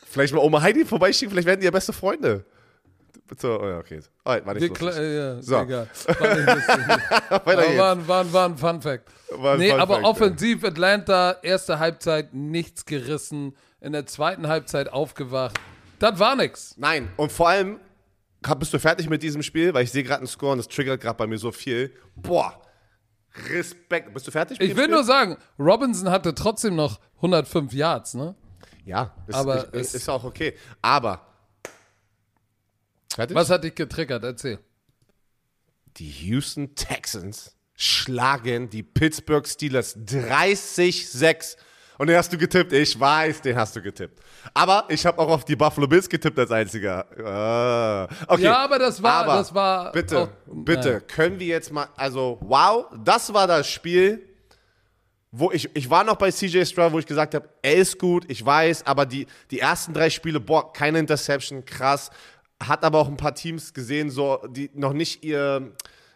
Vielleicht 0.07 0.34
mal 0.34 0.40
Oma 0.40 0.61
Heidi 0.61 0.84
vorbeischicken, 0.84 1.30
vielleicht 1.30 1.47
werden 1.47 1.61
die 1.61 1.66
ja 1.66 1.70
beste 1.70 1.93
Freunde. 1.93 2.45
So, 3.38 3.61
oh 3.61 3.66
ja, 3.66 3.78
okay. 3.78 4.01
Alright, 4.24 4.45
war 4.45 4.55
nicht 4.55 4.78
lustig. 4.80 5.03
ja, 5.03 5.40
So. 5.40 5.62
egal. 5.62 5.88
War 7.45 7.57
nicht 7.57 7.78
war, 7.78 8.09
war, 8.09 8.32
war 8.32 8.49
ein 8.49 8.59
Fun 8.59 8.82
Fact. 8.82 9.09
War 9.30 9.55
ein 9.55 9.59
nee, 9.59 9.70
Fun 9.70 9.80
aber 9.80 9.95
Fact, 9.95 10.05
ja. 10.05 10.11
offensiv 10.11 10.64
Atlanta, 10.64 11.36
erste 11.43 11.78
Halbzeit 11.78 12.34
nichts 12.34 12.84
gerissen, 12.84 13.55
in 13.83 13.93
der 13.93 14.07
zweiten 14.07 14.47
Halbzeit 14.49 14.89
aufgewacht. 14.93 15.59
Das 15.99 16.18
war 16.18 16.35
nix. 16.37 16.74
Nein, 16.78 17.11
und 17.16 17.30
vor 17.30 17.49
allem, 17.49 17.78
bist 18.59 18.72
du 18.72 18.78
fertig 18.78 19.09
mit 19.11 19.22
diesem 19.22 19.43
Spiel? 19.43 19.74
Weil 19.74 19.85
ich 19.85 19.93
sehe 19.93 20.03
gerade 20.03 20.18
einen 20.20 20.26
Score 20.26 20.53
und 20.53 20.59
das 20.59 20.68
triggert 20.68 21.01
gerade 21.01 21.16
bei 21.18 21.26
mir 21.26 21.39
so 21.39 21.53
viel. 21.53 21.93
Boah, 22.16 22.61
Respekt. 23.51 24.12
Bist 24.14 24.26
du 24.26 24.30
fertig 24.30 24.59
mit 24.59 24.68
Ich 24.70 24.76
will 24.76 24.85
Spiel? 24.85 24.95
nur 24.95 25.05
sagen, 25.05 25.37
Robinson 25.59 26.11
hatte 26.11 26.35
trotzdem 26.35 26.74
noch 26.76 27.01
105 27.16 27.72
Yards, 27.72 28.14
ne? 28.14 28.35
Ja, 28.85 29.14
ist, 29.28 29.35
Aber 29.35 29.72
ist, 29.74 29.89
es- 29.91 29.95
ist 29.95 30.09
auch 30.09 30.24
okay. 30.24 30.55
Aber, 30.80 31.24
fertig? 33.12 33.37
Was 33.37 33.51
hat 33.51 33.64
dich 33.64 33.74
getriggert? 33.74 34.24
Erzähl. 34.24 34.59
Die 35.99 36.11
Houston 36.11 36.74
Texans 36.74 37.55
schlagen 37.74 38.70
die 38.70 38.83
Pittsburgh 38.83 39.47
Steelers 39.47 39.97
30-6. 39.99 41.57
Und 42.03 42.09
den 42.09 42.16
hast 42.16 42.32
du 42.32 42.36
getippt. 42.36 42.72
Ich 42.72 42.98
weiß, 42.98 43.42
den 43.42 43.55
hast 43.55 43.76
du 43.76 43.80
getippt. 43.80 44.18
Aber 44.53 44.86
ich 44.88 45.07
habe 45.07 45.16
auch 45.20 45.28
auf 45.28 45.44
die 45.44 45.55
Buffalo 45.55 45.86
Bills 45.86 46.09
getippt 46.09 46.36
als 46.36 46.50
einziger. 46.50 47.07
Ah. 47.24 48.09
Okay. 48.26 48.42
Ja, 48.42 48.57
aber 48.64 48.80
das 48.80 49.00
war- 49.00 49.12
Aber 49.22 49.34
das 49.36 49.55
war 49.55 49.92
Bitte, 49.92 50.18
auch- 50.18 50.28
bitte, 50.53 51.00
können 51.03 51.38
wir 51.38 51.46
jetzt 51.46 51.70
mal. 51.70 51.86
Also, 51.94 52.38
wow, 52.40 52.86
das 53.05 53.32
war 53.32 53.46
das 53.46 53.68
Spiel, 53.70 54.20
wo 55.30 55.53
ich. 55.53 55.70
Ich 55.76 55.88
war 55.88 56.03
noch 56.03 56.16
bei 56.16 56.32
CJ 56.32 56.64
Stroud, 56.64 56.90
wo 56.92 56.98
ich 56.98 57.07
gesagt 57.07 57.36
habe, 57.36 57.48
er 57.62 57.76
ist 57.76 57.96
gut, 58.00 58.24
ich 58.26 58.44
weiß, 58.44 58.84
aber 58.84 59.07
die, 59.07 59.28
die 59.53 59.61
ersten 59.61 59.94
drei 59.94 60.11
Spiele, 60.11 60.40
boah, 60.40 60.72
keine 60.72 60.98
Interception, 60.98 61.64
krass. 61.64 62.11
Hat 62.61 62.82
aber 62.82 62.98
auch 62.98 63.07
ein 63.07 63.16
paar 63.16 63.36
Teams 63.36 63.72
gesehen, 63.72 64.11
so, 64.11 64.40
die 64.50 64.72
noch 64.74 64.92
nicht 64.92 65.22
ihr 65.22 65.70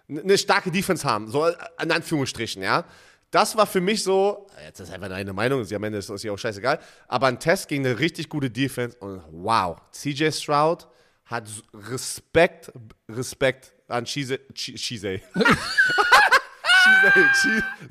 eine 0.09 0.37
starke 0.37 0.73
Defense 0.73 1.07
haben, 1.09 1.29
so 1.29 1.47
in 1.81 1.93
Anführungsstrichen, 1.93 2.61
ja. 2.61 2.85
Das 3.31 3.57
war 3.57 3.67
für 3.67 3.81
mich 3.81 4.03
so, 4.03 4.47
jetzt 4.65 4.81
ist 4.81 4.91
einfach 4.93 5.11
eine 5.11 5.33
Meinung, 5.33 5.65
sie 5.65 5.75
am 5.77 5.83
Ende 5.85 5.99
ist 5.99 6.09
das 6.09 6.23
ja 6.23 6.33
auch 6.33 6.39
scheißegal, 6.39 6.79
aber 7.09 7.27
ein 7.27 7.39
Test 7.41 7.69
gegen 7.69 7.85
eine 7.85 7.99
richtig 7.99 8.29
gute 8.29 8.49
Defense 8.51 8.97
und 8.99 9.21
wow, 9.31 9.77
CJ 9.93 10.31
Stroud 10.31 10.87
hat 11.25 11.49
Respekt, 11.75 12.73
Respekt 13.09 13.73
an. 13.89 14.05
Chise, 14.05 14.39
Chi- 14.55 14.77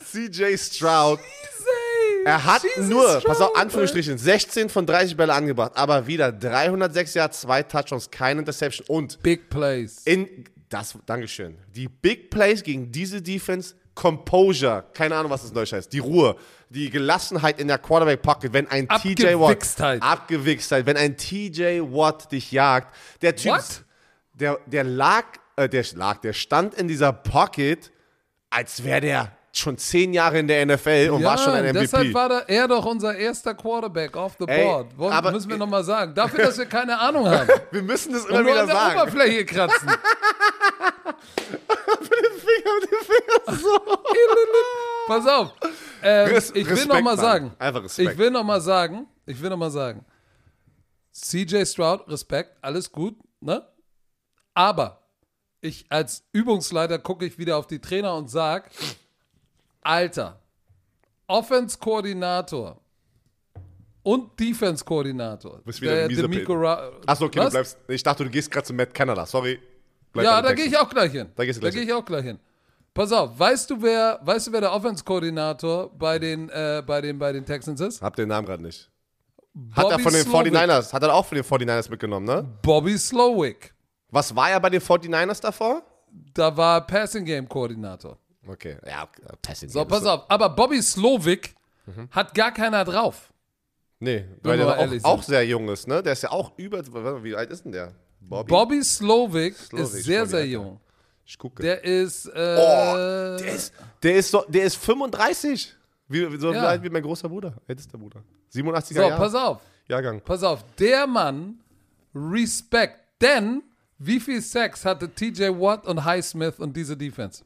CJ 0.03 0.57
Stroud. 0.57 1.19
Er 2.25 2.43
hat 2.43 2.63
Jesus 2.63 2.89
nur, 2.89 3.07
Stroud, 3.07 3.23
pass 3.25 3.41
auf. 3.41 3.55
Anführungsstrichen, 3.55 4.17
16 4.17 4.69
von 4.69 4.85
30 4.87 5.15
Bälle 5.15 5.33
angebracht, 5.33 5.73
aber 5.75 6.07
wieder 6.07 6.31
306 6.31 7.13
Yards, 7.13 7.41
zwei 7.41 7.61
Touchdowns, 7.61 8.09
keine 8.09 8.39
Interception 8.39 8.87
und 8.87 9.21
Big 9.21 9.49
Plays. 9.49 10.01
in 10.05 10.45
das, 10.69 10.97
Dankeschön. 11.05 11.57
Die 11.75 11.87
Big 11.87 12.29
Plays 12.31 12.63
gegen 12.63 12.91
diese 12.91 13.21
Defense, 13.21 13.75
Composure, 13.95 14.83
keine 14.93 15.15
Ahnung, 15.15 15.31
was 15.31 15.41
das 15.43 15.53
Deutsch 15.53 15.71
heißt, 15.73 15.91
die 15.91 15.99
Ruhe, 15.99 16.35
die 16.69 16.89
Gelassenheit 16.89 17.59
in 17.59 17.67
der 17.69 17.77
Quarterback 17.77 18.21
Pocket, 18.21 18.51
wenn 18.53 18.67
ein 18.69 18.87
TJ 18.87 19.35
Watt 19.39 20.01
Abgewichstheit. 20.01 20.85
Wenn 20.85 20.97
ein 20.97 21.15
TJ 21.17 21.79
Watt 21.81 22.31
dich 22.31 22.51
jagt, 22.51 22.93
der 23.21 23.35
Typ, 23.35 23.53
What? 23.53 23.83
der, 24.33 24.59
der 24.65 24.83
lag, 24.83 25.23
äh, 25.55 25.69
der 25.69 25.85
lag, 25.95 26.17
der 26.17 26.33
stand 26.33 26.73
in 26.75 26.87
dieser 26.89 27.13
Pocket, 27.13 27.91
als 28.49 28.83
wäre 28.83 29.01
der 29.01 29.31
schon 29.53 29.77
zehn 29.77 30.13
Jahre 30.13 30.39
in 30.39 30.49
der 30.49 30.65
NFL 30.65 31.11
und 31.13 31.23
war 31.23 31.37
schon 31.37 31.53
ein 31.53 31.63
MVP. 31.63 31.79
deshalb 31.79 32.13
war 32.13 32.27
da 32.27 32.39
er 32.47 32.67
doch 32.67 32.83
unser 32.85 33.15
erster 33.15 33.53
Quarterback 33.53 34.17
off 34.17 34.35
the 34.37 34.45
Ey, 34.49 34.65
board. 34.65 34.97
Wollen, 34.97 35.13
aber- 35.13 35.31
müssen 35.31 35.49
wir 35.49 35.55
nochmal 35.57 35.85
sagen. 35.85 36.13
Dafür, 36.13 36.43
dass 36.43 36.57
wir 36.57 36.65
keine 36.65 36.99
Ahnung 36.99 37.25
haben. 37.29 37.47
Wir 37.71 37.81
müssen 37.81 38.11
das 38.11 38.25
immer 38.25 38.39
Und 38.39 38.43
nur 38.43 38.51
wieder 38.51 38.61
an 38.63 38.67
der 38.67 38.75
sagen. 38.75 38.99
Oberfläche 38.99 39.45
kratzen. 39.45 39.89
Pass 45.07 45.27
auf. 45.27 45.53
Ähm, 46.01 46.27
Res- 46.29 46.49
ich 46.51 46.65
will 46.65 46.73
Respekt, 46.73 46.87
noch 46.87 46.95
mal 47.01 47.15
Mann. 47.15 47.17
sagen. 47.17 47.55
Einfach 47.59 47.83
Respekt. 47.83 48.11
Ich 48.11 48.17
will 48.17 48.31
noch 48.31 48.43
mal 48.43 48.61
sagen. 48.61 49.07
Ich 49.25 49.41
will 49.41 49.49
noch 49.49 49.57
mal 49.57 49.71
sagen. 49.71 50.05
CJ 51.11 51.65
Stroud, 51.65 52.07
Respekt, 52.09 52.57
alles 52.61 52.91
gut, 52.91 53.15
ne? 53.39 53.65
Aber 54.53 55.01
ich 55.61 55.85
als 55.89 56.23
Übungsleiter 56.33 56.99
gucke 56.99 57.25
ich 57.25 57.37
wieder 57.37 57.57
auf 57.57 57.67
die 57.67 57.79
Trainer 57.79 58.15
und 58.15 58.29
sag, 58.29 58.69
Alter, 59.81 60.41
Offense-Koordinator 61.27 62.81
und 64.03 64.39
Defense-Koordinator. 64.39 65.61
Bist 65.63 65.81
wieder 65.81 65.95
der 65.95 66.07
Demico 66.09 66.53
Ra 66.53 66.91
Achso, 67.05 67.25
okay, 67.25 67.39
Was? 67.39 67.45
du 67.47 67.51
bleibst. 67.51 67.77
Ich 67.87 68.03
dachte, 68.03 68.23
du 68.23 68.29
gehst 68.29 68.51
gerade 68.51 68.67
zu 68.67 68.73
Matt 68.73 68.93
Canada. 68.93 69.25
Sorry. 69.25 69.59
Bleib 70.11 70.25
Ja, 70.25 70.41
da 70.41 70.53
gehe 70.53 70.65
ich 70.65 70.77
auch 70.77 70.89
gleich 70.89 71.11
hin. 71.11 71.31
Da 71.35 71.43
du 71.43 71.59
da 71.59 71.69
gehe 71.69 71.83
ich 71.83 71.93
auch 71.93 72.05
gleich 72.05 72.25
hin. 72.25 72.39
Pass 72.95 73.11
auf, 73.11 73.37
weißt 73.37 73.69
du, 73.69 73.81
wer, 73.81 74.19
weißt 74.23 74.47
du, 74.47 74.51
wer 74.53 74.61
der 74.61 74.71
Offense-Koordinator 74.73 75.89
bei 75.97 76.17
den, 76.17 76.49
äh, 76.49 76.81
bei, 76.85 77.01
den, 77.01 77.19
bei 77.19 77.33
den 77.33 77.45
Texans 77.45 77.81
ist? 77.81 78.01
Hab 78.01 78.15
den 78.15 78.29
Namen 78.29 78.47
gerade 78.47 78.63
nicht. 78.63 78.89
Hat 79.73 79.83
er 79.85 79.91
Bobby 79.91 80.03
von 80.03 80.13
den 80.13 80.23
Slowick. 80.23 80.53
49ers, 80.55 80.93
hat 80.93 81.03
er 81.03 81.13
auch 81.13 81.25
von 81.25 81.35
den 81.35 81.43
49ers 81.43 81.89
mitgenommen, 81.89 82.25
ne? 82.25 82.45
Bobby 82.61 82.97
Slowick. 82.97 83.73
Was 84.11 84.33
war 84.33 84.49
er 84.49 84.59
bei 84.61 84.69
den 84.69 84.81
49ers 84.81 85.41
davor? 85.41 85.81
Da 86.33 86.55
war 86.55 86.87
Passing-Game-Koordinator. 86.87 88.17
Okay, 88.47 88.77
ja, 88.87 89.03
okay, 89.03 89.35
Passing. 89.41 89.67
So, 89.69 89.83
pass 89.83 90.05
auf. 90.05 90.23
Aber 90.29 90.49
Bobby 90.49 90.81
Slowick 90.81 91.53
Mhm. 91.87 92.07
hat 92.11 92.33
gar 92.33 92.51
keiner 92.51 92.83
drauf. 92.83 93.31
Nee, 93.99 94.25
weil 94.41 94.57
der 94.57 94.67
auch, 94.79 95.03
auch 95.03 95.23
sehr 95.23 95.45
jung 95.45 95.69
ist, 95.69 95.87
ne? 95.87 96.01
Der 96.01 96.13
ist 96.13 96.23
ja 96.23 96.31
auch 96.31 96.51
über, 96.57 96.81
wie 97.23 97.35
alt 97.35 97.51
ist 97.51 97.63
denn 97.63 97.71
der? 97.73 97.93
Bobby? 98.19 98.49
Bobby 98.49 98.83
Slowick, 98.83 99.55
Slowick, 99.55 99.85
ist 99.85 100.03
sehr, 100.05 100.21
Bobby, 100.21 100.29
sehr 100.31 100.47
jung. 100.47 100.79
Ich 101.25 101.37
gucke. 101.37 101.63
Der 101.63 101.83
ist, 101.83 102.27
äh, 102.27 102.29
oh, 102.31 102.95
der 103.39 103.53
ist, 103.55 103.73
der 104.03 104.15
ist, 104.15 104.29
so, 104.31 104.45
der 104.47 104.63
ist 104.65 104.75
35. 104.77 105.73
Wie, 106.07 106.37
so 106.37 106.53
Ja. 106.53 106.63
alt 106.67 106.83
wie 106.83 106.89
mein 106.89 107.01
großer 107.01 107.27
Bruder, 107.27 107.53
ältester 107.67 107.97
Bruder. 107.97 108.21
87er 108.53 108.93
so, 108.93 109.01
Jahr, 109.01 109.17
pass 109.17 109.33
auf. 109.33 109.61
Jahrgang. 109.87 110.21
Pass 110.21 110.43
auf, 110.43 110.63
der 110.77 111.07
Mann, 111.07 111.59
Respekt. 112.13 112.99
Denn, 113.21 113.63
wie 113.97 114.19
viel 114.19 114.41
Sex 114.41 114.85
hatte 114.85 115.09
TJ 115.09 115.45
Watt 115.59 115.85
und 115.87 116.03
Highsmith 116.03 116.59
und 116.59 116.75
diese 116.75 116.95
Defense? 116.95 117.43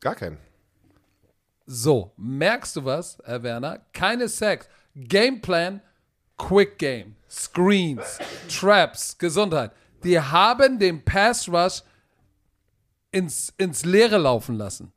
Gar 0.00 0.14
keinen. 0.16 0.38
So, 1.66 2.12
merkst 2.16 2.76
du 2.76 2.84
was, 2.84 3.18
Herr 3.24 3.42
Werner? 3.42 3.80
Keine 3.92 4.28
Sex. 4.28 4.68
Gameplan, 4.96 5.80
Quick 6.36 6.78
Game, 6.78 7.14
Screens, 7.28 8.18
Traps, 8.48 9.16
Gesundheit. 9.18 9.72
Die 10.02 10.18
haben 10.18 10.78
den 10.78 11.04
Pass 11.04 11.48
Rush 11.48 11.82
ins, 13.10 13.52
ins 13.58 13.84
Leere 13.84 14.18
laufen 14.18 14.56
lassen. 14.56 14.92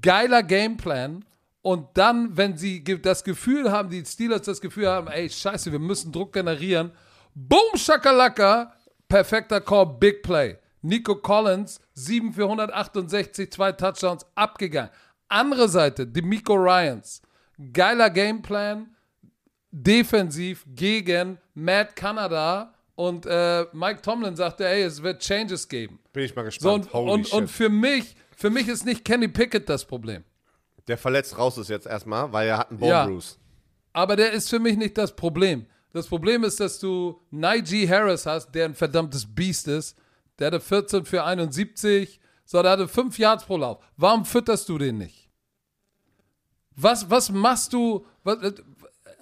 Geiler 0.00 0.42
Gameplan. 0.42 1.24
Und 1.62 1.88
dann, 1.94 2.36
wenn 2.36 2.56
sie 2.56 2.84
das 2.84 3.24
Gefühl 3.24 3.72
haben, 3.72 3.90
die 3.90 4.04
Steelers 4.04 4.42
das 4.42 4.60
Gefühl 4.60 4.88
haben, 4.88 5.08
ey, 5.08 5.28
scheiße, 5.28 5.72
wir 5.72 5.80
müssen 5.80 6.12
Druck 6.12 6.32
generieren. 6.32 6.92
Boom, 7.34 7.76
Shakalaka. 7.76 8.72
Perfekter 9.08 9.60
Call, 9.60 9.86
Big 9.98 10.22
Play. 10.22 10.58
Nico 10.82 11.16
Collins, 11.16 11.80
7 11.94 12.32
für 12.32 12.44
168, 12.44 13.50
zwei 13.50 13.72
Touchdowns, 13.72 14.24
abgegangen. 14.36 14.90
Andere 15.28 15.68
Seite, 15.68 16.06
Demico 16.06 16.54
Ryans. 16.54 17.22
Geiler 17.72 18.10
Gameplan, 18.10 18.94
defensiv 19.72 20.64
gegen 20.68 21.38
Matt 21.54 21.96
Canada. 21.96 22.74
Und 22.96 23.26
äh, 23.26 23.66
Mike 23.72 24.02
Tomlin 24.02 24.34
sagte, 24.36 24.66
ey, 24.66 24.82
es 24.82 25.02
wird 25.02 25.20
Changes 25.22 25.68
geben. 25.68 25.98
Bin 26.12 26.24
ich 26.24 26.34
mal 26.34 26.42
So, 26.42 26.46
gespannt. 26.46 26.86
und, 26.86 26.92
Holy 26.94 27.12
und, 27.12 27.24
shit. 27.26 27.34
und 27.34 27.48
für 27.48 27.68
mich, 27.68 28.16
für 28.36 28.50
mich 28.50 28.66
ist 28.68 28.84
nicht 28.84 29.04
Kenny 29.04 29.28
Pickett 29.28 29.68
das 29.68 29.84
Problem. 29.84 30.24
der 30.88 30.96
verletzt 30.98 31.36
raus 31.38 31.58
ist 31.58 31.68
jetzt 31.68 31.86
erstmal, 31.86 32.32
weil 32.32 32.48
er 32.48 32.58
hat 32.58 32.70
einen 32.70 32.78
Bone 32.78 32.90
Ja. 32.90 33.06
Bruise. 33.06 33.36
Aber 33.92 34.16
der 34.16 34.32
ist 34.32 34.48
für 34.50 34.58
mich 34.58 34.76
nicht 34.76 34.96
das 34.98 35.14
Problem. 35.14 35.66
Das 35.92 36.06
Problem 36.06 36.44
ist, 36.44 36.58
dass 36.60 36.78
du 36.78 37.20
Najee 37.30 37.88
Harris 37.88 38.24
hast, 38.26 38.50
der 38.52 38.66
ein 38.66 38.74
verdammtes 38.74 39.26
Biest 39.34 39.68
ist. 39.68 39.96
Der 40.38 40.48
hatte 40.48 40.60
14 40.60 41.04
für 41.06 41.24
71. 41.24 42.20
So, 42.44 42.62
der 42.62 42.72
hatte 42.72 42.88
5 42.88 43.18
Yards 43.18 43.44
pro 43.44 43.56
Lauf. 43.56 43.82
Warum 43.96 44.24
fütterst 44.24 44.68
du 44.68 44.76
den 44.78 44.98
nicht? 44.98 45.30
Was, 46.76 47.08
was 47.10 47.30
machst 47.30 47.72
du? 47.72 48.04
Was, 48.22 48.38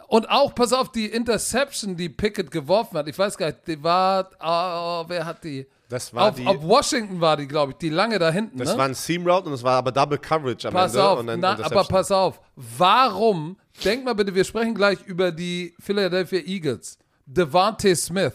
und 0.09 0.29
auch, 0.31 0.55
pass 0.55 0.73
auf, 0.73 0.93
die 0.93 1.07
Interception, 1.07 1.97
die 1.97 2.09
Pickett 2.09 2.51
geworfen 2.51 2.99
hat. 2.99 3.09
Ich 3.09 3.19
weiß 3.19 3.37
gar 3.37 3.47
nicht, 3.47 3.67
die 3.67 3.83
war, 3.83 4.31
oh, 4.41 5.05
wer 5.09 5.25
hat 5.25 5.43
die? 5.45 5.67
Das 5.89 6.13
war 6.15 6.31
auf, 6.31 6.35
die- 6.37 6.47
auf 6.47 6.63
Washington 6.63 7.21
war 7.21 7.37
die, 7.37 7.47
glaube 7.47 7.73
ich, 7.73 7.79
die 7.79 7.91
lange 7.91 8.19
da 8.19 8.31
hinten. 8.31 8.59
Das 8.59 8.73
ne? 8.73 8.79
war 8.79 8.85
ein 8.87 8.95
Seam 8.95 9.27
Route 9.27 9.49
und 9.49 9.53
es 9.55 9.63
war 9.63 9.77
aber 9.77 9.93
Double 9.93 10.19
Coverage 10.19 10.67
am 10.69 10.75
Pass 10.75 10.95
Ende. 10.95 11.09
auf, 11.09 11.19
und 11.21 11.27
dann 11.27 11.41
na, 11.41 11.59
aber 11.63 11.85
pass 11.85 12.11
auf. 12.11 12.41
Warum, 12.57 13.57
denk 13.85 14.05
mal 14.05 14.15
bitte, 14.15 14.35
wir 14.35 14.45
sprechen 14.45 14.75
gleich 14.75 15.03
über 15.05 15.31
die 15.31 15.75
Philadelphia 15.81 16.41
Eagles. 16.41 16.99
Devontae 17.27 17.95
Smith, 17.95 18.35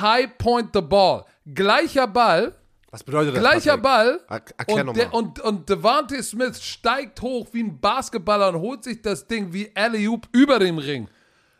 High 0.00 0.36
Point 0.38 0.70
the 0.74 0.80
Ball, 0.80 1.24
gleicher 1.54 2.06
Ball, 2.06 2.54
Was 2.90 3.04
bedeutet 3.04 3.34
das? 3.34 3.40
gleicher 3.40 3.76
Patrick? 3.76 3.82
Ball. 3.82 4.20
Er- 4.28 4.42
erklär 4.58 4.88
und, 4.88 4.96
der, 4.96 5.14
und, 5.14 5.40
und 5.40 5.68
Devontae 5.68 6.22
Smith 6.22 6.62
steigt 6.62 7.20
hoch 7.20 7.48
wie 7.52 7.62
ein 7.62 7.78
Basketballer 7.80 8.48
und 8.48 8.60
holt 8.60 8.84
sich 8.84 9.02
das 9.02 9.26
Ding 9.26 9.52
wie 9.52 9.70
Alley-Oop 9.74 10.28
über 10.32 10.58
dem 10.58 10.78
Ring. 10.78 11.08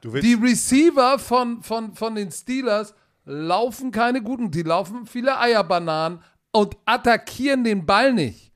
Die 0.02 0.34
Receiver 0.34 1.18
von, 1.18 1.62
von, 1.62 1.94
von 1.94 2.14
den 2.14 2.30
Steelers 2.30 2.94
laufen 3.24 3.90
keine 3.90 4.22
guten, 4.22 4.50
die 4.50 4.62
laufen 4.62 5.06
viele 5.06 5.38
Eierbananen 5.38 6.22
und 6.52 6.76
attackieren 6.86 7.64
den 7.64 7.84
Ball 7.84 8.14
nicht. 8.14 8.52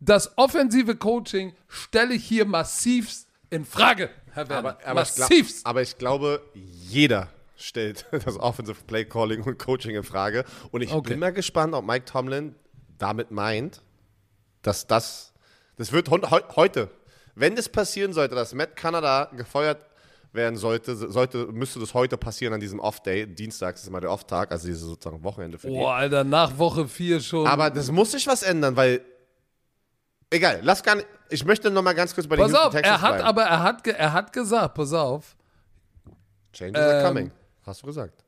Das 0.00 0.36
offensive 0.36 0.96
Coaching 0.96 1.54
stelle 1.68 2.14
ich 2.14 2.24
hier 2.24 2.44
massivst 2.44 3.28
in 3.50 3.64
Frage, 3.64 4.10
Herr 4.32 4.48
Werner. 4.48 4.70
Aber, 4.70 4.86
aber, 4.86 5.02
ich 5.02 5.14
glaub, 5.14 5.30
massivst. 5.30 5.66
aber 5.66 5.82
ich 5.82 5.96
glaube, 5.96 6.42
jeder 6.54 7.28
stellt 7.56 8.06
das 8.24 8.38
Offensive 8.38 8.84
Play 8.86 9.04
Calling 9.04 9.42
und 9.42 9.58
Coaching 9.58 9.94
in 9.96 10.02
Frage. 10.02 10.44
Und 10.70 10.82
ich 10.82 10.92
Okay. 10.92 11.10
bin 11.10 11.18
mal 11.20 11.32
gespannt, 11.32 11.74
ob 11.74 11.84
Mike 11.84 12.04
Tomlin 12.04 12.54
damit 12.98 13.30
meint, 13.30 13.82
dass 14.62 14.86
das, 14.86 15.32
das 15.76 15.92
wird 15.92 16.10
heu- 16.10 16.20
heu- 16.30 16.42
heute, 16.56 16.90
wenn 17.34 17.54
das 17.56 17.68
passieren 17.68 18.12
sollte, 18.12 18.34
dass 18.34 18.54
Matt 18.54 18.76
Canada 18.76 19.30
gefeuert 19.36 19.78
werden 20.32 20.56
sollte, 20.56 20.94
sollte, 20.96 21.46
müsste 21.46 21.78
das 21.80 21.94
heute 21.94 22.16
passieren 22.18 22.52
an 22.54 22.60
diesem 22.60 22.78
Off-Day. 22.78 23.26
Dienstags 23.26 23.82
ist 23.82 23.88
immer 23.88 24.00
der 24.00 24.10
Off-Tag, 24.10 24.50
also 24.50 24.66
dieses 24.66 24.82
sozusagen 24.82 25.22
Wochenende 25.24 25.58
für 25.58 25.68
die. 25.68 25.74
Boah, 25.76 25.94
Alter, 25.94 26.24
nach 26.24 26.58
Woche 26.58 26.86
4 26.88 27.20
schon. 27.20 27.46
Aber 27.46 27.70
das 27.70 27.90
muss 27.90 28.12
sich 28.12 28.26
was 28.26 28.42
ändern, 28.42 28.76
weil. 28.76 29.00
Egal, 30.28 30.58
lass 30.62 30.82
gar 30.82 30.96
nicht. 30.96 31.06
Ich 31.30 31.44
möchte 31.44 31.70
noch 31.70 31.82
mal 31.82 31.94
ganz 31.94 32.14
kurz 32.14 32.26
bei 32.26 32.36
den 32.36 32.42
pass 32.42 32.50
Houston 32.52 32.66
auf, 32.66 32.72
Texans 32.74 32.96
er 32.96 33.00
hat 33.00 33.10
bleiben. 33.16 33.28
aber, 33.28 33.42
er 33.44 33.62
hat, 33.62 33.86
er 33.86 34.12
hat 34.12 34.32
gesagt, 34.32 34.74
pass 34.74 34.92
auf, 34.92 35.36
Changes 36.52 36.82
are 36.82 36.98
ähm, 37.00 37.06
coming. 37.06 37.30
Hast 37.66 37.82
du 37.82 37.86
gesagt. 37.86 38.22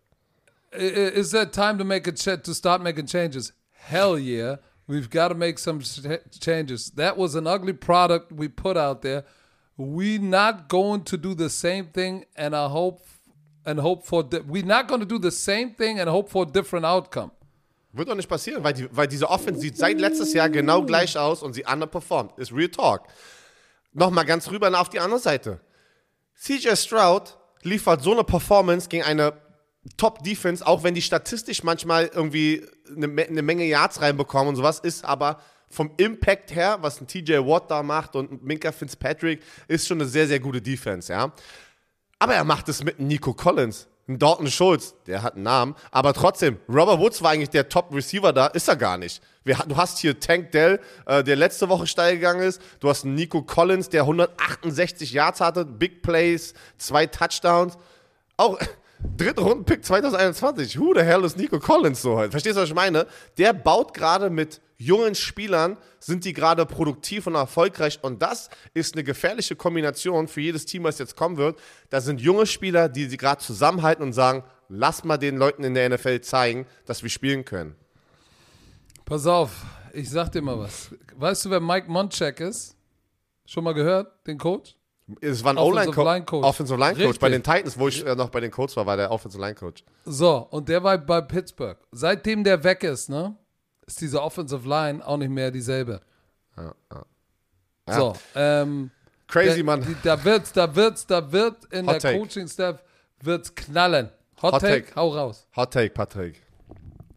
Is 0.72 1.30
that 1.30 1.52
time 1.52 1.78
to 1.78 1.84
make 1.84 2.06
a 2.06 2.12
ch- 2.12 2.42
to 2.42 2.52
start 2.52 2.82
making 2.82 3.06
changes? 3.06 3.52
Hell 3.72 4.18
yeah, 4.18 4.56
we've 4.86 5.08
got 5.08 5.28
to 5.28 5.34
make 5.34 5.58
some 5.58 5.80
ch- 5.80 6.00
changes. 6.40 6.90
That 6.96 7.16
was 7.16 7.34
an 7.36 7.46
ugly 7.46 7.72
product 7.72 8.32
we 8.32 8.48
put 8.48 8.76
out 8.76 9.00
there. 9.02 9.24
We 9.78 10.18
not 10.18 10.68
going 10.68 11.04
to 11.04 11.16
do 11.16 11.34
the 11.34 11.48
same 11.48 11.86
thing 11.92 12.26
and 12.36 12.54
I 12.54 12.68
hope 12.68 13.00
and 13.64 13.78
hope 13.80 14.04
for 14.04 14.22
di- 14.24 14.40
we 14.40 14.62
not 14.62 14.88
going 14.88 15.00
to 15.00 15.06
do 15.06 15.18
the 15.18 15.30
same 15.30 15.74
thing 15.74 15.98
and 16.00 16.10
hope 16.10 16.28
for 16.28 16.42
a 16.42 16.46
different 16.46 16.84
outcome. 16.84 17.30
Wird 17.94 18.08
doch 18.08 18.14
nicht 18.16 18.28
passieren, 18.28 18.62
weil, 18.62 18.74
die, 18.74 18.88
weil 18.90 19.06
diese 19.08 19.30
Offense 19.30 19.60
sieht 19.62 19.78
seit 19.78 19.98
letztes 19.98 20.34
Jahr 20.34 20.50
genau 20.50 20.82
gleich 20.82 21.16
aus 21.16 21.42
und 21.42 21.54
sie 21.54 21.64
underperformt. 21.64 22.38
Ist 22.38 22.52
Real 22.52 22.68
Talk. 22.68 23.06
Nochmal 23.94 24.26
ganz 24.26 24.50
rüber 24.50 24.68
auf 24.78 24.90
die 24.90 25.00
andere 25.00 25.18
Seite. 25.20 25.60
CJ 26.36 26.76
Stroud 26.76 27.36
liefert 27.62 28.02
so 28.02 28.12
eine 28.12 28.24
Performance 28.24 28.88
gegen 28.88 29.04
eine 29.04 29.34
Top-Defense, 29.96 30.66
auch 30.66 30.82
wenn 30.82 30.94
die 30.94 31.02
statistisch 31.02 31.62
manchmal 31.62 32.10
irgendwie 32.12 32.66
eine, 32.94 33.06
eine 33.22 33.42
Menge 33.42 33.64
Yards 33.64 34.00
reinbekommen 34.00 34.48
und 34.48 34.56
sowas, 34.56 34.80
ist 34.80 35.04
aber 35.04 35.40
vom 35.70 35.90
Impact 35.96 36.54
her, 36.54 36.78
was 36.80 37.00
ein 37.00 37.06
TJ 37.06 37.38
Watt 37.38 37.70
da 37.70 37.82
macht 37.82 38.16
und 38.16 38.42
Minka 38.42 38.72
Fitzpatrick, 38.72 39.42
ist 39.66 39.86
schon 39.86 40.00
eine 40.00 40.08
sehr, 40.08 40.26
sehr 40.26 40.40
gute 40.40 40.62
Defense, 40.62 41.12
ja. 41.12 41.32
Aber 42.18 42.34
er 42.34 42.44
macht 42.44 42.68
es 42.68 42.82
mit 42.82 42.98
Nico 42.98 43.32
Collins. 43.32 43.86
Ein 44.08 44.18
Dalton 44.18 44.50
Schultz, 44.50 44.94
der 45.06 45.22
hat 45.22 45.34
einen 45.34 45.42
Namen, 45.42 45.74
aber 45.90 46.14
trotzdem, 46.14 46.56
Robert 46.66 46.98
Woods 46.98 47.22
war 47.22 47.32
eigentlich 47.32 47.50
der 47.50 47.68
Top-Receiver 47.68 48.32
da, 48.32 48.46
ist 48.46 48.66
er 48.66 48.76
gar 48.76 48.96
nicht. 48.96 49.22
Wir, 49.44 49.56
du 49.68 49.76
hast 49.76 49.98
hier 49.98 50.18
Tank 50.18 50.50
Dell, 50.52 50.80
äh, 51.04 51.22
der 51.22 51.36
letzte 51.36 51.68
Woche 51.68 51.86
steil 51.86 52.14
gegangen 52.14 52.40
ist. 52.40 52.60
Du 52.80 52.88
hast 52.88 53.04
einen 53.04 53.14
Nico 53.14 53.42
Collins, 53.42 53.90
der 53.90 54.02
168 54.02 55.12
Yards 55.12 55.42
hatte, 55.42 55.66
Big 55.66 56.00
Plays, 56.02 56.54
zwei 56.78 57.06
Touchdowns. 57.06 57.76
Auch 58.38 58.58
dritte 59.16 59.42
Rundenpick 59.42 59.84
2021. 59.84 60.78
Who 60.78 60.94
the 60.94 61.02
hell 61.02 61.24
ist 61.24 61.36
Nico 61.36 61.58
Collins 61.58 62.00
so 62.00 62.16
halt? 62.18 62.30
Verstehst 62.30 62.56
du, 62.56 62.62
was 62.62 62.68
ich 62.70 62.74
meine? 62.74 63.06
Der 63.36 63.52
baut 63.52 63.92
gerade 63.92 64.30
mit 64.30 64.60
jungen 64.78 65.14
Spielern, 65.14 65.76
sind 65.98 66.24
die 66.24 66.32
gerade 66.32 66.64
produktiv 66.64 67.26
und 67.26 67.34
erfolgreich. 67.34 67.98
Und 68.02 68.22
das 68.22 68.48
ist 68.74 68.94
eine 68.94 69.04
gefährliche 69.04 69.56
Kombination 69.56 70.28
für 70.28 70.40
jedes 70.40 70.64
Team, 70.64 70.84
was 70.84 70.98
jetzt 70.98 71.16
kommen 71.16 71.36
wird. 71.36 71.58
Da 71.90 72.00
sind 72.00 72.20
junge 72.20 72.46
Spieler, 72.46 72.88
die 72.88 73.06
sie 73.06 73.16
gerade 73.16 73.42
zusammenhalten 73.42 74.02
und 74.02 74.12
sagen, 74.12 74.44
lass 74.68 75.04
mal 75.04 75.18
den 75.18 75.36
Leuten 75.36 75.64
in 75.64 75.74
der 75.74 75.90
NFL 75.90 76.20
zeigen, 76.20 76.66
dass 76.86 77.02
wir 77.02 77.10
spielen 77.10 77.44
können. 77.44 77.74
Pass 79.04 79.26
auf, 79.26 79.64
ich 79.92 80.08
sag 80.08 80.30
dir 80.30 80.42
mal 80.42 80.58
was. 80.58 80.94
Weißt 81.16 81.44
du, 81.44 81.50
wer 81.50 81.60
Mike 81.60 81.90
Monchek 81.90 82.40
ist? 82.40 82.76
Schon 83.46 83.64
mal 83.64 83.72
gehört, 83.72 84.26
den 84.26 84.38
Coach? 84.38 84.76
Es 85.22 85.42
war 85.42 85.54
ein 85.54 85.58
Offensive. 85.58 86.04
Line 86.04 86.24
Coach. 86.26 86.44
Offensive 86.44 86.78
Line 86.78 86.92
Coach. 86.92 87.04
Richtig. 87.04 87.20
Bei 87.20 87.30
den 87.30 87.42
Titans, 87.42 87.78
wo 87.78 87.88
ich 87.88 88.04
äh, 88.06 88.14
noch 88.14 88.28
bei 88.28 88.40
den 88.40 88.50
Colts 88.50 88.76
war, 88.76 88.84
war 88.84 88.96
der 88.96 89.10
Offensive 89.10 89.42
Line 89.42 89.54
Coach. 89.54 89.82
So, 90.04 90.46
und 90.50 90.68
der 90.68 90.84
war 90.84 90.98
bei 90.98 91.22
Pittsburgh. 91.22 91.78
Seitdem 91.90 92.44
der 92.44 92.62
weg 92.62 92.84
ist, 92.84 93.08
ne, 93.08 93.34
ist 93.88 94.00
diese 94.00 94.22
Offensive 94.22 94.68
Line 94.68 95.04
auch 95.04 95.16
nicht 95.16 95.30
mehr 95.30 95.50
dieselbe. 95.50 96.00
So, 97.86 98.14
ähm, 98.34 98.90
Crazy, 99.26 99.62
Mann. 99.62 99.82
Die, 99.82 99.96
da 100.02 100.22
wird's, 100.22 100.52
da 100.52 100.74
wird's, 100.74 101.06
da 101.06 101.32
wird 101.32 101.64
in 101.72 101.86
Hot 101.86 102.02
der. 102.02 102.18
Coaching-Staff 102.18 102.82
wird's 103.22 103.54
knallen. 103.54 104.10
Hot, 104.42 104.54
Hot 104.54 104.60
take, 104.60 104.84
Take. 104.84 104.94
hau 104.94 105.08
raus. 105.08 105.46
Hot 105.56 105.72
Take, 105.72 105.90
Patrick. 105.90 106.42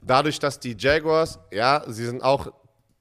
Dadurch, 0.01 0.39
dass 0.39 0.59
die 0.59 0.75
Jaguars, 0.77 1.39
ja, 1.51 1.83
sie 1.87 2.05
sind 2.05 2.23
auch 2.23 2.51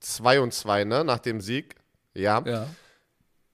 2 0.01 0.41
und 0.41 0.53
2, 0.53 0.85
ne, 0.85 1.05
nach 1.05 1.21
dem 1.21 1.41
Sieg. 1.41 1.77
Ja. 2.14 2.43
Ja. 2.45 2.66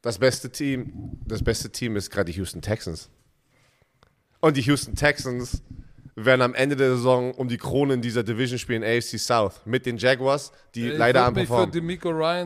Das 0.02 0.18
beste 0.18 0.50
Team, 0.50 1.20
das 1.26 1.42
beste 1.42 1.70
Team 1.70 1.96
ist 1.96 2.10
gerade 2.10 2.32
die 2.32 2.38
Houston 2.38 2.62
Texans. 2.62 3.08
Und 4.40 4.56
die 4.56 4.62
Houston 4.62 4.94
Texans 4.94 5.62
werden 6.16 6.40
am 6.42 6.54
Ende 6.54 6.76
der 6.76 6.96
Saison 6.96 7.32
um 7.32 7.46
die 7.46 7.58
Krone 7.58 7.94
in 7.94 8.00
dieser 8.02 8.22
Division 8.22 8.58
spielen, 8.58 8.82
AFC 8.82 9.18
South, 9.18 9.60
mit 9.66 9.86
den 9.86 9.98
Jaguars, 9.98 10.50
die 10.74 10.88
Ich 10.88 10.98
leider 10.98 11.20
am 11.26 11.34
Performen. 11.34 11.66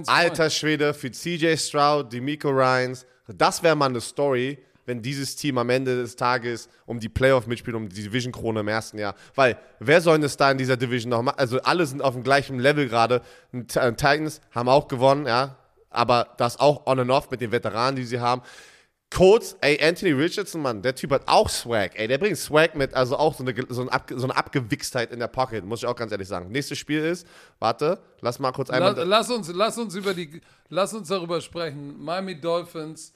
Alter 0.09 0.51
Schwede, 0.51 0.93
für 0.93 1.11
CJ 1.11 1.57
Stroud, 1.57 2.13
D'Amico 2.13 2.49
Ryans, 2.49 3.07
das 3.29 3.63
wäre 3.63 3.77
mal 3.77 3.87
eine 3.87 4.01
Story, 4.01 4.59
wenn 4.87 5.01
dieses 5.03 5.37
Team 5.37 5.57
am 5.59 5.71
Ende 5.71 5.95
des 5.95 6.17
Tages 6.17 6.69
um 6.85 6.99
die 6.99 7.09
Playoff 7.09 7.47
mitspielt, 7.47 7.77
um 7.77 7.89
die 7.89 8.03
Division-Krone 8.03 8.61
im 8.61 8.69
ersten 8.69 8.99
Jahr. 8.99 9.15
Weil, 9.37 9.57
wer 9.79 10.01
soll 10.01 10.19
das 10.19 10.37
da 10.37 10.51
in 10.51 10.59
dieser 10.59 10.77
Division 10.77 11.11
noch 11.11 11.23
machen? 11.23 11.39
Also, 11.39 11.61
alle 11.61 11.87
sind 11.87 12.03
auf 12.03 12.15
dem 12.15 12.25
gleichen 12.25 12.59
Level 12.59 12.89
gerade. 12.89 13.23
Ein 13.53 13.69
Titans 13.69 14.41
haben 14.51 14.69
auch 14.69 14.89
gewonnen, 14.89 15.27
ja. 15.27 15.57
Aber 15.91 16.35
das 16.39 16.59
auch 16.59 16.87
on 16.87 16.99
and 16.99 17.11
off 17.11 17.31
mit 17.31 17.41
den 17.41 17.53
Veteranen, 17.53 17.95
die 17.95 18.05
sie 18.05 18.19
haben. 18.19 18.43
Colts, 19.13 19.57
ey, 19.61 19.79
Anthony 19.83 20.13
Richardson, 20.13 20.63
Mann, 20.63 20.83
der 20.83 20.95
Typ 20.95 21.11
hat 21.11 21.23
auch 21.27 21.49
Swag, 21.49 21.99
ey, 21.99 22.07
der 22.07 22.19
bringt 22.19 22.39
Swag 22.39 22.77
mit, 22.77 22.95
also 22.95 23.17
auch 23.17 23.35
so 23.35 23.45
eine, 23.45 23.55
so 23.69 23.83
eine, 23.83 23.93
Abge 23.93 24.17
so 24.17 24.25
eine 24.25 24.37
Abgewichstheit 24.37 25.11
in 25.11 25.19
der 25.19 25.27
Pocket, 25.27 25.65
muss 25.65 25.83
ich 25.83 25.87
auch 25.87 25.97
ganz 25.97 26.13
ehrlich 26.13 26.29
sagen. 26.29 26.51
Nächstes 26.53 26.79
Spiel 26.79 27.01
ist, 27.01 27.27
warte, 27.59 28.01
lass 28.21 28.39
mal 28.39 28.53
kurz 28.53 28.71
einmal. 28.71 28.95
Lass, 28.95 29.07
lass, 29.07 29.31
uns, 29.31 29.53
lass 29.53 29.79
uns 29.79 29.97
über 29.97 30.15
die, 30.15 30.41
lass 30.69 30.95
uns 30.95 31.09
darüber 31.09 31.41
sprechen. 31.41 32.01
Miami 32.03 32.41
Dolphins 32.41 33.13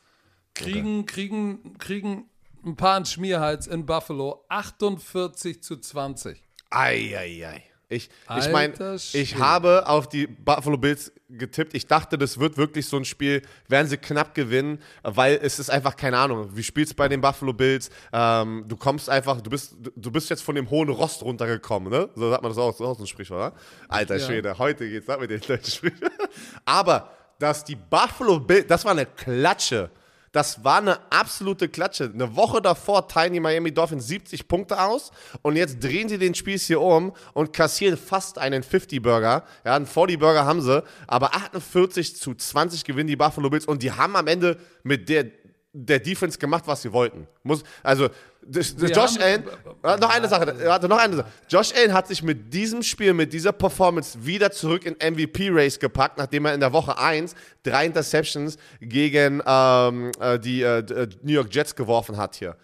kriegen, 0.53 1.07
kriegen, 1.07 1.79
kriegen 1.79 2.29
ein 2.65 2.77
paar 2.77 3.05
Schmierhals 3.05 3.67
in 3.69 3.87
Buffalo. 3.87 4.45
48 4.49 5.63
zu 5.63 5.77
20. 5.77 6.43
Eieiei. 6.71 7.57
Ich, 7.59 7.74
ich 7.95 8.11
Alter 8.27 8.51
meine, 8.51 8.97
ich 9.13 9.37
habe 9.37 9.87
auf 9.89 10.09
die 10.09 10.27
Buffalo 10.27 10.77
Bills 10.77 11.13
getippt. 11.29 11.75
Ich 11.75 11.87
dachte, 11.87 12.17
das 12.19 12.39
wird 12.39 12.57
wirklich 12.57 12.87
so 12.87 12.97
ein 12.97 13.05
Spiel, 13.05 13.43
werden 13.69 13.89
sie 13.89 13.97
knapp 13.97 14.35
gewinnen, 14.35 14.79
weil 15.03 15.39
es 15.43 15.59
ist 15.59 15.71
einfach 15.71 15.97
keine 15.97 16.19
Ahnung. 16.19 16.49
Wie 16.55 16.63
spielst 16.63 16.95
bei 16.97 17.09
den 17.09 17.21
Buffalo 17.21 17.53
Bills? 17.53 17.91
Ähm, 18.13 18.65
du 18.69 18.77
kommst 18.77 19.09
einfach, 19.11 19.41
du 19.41 19.51
bist, 19.51 19.75
du- 19.81 19.91
du 19.97 20.11
bist 20.11 20.31
jetzt 20.31 20.43
von 20.43 20.55
dem 20.55 20.71
hohen 20.71 20.89
Rost 20.89 21.23
runtergekommen, 21.23 21.91
ne? 21.91 22.09
So 22.15 22.31
sagt 22.31 22.43
man 22.43 22.51
das 22.51 22.59
auch, 22.59 22.77
so 22.77 22.95
so 22.95 23.03
ein 23.03 23.07
Sprichwort, 23.07 23.53
oder? 23.53 23.61
Alter 23.89 24.17
Ja. 24.17 24.27
Schwede, 24.27 24.59
heute 24.59 24.89
geht's 24.89 25.09
ab 25.09 25.21
mit 25.21 25.31
den 25.31 25.41
deutschen 25.41 25.71
Sprichwörtern. 25.73 26.29
Aber, 26.65 27.11
dass 27.39 27.65
die 27.65 27.77
Buffalo 27.77 28.39
Bills, 28.41 28.67
das 28.69 28.85
war 28.85 28.93
eine 28.93 29.07
Klatsche. 29.07 29.91
Das 30.35 30.65
war 30.65 30.79
eine 30.79 30.99
absolute 31.11 31.69
Klatsche. 31.69 32.11
Eine 32.13 32.35
Woche 32.35 32.61
davor 32.61 33.07
teilen 33.07 33.35
die 33.35 33.39
Miami 33.39 33.73
Dolphins 33.73 34.09
70 34.09 34.49
Punkte 34.49 34.83
aus 34.83 35.13
und 35.43 35.55
jetzt 35.55 35.79
drehen 35.79 36.09
sie 36.09 36.19
den 36.19 36.35
Spieß 36.35 36.67
hier 36.67 36.81
um 36.81 37.13
und 37.35 37.53
kassieren 37.53 37.97
fast 37.97 38.39
einen 38.39 38.65
50-Burger. 38.65 39.45
Ja, 39.65 39.77
einen 39.77 39.87
40-Burger 39.87 40.45
haben 40.45 40.61
sie, 40.61 40.83
aber 41.07 41.37
48 41.37 42.17
zu 42.17 42.35
20 42.35 42.83
gewinnen 42.83 43.07
die 43.07 43.15
Buffalo 43.15 43.49
Bills 43.49 43.65
und 43.65 43.85
die 43.85 43.93
haben 43.93 44.17
am 44.17 44.27
Ende 44.27 44.59
mit 44.83 45.09
der, 45.09 45.27
der 45.77 45.99
Defense 45.99 46.39
gemacht, 46.39 46.65
was 46.67 46.83
sie 46.83 46.93
wollten. 46.93 47.27
Muss, 47.43 47.65
also, 47.83 48.09
Josh 48.49 49.19
Allen, 49.19 49.45
noch 49.83 50.15
eine 50.15 50.29
Sache, 50.29 50.55
warte, 50.65 50.89
noch 50.89 50.99
eine 50.99 51.17
Sache. 51.17 51.29
Josh 51.49 51.75
Allen 51.75 51.93
hat 51.93 52.07
sich 52.07 52.23
mit 52.23 52.55
diesem 52.55 52.83
Spiel, 52.83 53.13
mit 53.13 53.33
dieser 53.33 53.53
Performance 53.53 54.25
wieder 54.25 54.53
zurück 54.53 54.87
in 54.87 54.95
MVP-Race 54.95 55.81
gepackt, 55.81 56.19
nachdem 56.19 56.45
er 56.45 56.55
in 56.55 56.61
der 56.61 56.73
Woche 56.73 56.97
1 56.97 57.35
drei 57.65 57.87
Interceptions 57.87 58.57
gegen 58.81 59.43
ähm, 59.45 60.13
äh, 60.21 60.39
die 60.39 60.63
äh, 60.63 60.79
äh, 60.79 61.09
New 61.23 61.33
York 61.33 61.53
Jets 61.53 61.75
geworfen 61.75 62.17
hat 62.17 62.37
hier. 62.37 62.57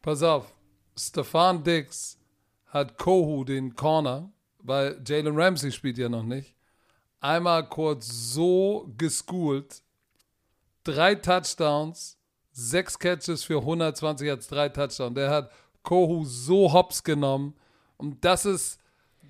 Pass 0.00 0.22
auf, 0.22 0.50
Stefan 0.96 1.62
Dix 1.62 2.16
hat 2.68 2.96
Kohu 2.96 3.44
den 3.44 3.74
Corner, 3.74 4.32
weil 4.60 5.02
Jalen 5.06 5.38
Ramsey 5.38 5.70
spielt 5.70 5.98
ja 5.98 6.08
noch 6.08 6.22
nicht, 6.22 6.54
einmal 7.20 7.68
kurz 7.68 8.08
so 8.08 8.90
geschoolt. 8.96 9.82
Drei 10.88 11.14
Touchdowns, 11.16 12.16
sechs 12.50 12.98
Catches 12.98 13.44
für 13.44 13.58
120 13.58 14.26
Yards, 14.26 14.48
drei 14.48 14.70
Touchdowns. 14.70 15.14
Der 15.14 15.28
hat 15.28 15.50
Kohu 15.82 16.24
so 16.24 16.72
hops 16.72 17.04
genommen. 17.04 17.52
Und 17.98 18.24
das 18.24 18.46
ist, 18.46 18.80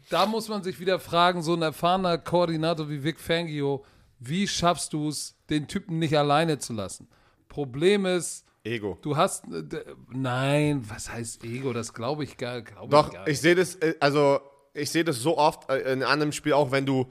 da 0.08 0.26
muss 0.26 0.48
man 0.48 0.62
sich 0.62 0.78
wieder 0.78 1.00
fragen, 1.00 1.42
so 1.42 1.54
ein 1.54 1.62
erfahrener 1.62 2.16
Koordinator 2.18 2.88
wie 2.88 3.02
Vic 3.02 3.18
Fangio, 3.18 3.84
wie 4.20 4.46
schaffst 4.46 4.92
du 4.92 5.08
es, 5.08 5.34
den 5.50 5.66
Typen 5.66 5.98
nicht 5.98 6.16
alleine 6.16 6.60
zu 6.60 6.74
lassen? 6.74 7.08
Problem 7.48 8.06
ist, 8.06 8.44
Ego. 8.62 8.96
Du 9.02 9.16
hast, 9.16 9.44
äh, 9.46 9.84
nein, 10.12 10.84
was 10.88 11.10
heißt 11.10 11.42
Ego? 11.42 11.72
Das 11.72 11.92
glaube 11.92 12.22
ich 12.22 12.36
gar, 12.36 12.62
glaube 12.62 12.90
Doch, 12.90 13.12
ich 13.26 13.40
sehe 13.40 13.56
das, 13.56 13.74
äh, 13.76 13.94
also 13.98 14.40
ich 14.74 14.90
sehe 14.90 15.02
das 15.02 15.16
so 15.16 15.38
oft 15.38 15.68
äh, 15.70 15.92
in 15.92 16.04
einem 16.04 16.30
Spiel 16.30 16.52
auch, 16.52 16.70
wenn 16.70 16.86
du 16.86 17.08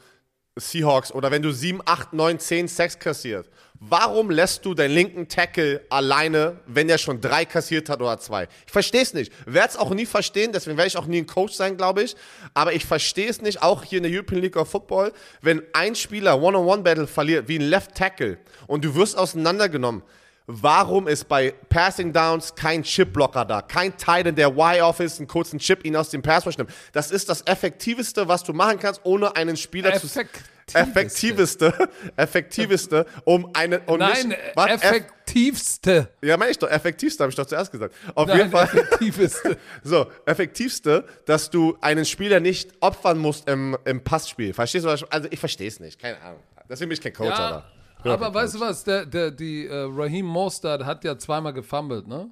Seahawks 0.60 1.12
oder 1.12 1.32
wenn 1.32 1.42
du 1.42 1.52
7, 1.52 1.82
8, 1.86 2.14
9, 2.14 2.40
10 2.40 2.68
Sacks 2.68 3.00
kassiert. 3.00 3.50
Warum 3.80 4.32
lässt 4.32 4.66
du 4.66 4.74
deinen 4.74 4.96
linken 4.96 5.28
Tackle 5.28 5.86
alleine, 5.90 6.60
wenn 6.66 6.88
der 6.88 6.98
schon 6.98 7.22
drei 7.22 7.46
kassiert 7.46 7.90
hat 7.90 8.02
oder 8.02 8.18
zwei? 8.18 8.48
Ich 8.66 8.72
verstehe 8.72 9.04
es 9.04 9.14
nicht. 9.14 9.32
Werde 9.46 9.70
es 9.70 9.78
auch 9.78 9.92
nie 9.92 10.08
verstehen, 10.08 10.52
deswegen 10.52 10.78
werde 10.78 10.88
ich 10.88 10.98
auch 10.98 11.06
nie 11.06 11.20
ein 11.20 11.28
Coach 11.28 11.54
sein, 11.54 11.78
glaube 11.78 12.02
ich. 12.02 12.16
Aber 12.56 12.74
ich 12.74 12.86
verstehe 12.86 13.30
es 13.30 13.42
nicht, 13.42 13.62
auch 13.62 13.84
hier 13.84 13.98
in 13.98 14.04
der 14.04 14.12
European 14.12 14.42
League 14.42 14.56
of 14.56 14.70
Football, 14.70 15.14
wenn 15.42 15.62
ein 15.74 15.94
Spieler 15.94 16.42
One-on-One-Battle 16.42 17.06
verliert, 17.06 17.48
wie 17.48 17.60
ein 17.60 17.70
Left 17.70 17.94
Tackle, 17.94 18.40
und 18.66 18.84
du 18.84 18.96
wirst 18.96 19.16
auseinandergenommen. 19.16 20.02
Warum 20.50 21.10
ist 21.10 21.28
bei 21.28 21.54
Passing 21.68 22.14
Downs 22.14 22.56
kein 22.56 22.82
Chip-Blocker 22.82 23.44
da? 23.44 23.62
Kein 23.62 23.98
Teil 23.98 24.26
in 24.28 24.36
der 24.36 24.48
Y-Office, 24.56 25.18
einen 25.20 25.28
kurzen 25.28 25.60
Chip 25.60 25.84
ihn 25.86 25.94
aus 25.98 26.10
dem 26.10 26.22
Pass 26.22 26.46
nimmt. 26.58 26.72
Das 26.94 27.12
ist 27.12 27.28
das 27.28 27.42
Effektiveste, 27.46 28.30
was 28.30 28.44
du 28.46 28.54
machen 28.54 28.80
kannst, 28.80 29.02
ohne 29.04 29.36
einen 29.36 29.58
Spieler 29.58 29.94
zu. 30.00 30.08
Effektiveste. 30.08 30.48
Effektiveste. 30.74 31.90
Effektiveste, 32.16 33.06
um 33.26 33.50
einen. 33.54 33.82
Und 33.88 34.00
Nein, 34.00 34.30
nicht, 34.30 34.40
was? 34.56 34.68
Eff- 34.72 34.84
effektivste. 34.84 36.10
ja, 36.22 36.38
meine 36.38 36.52
ich 36.52 36.58
doch. 36.60 36.70
Effektivste, 36.70 37.24
habe 37.24 37.30
ich 37.32 37.36
doch 37.36 37.46
zuerst 37.46 37.70
gesagt. 37.72 37.94
Auf 38.16 38.28
Nein, 38.28 38.38
jeden 38.38 38.52
Fall. 38.52 38.64
effektiveste. 38.66 39.58
So, 39.84 40.08
effektivste, 40.26 41.04
dass 41.26 41.50
du 41.50 41.78
einen 41.82 42.06
Spieler 42.06 42.40
nicht 42.40 42.72
opfern 42.80 43.18
musst 43.18 43.50
im, 43.50 43.78
im 43.84 44.02
Passspiel. 44.02 44.54
Verstehst 44.54 44.86
du? 44.86 44.90
Also, 44.90 45.28
ich 45.30 45.40
verstehe 45.40 45.68
es 45.68 45.82
nicht. 45.82 46.00
Keine 46.00 46.22
Ahnung. 46.22 46.40
Deswegen 46.70 46.88
bin 46.90 46.98
ich 46.98 47.02
kein 47.04 47.14
Coach, 47.14 47.38
Ja, 47.38 47.46
Alter. 47.46 47.72
Aber 48.04 48.34
weißt 48.34 48.56
du 48.56 48.60
was, 48.60 48.84
der, 48.84 49.06
der, 49.06 49.32
die 49.32 49.66
äh, 49.66 49.86
Raheem 49.90 50.26
Mostert 50.26 50.86
hat 50.86 51.04
ja 51.04 51.18
zweimal 51.18 51.54
gefummelt, 51.54 52.08
ne? 52.08 52.30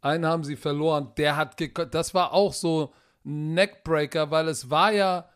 Einen 0.00 0.26
haben 0.26 0.44
sie 0.44 0.56
verloren, 0.56 1.12
der 1.16 1.36
hat 1.36 1.58
geko- 1.58 1.84
das 1.86 2.14
war 2.14 2.32
auch 2.32 2.52
so 2.52 2.92
ein 3.24 3.54
Neckbreaker, 3.54 4.30
weil 4.30 4.48
es 4.48 4.70
war 4.70 4.92
ja, 4.92 5.28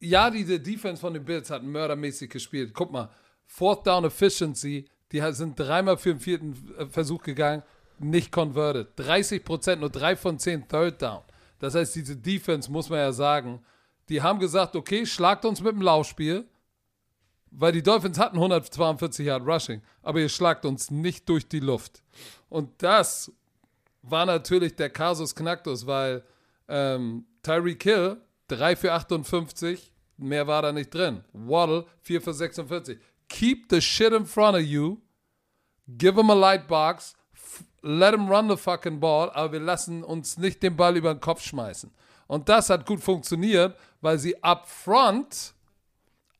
ja, 0.00 0.30
diese 0.30 0.60
Defense 0.60 1.00
von 1.00 1.14
den 1.14 1.24
Bills 1.24 1.50
hat 1.50 1.62
mördermäßig 1.62 2.30
gespielt. 2.30 2.72
Guck 2.74 2.92
mal, 2.92 3.08
Fourth 3.46 3.86
Down 3.86 4.04
Efficiency, 4.04 4.84
die 5.12 5.22
sind 5.32 5.58
dreimal 5.58 5.96
für 5.96 6.10
den 6.10 6.20
vierten 6.20 6.74
äh, 6.78 6.86
Versuch 6.86 7.22
gegangen, 7.22 7.62
nicht 7.98 8.30
converted. 8.30 8.88
30 8.96 9.44
Prozent, 9.44 9.80
nur 9.80 9.90
drei 9.90 10.16
von 10.16 10.38
zehn 10.38 10.66
Third 10.68 11.00
Down. 11.02 11.22
Das 11.58 11.74
heißt, 11.74 11.94
diese 11.96 12.16
Defense, 12.16 12.70
muss 12.70 12.88
man 12.90 12.98
ja 12.98 13.12
sagen, 13.12 13.60
die 14.08 14.22
haben 14.22 14.38
gesagt, 14.38 14.76
okay, 14.76 15.04
schlagt 15.06 15.44
uns 15.44 15.60
mit 15.60 15.72
dem 15.72 15.82
Laufspiel, 15.82 16.46
weil 17.50 17.72
die 17.72 17.82
Dolphins 17.82 18.18
hatten 18.18 18.36
142 18.36 19.26
Yard 19.26 19.46
Rushing, 19.46 19.82
aber 20.02 20.20
ihr 20.20 20.28
schlagt 20.28 20.64
uns 20.64 20.90
nicht 20.90 21.28
durch 21.28 21.48
die 21.48 21.60
Luft. 21.60 22.02
Und 22.48 22.82
das 22.82 23.32
war 24.02 24.26
natürlich 24.26 24.76
der 24.76 24.90
Kasus 24.90 25.34
Knacktus, 25.34 25.86
weil 25.86 26.24
ähm, 26.68 27.26
Tyreek 27.42 27.82
Hill 27.82 28.16
3 28.48 28.76
für 28.76 28.92
58, 28.92 29.92
mehr 30.16 30.46
war 30.46 30.62
da 30.62 30.72
nicht 30.72 30.92
drin. 30.92 31.24
Waddle 31.32 31.86
4 32.02 32.22
für 32.22 32.32
46. 32.32 32.98
Keep 33.28 33.66
the 33.70 33.80
shit 33.80 34.12
in 34.12 34.24
front 34.24 34.56
of 34.56 34.62
you, 34.62 34.98
give 35.86 36.18
him 36.18 36.30
a 36.30 36.34
light 36.34 36.66
box, 36.66 37.14
let 37.82 38.14
him 38.14 38.28
run 38.28 38.48
the 38.48 38.56
fucking 38.56 39.00
ball, 39.00 39.30
aber 39.30 39.52
wir 39.52 39.60
lassen 39.60 40.02
uns 40.02 40.38
nicht 40.38 40.62
den 40.62 40.76
Ball 40.76 40.96
über 40.96 41.14
den 41.14 41.20
Kopf 41.20 41.42
schmeißen. 41.42 41.90
Und 42.26 42.48
das 42.48 42.70
hat 42.70 42.86
gut 42.86 43.00
funktioniert, 43.00 43.76
weil 44.00 44.18
sie 44.18 44.42
up 44.42 44.68
front 44.68 45.54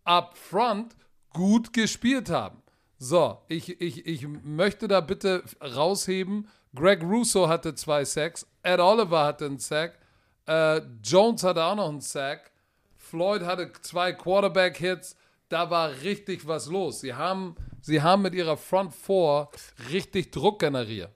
up 0.09 0.37
front 0.37 0.97
gut 1.33 1.73
gespielt 1.73 2.31
haben. 2.31 2.63
So, 2.99 3.39
ich, 3.49 3.81
ich, 3.81 4.07
ich 4.07 4.27
möchte 4.27 4.89
da 4.89 5.01
bitte 5.01 5.45
rausheben. 5.63 6.49
Greg 6.75 7.03
Russo 7.03 7.49
hatte 7.49 7.75
zwei 7.75 8.05
Sacks, 8.05 8.47
Ed 8.63 8.81
Oliver 8.81 9.25
hatte 9.25 9.47
einen 9.47 9.59
Sack, 9.59 9.99
äh, 10.47 10.81
Jones 11.03 11.45
hatte 11.45 11.63
auch 11.65 11.77
noch 11.77 11.89
einen 11.89 12.01
Sack, 12.01 12.51
Floyd 12.97 13.43
hatte 13.43 13.73
zwei 13.81 14.13
Quarterback-Hits, 14.13 15.17
da 15.49 15.71
war 15.71 15.91
richtig 16.03 16.47
was 16.47 16.67
los. 16.67 17.01
Sie 17.01 17.15
haben, 17.15 17.57
sie 17.81 18.03
haben 18.03 18.23
mit 18.23 18.35
ihrer 18.35 18.57
Front 18.57 18.95
Four 18.95 19.51
richtig 19.91 20.31
Druck 20.31 20.59
generiert. 20.59 21.11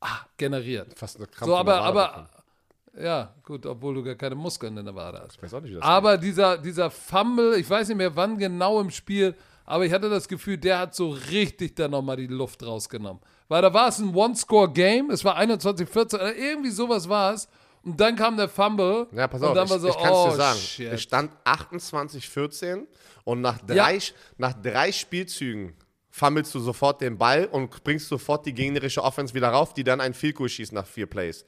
Ah, 0.00 0.20
generiert. 0.36 0.96
Fast 0.98 1.16
eine 1.16 1.26
Krampf 1.26 1.50
So, 1.50 1.56
aber, 1.56 1.82
aber, 1.82 2.30
ja, 2.96 3.34
gut, 3.44 3.66
obwohl 3.66 3.94
du 3.94 4.02
gar 4.02 4.14
keine 4.14 4.34
Muskeln 4.34 4.76
in 4.76 4.84
der 4.84 4.94
Wade 4.94 5.20
hast. 5.22 5.36
Ich 5.36 5.42
weiß 5.42 5.54
auch 5.54 5.60
nicht, 5.60 5.70
wie 5.70 5.74
das 5.76 5.84
Aber 5.84 6.16
dieser, 6.16 6.58
dieser 6.58 6.90
Fumble, 6.90 7.56
ich 7.58 7.68
weiß 7.68 7.88
nicht 7.88 7.96
mehr 7.96 8.14
wann 8.16 8.38
genau 8.38 8.80
im 8.80 8.90
Spiel, 8.90 9.34
aber 9.64 9.84
ich 9.84 9.92
hatte 9.92 10.08
das 10.08 10.28
Gefühl, 10.28 10.56
der 10.56 10.78
hat 10.78 10.94
so 10.94 11.10
richtig 11.10 11.76
dann 11.76 11.90
nochmal 11.90 12.16
die 12.16 12.26
Luft 12.26 12.64
rausgenommen. 12.64 13.22
Weil 13.48 13.62
da 13.62 13.72
war 13.72 13.88
es 13.88 13.98
ein 13.98 14.14
One-Score-Game, 14.14 15.10
es 15.10 15.24
war 15.24 15.38
21-14, 15.38 16.14
oder 16.14 16.36
irgendwie 16.36 16.70
sowas 16.70 17.08
war 17.08 17.34
es. 17.34 17.48
Und 17.82 17.98
dann 18.00 18.16
kam 18.16 18.36
der 18.36 18.48
Fumble. 18.48 19.06
Ja, 19.12 19.28
pass 19.28 19.40
und 19.40 19.48
auf, 19.48 19.54
dann 19.54 19.66
ich, 19.66 19.70
war 19.70 19.78
so, 19.78 19.88
ich 19.88 19.96
kann 19.96 20.12
es 20.12 20.18
oh, 20.18 20.28
dir 20.30 20.36
sagen. 20.36 20.58
shit. 20.58 20.92
Es 20.92 21.02
stand 21.02 21.30
28-14 21.44 22.86
und 23.24 23.40
nach 23.40 23.58
Ja. 23.68 23.74
drei, 23.74 23.98
nach 24.36 24.52
drei 24.54 24.92
Spielzügen 24.92 25.74
fummelst 26.10 26.54
du 26.54 26.60
sofort 26.60 27.00
den 27.00 27.16
Ball 27.16 27.46
und 27.46 27.84
bringst 27.84 28.08
sofort 28.08 28.44
die 28.46 28.52
gegnerische 28.52 29.02
Offense 29.02 29.34
wieder 29.34 29.48
rauf, 29.50 29.72
die 29.72 29.84
dann 29.84 30.00
ein 30.00 30.14
Field 30.14 30.38
schießt 30.50 30.72
nach 30.72 30.86
vier 30.86 31.06
Plays. 31.06 31.44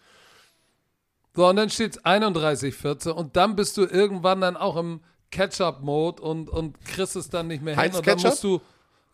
So, 1.34 1.46
und 1.46 1.56
dann 1.56 1.70
steht 1.70 1.96
es 1.96 2.04
31-14 2.04 3.10
und 3.10 3.36
dann 3.36 3.56
bist 3.56 3.76
du 3.76 3.82
irgendwann 3.82 4.40
dann 4.40 4.56
auch 4.56 4.76
im 4.76 5.00
Catch-up-Mode 5.30 6.22
und, 6.22 6.50
und 6.50 6.84
kriegst 6.84 7.16
es 7.16 7.30
dann 7.30 7.46
nicht 7.46 7.62
mehr 7.62 7.74
hin. 7.74 7.82
Heinz 7.82 7.96
Und 7.96 8.06
dann 8.06 8.20
musst 8.20 8.42
du, 8.42 8.60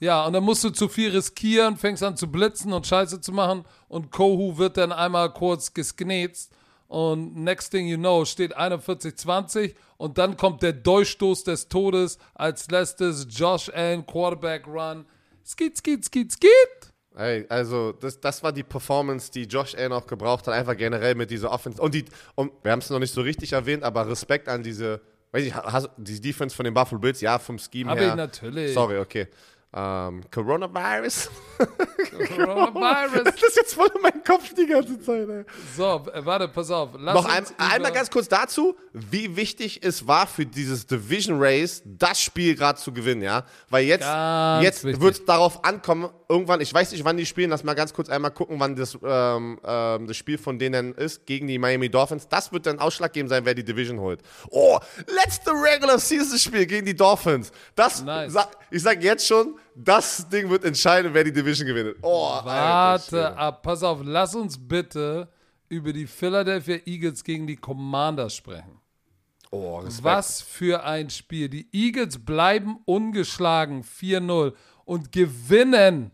ja, 0.00 0.24
und 0.24 0.32
dann 0.32 0.44
musst 0.44 0.64
du 0.64 0.70
zu 0.70 0.88
viel 0.88 1.10
riskieren, 1.10 1.76
fängst 1.76 2.02
an 2.02 2.16
zu 2.16 2.30
blitzen 2.30 2.72
und 2.72 2.86
Scheiße 2.86 3.20
zu 3.20 3.32
machen 3.32 3.64
und 3.88 4.10
Kohu 4.10 4.56
wird 4.56 4.76
dann 4.76 4.92
einmal 4.92 5.32
kurz 5.32 5.74
gesknetzt 5.74 6.52
und 6.88 7.36
next 7.36 7.70
thing 7.70 7.86
you 7.86 7.98
know 7.98 8.24
steht 8.24 8.56
41-20 8.56 9.74
und 9.96 10.18
dann 10.18 10.36
kommt 10.36 10.62
der 10.62 10.72
Durchstoß 10.72 11.44
des 11.44 11.68
Todes 11.68 12.18
als 12.34 12.70
letztes 12.70 13.26
Josh 13.30 13.70
Allen 13.70 14.06
Quarterback 14.06 14.66
Run. 14.66 15.06
Skit, 15.44 15.78
skit, 15.78 16.04
skit, 16.04 16.32
skit. 16.32 16.92
Ey, 17.16 17.46
also 17.48 17.92
das, 17.92 18.20
das 18.20 18.42
war 18.42 18.52
die 18.52 18.62
Performance, 18.62 19.30
die 19.32 19.44
Josh 19.44 19.74
Allen 19.74 19.92
auch 19.92 20.06
gebraucht 20.06 20.46
hat, 20.46 20.54
einfach 20.54 20.76
generell 20.76 21.14
mit 21.14 21.30
dieser 21.30 21.50
Offense. 21.50 21.80
Und, 21.80 21.94
die, 21.94 22.04
und 22.34 22.52
wir 22.62 22.72
haben 22.72 22.80
es 22.80 22.90
noch 22.90 22.98
nicht 22.98 23.14
so 23.14 23.22
richtig 23.22 23.54
erwähnt, 23.54 23.82
aber 23.84 24.06
Respekt 24.06 24.48
an 24.48 24.62
diese, 24.62 25.00
weiß 25.32 25.46
ich, 25.46 25.54
die 25.96 26.20
Defense 26.20 26.54
von 26.54 26.64
den 26.64 26.74
Buffalo 26.74 27.00
Bills, 27.00 27.22
ja, 27.22 27.38
vom 27.38 27.58
Scheme 27.58 27.90
Hab 27.90 27.98
her. 27.98 28.10
ich 28.10 28.14
natürlich. 28.14 28.74
Sorry, 28.74 28.98
okay. 28.98 29.28
Ähm, 29.78 30.22
Coronavirus. 30.30 31.28
Coronavirus. 32.34 33.24
das 33.24 33.42
ist 33.42 33.56
jetzt 33.56 33.74
voll 33.74 33.90
in 33.94 34.00
meinem 34.00 34.24
Kopf 34.24 34.54
die 34.54 34.66
ganze 34.66 34.98
Zeit, 34.98 35.28
ey. 35.28 35.44
So, 35.76 36.02
äh, 36.14 36.24
warte, 36.24 36.48
pass 36.48 36.70
auf. 36.70 36.90
Lass 36.98 37.14
Noch 37.14 37.26
ein, 37.26 37.44
einmal 37.58 37.92
ganz 37.92 38.10
kurz 38.10 38.26
dazu, 38.26 38.74
wie 38.94 39.36
wichtig 39.36 39.80
es 39.82 40.06
war 40.06 40.26
für 40.26 40.46
dieses 40.46 40.86
Division 40.86 41.36
Race, 41.38 41.82
das 41.84 42.22
Spiel 42.22 42.54
gerade 42.54 42.78
zu 42.78 42.90
gewinnen, 42.90 43.20
ja? 43.20 43.44
Weil 43.68 43.84
jetzt, 43.84 44.04
Ganz 44.04 44.64
jetzt 44.64 44.84
wird 44.84 45.14
es 45.14 45.24
darauf 45.26 45.62
ankommen, 45.62 46.08
irgendwann, 46.26 46.62
ich 46.62 46.72
weiß 46.72 46.92
nicht, 46.92 47.04
wann 47.04 47.18
die 47.18 47.26
spielen, 47.26 47.50
lass 47.50 47.62
mal 47.62 47.74
ganz 47.74 47.92
kurz 47.92 48.08
einmal 48.08 48.30
gucken, 48.30 48.58
wann 48.58 48.76
das, 48.76 48.96
ähm, 49.04 49.60
ähm, 49.62 50.06
das 50.06 50.16
Spiel 50.16 50.38
von 50.38 50.58
denen 50.58 50.94
ist, 50.94 51.26
gegen 51.26 51.48
die 51.48 51.58
Miami 51.58 51.90
Dolphins. 51.90 52.28
Das 52.28 52.50
wird 52.50 52.64
dann 52.64 52.78
ausschlaggebend 52.78 53.28
sein, 53.28 53.44
wer 53.44 53.54
die 53.54 53.64
Division 53.64 54.00
holt. 54.00 54.22
Oh, 54.48 54.78
letzte 55.06 55.50
Regular 55.50 55.98
Season 55.98 56.38
Spiel 56.38 56.64
gegen 56.64 56.86
die 56.86 56.96
Dolphins. 56.96 57.52
Das, 57.74 58.02
Nice. 58.02 58.34
ich 58.70 58.82
sag 58.82 59.02
jetzt 59.02 59.26
schon, 59.26 59.58
das 59.76 60.26
Ding 60.28 60.48
wird 60.48 60.64
entscheiden, 60.64 61.12
wer 61.12 61.22
die 61.22 61.32
Division 61.32 61.66
gewinnt. 61.66 61.96
Oh, 62.00 62.40
Warte 62.42 63.36
ab, 63.36 63.62
pass 63.62 63.82
auf, 63.82 64.00
lass 64.02 64.34
uns 64.34 64.56
bitte 64.58 65.28
über 65.68 65.92
die 65.92 66.06
Philadelphia 66.06 66.78
Eagles 66.86 67.22
gegen 67.22 67.46
die 67.46 67.56
Commanders 67.56 68.34
sprechen. 68.34 68.80
Oh. 69.50 69.82
Was 70.00 70.40
für 70.40 70.82
ein 70.82 71.10
Spiel. 71.10 71.48
Die 71.48 71.68
Eagles 71.72 72.24
bleiben 72.24 72.78
ungeschlagen 72.84 73.82
4-0 73.84 74.54
und 74.84 75.12
gewinnen 75.12 76.10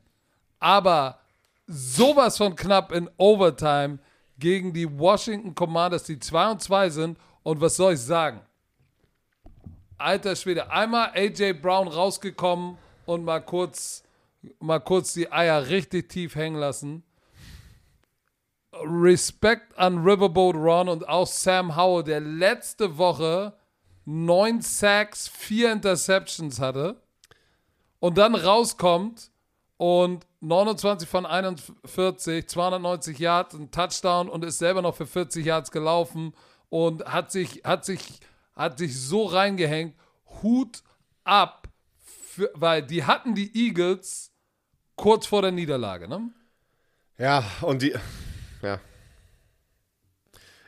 aber 0.59 1.19
sowas 1.67 2.37
von 2.37 2.57
knapp 2.57 2.93
in 2.93 3.09
Overtime 3.17 3.99
gegen 4.39 4.73
die 4.73 4.99
Washington 4.99 5.55
Commanders, 5.55 6.05
die 6.05 6.19
2 6.19 6.51
und 6.51 6.63
2 6.63 6.91
sind. 6.91 7.19
Und 7.43 7.61
was 7.61 7.77
soll 7.77 7.95
ich 7.95 8.01
sagen? 8.01 8.41
Alter 9.99 10.35
Schwede, 10.35 10.71
einmal 10.71 11.11
AJ 11.15 11.55
Brown 11.55 11.87
rausgekommen 11.87 12.77
und 13.07 13.25
mal 13.25 13.41
kurz, 13.41 14.03
mal 14.61 14.81
kurz 14.81 15.13
die 15.13 15.31
Eier 15.31 15.69
richtig 15.69 16.09
tief 16.09 16.35
hängen 16.35 16.57
lassen. 16.57 17.03
Respekt 18.73 19.77
an 19.79 19.99
Riverboat 19.99 20.57
Ron 20.57 20.89
und 20.89 21.09
auch 21.09 21.27
Sam 21.27 21.77
Howell, 21.77 22.05
der 22.05 22.21
letzte 22.21 22.97
Woche 22.97 23.55
neun 24.05 24.61
Sacks, 24.63 25.29
vier 25.29 25.73
Interceptions 25.73 26.61
hatte 26.61 27.01
und 28.01 28.19
dann 28.19 28.35
rauskommt 28.35 29.31
und 29.77 30.27
29 30.41 31.09
von 31.09 31.25
41, 31.27 32.49
290 32.49 33.19
Yards, 33.19 33.55
ein 33.55 33.71
Touchdown 33.71 34.29
und 34.29 34.45
ist 34.45 34.59
selber 34.59 34.83
noch 34.83 34.97
für 34.97 35.07
40 35.07 35.45
Yards 35.45 35.71
gelaufen 35.71 36.35
und 36.69 37.05
hat 37.05 37.31
sich, 37.31 37.63
hat 37.65 37.85
sich, 37.85 38.01
hat 38.57 38.79
sich 38.79 39.01
so 39.01 39.25
reingehängt. 39.25 39.95
Hut 40.43 40.83
ab, 41.23 41.62
für, 42.35 42.51
weil 42.55 42.83
die 42.83 43.05
hatten 43.05 43.35
die 43.35 43.51
Eagles 43.67 44.31
kurz 44.97 45.27
vor 45.27 45.43
der 45.43 45.53
Niederlage, 45.53 46.09
ne? 46.09 46.31
Ja, 47.19 47.45
und 47.61 47.83
die. 47.83 47.95
Ja. 48.63 48.81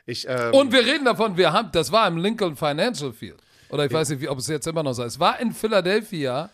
Ich, 0.05 0.27
ähm, 0.27 0.53
Und 0.53 0.71
wir 0.71 0.85
reden 0.85 1.05
davon, 1.05 1.35
wir 1.37 1.51
haben, 1.51 1.71
das 1.71 1.91
war 1.91 2.07
im 2.07 2.17
Lincoln 2.17 2.55
Financial 2.55 3.11
Field. 3.11 3.41
Oder 3.69 3.85
ich 3.85 3.91
weiß 3.91 4.09
nicht, 4.09 4.21
wie, 4.21 4.29
ob 4.29 4.37
es 4.37 4.47
jetzt 4.47 4.67
immer 4.67 4.83
noch 4.83 4.93
so 4.93 5.03
ist. 5.03 5.13
Es 5.13 5.19
war 5.19 5.39
in 5.39 5.51
Philadelphia 5.51 6.51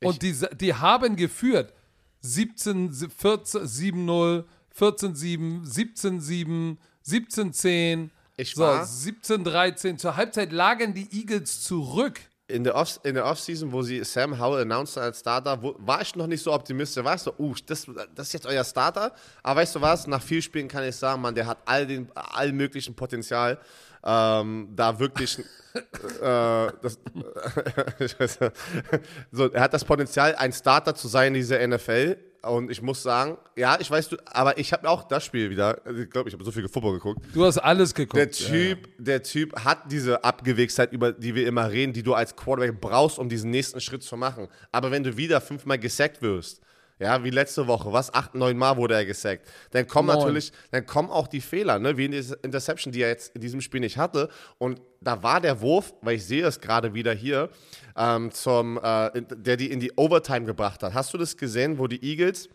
und 0.00 0.22
die, 0.22 0.34
die 0.54 0.74
haben 0.74 1.16
geführt 1.16 1.72
17, 2.20 2.92
14, 2.92 3.62
7-0, 3.62 4.44
14-7, 4.78 5.66
17-7, 5.66 6.76
17-10, 7.04 8.10
Ich 8.36 8.54
so, 8.54 8.62
war- 8.62 8.84
17-13. 8.84 9.96
Zur 9.98 10.16
Halbzeit 10.16 10.52
lagen 10.52 10.94
die 10.94 11.08
Eagles 11.18 11.62
zurück. 11.62 12.20
In 12.48 12.64
der 12.64 12.74
Off- 12.74 13.00
in 13.04 13.14
der 13.14 13.24
Offseason, 13.24 13.72
wo 13.72 13.82
sie 13.82 14.02
Sam 14.04 14.38
Howell 14.38 14.62
announced 14.62 14.98
als 14.98 15.20
Starter, 15.20 15.62
wo, 15.62 15.74
war 15.78 16.02
ich 16.02 16.14
noch 16.16 16.26
nicht 16.26 16.42
so 16.42 16.52
optimistisch. 16.52 17.02
Weißt 17.02 17.26
du, 17.28 17.32
uh, 17.38 17.54
das, 17.66 17.86
das 18.14 18.26
ist 18.28 18.32
jetzt 18.32 18.46
euer 18.46 18.64
Starter. 18.64 19.12
Aber 19.42 19.60
weißt 19.60 19.74
du 19.76 19.80
was? 19.80 20.06
Nach 20.06 20.22
vier 20.22 20.42
Spielen 20.42 20.68
kann 20.68 20.84
ich 20.84 20.96
sagen, 20.96 21.22
man, 21.22 21.34
der 21.34 21.46
hat 21.46 21.58
all 21.64 21.86
den 21.86 22.10
all 22.14 22.52
möglichen 22.52 22.94
Potenzial, 22.94 23.58
ähm, 24.04 24.68
da 24.74 24.98
wirklich. 24.98 25.38
äh, 25.38 25.42
das, 26.20 26.98
so, 29.30 29.50
er 29.50 29.60
hat 29.60 29.72
das 29.72 29.84
Potenzial, 29.84 30.34
ein 30.34 30.52
Starter 30.52 30.94
zu 30.94 31.08
sein 31.08 31.28
in 31.28 31.40
dieser 31.40 31.66
NFL. 31.66 32.16
Und 32.42 32.72
ich 32.72 32.82
muss 32.82 33.02
sagen, 33.02 33.38
ja, 33.56 33.78
ich 33.80 33.88
weiß, 33.88 34.08
du, 34.08 34.16
aber 34.26 34.58
ich 34.58 34.72
habe 34.72 34.88
auch 34.88 35.04
das 35.04 35.24
Spiel 35.24 35.48
wieder. 35.48 35.80
Ich 35.96 36.10
glaube, 36.10 36.28
ich 36.28 36.34
habe 36.34 36.44
so 36.44 36.50
viel 36.50 36.68
Football 36.68 36.94
geguckt. 36.94 37.20
Du 37.32 37.44
hast 37.44 37.58
alles 37.58 37.94
geguckt. 37.94 38.16
Der 38.16 38.30
Typ, 38.30 38.88
der 38.98 39.22
Typ 39.22 39.64
hat 39.64 39.92
diese 39.92 40.24
Abgewichstheit, 40.24 40.92
über 40.92 41.12
die 41.12 41.36
wir 41.36 41.46
immer 41.46 41.70
reden, 41.70 41.92
die 41.92 42.02
du 42.02 42.14
als 42.14 42.34
Quarterback 42.34 42.80
brauchst, 42.80 43.20
um 43.20 43.28
diesen 43.28 43.50
nächsten 43.50 43.80
Schritt 43.80 44.02
zu 44.02 44.16
machen. 44.16 44.48
Aber 44.72 44.90
wenn 44.90 45.04
du 45.04 45.16
wieder 45.16 45.40
fünfmal 45.40 45.78
gesackt 45.78 46.20
wirst, 46.20 46.60
ja, 47.02 47.24
wie 47.24 47.30
letzte 47.30 47.66
Woche, 47.66 47.92
was, 47.92 48.14
acht, 48.14 48.34
neun 48.34 48.56
Mal 48.56 48.76
wurde 48.76 48.94
er 48.94 49.04
gesackt, 49.04 49.48
dann 49.72 49.86
kommen 49.88 50.08
Neun. 50.08 50.18
natürlich, 50.18 50.52
dann 50.70 50.86
kommen 50.86 51.10
auch 51.10 51.26
die 51.26 51.40
Fehler, 51.40 51.78
ne, 51.80 51.96
wie 51.96 52.04
in 52.04 52.12
dieser 52.12 52.42
Interception, 52.44 52.92
die 52.92 53.02
er 53.02 53.08
jetzt 53.08 53.34
in 53.34 53.40
diesem 53.40 53.60
Spiel 53.60 53.80
nicht 53.80 53.98
hatte. 53.98 54.28
Und 54.58 54.80
da 55.00 55.22
war 55.22 55.40
der 55.40 55.60
Wurf, 55.60 55.92
weil 56.00 56.16
ich 56.16 56.24
sehe 56.24 56.46
es 56.46 56.60
gerade 56.60 56.94
wieder 56.94 57.12
hier, 57.12 57.50
ähm, 57.96 58.30
zum, 58.30 58.78
äh, 58.82 59.22
der 59.22 59.56
die 59.56 59.70
in 59.70 59.80
die 59.80 59.92
Overtime 59.96 60.46
gebracht 60.46 60.82
hat. 60.82 60.94
Hast 60.94 61.12
du 61.12 61.18
das 61.18 61.36
gesehen, 61.36 61.78
wo 61.78 61.88
die 61.88 62.02
Eagles 62.04 62.48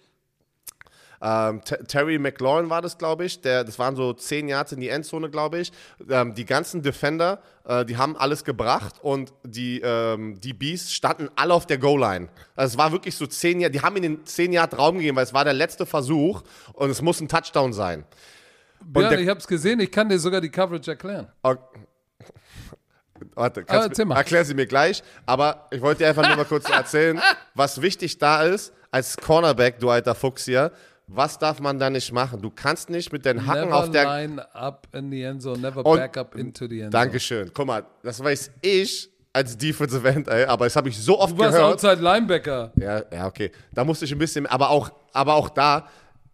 ähm, 1.21 1.61
Terry 1.63 2.19
McLaurin 2.19 2.69
war 2.69 2.81
das, 2.81 2.97
glaube 2.97 3.25
ich. 3.25 3.41
Der, 3.41 3.63
das 3.63 3.79
waren 3.79 3.95
so 3.95 4.13
zehn 4.13 4.47
Yards 4.47 4.71
in 4.71 4.79
die 4.81 4.89
Endzone, 4.89 5.29
glaube 5.29 5.59
ich. 5.59 5.71
Ähm, 6.09 6.33
die 6.35 6.45
ganzen 6.45 6.81
Defender, 6.83 7.41
äh, 7.65 7.85
die 7.85 7.97
haben 7.97 8.15
alles 8.17 8.43
gebracht 8.43 8.95
und 9.01 9.33
die, 9.43 9.81
ähm, 9.81 10.39
die 10.39 10.53
Bees 10.53 10.91
standen 10.93 11.29
alle 11.35 11.53
auf 11.53 11.65
der 11.65 11.77
Goal-Line. 11.79 12.29
Also 12.55 12.73
es 12.73 12.77
war 12.77 12.91
wirklich 12.91 13.15
so 13.15 13.25
zehn 13.27 13.59
Yard. 13.59 13.73
Die 13.73 13.81
haben 13.81 13.95
ihnen 13.97 14.17
den 14.17 14.25
zehn 14.25 14.53
Yard 14.53 14.77
Raum 14.77 14.97
gegeben, 14.97 15.17
weil 15.17 15.23
es 15.23 15.33
war 15.33 15.43
der 15.43 15.53
letzte 15.53 15.85
Versuch 15.85 16.43
und 16.73 16.89
es 16.89 17.01
muss 17.01 17.19
ein 17.19 17.27
Touchdown 17.27 17.73
sein. 17.73 18.05
Der- 18.85 19.19
ich 19.19 19.27
habe 19.27 19.39
es 19.39 19.47
gesehen, 19.47 19.79
ich 19.79 19.91
kann 19.91 20.07
dir 20.09 20.19
sogar 20.19 20.39
die 20.39 20.49
Coverage 20.51 20.91
erklären. 20.91 21.27
Ok- 21.41 21.59
Warte, 23.33 23.61
Aber 23.67 23.81
kannst 23.81 23.97
du, 23.99 24.05
mal. 24.05 24.15
erklär 24.17 24.45
sie 24.45 24.53
mir 24.53 24.67
gleich. 24.67 25.01
Aber 25.25 25.67
ich 25.71 25.81
wollte 25.81 26.03
dir 26.03 26.09
einfach 26.09 26.27
nur 26.27 26.37
mal 26.37 26.45
kurz 26.45 26.69
erzählen, 26.69 27.19
was 27.55 27.81
wichtig 27.81 28.19
da 28.19 28.43
ist, 28.43 28.73
als 28.91 29.17
Cornerback, 29.17 29.79
du 29.79 29.89
alter 29.89 30.13
Fuchs 30.15 30.45
hier, 30.45 30.71
was 31.07 31.39
darf 31.39 31.59
man 31.61 31.79
da 31.79 31.89
nicht 31.89 32.11
machen? 32.11 32.41
Du 32.41 32.49
kannst 32.49 32.89
nicht 32.89 33.11
mit 33.13 33.25
den 33.25 33.47
Hacken 33.47 33.69
Never 33.69 33.77
auf 33.77 33.91
der... 33.91 34.05
line 34.05 34.55
up 34.55 34.87
in 34.93 35.09
the 35.09 35.23
end 35.23 35.41
zone, 35.41 35.59
never 35.59 35.85
Und- 35.85 35.97
back 35.97 36.17
up 36.17 36.35
into 36.35 36.67
the 36.67 36.81
end 36.81 36.91
zone. 36.93 37.03
Dankeschön. 37.05 37.51
Guck 37.53 37.65
mal, 37.65 37.85
das 38.03 38.21
weiß 38.23 38.51
ich 38.61 39.09
als 39.33 39.57
Defensive 39.57 40.07
End, 40.07 40.27
ey, 40.27 40.45
aber 40.45 40.65
das 40.65 40.75
habe 40.75 40.89
ich 40.89 40.97
so 40.97 41.19
oft 41.19 41.33
Du 41.33 41.39
warst 41.39 41.55
gehört. 41.55 41.73
Outside 41.73 42.01
Linebacker. 42.01 42.71
Ja, 42.75 43.03
ja, 43.11 43.27
okay. 43.27 43.51
Da 43.71 43.83
musste 43.83 44.05
ich 44.05 44.11
ein 44.11 44.17
bisschen, 44.17 44.47
aber 44.47 44.69
auch, 44.69 44.89
aber 45.13 45.35
auch 45.35 45.49
da, 45.49 45.87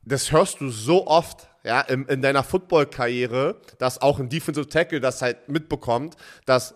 das 0.04 0.32
hörst 0.32 0.60
du 0.62 0.70
so 0.70 1.06
oft, 1.06 1.48
ja, 1.64 1.82
in, 1.82 2.06
in 2.06 2.22
deiner 2.22 2.44
Football-Karriere, 2.44 3.58
dass 3.78 4.02
auch 4.02 4.20
ein 4.20 4.30
Defensive 4.30 4.68
Tackle 4.70 5.00
das 5.02 5.22
halt 5.22 5.50
mitbekommt, 5.50 6.16
dass 6.46 6.76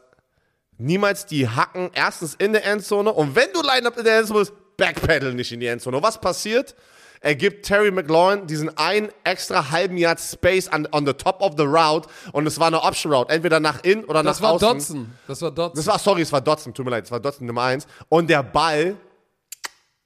niemals 0.78 1.26
die 1.26 1.48
Hacken 1.48 1.90
erstens 1.94 2.36
in 2.36 2.54
der 2.54 2.66
Endzone 2.66 3.12
und 3.12 3.36
wenn 3.36 3.48
du 3.54 3.62
Line-Up 3.62 3.98
in 3.98 4.04
der 4.04 4.20
Endzone 4.20 4.42
bist, 4.42 4.54
Backpedal 4.78 5.34
nicht 5.34 5.52
in 5.52 5.60
die 5.60 5.66
Endzone. 5.68 5.98
Und 5.98 6.04
was 6.04 6.22
passiert? 6.22 6.76
Er 7.22 7.36
gibt 7.36 7.66
Terry 7.66 7.90
McLaurin 7.92 8.46
diesen 8.48 8.76
einen 8.78 9.10
extra 9.24 9.72
halben 9.72 9.98
Yard 9.98 10.20
Space 10.20 10.72
on, 10.72 10.88
on 10.92 11.06
the 11.06 11.14
top 11.14 11.42
of 11.42 11.54
the 11.58 11.64
route 11.64 12.08
und 12.32 12.46
es 12.48 12.60
war 12.60 12.68
eine 12.68 12.82
Option 12.82 13.12
Route, 13.14 13.32
entweder 13.34 13.60
nach 13.60 13.84
innen 13.84 14.04
oder 14.06 14.22
Das 14.24 14.40
nach 14.40 14.48
war 14.50 14.54
außen. 14.54 14.68
Dodson. 14.70 15.14
Das 15.28 15.42
war 15.42 15.52
Dodson. 15.52 15.76
Das 15.76 15.88
war, 15.88 16.00
sorry, 16.00 16.22
es 16.22 16.32
war 16.32 16.42
Dodson, 16.42 16.74
tut 16.74 16.86
mir 16.86 16.92
leid, 16.92 17.06
es 17.06 17.12
war 17.12 17.20
Dodson 17.20 17.48
Nummer 17.48 17.64
1. 17.64 17.88
Und 18.10 18.30
der 18.30 18.44
Ball. 18.44 18.96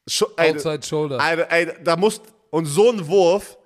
Scho- 0.10 0.32
ey, 0.38 0.54
Outside 0.56 0.82
Shoulder. 0.84 1.20
Ey, 1.20 1.46
ey, 1.68 1.74
da 1.84 1.96
muss. 1.96 2.22
Und 2.50 2.66
so 2.66 2.90
ein 2.92 3.08
Wurf 3.08 3.58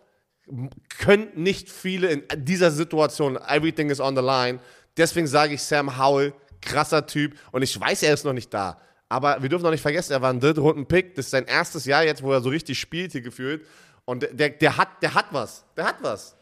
können 0.99 1.29
nicht 1.35 1.69
viele 1.69 2.07
in 2.11 2.23
dieser 2.45 2.71
Situation. 2.71 3.37
Everything 3.47 3.89
is 3.89 3.99
on 3.99 4.15
the 4.15 4.21
line. 4.21 4.59
Deswegen 4.97 5.27
sage 5.27 5.55
ich 5.55 5.63
Sam 5.63 5.97
Howell, 5.97 6.33
krasser 6.61 7.05
Typ. 7.05 7.35
Und 7.51 7.61
ich 7.63 7.79
weiß, 7.79 8.03
er 8.03 8.13
ist 8.13 8.25
noch 8.25 8.33
nicht 8.33 8.53
da. 8.53 8.77
Aber 9.09 9.41
wir 9.41 9.49
dürfen 9.49 9.63
noch 9.63 9.71
nicht 9.71 9.81
vergessen, 9.81 10.13
er 10.13 10.21
war 10.21 10.31
ein 10.31 10.39
Drittrunden-Pick. 10.39 11.15
Das 11.15 11.25
ist 11.25 11.31
sein 11.31 11.45
erstes 11.45 11.85
Jahr 11.85 12.03
jetzt, 12.03 12.23
wo 12.23 12.31
er 12.31 12.41
so 12.41 12.49
richtig 12.49 12.79
spielt 12.79 13.11
hier 13.11 13.21
gefühlt. 13.21 13.65
Und 14.05 14.23
der, 14.23 14.33
der, 14.33 14.49
der, 14.49 14.77
hat, 14.77 15.01
der 15.01 15.13
hat 15.13 15.27
was. 15.31 15.65
Der 15.75 15.85
hat 15.85 15.97
was. 16.01 16.35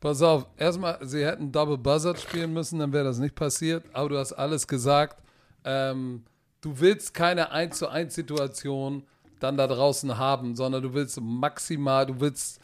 Pass 0.00 0.22
auf, 0.22 0.46
erstmal, 0.56 0.98
sie 1.02 1.24
hätten 1.24 1.50
Double 1.50 1.76
Buzzard 1.76 2.20
spielen 2.20 2.52
müssen, 2.52 2.78
dann 2.78 2.92
wäre 2.92 3.04
das 3.04 3.18
nicht 3.18 3.34
passiert. 3.34 3.84
Aber 3.92 4.08
du 4.08 4.18
hast 4.18 4.32
alles 4.32 4.66
gesagt. 4.66 5.20
Ähm, 5.64 6.24
du 6.60 6.78
willst 6.78 7.14
keine 7.14 7.50
1 7.50 7.78
zu 7.78 7.88
1 7.88 8.14
Situation 8.14 9.02
dann 9.40 9.56
da 9.56 9.66
draußen 9.66 10.16
haben, 10.16 10.54
sondern 10.54 10.82
du 10.82 10.94
willst 10.94 11.20
maximal, 11.20 12.06
du 12.06 12.20
willst. 12.20 12.60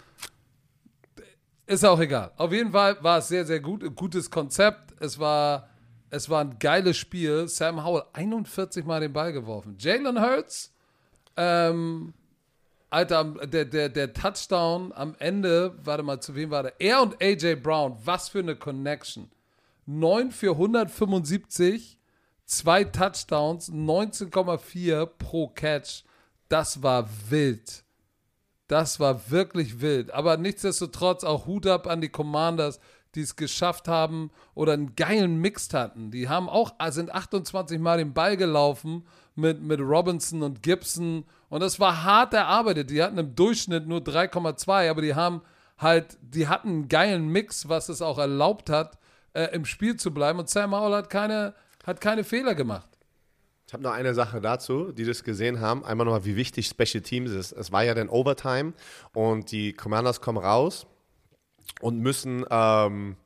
Ist 1.66 1.84
auch 1.84 1.98
egal. 1.98 2.30
Auf 2.36 2.52
jeden 2.52 2.72
Fall 2.72 3.02
war 3.02 3.18
es 3.18 3.28
sehr, 3.28 3.44
sehr 3.44 3.60
gut. 3.60 3.94
Gutes 3.96 4.30
Konzept. 4.30 4.94
Es 5.00 5.18
war, 5.18 5.68
es 6.10 6.28
war 6.28 6.42
ein 6.42 6.58
geiles 6.58 6.96
Spiel. 6.96 7.48
Sam 7.48 7.84
Howell 7.84 8.04
41 8.12 8.84
Mal 8.84 9.00
den 9.00 9.12
Ball 9.12 9.32
geworfen. 9.32 9.76
Jalen 9.78 10.20
Hurts, 10.20 10.72
ähm, 11.36 12.14
Alter, 12.90 13.24
der, 13.46 13.64
der, 13.64 13.88
der 13.88 14.12
Touchdown 14.12 14.92
am 14.92 15.16
Ende, 15.18 15.76
warte 15.82 16.04
mal, 16.04 16.20
zu 16.20 16.36
wem 16.36 16.50
war 16.50 16.62
der? 16.62 16.80
Er 16.80 17.02
und 17.02 17.20
AJ 17.20 17.56
Brown, 17.56 17.96
was 18.04 18.28
für 18.28 18.38
eine 18.38 18.54
Connection. 18.54 19.30
9 19.86 20.30
für 20.30 20.52
175, 20.52 21.98
zwei 22.44 22.84
Touchdowns, 22.84 23.70
19,4 23.70 25.06
pro 25.06 25.48
Catch. 25.48 26.04
Das 26.48 26.82
war 26.82 27.08
wild. 27.28 27.84
Das 28.68 29.00
war 29.00 29.30
wirklich 29.30 29.80
wild. 29.80 30.12
Aber 30.12 30.36
nichtsdestotrotz 30.36 31.24
auch 31.24 31.46
Hut 31.46 31.66
ab 31.66 31.86
an 31.86 32.00
die 32.00 32.08
Commanders, 32.08 32.80
die 33.14 33.22
es 33.22 33.36
geschafft 33.36 33.88
haben 33.88 34.30
oder 34.54 34.72
einen 34.72 34.96
geilen 34.96 35.36
Mix 35.36 35.72
hatten. 35.72 36.10
Die 36.10 36.28
haben 36.28 36.48
auch, 36.48 36.74
ah, 36.78 36.90
sind 36.90 37.12
28 37.12 37.78
Mal 37.78 37.98
den 37.98 38.12
Ball 38.12 38.36
gelaufen 38.36 39.06
mit, 39.34 39.62
mit 39.62 39.80
Robinson 39.80 40.42
und 40.42 40.62
Gibson. 40.62 41.24
Und 41.48 41.60
das 41.60 41.80
war 41.80 42.04
hart 42.04 42.34
erarbeitet. 42.34 42.90
Die 42.90 43.02
hatten 43.02 43.18
im 43.18 43.34
Durchschnitt 43.34 43.86
nur 43.86 44.00
3,2, 44.00 44.90
aber 44.90 45.02
die 45.02 45.14
haben 45.14 45.42
halt, 45.78 46.18
die 46.20 46.48
hatten 46.48 46.68
einen 46.68 46.88
geilen 46.88 47.28
Mix, 47.28 47.68
was 47.68 47.88
es 47.88 48.02
auch 48.02 48.18
erlaubt 48.18 48.70
hat, 48.70 48.98
äh, 49.32 49.54
im 49.54 49.64
Spiel 49.64 49.96
zu 49.96 50.12
bleiben. 50.12 50.38
Und 50.38 50.48
Sam 50.48 50.74
Howell 50.74 50.94
hat 50.94 51.10
keine, 51.10 51.54
hat 51.84 52.00
keine 52.00 52.24
Fehler 52.24 52.54
gemacht. 52.54 52.88
Ich 53.66 53.72
habe 53.72 53.82
noch 53.82 53.92
eine 53.92 54.14
Sache 54.14 54.40
dazu, 54.40 54.92
die 54.92 55.04
das 55.04 55.24
gesehen 55.24 55.60
haben. 55.60 55.84
Einmal 55.84 56.04
nochmal, 56.04 56.24
wie 56.24 56.36
wichtig 56.36 56.66
Special 56.66 57.02
Teams 57.02 57.30
ist. 57.30 57.52
Es 57.52 57.72
war 57.72 57.82
ja 57.82 57.94
dann 57.94 58.08
Overtime 58.08 58.74
und 59.14 59.50
die 59.50 59.72
Commanders 59.72 60.20
kommen 60.20 60.38
raus 60.38 60.86
und 61.80 61.98
müssen 61.98 62.44
ähm, 62.50 63.16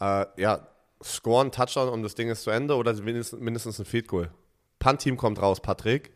äh, 0.00 0.26
ja, 0.36 0.66
scoren, 1.02 1.52
Touchdown 1.52 1.88
und 1.88 2.02
das 2.02 2.14
Ding 2.14 2.28
ist 2.28 2.42
zu 2.42 2.50
Ende 2.50 2.76
oder 2.76 2.94
mindestens, 2.94 3.40
mindestens 3.40 3.78
ein 3.78 3.84
Field 3.84 4.08
Goal. 4.08 4.30
Punt-Team 4.78 5.16
kommt 5.16 5.40
raus, 5.40 5.60
Patrick, 5.60 6.12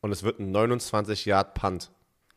und 0.00 0.12
es 0.12 0.22
wird 0.22 0.38
ein 0.38 0.54
29-Yard-Punt. 0.54 1.90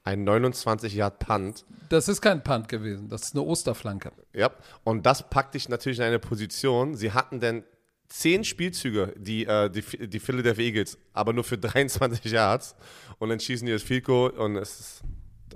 Ein 0.03 0.27
29-Yard-Punt. 0.27 1.65
Das 1.89 2.07
ist 2.07 2.21
kein 2.21 2.43
Punt 2.43 2.69
gewesen, 2.69 3.09
das 3.09 3.23
ist 3.23 3.35
eine 3.35 3.43
Osterflanke. 3.43 4.11
Ja, 4.33 4.51
und 4.83 5.05
das 5.05 5.29
packt 5.29 5.53
dich 5.53 5.67
natürlich 5.69 5.99
in 5.99 6.05
eine 6.05 6.19
Position. 6.19 6.95
Sie 6.95 7.11
hatten 7.11 7.39
denn 7.39 7.63
zehn 8.07 8.43
Spielzüge, 8.43 9.13
die, 9.17 9.45
äh, 9.45 9.69
die, 9.69 10.07
die 10.07 10.19
Philadelphia 10.19 10.63
Eagles, 10.63 10.97
aber 11.13 11.33
nur 11.33 11.43
für 11.43 11.57
23 11.57 12.31
Yards. 12.31 12.75
Und 13.19 13.29
dann 13.29 13.39
schießen 13.39 13.65
die 13.65 13.73
das 13.73 13.83
Field 13.83 14.05
Goal 14.05 14.29
und 14.31 14.55
es 14.55 14.79
ist 14.79 15.03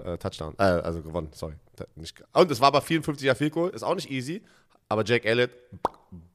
äh, 0.05 0.17
Touchdown. 0.17 0.55
Äh, 0.57 0.63
also 0.63 1.01
gewonnen, 1.01 1.29
sorry. 1.33 1.53
Nicht, 1.95 2.23
und 2.33 2.51
es 2.51 2.59
war 2.59 2.67
aber 2.67 2.81
54 2.81 3.25
Jahre 3.25 3.37
Field 3.37 3.53
Goal, 3.53 3.69
ist 3.71 3.83
auch 3.83 3.95
nicht 3.95 4.11
easy. 4.11 4.41
Aber 4.91 5.05
Jake 5.05 5.25
Elliott 5.25 5.51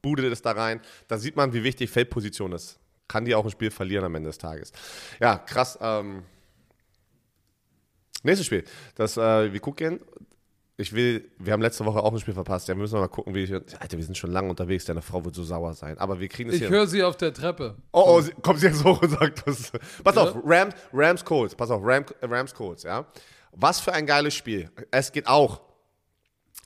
budet 0.01 0.31
es 0.31 0.41
da 0.41 0.51
rein. 0.51 0.81
Da 1.07 1.19
sieht 1.19 1.35
man, 1.35 1.53
wie 1.53 1.63
wichtig 1.63 1.91
Feldposition 1.91 2.53
ist. 2.53 2.79
Kann 3.07 3.23
die 3.23 3.35
auch 3.35 3.45
ein 3.45 3.51
Spiel 3.51 3.69
verlieren 3.69 4.03
am 4.03 4.15
Ende 4.15 4.29
des 4.29 4.39
Tages. 4.39 4.71
Ja, 5.19 5.37
krass. 5.37 5.77
Ähm, 5.79 6.23
nächstes 8.23 8.47
Spiel. 8.47 8.63
Das, 8.95 9.15
äh, 9.15 9.53
wir 9.53 9.59
gucken. 9.59 9.99
Ich 10.79 10.93
will, 10.93 11.31
wir 11.39 11.53
haben 11.53 11.61
letzte 11.61 11.85
Woche 11.85 12.03
auch 12.03 12.11
ein 12.11 12.19
Spiel 12.19 12.35
verpasst. 12.35 12.67
Ja, 12.67 12.75
wir 12.75 12.81
müssen 12.81 12.99
mal 12.99 13.07
gucken, 13.07 13.33
wie 13.33 13.43
ich. 13.43 13.53
Alter, 13.53 13.97
wir 13.97 14.03
sind 14.03 14.15
schon 14.15 14.31
lange 14.31 14.49
unterwegs, 14.49 14.85
deine 14.85 15.01
Frau 15.01 15.25
wird 15.25 15.33
so 15.33 15.43
sauer 15.43 15.73
sein. 15.73 15.97
Aber 15.97 16.19
wir 16.19 16.27
kriegen 16.27 16.49
es 16.49 16.55
Ich 16.55 16.69
höre 16.69 16.85
sie 16.85 17.03
auf 17.03 17.17
der 17.17 17.33
Treppe. 17.33 17.75
Oh, 17.91 18.03
oh, 18.05 18.21
sie, 18.21 18.31
kommt 18.43 18.59
sie 18.59 18.67
jetzt 18.67 18.83
hoch 18.83 19.01
und 19.01 19.09
sagt 19.09 19.47
das. 19.47 19.71
Pass 20.03 20.17
auf, 20.17 20.35
Rams, 20.43 20.75
Rams 20.93 21.25
Colts, 21.25 21.55
pass 21.55 21.71
auf, 21.71 21.81
Ram, 21.83 22.05
Rams 22.21 22.53
Colts, 22.53 22.83
ja. 22.83 23.07
Was 23.59 23.79
für 23.79 23.93
ein 23.93 24.05
geiles 24.05 24.33
Spiel. 24.35 24.69
Es 24.91 25.11
geht 25.11 25.27
auch. 25.27 25.61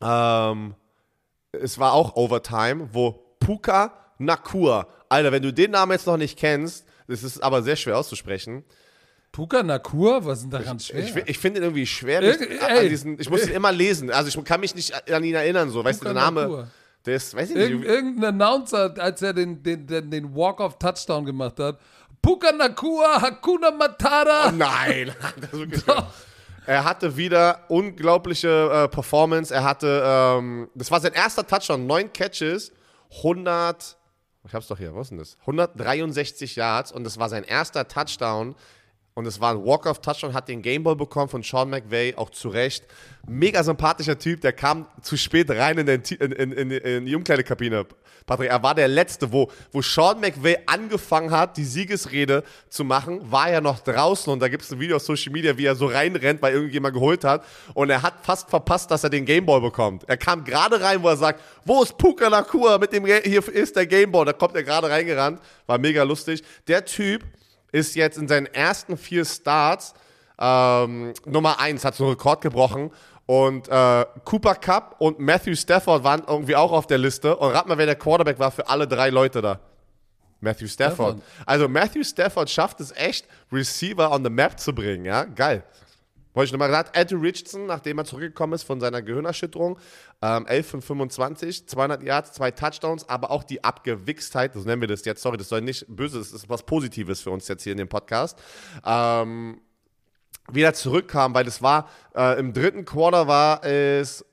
Ähm, 0.01 0.75
es 1.51 1.77
war 1.79 1.93
auch 1.93 2.15
Overtime, 2.15 2.89
wo 2.91 3.11
Puka 3.39 3.93
Nakur, 4.17 4.87
Alter, 5.09 5.31
wenn 5.31 5.41
du 5.41 5.51
den 5.53 5.71
Namen 5.71 5.91
jetzt 5.93 6.07
noch 6.07 6.17
nicht 6.17 6.37
kennst, 6.37 6.85
das 7.07 7.23
ist 7.23 7.41
aber 7.41 7.61
sehr 7.63 7.75
schwer 7.75 7.97
auszusprechen. 7.97 8.63
Puka 9.31 9.63
Nakur, 9.63 10.25
was 10.25 10.39
ist 10.39 10.43
denn 10.43 10.51
daran 10.51 10.79
schwer? 10.79 10.99
Ich, 11.03 11.15
ich 11.15 11.39
finde 11.39 11.59
ihn 11.59 11.63
irgendwie 11.63 11.85
schwer. 11.87 12.21
Irg- 12.21 12.41
Ich, 12.49 12.61
ey. 12.61 12.89
diesen, 12.89 13.19
ich 13.19 13.29
muss 13.29 13.45
ihn 13.47 13.53
immer 13.53 13.71
lesen. 13.71 14.11
Also 14.11 14.27
ich 14.37 14.45
kann 14.45 14.59
mich 14.59 14.75
nicht 14.75 15.09
an 15.09 15.23
ihn 15.23 15.35
erinnern, 15.35 15.69
so. 15.69 15.83
Weißt 15.83 16.01
du, 16.01 16.05
der 16.05 16.13
Name, 16.13 16.41
Nakur. 16.41 16.67
der 17.05 17.15
ist, 17.15 17.33
weiß 17.35 17.49
ich 17.51 17.55
nicht. 17.55 17.83
irgendein 17.85 18.41
Announcer, 18.41 18.93
als 18.97 19.21
er 19.21 19.33
den, 19.33 19.63
den, 19.63 19.87
den, 19.87 20.11
den 20.11 20.35
Walk-off-Touchdown 20.35 21.25
gemacht 21.25 21.59
hat, 21.59 21.79
Puka 22.21 22.51
Nakua, 22.51 23.21
Hakuna 23.21 23.71
Matata. 23.71 24.49
Oh 24.49 24.51
nein. 24.51 25.11
Das 25.39 25.53
ist 25.53 25.59
wirklich. 25.59 25.83
Er 26.65 26.83
hatte 26.83 27.17
wieder 27.17 27.65
unglaubliche 27.69 28.69
äh, 28.71 28.87
Performance. 28.87 29.53
Er 29.53 29.63
hatte, 29.63 30.03
ähm, 30.05 30.69
das 30.75 30.91
war 30.91 30.99
sein 30.99 31.13
erster 31.13 31.45
Touchdown, 31.45 31.87
neun 31.87 32.13
Catches, 32.13 32.71
100, 33.17 33.97
ich 34.47 34.53
hab's 34.53 34.67
doch 34.67 34.77
hier, 34.77 34.95
was 34.95 35.07
ist 35.07 35.09
denn 35.11 35.17
das? 35.19 35.37
163 35.41 36.55
Yards 36.55 36.91
und 36.91 37.03
das 37.03 37.19
war 37.19 37.29
sein 37.29 37.43
erster 37.43 37.87
Touchdown. 37.87 38.55
Und 39.13 39.25
es 39.25 39.41
war 39.41 39.51
ein 39.51 39.65
Walk-Off-Touchdown, 39.65 40.33
hat 40.33 40.47
den 40.47 40.61
Gameball 40.61 40.95
bekommen 40.95 41.27
von 41.27 41.43
Sean 41.43 41.69
McVay, 41.69 42.15
auch 42.15 42.29
zu 42.29 42.47
Recht. 42.47 42.85
Mega 43.27 43.61
sympathischer 43.61 44.17
Typ, 44.17 44.39
der 44.39 44.53
kam 44.53 44.85
zu 45.01 45.17
spät 45.17 45.49
rein 45.51 45.77
in, 45.77 45.85
den, 45.85 46.01
in, 46.01 46.31
in, 46.31 46.71
in, 46.71 47.05
die 47.05 47.15
Umkleidekabine. 47.15 47.85
Patrick, 48.25 48.49
er 48.49 48.63
war 48.63 48.73
der 48.73 48.87
Letzte, 48.87 49.33
wo, 49.33 49.51
wo 49.73 49.81
Sean 49.81 50.21
McVay 50.21 50.59
angefangen 50.65 51.31
hat, 51.31 51.57
die 51.57 51.65
Siegesrede 51.65 52.43
zu 52.69 52.85
machen, 52.85 53.19
war 53.29 53.49
er 53.49 53.59
noch 53.59 53.79
draußen 53.79 54.31
und 54.31 54.39
da 54.39 54.47
gibt 54.47 54.63
es 54.63 54.71
ein 54.71 54.79
Video 54.79 54.95
auf 54.95 55.01
Social 55.01 55.33
Media, 55.33 55.57
wie 55.57 55.65
er 55.65 55.75
so 55.75 55.87
reinrennt, 55.87 56.41
weil 56.41 56.53
irgendjemand 56.53 56.93
geholt 56.93 57.23
hat 57.23 57.43
und 57.73 57.89
er 57.89 58.01
hat 58.01 58.13
fast 58.21 58.49
verpasst, 58.49 58.91
dass 58.91 59.03
er 59.03 59.09
den 59.09 59.25
Gameball 59.25 59.59
bekommt. 59.59 60.03
Er 60.07 60.17
kam 60.17 60.43
gerade 60.43 60.79
rein, 60.79 61.01
wo 61.01 61.09
er 61.09 61.17
sagt, 61.17 61.41
wo 61.65 61.81
ist 61.81 61.97
Puka 61.97 62.29
Nakua 62.29 62.77
mit 62.77 62.93
dem, 62.93 63.05
hier 63.05 63.47
ist 63.49 63.75
der 63.75 63.87
Gameball, 63.87 64.25
da 64.25 64.33
kommt 64.33 64.55
er 64.55 64.63
gerade 64.63 64.89
reingerannt, 64.89 65.41
war 65.65 65.77
mega 65.77 66.03
lustig. 66.03 66.43
Der 66.67 66.85
Typ 66.85 67.23
ist 67.71 67.95
jetzt 67.95 68.17
in 68.17 68.27
seinen 68.27 68.47
ersten 68.47 68.97
vier 68.97 69.25
Starts 69.25 69.93
ähm, 70.39 71.13
Nummer 71.25 71.59
eins, 71.59 71.85
hat 71.85 71.95
so 71.95 72.05
einen 72.05 72.13
Rekord 72.13 72.41
gebrochen. 72.41 72.91
Und 73.25 73.69
äh, 73.69 74.05
Cooper 74.25 74.55
Cup 74.55 74.95
und 74.99 75.19
Matthew 75.19 75.55
Stafford 75.55 76.03
waren 76.03 76.23
irgendwie 76.27 76.55
auch 76.55 76.71
auf 76.71 76.87
der 76.87 76.97
Liste. 76.97 77.35
Und 77.35 77.51
rat 77.51 77.67
mal, 77.67 77.77
wer 77.77 77.85
der 77.85 77.95
Quarterback 77.95 78.39
war 78.39 78.51
für 78.51 78.67
alle 78.67 78.87
drei 78.87 79.09
Leute 79.09 79.41
da. 79.41 79.59
Matthew 80.41 80.67
Stafford. 80.67 81.17
Stafford. 81.17 81.45
Also 81.45 81.69
Matthew 81.69 82.03
Stafford 82.03 82.49
schafft 82.49 82.81
es 82.81 82.91
echt, 82.93 83.27
Receiver 83.51 84.11
on 84.11 84.23
the 84.23 84.29
map 84.29 84.59
zu 84.59 84.73
bringen, 84.73 85.05
ja? 85.05 85.23
Geil. 85.23 85.63
Wollte 86.33 86.47
ich 86.47 86.51
nochmal 86.53 86.69
gesagt, 86.69 86.97
Andrew 86.97 87.19
Richardson, 87.19 87.65
nachdem 87.65 87.97
er 87.97 88.05
zurückgekommen 88.05 88.53
ist 88.53 88.63
von 88.63 88.79
seiner 88.79 89.01
Gehirnerschütterung, 89.01 89.77
ähm, 90.21 90.45
11 90.47 90.67
von 90.67 90.81
25, 90.81 91.67
200 91.67 92.03
Yards, 92.03 92.31
zwei 92.31 92.51
Touchdowns, 92.51 93.09
aber 93.09 93.31
auch 93.31 93.43
die 93.43 93.63
Abgewichstheit, 93.63 94.53
so 94.53 94.61
nennen 94.61 94.81
wir 94.81 94.87
das 94.87 95.03
jetzt, 95.03 95.21
sorry, 95.21 95.37
das 95.37 95.49
soll 95.49 95.61
nicht 95.61 95.85
böse, 95.89 96.19
das 96.19 96.31
ist 96.31 96.49
was 96.49 96.63
Positives 96.63 97.21
für 97.21 97.31
uns 97.31 97.47
jetzt 97.47 97.63
hier 97.63 97.73
in 97.73 97.77
dem 97.77 97.89
Podcast, 97.89 98.39
ähm, 98.85 99.59
wieder 100.51 100.73
zurückkam, 100.73 101.33
weil 101.33 101.43
das 101.43 101.61
war, 101.61 101.89
äh, 102.15 102.39
im 102.39 102.53
dritten 102.53 102.85
Quarter 102.85 103.27
war 103.27 103.63
es 103.65 104.25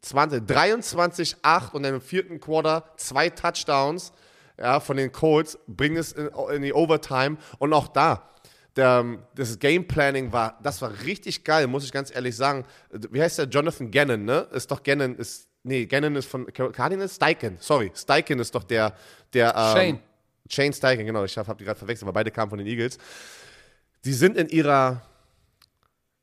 20, 0.00 0.46
23, 0.46 1.36
8 1.42 1.74
und 1.74 1.84
im 1.84 2.00
vierten 2.00 2.40
Quarter 2.40 2.84
zwei 2.96 3.30
Touchdowns 3.30 4.12
ja, 4.58 4.80
von 4.80 4.96
den 4.96 5.12
Colts, 5.12 5.58
bringen 5.66 5.96
es 5.96 6.12
in, 6.12 6.28
in 6.54 6.62
die 6.62 6.72
Overtime 6.72 7.36
und 7.58 7.72
auch 7.72 7.88
da, 7.88 8.28
der, 8.76 9.18
das 9.34 9.58
Game 9.58 9.86
Planning 9.86 10.32
war, 10.32 10.58
das 10.62 10.80
war 10.80 10.92
richtig 11.04 11.44
geil, 11.44 11.66
muss 11.66 11.84
ich 11.84 11.92
ganz 11.92 12.14
ehrlich 12.14 12.36
sagen. 12.36 12.64
Wie 12.90 13.20
heißt 13.20 13.38
der? 13.38 13.46
Jonathan 13.46 13.90
Gannon, 13.90 14.24
ne? 14.24 14.48
Ist 14.52 14.70
doch 14.70 14.82
Gannon, 14.82 15.16
ist, 15.16 15.48
nee, 15.62 15.86
Gannon 15.86 16.16
ist 16.16 16.28
von 16.28 16.46
Cardinals? 16.52 17.16
Steichen, 17.16 17.56
sorry. 17.60 17.92
Steichen 17.94 18.38
ist 18.38 18.54
doch 18.54 18.64
der, 18.64 18.94
der, 19.32 19.54
ähm, 19.54 19.76
Shane. 19.76 19.98
Shane 20.48 20.72
Steichen, 20.72 21.06
genau, 21.06 21.24
ich 21.24 21.36
habe 21.36 21.54
die 21.56 21.64
gerade 21.64 21.78
verwechselt, 21.78 22.06
weil 22.06 22.12
beide 22.12 22.30
kamen 22.30 22.50
von 22.50 22.58
den 22.58 22.66
Eagles. 22.66 22.98
Die 24.04 24.12
sind 24.12 24.36
in 24.36 24.48
ihrer, 24.48 25.02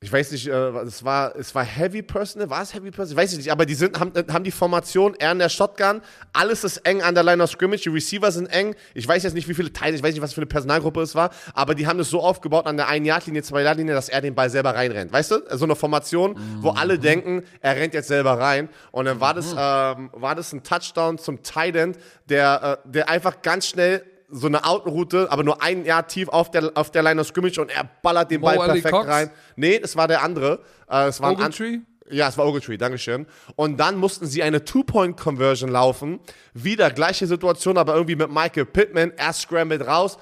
ich 0.01 0.13
weiß 0.13 0.31
nicht, 0.31 0.47
äh, 0.47 0.51
es 0.51 1.03
war, 1.03 1.35
es 1.35 1.53
war 1.53 1.65
Heavy 1.65 2.01
Personal, 2.01 2.49
war 2.49 2.61
es 2.61 2.73
Heavy 2.73 2.89
Personal? 2.89 3.11
Ich 3.25 3.31
weiß 3.31 3.37
nicht, 3.37 3.51
aber 3.51 3.65
die 3.65 3.73
sind, 3.73 3.99
haben, 3.99 4.13
haben 4.31 4.45
die 4.45 4.51
Formation, 4.51 5.13
er 5.19 5.33
in 5.33 5.39
der 5.39 5.49
Shotgun, 5.49 6.01
alles 6.31 6.63
ist 6.63 6.77
eng 6.77 7.01
an 7.01 7.15
der 7.15 7.23
Line 7.23 7.43
of 7.43 7.49
Scrimmage, 7.49 7.81
die 7.81 7.89
Receiver 7.89 8.31
sind 8.31 8.47
eng. 8.47 8.75
Ich 8.93 9.05
weiß 9.05 9.23
jetzt 9.23 9.33
nicht, 9.33 9.49
wie 9.49 9.53
viele 9.53 9.73
Teile, 9.73 9.97
ich 9.97 10.01
weiß 10.01 10.13
nicht, 10.13 10.21
was 10.21 10.31
für 10.31 10.39
eine 10.39 10.45
Personalgruppe 10.45 11.01
es 11.01 11.15
war, 11.15 11.31
aber 11.53 11.75
die 11.75 11.85
haben 11.85 11.99
es 11.99 12.09
so 12.09 12.21
aufgebaut 12.21 12.65
an 12.65 12.77
der 12.77 12.87
1-Yard-Linie, 12.87 13.41
2-Yard-Linie, 13.41 13.93
dass 13.93 14.07
er 14.07 14.21
den 14.21 14.35
Ball 14.35 14.49
selber 14.49 14.73
reinrennt. 14.73 15.11
Weißt 15.11 15.31
du? 15.31 15.41
So 15.57 15.65
eine 15.65 15.75
Formation, 15.75 16.39
wo 16.61 16.69
alle 16.69 16.97
denken, 16.97 17.43
er 17.59 17.75
rennt 17.75 17.93
jetzt 17.93 18.07
selber 18.07 18.39
rein. 18.39 18.69
Und 18.91 19.03
dann 19.03 19.19
war 19.19 19.33
das, 19.33 19.51
ähm, 19.51 20.11
war 20.13 20.33
das 20.33 20.53
ein 20.53 20.63
Touchdown 20.63 21.17
zum 21.17 21.43
Tight 21.43 21.75
End, 21.75 21.97
der, 22.29 22.79
äh, 22.85 22.89
der 22.89 23.09
einfach 23.09 23.41
ganz 23.41 23.67
schnell 23.67 24.05
so 24.31 24.47
eine 24.47 24.65
Autenroute, 24.65 25.31
aber 25.31 25.43
nur 25.43 25.61
ein 25.61 25.85
Jahr 25.85 26.07
tief 26.07 26.29
auf 26.29 26.51
der, 26.51 26.71
auf 26.75 26.91
der 26.91 27.03
Line 27.03 27.19
of 27.21 27.27
Scrimmage 27.27 27.59
und 27.59 27.71
er 27.71 27.89
ballert 28.01 28.31
den 28.31 28.41
Mo 28.41 28.47
Ball 28.47 28.59
Ali 28.59 28.81
perfekt 28.81 28.93
Cox? 28.93 29.07
rein. 29.07 29.29
Nee, 29.55 29.79
das 29.79 29.95
war 29.95 30.07
der 30.07 30.21
andere. 30.21 30.59
Äh, 30.89 31.07
es 31.07 31.21
war 31.21 31.31
Ogletree? 31.31 31.79
ja, 32.11 32.27
es 32.27 32.37
war 32.37 32.45
Ogletree, 32.47 32.77
Dankeschön. 32.77 33.25
Und 33.55 33.77
dann 33.77 33.97
mussten 33.97 34.25
sie 34.25 34.43
eine 34.43 34.63
Two-Point-Conversion 34.63 35.69
laufen. 35.69 36.19
Wieder 36.53 36.89
gleiche 36.91 37.27
Situation, 37.27 37.77
aber 37.77 37.93
irgendwie 37.95 38.15
mit 38.15 38.31
Michael 38.31 38.65
Pittman. 38.65 39.13
Er 39.15 39.33
scrambled 39.33 39.85
raus. 39.85 40.17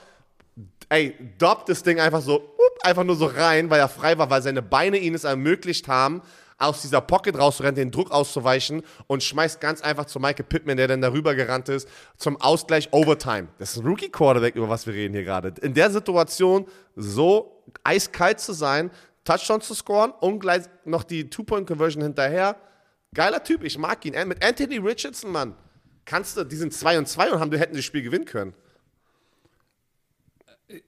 Ey, 0.90 1.16
doppt 1.38 1.70
das 1.70 1.84
Ding 1.84 2.00
einfach 2.00 2.22
so, 2.22 2.38
up, 2.40 2.80
einfach 2.84 3.04
nur 3.04 3.16
so 3.16 3.26
rein, 3.26 3.70
weil 3.70 3.80
er 3.80 3.90
frei 3.90 4.18
war, 4.18 4.30
weil 4.30 4.42
seine 4.42 4.62
Beine 4.62 4.98
ihn 4.98 5.14
es 5.16 5.26
ermöglicht 5.26 5.88
haben, 5.88 6.22
aus 6.58 6.82
dieser 6.82 7.02
Pocket 7.02 7.38
rauszurennen, 7.38 7.76
den 7.76 7.92
Druck 7.92 8.12
auszuweichen 8.12 8.82
und 9.06 9.24
schmeißt 9.24 9.62
ganz 9.62 9.82
einfach 9.82 10.06
zu 10.06 10.20
Michael 10.20 10.46
Pittman, 10.46 10.78
der 10.78 10.88
dann 10.88 11.02
darüber 11.02 11.36
gerannt 11.36 11.70
ist, 11.70 11.88
zum 12.18 12.40
Ausgleich 12.42 12.90
Overtime. 12.92 13.50
Das 13.60 13.72
ist 13.72 13.78
ein 13.78 13.88
Rookie-Quarterback, 13.88 14.56
über 14.56 14.70
was 14.70 14.88
wir 14.88 14.94
reden 14.94 15.14
hier 15.14 15.24
gerade. 15.24 15.54
In 15.62 15.74
der 15.74 15.92
Situation 15.92 16.66
so 16.96 17.64
eiskalt 17.84 18.40
zu 18.40 18.54
sein, 18.54 18.92
Touchdown 19.24 19.62
zu 19.62 19.76
scoren 19.76 20.12
und 20.20 20.40
gleich 20.40 20.64
noch 20.86 21.04
die 21.04 21.30
Two-Point-Conversion 21.30 22.02
hinterher. 22.02 22.56
Geiler 23.14 23.44
Typ, 23.44 23.64
ich 23.64 23.78
mag 23.78 24.04
ihn. 24.06 24.16
Mit 24.28 24.44
Anthony 24.44 24.78
Richardson, 24.78 25.32
Mann. 25.32 25.56
Kannst 26.06 26.38
du, 26.38 26.44
die 26.44 26.56
sind 26.56 26.74
2 26.74 27.00
und 27.00 27.08
2 27.08 27.34
und 27.34 27.40
haben, 27.40 27.54
hätten 27.56 27.76
das 27.76 27.84
Spiel 27.84 28.02
gewinnen 28.02 28.26
können. 28.26 28.54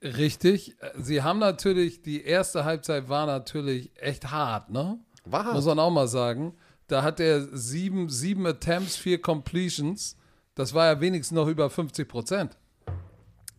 Richtig. 0.02 0.76
Sie 0.96 1.22
haben 1.22 1.38
natürlich, 1.38 2.02
die 2.02 2.22
erste 2.24 2.64
Halbzeit 2.64 3.08
war 3.08 3.26
natürlich 3.26 3.90
echt 3.96 4.30
hart, 4.30 4.70
ne? 4.70 4.98
Hart. 5.30 5.54
Muss 5.54 5.66
man 5.66 5.78
auch 5.78 5.90
mal 5.90 6.08
sagen. 6.08 6.54
Da 6.86 7.02
hat 7.02 7.20
er 7.20 7.42
sieben, 7.56 8.08
sieben 8.08 8.46
Attempts, 8.46 8.96
vier 8.96 9.20
Completions. 9.20 10.16
Das 10.54 10.74
war 10.74 10.86
ja 10.86 11.00
wenigstens 11.00 11.36
noch 11.36 11.46
über 11.46 11.70
50 11.70 12.08
Prozent. 12.08 12.58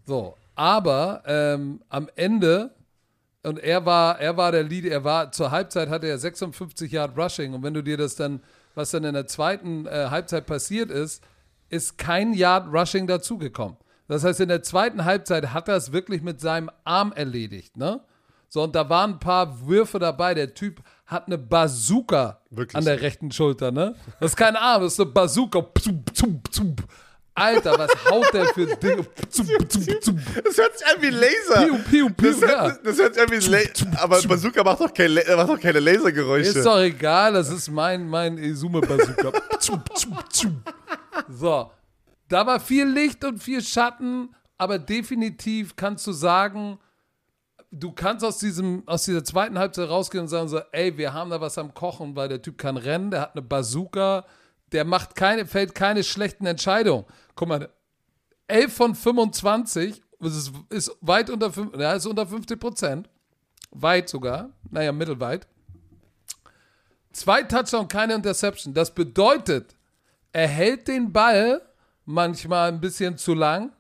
So, 0.06 0.36
aber 0.56 1.24
ähm, 1.26 1.82
am 1.90 2.10
Ende, 2.16 2.76
und 3.44 3.60
er 3.60 3.86
war, 3.86 4.20
er 4.20 4.36
war 4.38 4.52
der 4.52 4.64
Lead, 4.64 4.86
er 4.86 5.04
war, 5.04 5.32
zur 5.32 5.52
Halbzeit 5.52 5.90
hatte 5.90 6.08
er 6.08 6.18
56 6.18 6.92
Yard 6.92 7.18
Rushing. 7.18 7.54
Und 7.54 7.64
wenn 7.64 7.74
du 7.74 7.82
dir 7.82 7.98
das 7.98 8.16
dann, 8.16 8.42
was 8.76 8.92
dann 8.92 9.04
in 9.04 9.14
der 9.14 9.28
zweiten 9.28 9.86
äh, 9.86 10.08
Halbzeit 10.10 10.46
passiert 10.46 10.92
ist, 10.92 11.24
ist 11.70 11.98
kein 11.98 12.34
Yard 12.34 12.72
Rushing 12.72 13.08
dazugekommen. 13.08 13.78
Das 14.08 14.26
heißt, 14.26 14.42
in 14.42 14.50
der 14.50 14.62
zweiten 14.62 15.06
Halbzeit 15.06 15.54
hat 15.54 15.70
er 15.70 15.78
es 15.78 15.94
wirklich 15.94 16.22
mit 16.22 16.42
seinem 16.42 16.70
Arm 16.84 17.14
erledigt, 17.14 17.78
ne? 17.78 18.02
So, 18.54 18.64
und 18.64 18.76
da 18.76 18.90
waren 18.90 19.12
ein 19.12 19.20
paar 19.20 19.66
Würfe 19.66 19.98
dabei. 19.98 20.34
Der 20.34 20.54
Typ 20.54 20.82
hat 21.06 21.28
eine 21.28 21.38
Bazooka 21.38 22.42
Wirklich? 22.50 22.76
an 22.76 22.84
der 22.84 23.00
rechten 23.00 23.32
Schulter, 23.32 23.72
ne? 23.72 23.96
Das 24.20 24.32
ist 24.32 24.36
kein 24.36 24.58
Arm, 24.58 24.82
das 24.84 24.94
ist 24.94 25.00
eine 25.00 25.10
Bazooka. 25.10 25.66
Alter, 27.34 27.80
was 27.80 27.92
haut 28.10 28.34
der 28.34 28.48
für 28.48 28.66
Dinge? 28.76 29.08
Das 29.26 30.58
hört 30.58 30.78
sich 30.78 30.86
an 30.86 31.02
wie 31.02 31.12
Laser. 31.12 31.66
Piu, 31.66 31.78
piu, 31.90 32.10
piu, 32.10 32.32
das, 32.32 32.42
ja. 32.42 32.48
hört, 32.64 32.86
das 32.86 32.98
hört 32.98 33.14
sich 33.14 33.24
an 33.24 33.32
wie 33.32 33.52
Laser. 33.52 34.04
Aber 34.04 34.22
Bazooka 34.22 34.64
macht 34.66 34.82
doch, 34.82 34.94
kein, 34.94 35.14
macht 35.14 35.50
doch 35.50 35.60
keine 35.60 35.80
Lasergeräusche. 35.80 36.50
Ist 36.50 36.66
doch 36.66 36.80
egal, 36.80 37.32
das 37.32 37.50
ist 37.50 37.70
mein, 37.72 38.06
mein 38.06 38.38
Izume-Bazooka. 38.38 39.32
So, 41.30 41.72
da 42.28 42.46
war 42.46 42.60
viel 42.60 42.86
Licht 42.86 43.24
und 43.24 43.42
viel 43.42 43.62
Schatten, 43.64 44.36
aber 44.58 44.78
definitiv 44.78 45.78
kannst 45.78 46.06
du 46.06 46.12
sagen, 46.12 46.80
du 47.72 47.92
kannst 47.94 48.24
aus, 48.24 48.38
diesem, 48.38 48.84
aus 48.86 49.06
dieser 49.06 49.24
zweiten 49.24 49.58
Halbzeit 49.58 49.90
rausgehen 49.90 50.24
und 50.24 50.28
sagen 50.28 50.50
so, 50.50 50.60
ey, 50.72 50.98
wir 50.98 51.14
haben 51.14 51.30
da 51.30 51.40
was 51.40 51.58
am 51.58 51.74
Kochen, 51.74 52.16
weil 52.16 52.28
der 52.28 52.42
Typ 52.42 52.58
kann 52.58 52.78
rennen, 52.78 53.12
der 53.12 53.22
hat 53.22 53.36
eine 53.36 53.42
Bazooka, 53.42 54.26
der 54.72 54.86
macht 54.86 55.16
keine, 55.16 55.46
fällt 55.46 55.74
keine 55.74 56.04
schlechten 56.04 56.46
Entscheidungen. 56.46 57.06
Guck 57.36 57.48
mal, 57.48 57.70
11 58.48 58.74
von 58.74 58.96
25, 58.96 60.02
das 60.20 60.36
ist, 60.36 60.54
ist 60.70 60.98
weit 61.02 61.30
unter, 61.30 61.52
ja, 61.80 61.94
ist 61.94 62.06
unter 62.06 62.28
50 62.28 62.60
Prozent. 62.60 63.10
Weit 63.72 64.10
sogar, 64.10 64.50
naja, 64.70 64.92
mittelweit. 64.92 65.48
Zwei 67.14 67.44
Touchdown, 67.44 67.88
keine 67.88 68.16
Interception. 68.16 68.74
Das 68.74 68.94
bedeutet, 68.94 69.76
er 70.34 70.48
hält 70.48 70.88
den 70.90 71.12
Ball 71.12 71.62
manchmal 72.06 72.70
ein 72.70 72.82
bisschen 72.82 73.18
zu 73.18 73.34
lang, 73.34 73.72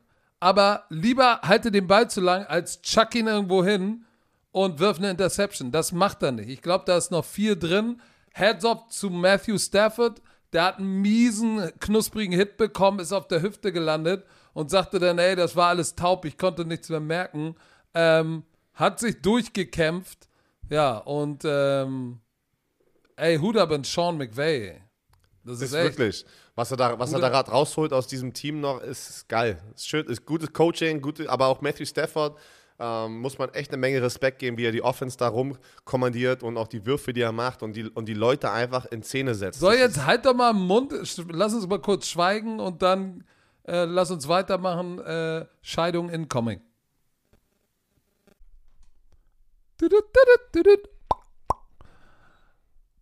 aber 0.41 0.85
lieber 0.89 1.39
halte 1.43 1.72
den 1.72 1.88
Ball 1.88 2.09
zu 2.09 2.19
lang, 2.19 2.45
als 2.45 2.81
chuck 2.81 3.15
ihn 3.15 3.27
irgendwo 3.27 3.63
hin 3.63 4.03
und 4.51 4.80
wirft 4.80 4.99
eine 4.99 5.11
Interception. 5.11 5.72
Das 5.72 5.91
macht 5.93 6.23
er 6.23 6.34
nicht. 6.34 6.49
Ich 6.49 6.61
glaube, 6.61 6.84
da 6.85 6.97
ist 6.97 7.11
noch 7.11 7.23
viel 7.23 7.55
drin. 7.55 8.01
Heads 8.34 8.65
up 8.65 8.91
zu 8.91 9.09
Matthew 9.09 9.57
Stafford. 9.59 10.22
Der 10.51 10.65
hat 10.65 10.80
einen 10.80 11.01
miesen, 11.01 11.72
knusprigen 11.80 12.38
Hit 12.38 12.57
bekommen, 12.57 12.99
ist 12.99 13.13
auf 13.13 13.27
der 13.27 13.41
Hüfte 13.41 13.72
gelandet 13.72 14.26
und 14.53 14.69
sagte 14.69 14.99
dann, 14.99 15.19
ey, 15.19 15.35
das 15.35 15.55
war 15.55 15.69
alles 15.69 15.95
taub, 15.95 16.26
ich 16.26 16.38
konnte 16.38 16.65
nichts 16.65 16.89
mehr 16.89 16.99
merken. 16.99 17.55
Ähm, 17.93 18.43
hat 18.73 18.99
sich 18.99 19.22
durchgekämpft. 19.22 20.27
Ja, 20.69 20.97
und 20.97 21.43
ähm, 21.45 22.19
ey, 23.15 23.38
Hut 23.38 23.57
ab 23.57 23.72
in 23.72 23.84
Sean 23.84 24.18
McVay. 24.18 24.81
Das 25.43 25.57
ist, 25.57 25.61
Ist 25.61 25.73
echt. 25.73 25.97
wirklich. 25.97 26.26
Was 26.56 26.69
er 26.72 26.78
da, 26.78 26.99
was 26.99 27.14
er 27.14 27.19
da 27.19 27.30
gerade 27.30 27.49
rausholt 27.49 27.94
aus 27.94 28.07
diesem 28.07 28.34
Team 28.34 28.60
noch, 28.60 28.82
ist 28.82 29.30
geil. 29.30 29.61
Ist 29.73 29.88
schön, 29.88 30.06
ist 30.07 30.26
gutes 30.26 30.52
Coaching, 30.52 31.02
gute, 31.02 31.30
aber 31.30 31.48
auch 31.48 31.61
Matthew 31.61 31.86
Stafford 31.86 32.38
ähm, 32.78 33.19
muss 33.19 33.38
man 33.38 33.49
echt 33.53 33.72
eine 33.72 33.78
Menge 33.78 34.02
Respekt 34.02 34.40
geben, 34.40 34.57
wie 34.57 34.65
er 34.65 34.72
die 34.72 34.82
Offense 34.82 35.18
da 35.18 35.30
rumkommandiert 35.30 36.44
und 36.44 36.57
auch 36.57 36.68
die 36.68 36.86
Würfe, 36.86 37.14
die 37.14 37.22
er 37.22 37.32
macht 37.32 37.64
und 37.64 37.76
die, 37.76 37.88
und 37.88 38.06
die 38.06 38.14
Leute 38.14 38.52
einfach 38.52 38.86
in 38.86 39.03
Szene 39.03 39.36
setzt. 39.36 39.60
So, 39.60 39.72
jetzt 39.72 40.06
halt 40.06 40.26
doch 40.26 40.34
mal 40.34 40.52
im 40.52 40.65
Mund, 40.68 40.91
lass 41.30 41.53
uns 41.53 41.68
mal 41.68 41.80
kurz 41.80 42.07
schweigen 42.07 42.60
und 42.60 42.82
dann 42.82 43.23
äh, 43.65 43.86
lass 43.86 44.11
uns 44.11 44.28
weitermachen. 44.28 44.99
Äh, 44.99 45.45
Scheidung 45.61 46.10
incoming. 46.10 46.61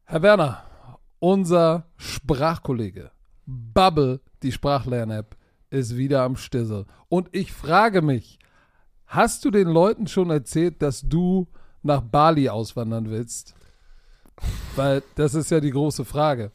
Herr 0.05 0.21
Werner, 0.21 0.63
unser 1.19 1.85
Sprachkollege 1.97 3.11
Bubble, 3.49 4.21
die 4.43 4.51
Sprachlern-App, 4.51 5.35
ist 5.69 5.97
wieder 5.97 6.23
am 6.23 6.35
Stissel. 6.35 6.85
Und 7.09 7.29
ich 7.31 7.51
frage 7.51 8.01
mich, 8.01 8.39
hast 9.07 9.45
du 9.45 9.51
den 9.51 9.67
Leuten 9.67 10.07
schon 10.07 10.29
erzählt, 10.29 10.81
dass 10.81 11.01
du 11.01 11.47
nach 11.83 12.01
Bali 12.01 12.49
auswandern 12.49 13.09
willst? 13.09 13.55
Weil 14.75 15.03
das 15.15 15.33
ist 15.33 15.51
ja 15.51 15.59
die 15.59 15.71
große 15.71 16.05
Frage. 16.05 16.51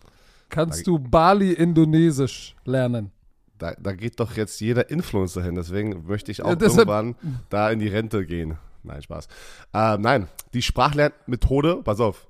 Kannst 0.49 0.87
du 0.87 0.99
Bali-Indonesisch 0.99 2.55
lernen? 2.65 3.11
Da, 3.59 3.75
da 3.75 3.93
geht 3.93 4.21
doch 4.21 4.37
jetzt 4.37 4.61
jeder 4.61 4.91
Influencer 4.91 5.43
hin, 5.43 5.55
deswegen 5.55 6.07
möchte 6.07 6.31
ich 6.31 6.43
auch 6.43 6.51
Ja, 6.51 6.61
irgendwann 6.61 7.15
da 7.51 7.71
in 7.71 7.79
die 7.79 7.89
Rente 7.89 8.27
gehen. 8.27 8.59
Nein, 8.83 9.03
Spaß. 9.03 9.29
Ähm, 9.73 10.01
nein, 10.01 10.29
die 10.53 10.63
Sprachlernmethode, 10.63 11.83
pass 11.83 12.01
auf, 12.01 12.27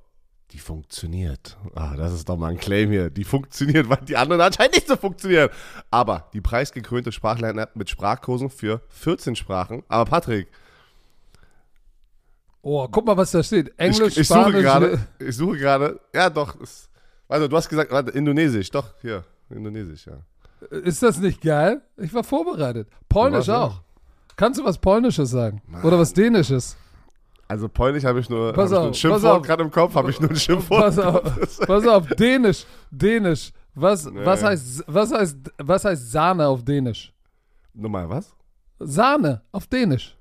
die 0.55 0.61
funktioniert. 0.61 1.57
Ah, 1.75 1.97
das 1.97 2.13
ist 2.13 2.29
doch 2.29 2.37
mal 2.37 2.53
ein 2.53 2.59
Claim 2.59 2.89
hier. 2.91 3.11
Die 3.11 3.25
funktioniert, 3.25 3.89
weil 3.89 3.99
die 4.09 4.17
anderen 4.17 4.41
anscheinend 4.41 4.77
nicht 4.77 4.87
so 4.87 4.97
funktionieren. 4.97 5.51
Aber 5.91 6.29
die 6.33 6.41
preisgekrönte 6.41 7.11
Sprachlern-App 7.13 7.75
mit 7.75 7.91
Sprachkursen 7.91 8.49
für 8.51 8.81
14 8.89 9.35
Sprachen. 9.37 9.83
Aber 9.89 10.09
Patrick, 10.09 10.49
Oh, 12.63 12.89
guck 12.89 13.05
mal, 13.05 13.17
was 13.17 13.31
da 13.33 13.43
steht. 13.43 13.79
Englisch, 13.79 14.13
ich, 14.15 14.21
ich 14.21 14.29
suche 14.29 14.41
Spanisch. 14.41 14.63
gerade, 14.63 14.99
ich 15.19 15.37
suche 15.37 15.59
gerade, 15.59 16.01
ja 16.15 16.31
doch, 16.31 16.59
ist, 16.61 16.89
also 17.29 17.47
du 17.47 17.55
hast 17.59 17.69
gesagt, 17.69 17.91
warte, 17.93 18.11
Indonesisch, 18.13 18.71
doch, 18.71 18.95
hier, 19.03 19.23
Indonesisch, 19.51 20.07
ja. 20.07 20.17
Ist 20.79 21.03
das 21.03 21.19
nicht 21.19 21.43
geil? 21.43 21.83
Ich 21.99 22.15
war 22.15 22.25
vorbereitet. 22.25 22.89
Polnisch 23.11 23.51
auch. 23.51 23.83
Kannst 24.37 24.59
du 24.59 24.65
was 24.65 24.79
Polnisches 24.79 25.29
sagen? 25.31 25.61
Oder 25.83 25.99
was 25.99 26.15
Dänisches? 26.15 26.79
Also 27.49 27.69
Polnisch 27.69 28.05
habe 28.05 28.21
ich 28.21 28.31
nur, 28.31 28.53
Pass 28.53 28.65
hab 28.65 28.65
ich 28.67 28.71
nur 28.73 28.81
auf, 28.81 28.87
ein 28.87 28.95
Schimpfwort 28.95 29.25
auf. 29.41 29.43
gerade 29.47 29.63
im 29.65 29.71
Kopf, 29.71 29.95
habe 29.95 30.11
ich 30.11 30.21
nur 30.21 30.31
ein 30.31 30.37
Schimpfwort. 30.37 30.81
Pass 30.83 30.99
auf, 30.99 31.59
pass 31.67 31.87
auf, 31.87 32.07
Dänisch, 32.09 32.65
Dänisch. 32.91 33.53
Was, 33.75 34.07
was, 34.15 34.41
Nee. 34.43 34.47
heißt, 34.49 34.85
was, 34.87 35.13
heißt, 35.13 35.37
was 35.59 35.85
heißt 35.85 36.13
Sahne 36.13 36.47
auf 36.47 36.65
Dänisch? 36.65 37.13
Nochmal, 37.75 38.09
was? 38.09 38.35
Sahne 38.79 39.43
auf 39.53 39.67
Dänisch. 39.67 40.17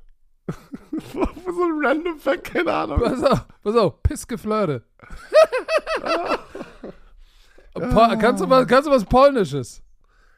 so 1.13 1.19
ein 1.21 1.85
random 1.85 2.17
Fact, 2.19 2.43
keine 2.45 2.73
Ahnung. 2.73 2.99
Pass 2.99 3.23
auf, 3.23 3.45
pass 3.63 3.75
auf, 3.75 4.03
Pissgeflirte. 4.03 4.83
Kannst, 8.19 8.43
du 8.43 8.49
was, 8.49 8.67
kannst 8.67 8.87
du 8.87 8.91
was 8.91 9.03
Polnisches? 9.03 9.81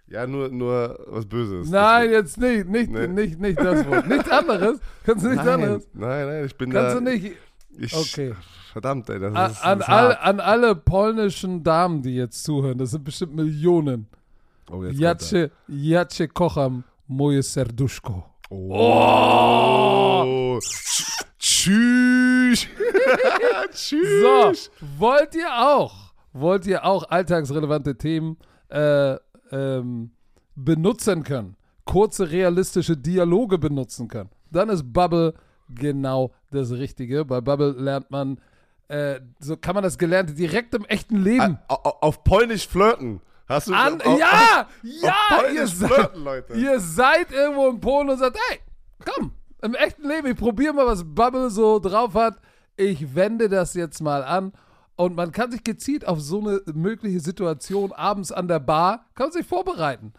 Ja, 0.08 0.28
nur, 0.28 0.50
nur 0.50 1.00
was 1.08 1.26
Böses. 1.26 1.70
Nein, 1.70 2.12
jetzt 2.12 2.38
nicht, 2.40 2.68
nicht, 2.68 2.92
Nee. 2.92 3.08
nicht, 3.08 3.40
nicht 3.40 3.60
das 3.60 3.86
Wort. 3.88 4.08
Nichts 4.08 4.30
anderes. 4.30 4.80
Kannst 5.04 5.26
du 5.26 5.30
nichts 5.30 5.46
nein, 5.46 5.54
anderes? 5.56 5.88
nein, 5.94 6.28
nein, 6.28 6.46
ich 6.46 6.56
bin 6.56 6.72
Kannst 6.72 6.96
da. 6.96 7.00
du 7.00 7.04
nicht. 7.06 7.36
Ich, 7.78 7.96
Okay. 7.96 8.34
Verdammt, 8.72 9.10
ey, 9.10 9.20
das 9.20 9.34
An, 9.36 9.52
ist, 9.52 9.64
an, 9.64 9.82
all, 9.84 10.18
an 10.22 10.40
alle 10.42 10.76
polnischen 10.76 11.64
Damen, 11.64 12.02
die 12.02 12.16
jetzt 12.16 12.44
zuhören, 12.44 12.78
das 12.78 12.92
sind 12.92 13.04
bestimmt 13.06 13.34
Millionen. 13.36 14.08
Oh, 14.70 14.84
jetzt 14.84 14.92
kommt 14.92 15.00
Jacie, 15.00 15.50
Jacie 15.68 16.28
kocham 16.28 16.84
moje 17.08 17.42
serduszko. 17.42 18.26
er. 18.50 18.58
Oh. 18.60 20.60
Tschüss. 21.40 22.68
Tschüss. 23.72 24.22
So, 24.22 24.52
wollt 25.00 25.36
ihr 25.36 25.48
auch, 25.58 26.14
wollt 26.34 26.68
ihr 26.68 26.84
auch 26.86 27.10
alltagsrelevante 27.10 27.98
Themen 27.98 28.38
äh, 28.70 29.16
ähm, 29.52 30.12
benutzen 30.56 31.24
können, 31.24 31.56
kurze 31.86 32.32
realistische 32.32 32.96
Dialoge 32.98 33.58
benutzen 33.58 34.08
können, 34.08 34.30
dann 34.52 34.70
ist 34.70 34.92
Bubble 34.92 35.34
genau 35.70 36.32
das 36.52 36.72
Richtige. 36.72 37.26
Bei 37.26 37.42
Bubble 37.42 37.72
lernt 37.72 38.10
man, 38.12 38.40
äh, 38.88 39.20
so 39.40 39.58
kann 39.58 39.76
man 39.76 39.84
das 39.84 39.98
Gelernte 39.98 40.34
direkt 40.34 40.74
im 40.76 40.86
echten 40.86 41.18
Leben 41.24 41.58
Au- 41.68 41.76
au- 41.84 41.98
Auf 42.02 42.24
Polnisch 42.24 42.68
flirten. 42.68 43.22
Hast 43.48 43.68
du 43.68 43.74
an. 43.76 44.02
auf, 44.02 44.20
ja, 44.20 44.62
auf 44.62 44.68
ja, 44.84 45.14
ihr 45.34 45.38
Polnisch 45.44 45.72
seid, 45.74 45.92
flirten, 45.92 46.24
Leute. 46.24 46.54
ihr 46.54 46.80
seid 46.80 47.32
irgendwo 47.32 47.68
in 47.70 47.80
Polen 47.80 48.10
und 48.10 48.18
sagt, 48.18 48.38
hey, 48.50 48.60
komm, 49.06 49.32
im 49.62 49.76
echten 49.76 50.08
Leben, 50.08 50.28
ich 50.28 50.38
probiere 50.38 50.74
mal, 50.74 50.86
was 50.88 51.04
Bubble 51.04 51.50
so 51.52 51.80
drauf 51.80 52.14
hat. 52.16 52.38
Ich 52.78 53.14
wende 53.16 53.48
das 53.50 53.74
jetzt 53.74 54.02
mal 54.02 54.24
an. 54.24 54.52
Und 54.96 55.16
man 55.16 55.32
kann 55.32 55.52
sich 55.52 55.64
gezielt 55.64 56.08
auf 56.08 56.22
so 56.22 56.40
eine 56.40 56.62
mögliche 56.74 57.20
Situation 57.20 57.92
abends 57.92 58.32
an 58.32 58.48
der 58.48 58.60
Bar, 58.60 59.06
kann 59.16 59.32
sich 59.32 59.46
vorbereiten. 59.46 60.14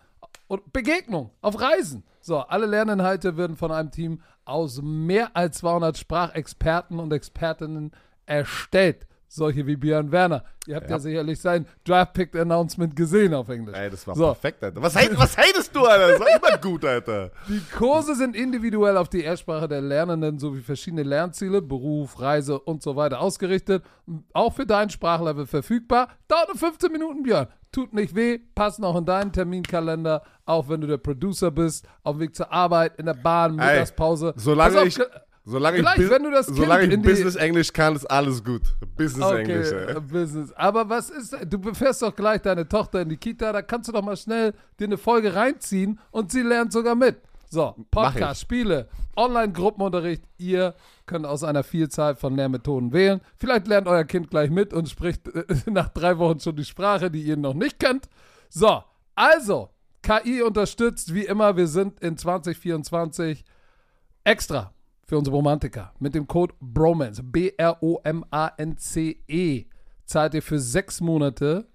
Und 0.48 0.72
Begegnung 0.72 1.30
auf 1.40 1.60
Reisen. 1.60 2.04
So, 2.20 2.38
alle 2.38 2.66
Lerninhalte 2.66 3.36
werden 3.36 3.56
von 3.56 3.72
einem 3.72 3.90
Team 3.90 4.20
aus 4.44 4.80
mehr 4.82 5.34
als 5.34 5.58
200 5.58 5.96
Sprachexperten 5.96 6.98
und 6.98 7.12
Expertinnen 7.12 7.92
erstellt. 8.26 9.06
Solche 9.28 9.66
wie 9.66 9.76
Björn 9.76 10.12
Werner. 10.12 10.44
Ihr 10.66 10.76
habt 10.76 10.88
ja, 10.88 10.96
Ja. 10.96 11.00
sicherlich 11.00 11.40
sein 11.40 11.66
Draft-Pick-Announcement 11.84 12.94
gesehen 12.96 13.34
auf 13.34 13.48
Englisch. 13.48 13.76
Ey, 13.76 13.90
das 13.90 14.06
war 14.06 14.14
So. 14.14 14.24
perfekt, 14.26 14.62
Alter. 14.62 14.80
Was, 14.82 14.94
hate- 14.96 15.16
was 15.18 15.36
hatest 15.36 15.74
du, 15.74 15.84
Alter? 15.84 16.08
Das 16.12 16.20
war 16.20 16.26
immer 16.28 16.58
gut, 16.58 16.84
Alter. 16.84 17.30
Die 17.48 17.60
Kurse 17.76 18.14
sind 18.14 18.36
individuell 18.36 18.96
auf 18.96 19.08
die 19.08 19.22
Erstsprache 19.22 19.68
der 19.68 19.80
Lernenden 19.82 20.38
sowie 20.38 20.60
verschiedene 20.60 21.02
Lernziele, 21.02 21.60
Beruf, 21.62 22.20
Reise 22.20 22.58
und 22.58 22.82
so 22.82 22.96
weiter 22.96 23.20
ausgerichtet. 23.20 23.84
Auch 24.32 24.54
für 24.54 24.66
dein 24.66 24.90
Sprachlevel 24.90 25.46
verfügbar. 25.46 26.08
Dauert 26.28 26.48
nur 26.48 26.56
15 26.58 26.92
Minuten, 26.92 27.22
Björn. 27.24 27.48
Tut 27.72 27.92
nicht 27.92 28.14
weh, 28.14 28.38
passt 28.54 28.78
noch 28.78 28.96
in 28.96 29.04
deinen 29.04 29.32
Terminkalender, 29.32 30.22
auch 30.46 30.68
wenn 30.68 30.80
du 30.80 30.86
der 30.86 30.96
Producer 30.98 31.50
bist, 31.50 31.86
auf 32.04 32.16
dem 32.16 32.20
Weg 32.20 32.34
zur 32.36 32.50
Arbeit, 32.50 32.96
in 32.98 33.06
der 33.06 33.14
Bahn, 33.14 33.56
Mittagspause. 33.56 34.32
Solange 34.36 34.80
auf, 34.80 34.86
ich, 34.86 34.98
solange 35.46 35.78
ich, 35.78 35.82
Vielleicht, 35.82 35.96
Bus- 36.02 36.10
wenn 36.10 36.22
du 36.24 36.30
das 36.30 36.46
Kind 36.46 36.58
solange 36.58 36.84
ich 36.84 36.92
in 36.92 37.02
die- 37.02 37.08
Business 37.08 37.36
Englisch 37.36 37.72
kann, 37.72 37.96
ist 37.96 38.04
alles 38.04 38.44
gut. 38.44 38.62
Business 38.96 39.30
Englisch, 39.30 39.68
Okay, 39.72 39.84
ey. 39.88 39.96
äh, 39.96 40.00
Business. 40.00 40.52
Aber 40.52 40.88
was 40.88 41.08
ist, 41.08 41.34
du 41.48 41.58
befährst 41.58 42.02
doch 42.02 42.14
gleich 42.14 42.42
deine 42.42 42.68
Tochter 42.68 43.00
in 43.00 43.08
die 43.08 43.16
Kita, 43.16 43.52
da 43.52 43.62
kannst 43.62 43.88
du 43.88 43.92
doch 43.92 44.02
mal 44.02 44.16
schnell 44.16 44.52
dir 44.78 44.84
eine 44.84 44.98
Folge 44.98 45.34
reinziehen 45.34 45.98
und 46.10 46.30
sie 46.32 46.42
lernt 46.42 46.72
sogar 46.72 46.94
mit. 46.94 47.16
So, 47.48 47.74
Podcast, 47.92 48.42
ich. 48.42 48.46
Spiele, 48.46 48.88
Online-Gruppenunterricht, 49.16 50.24
ihr 50.36 50.74
könnt 51.06 51.24
aus 51.26 51.44
einer 51.44 51.62
Vielzahl 51.62 52.16
von 52.16 52.34
Lehrmethoden 52.34 52.92
wählen. 52.92 53.20
Vielleicht 53.38 53.68
lernt 53.68 53.86
euer 53.86 54.02
Kind 54.04 54.30
gleich 54.30 54.50
mit 54.50 54.74
und 54.74 54.88
spricht 54.88 55.28
äh, 55.28 55.44
nach 55.70 55.88
drei 55.90 56.18
Wochen 56.18 56.40
schon 56.40 56.56
die 56.56 56.64
Sprache, 56.64 57.10
die 57.10 57.22
ihr 57.22 57.36
noch 57.36 57.54
nicht 57.54 57.78
kennt. 57.78 58.08
So, 58.48 58.82
also, 59.14 59.70
KI 60.02 60.42
unterstützt 60.42 61.14
wie 61.14 61.24
immer, 61.24 61.56
wir 61.56 61.68
sind 61.68 62.00
in 62.00 62.16
2024 62.18 63.44
extra 64.24 64.72
für 65.06 65.16
unsere 65.16 65.36
Romantiker 65.36 65.92
mit 66.00 66.14
dem 66.14 66.26
Code 66.26 66.52
BROMANCE, 66.60 67.22
B-R-O-M-A-N-C-E, 68.36 69.64
zahlt 70.04 70.34
ihr 70.34 70.42
für 70.42 70.58
sechs 70.58 71.00
Monate 71.00 71.66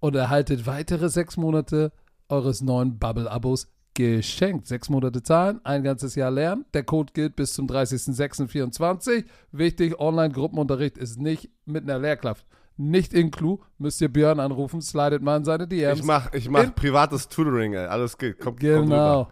und 0.00 0.14
erhaltet 0.16 0.66
weitere 0.66 1.08
sechs 1.08 1.36
Monate 1.36 1.92
eures 2.28 2.62
neuen 2.62 2.98
Bubble-Abos 2.98 3.68
geschenkt. 3.94 4.66
Sechs 4.66 4.88
Monate 4.88 5.22
zahlen, 5.22 5.60
ein 5.64 5.82
ganzes 5.82 6.14
Jahr 6.14 6.30
lernen. 6.30 6.64
Der 6.72 6.82
Code 6.84 7.12
gilt 7.12 7.36
bis 7.36 7.52
zum 7.52 7.66
30.06.24. 7.66 9.24
Wichtig, 9.52 9.98
Online-Gruppenunterricht 10.00 10.96
ist 10.98 11.18
nicht 11.20 11.50
mit 11.66 11.84
einer 11.84 11.98
Lehrkraft. 11.98 12.46
Nicht 12.78 13.12
in 13.12 13.30
Clou, 13.30 13.60
müsst 13.78 14.00
ihr 14.00 14.08
Björn 14.10 14.40
anrufen, 14.40 14.80
slidet 14.80 15.22
mal 15.22 15.36
in 15.36 15.44
seine 15.44 15.68
DMs. 15.68 15.98
Ich 16.00 16.04
mach, 16.06 16.32
ich 16.32 16.48
mach 16.48 16.62
In- 16.64 16.72
privates 16.72 17.28
Tutoring, 17.28 17.74
ey. 17.74 17.84
Alles 17.86 18.16
geht. 18.16 18.38
Kommt, 18.40 18.60
kommt. 18.60 18.88
Genau. 18.88 19.28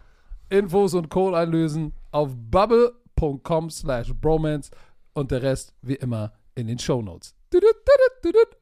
Infos 0.50 0.92
und 0.94 1.08
Code 1.08 1.38
einlösen 1.38 1.92
auf 2.10 2.30
bubble.com 2.34 3.70
slash 3.70 4.12
bromance 4.14 4.70
und 5.12 5.30
der 5.30 5.42
Rest 5.42 5.74
wie 5.82 5.94
immer 5.94 6.32
in 6.54 6.66
den 6.66 6.78
tudut, 6.78 7.76
tudut. 8.22 8.56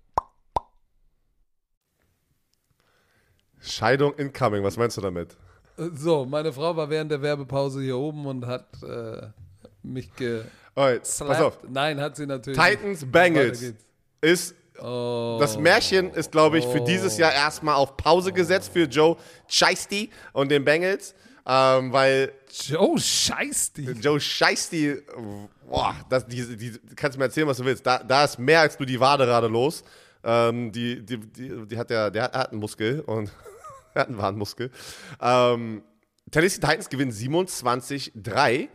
Scheidung 3.60 4.14
incoming, 4.14 4.62
was 4.62 4.76
meinst 4.76 4.96
du 4.96 5.00
damit? 5.00 5.36
So, 5.76 6.24
meine 6.24 6.52
Frau 6.52 6.76
war 6.76 6.88
während 6.90 7.10
der 7.10 7.22
Werbepause 7.22 7.82
hier 7.82 7.96
oben 7.96 8.26
und 8.26 8.46
hat 8.46 8.82
äh, 8.82 9.28
mich 9.82 10.14
ge. 10.14 10.44
Alright, 10.74 11.02
pass 11.02 11.40
auf. 11.40 11.58
Nein, 11.68 12.00
hat 12.00 12.16
sie 12.16 12.26
natürlich. 12.26 12.58
Titans, 12.58 13.02
nicht. 13.02 13.12
Bengals. 13.12 13.74
Ist 14.20 14.54
Oh. 14.80 15.38
Das 15.40 15.58
Märchen 15.58 16.10
ist, 16.12 16.30
glaube 16.30 16.58
ich, 16.58 16.64
für 16.66 16.80
dieses 16.80 17.18
Jahr 17.18 17.32
erstmal 17.32 17.74
auf 17.74 17.96
Pause 17.96 18.32
gesetzt 18.32 18.72
für 18.72 18.84
Joe 18.84 19.16
Scheisty 19.48 20.10
und 20.32 20.50
den 20.50 20.64
Bengals, 20.64 21.14
ähm, 21.48 21.92
weil 21.92 22.32
Joe 22.66 22.98
scheiß 22.98 23.72
die. 23.72 23.84
Joe 23.84 24.20
Scheisty, 24.20 24.96
boah, 25.66 25.96
das, 26.10 26.26
die, 26.26 26.56
die, 26.56 26.78
kannst 26.94 27.16
du 27.16 27.18
mir 27.18 27.24
erzählen, 27.24 27.46
was 27.46 27.56
du 27.56 27.64
willst. 27.64 27.86
Da, 27.86 28.02
da 28.02 28.24
ist 28.24 28.38
mehr 28.38 28.60
als 28.60 28.78
nur 28.78 28.86
die 28.86 29.00
Wade 29.00 29.24
gerade 29.24 29.48
los. 29.48 29.82
Ähm, 30.22 30.70
die, 30.72 31.04
die, 31.04 31.18
die, 31.18 31.66
die 31.66 31.78
hat 31.78 31.88
der, 31.88 32.10
der 32.10 32.24
hat, 32.24 32.36
hat 32.36 32.50
einen 32.50 32.60
Muskel 32.60 33.00
und 33.00 33.32
er 33.94 34.02
hat 34.02 34.08
einen 34.08 34.18
Wadenmuskel. 34.18 34.70
Ähm, 35.20 35.82
Tennessee 36.30 36.60
Titans 36.60 36.90
gewinnen 36.90 37.12
27-3. 37.12 38.68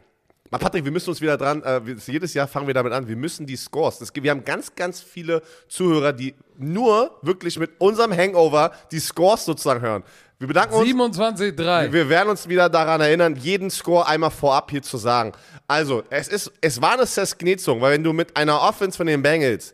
Mal 0.50 0.58
Patrick, 0.58 0.86
wir 0.86 0.92
müssen 0.92 1.10
uns 1.10 1.22
wieder 1.22 1.38
dran, 1.38 1.64
äh, 1.64 1.82
jedes 2.06 2.34
Jahr 2.34 2.48
fangen 2.48 2.68
wir 2.68 2.74
damit 2.74 2.94
an, 2.94 3.08
wir 3.08 3.16
müssen 3.16 3.48
die 3.48 3.56
Scores, 3.56 3.98
das, 3.98 4.12
wir 4.14 4.30
haben 4.30 4.44
ganz, 4.44 4.76
ganz 4.76 5.02
viele 5.02 5.42
Zuhörer, 5.68 6.14
die 6.14 6.36
nur 6.58 7.18
wirklich 7.24 7.58
mit 7.58 7.72
unserem 7.80 8.16
Hangover 8.16 8.72
die 8.92 9.00
Scores 9.00 9.46
sozusagen 9.46 9.82
hören. 9.82 10.04
Wir 10.40 10.48
bedanken 10.48 10.76
uns. 10.76 10.90
27-3. 10.90 11.92
Wir 11.92 12.10
werden 12.10 12.30
uns 12.30 12.48
wieder 12.48 12.70
daran 12.70 13.02
erinnern, 13.02 13.36
jeden 13.36 13.70
Score 13.70 14.08
einmal 14.08 14.32
vorab 14.32 14.72
hier 14.72 14.82
zu 14.82 14.98
sagen. 14.98 15.32
Also, 15.68 16.04
es, 16.10 16.28
ist, 16.28 16.52
es 16.60 16.82
war 16.82 16.94
eine 16.94 17.06
Sesknetzung, 17.06 17.80
weil 17.80 17.94
wenn 17.94 18.04
du 18.04 18.14
mit 18.14 18.36
einer 18.36 18.62
Offense 18.62 18.98
von 18.98 19.08
den 19.08 19.22
Bengals 19.22 19.74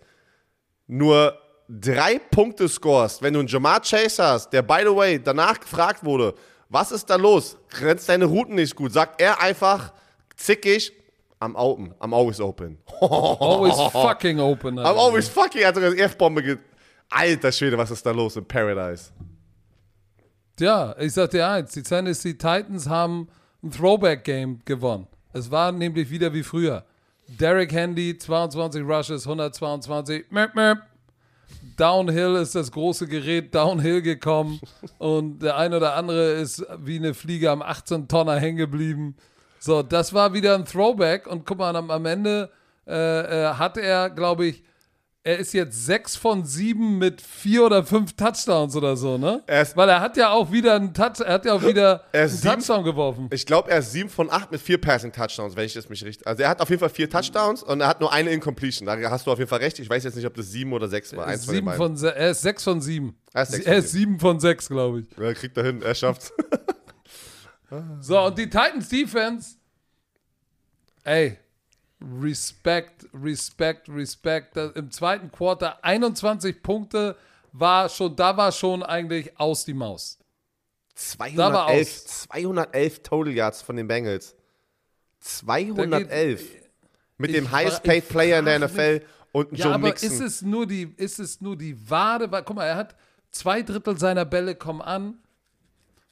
nur 0.87 1.37
drei 1.67 2.19
Punkte 2.19 2.67
scorest, 2.67 3.21
wenn 3.21 3.33
du 3.33 3.39
einen 3.39 3.47
Jamar 3.47 3.81
Chase 3.81 4.23
hast, 4.23 4.49
der, 4.51 4.61
by 4.61 4.81
the 4.83 4.95
way, 4.95 5.19
danach 5.21 5.59
gefragt 5.59 6.03
wurde, 6.03 6.33
was 6.69 6.91
ist 6.91 7.09
da 7.09 7.15
los? 7.15 7.57
Rennst 7.81 8.09
deine 8.09 8.25
Routen 8.25 8.55
nicht 8.55 8.75
gut? 8.75 8.93
Sagt 8.93 9.21
er 9.21 9.41
einfach 9.41 9.91
zickig, 10.35 10.91
I'm 11.41 11.55
open, 11.55 11.93
I'm 11.99 12.13
always 12.13 12.39
open. 12.41 12.77
Always 13.01 13.75
fucking 13.91 14.39
open. 14.39 14.77
I'm 14.77 14.97
always 14.97 15.29
fucking, 15.29 15.63
hat 15.63 15.75
sogar 15.75 15.91
die 15.91 16.01
F-Bombe 16.01 16.43
ge... 16.43 16.57
Alter 17.11 17.51
Schwede, 17.51 17.75
was 17.77 17.89
ist 17.89 18.05
da 18.05 18.11
los 18.11 18.35
in 18.35 18.45
Paradise? 18.45 19.11
Ja, 20.59 20.93
ich 20.99 21.13
sag 21.13 21.29
dir 21.29 21.47
eins, 21.47 21.71
die 21.71 21.83
Tennessee 21.83 22.33
Titans 22.33 22.89
haben 22.89 23.29
ein 23.63 23.71
Throwback-Game 23.71 24.59
gewonnen. 24.65 25.07
Es 25.31 25.49
war 25.49 25.71
nämlich 25.71 26.09
wieder 26.09 26.33
wie 26.33 26.43
früher. 26.43 26.83
Derrick 27.27 27.71
Handy, 27.71 28.17
22 28.17 28.83
Rushes, 28.83 29.25
122. 29.25 30.25
Möp, 30.31 30.55
möp. 30.55 30.79
Downhill 31.77 32.35
ist 32.35 32.55
das 32.55 32.71
große 32.71 33.07
Gerät 33.07 33.55
Downhill 33.55 34.01
gekommen 34.01 34.59
und 34.97 35.39
der 35.39 35.55
ein 35.57 35.73
oder 35.73 35.95
andere 35.95 36.33
ist 36.33 36.65
wie 36.79 36.97
eine 36.97 37.13
Fliege 37.13 37.51
am 37.51 37.61
18-Tonner 37.61 38.37
hängen 38.37 38.57
geblieben. 38.57 39.15
So, 39.59 39.81
das 39.81 40.13
war 40.13 40.33
wieder 40.33 40.55
ein 40.55 40.65
Throwback 40.65 41.25
und 41.27 41.45
guck 41.45 41.59
mal, 41.59 41.75
am, 41.75 41.89
am 41.89 42.05
Ende 42.05 42.49
äh, 42.85 42.93
äh, 42.93 43.53
hat 43.53 43.77
er, 43.77 44.09
glaube 44.09 44.47
ich, 44.47 44.63
er 45.23 45.37
ist 45.37 45.53
jetzt 45.53 45.85
sechs 45.85 46.15
von 46.15 46.45
sieben 46.45 46.97
mit 46.97 47.21
vier 47.21 47.65
oder 47.65 47.83
fünf 47.83 48.13
Touchdowns 48.13 48.75
oder 48.75 48.95
so, 48.95 49.17
ne? 49.17 49.43
Er 49.47 49.61
ist- 49.63 49.75
Weil 49.75 49.89
er 49.89 49.99
hat 49.99 50.15
ja 50.17 50.29
auch 50.31 50.51
wieder 50.51 50.75
einen 50.75 50.93
Touch, 50.93 51.19
er 51.19 51.33
hat 51.33 51.45
ja 51.45 51.53
auch 51.53 51.61
wieder 51.63 52.05
Er 52.13 52.21
einen 52.21 52.29
sieben- 52.29 52.53
Touchdown 52.55 52.83
geworfen. 52.85 53.29
Ich 53.33 53.45
glaube, 53.45 53.69
er 53.69 53.79
ist 53.79 53.91
7 53.91 54.09
von 54.09 54.31
8 54.31 54.51
mit 54.51 54.61
4 54.61 54.79
Passing-Touchdowns, 54.79 55.55
wenn 55.57 55.65
ich 55.65 55.73
das 55.73 55.89
mich 55.89 56.03
richtig. 56.05 56.25
Also 56.25 56.43
er 56.43 56.49
hat 56.49 56.61
auf 56.61 56.69
jeden 56.69 56.79
Fall 56.79 56.89
4 56.89 57.09
Touchdowns 57.09 57.61
und 57.63 57.81
er 57.81 57.87
hat 57.87 57.99
nur 57.99 58.11
eine 58.13 58.29
Incompletion. 58.31 58.85
Da 58.85 58.97
hast 59.11 59.27
du 59.27 59.31
auf 59.31 59.39
jeden 59.39 59.49
Fall 59.49 59.59
recht. 59.59 59.77
Ich 59.79 59.89
weiß 59.89 60.03
jetzt 60.05 60.15
nicht, 60.15 60.25
ob 60.25 60.33
das 60.35 60.47
7 60.51 60.71
oder 60.71 60.87
6 60.87 61.15
war. 61.15 61.27
Eins 61.27 61.45
von 61.45 61.53
Sieben 61.53 61.73
von 61.73 61.97
se- 61.97 62.15
er 62.15 62.31
ist 62.31 62.41
sechs 62.41 62.63
von 62.63 62.81
sieben. 62.81 63.17
Er 63.33 63.43
ist 63.43 63.51
sechs 63.51 63.65
er 63.65 63.73
von 63.75 63.83
ist 63.83 63.91
sieben 63.91 64.19
von 64.19 64.39
sechs, 64.39 64.69
glaube 64.69 65.01
ich. 65.01 65.17
er 65.17 65.33
kriegt 65.35 65.57
er 65.57 65.63
hin, 65.65 65.81
er 65.81 65.95
schafft's. 65.95 66.31
So, 67.99 68.19
und 68.19 68.35
die 68.35 68.45
Titans 68.49 68.89
Defense, 68.89 69.57
ey, 71.03 71.37
Respekt, 72.01 73.07
Respekt, 73.13 73.89
Respekt. 73.89 74.55
Im 74.57 74.89
zweiten 74.91 75.31
Quarter 75.31 75.83
21 75.83 76.61
Punkte 76.63 77.15
war 77.51 77.89
schon, 77.89 78.15
da 78.15 78.35
war 78.37 78.51
schon 78.51 78.83
eigentlich 78.83 79.37
aus 79.39 79.65
die 79.65 79.73
Maus. 79.73 80.17
Da 80.95 81.53
war 81.53 81.67
211, 81.67 82.05
211 82.05 83.03
Total 83.03 83.33
Yards 83.33 83.61
von 83.61 83.75
den 83.75 83.87
Bengals. 83.87 84.35
211. 85.19 86.43
Mit 87.17 87.33
dem 87.33 87.51
highest 87.51 87.83
paid 87.83 88.07
Player 88.07 88.39
in 88.39 88.45
der 88.45 88.59
NFL 88.59 89.01
und 89.31 89.51
Ja, 89.57 89.65
Joe 89.65 89.73
aber 89.75 89.87
Mixon. 89.89 90.09
ist 90.09 90.19
es 90.21 90.41
nur 90.41 90.65
die, 90.65 90.93
ist 90.95 91.19
es 91.19 91.41
nur 91.41 91.57
die 91.57 91.89
Wade? 91.89 92.29
Guck 92.29 92.55
mal, 92.55 92.65
er 92.65 92.75
hat 92.77 92.95
zwei 93.31 93.61
Drittel 93.61 93.97
seiner 93.97 94.25
Bälle 94.25 94.55
kommen 94.55 94.81
an. 94.81 95.19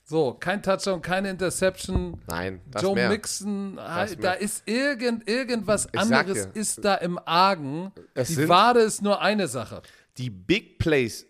So, 0.10 0.34
kein 0.40 0.64
Touchdown, 0.64 1.02
keine 1.02 1.30
Interception. 1.30 2.22
Nein, 2.28 2.62
das 2.72 2.82
Joe 2.82 2.96
mehr. 2.96 3.10
Mixon, 3.10 3.78
halt, 3.78 4.22
mehr. 4.22 4.32
da 4.32 4.34
ist 4.34 4.64
irgend, 4.66 5.28
irgendwas 5.30 5.84
sag 5.84 5.98
anderes 5.98 6.50
dir, 6.50 6.60
ist 6.60 6.84
da 6.86 6.96
im 6.96 7.20
Argen. 7.26 7.92
es 8.14 8.30
Die 8.30 8.48
Wade 8.48 8.80
ist 8.80 9.02
nur 9.02 9.22
eine 9.22 9.50
Sache. 9.50 9.82
die 10.18 10.30
Big 10.30 10.80
Plays, 10.80 11.26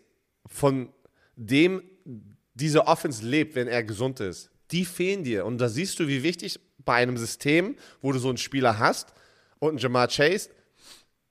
von 0.46 0.90
dem 1.34 1.82
diese 2.54 2.86
Offense 2.86 3.26
lebt, 3.26 3.56
wenn 3.56 3.66
er 3.66 3.82
gesund 3.82 4.20
ist, 4.20 4.48
die 4.70 4.84
fehlen 4.84 5.24
dir. 5.24 5.44
Und 5.44 5.58
da 5.58 5.68
siehst 5.68 5.98
du, 5.98 6.06
wie 6.06 6.22
wichtig 6.22 6.60
bei 6.84 6.94
einem 6.94 7.16
System, 7.16 7.74
wo 8.00 8.12
du 8.12 8.20
so 8.20 8.28
einen 8.28 8.38
Spieler 8.38 8.78
hast 8.78 9.12
und 9.58 9.70
einen 9.70 9.78
Jamar 9.78 10.06
Chase, 10.06 10.50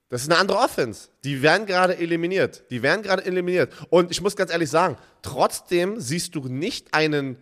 das 0.09 0.21
ist 0.23 0.31
eine 0.31 0.39
andere 0.39 0.59
Offense. 0.59 1.09
Die 1.23 1.41
werden 1.41 1.65
gerade 1.65 1.97
eliminiert. 1.97 2.63
Die 2.71 2.81
werden 2.81 3.01
gerade 3.03 3.25
eliminiert. 3.25 3.73
Und 3.89 4.09
ich 4.11 4.21
muss 4.21 4.35
ganz 4.35 4.51
ehrlich 4.51 4.69
sagen, 4.69 4.95
trotzdem 5.21 5.99
siehst 5.99 6.33
du 6.35 6.47
nicht 6.47 6.93
einen, 6.93 7.37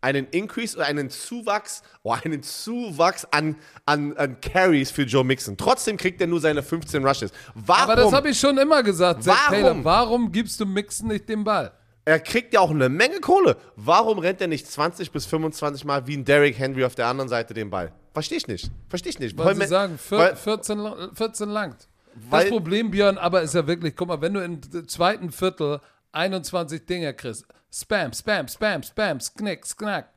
einen 0.00 0.26
Increase 0.30 0.76
oder 0.76 0.86
einen 0.86 1.08
Zuwachs, 1.10 1.82
oh, 2.02 2.12
einen 2.12 2.42
Zuwachs 2.42 3.26
an, 3.30 3.56
an, 3.86 4.16
an 4.16 4.40
Carries 4.40 4.90
für 4.90 5.02
Joe 5.02 5.24
Mixon. 5.24 5.56
Trotzdem 5.56 5.96
kriegt 5.96 6.20
er 6.20 6.26
nur 6.26 6.40
seine 6.40 6.62
15 6.62 7.04
Rushes. 7.06 7.30
Warum? 7.54 7.82
Aber 7.90 7.96
das 7.96 8.12
habe 8.12 8.30
ich 8.30 8.40
schon 8.40 8.58
immer 8.58 8.82
gesagt, 8.82 9.22
Zach 9.22 9.50
Warum? 9.50 9.62
Taylor. 9.62 9.84
Warum 9.84 10.32
gibst 10.32 10.58
du 10.58 10.66
Mixon 10.66 11.08
nicht 11.08 11.28
den 11.28 11.44
Ball? 11.44 11.72
Er 12.04 12.18
kriegt 12.18 12.52
ja 12.54 12.60
auch 12.60 12.70
eine 12.70 12.88
Menge 12.88 13.20
Kohle. 13.20 13.56
Warum 13.76 14.18
rennt 14.18 14.40
er 14.40 14.48
nicht 14.48 14.66
20 14.66 15.12
bis 15.12 15.26
25 15.26 15.84
Mal 15.84 16.06
wie 16.08 16.16
ein 16.16 16.24
Derrick 16.24 16.58
Henry 16.58 16.84
auf 16.84 16.94
der 16.96 17.06
anderen 17.06 17.28
Seite 17.28 17.54
den 17.54 17.70
Ball? 17.70 17.92
Verstehe 18.12 18.38
ich 18.38 18.48
nicht. 18.48 18.70
Verstehe 18.88 19.10
ich 19.10 19.18
nicht. 19.20 19.38
Weil 19.38 19.54
sie 19.54 19.66
sagen, 19.66 19.96
vier, 19.98 20.18
weil- 20.18 20.34
14, 20.36 20.78
lang- 20.78 21.14
14 21.14 21.48
langt 21.50 21.86
das 22.30 22.48
Problem, 22.48 22.90
Björn, 22.90 23.18
aber 23.18 23.42
ist 23.42 23.54
ja 23.54 23.66
wirklich, 23.66 23.94
guck 23.96 24.08
mal, 24.08 24.20
wenn 24.20 24.34
du 24.34 24.44
im 24.44 24.88
zweiten 24.88 25.30
Viertel 25.30 25.80
21 26.12 26.86
Dinger 26.86 27.12
kriegst, 27.12 27.46
Spam, 27.72 28.12
Spam, 28.12 28.48
Spam, 28.48 28.82
Spam, 28.82 29.20
Sknick, 29.20 29.64
Sknack, 29.64 30.10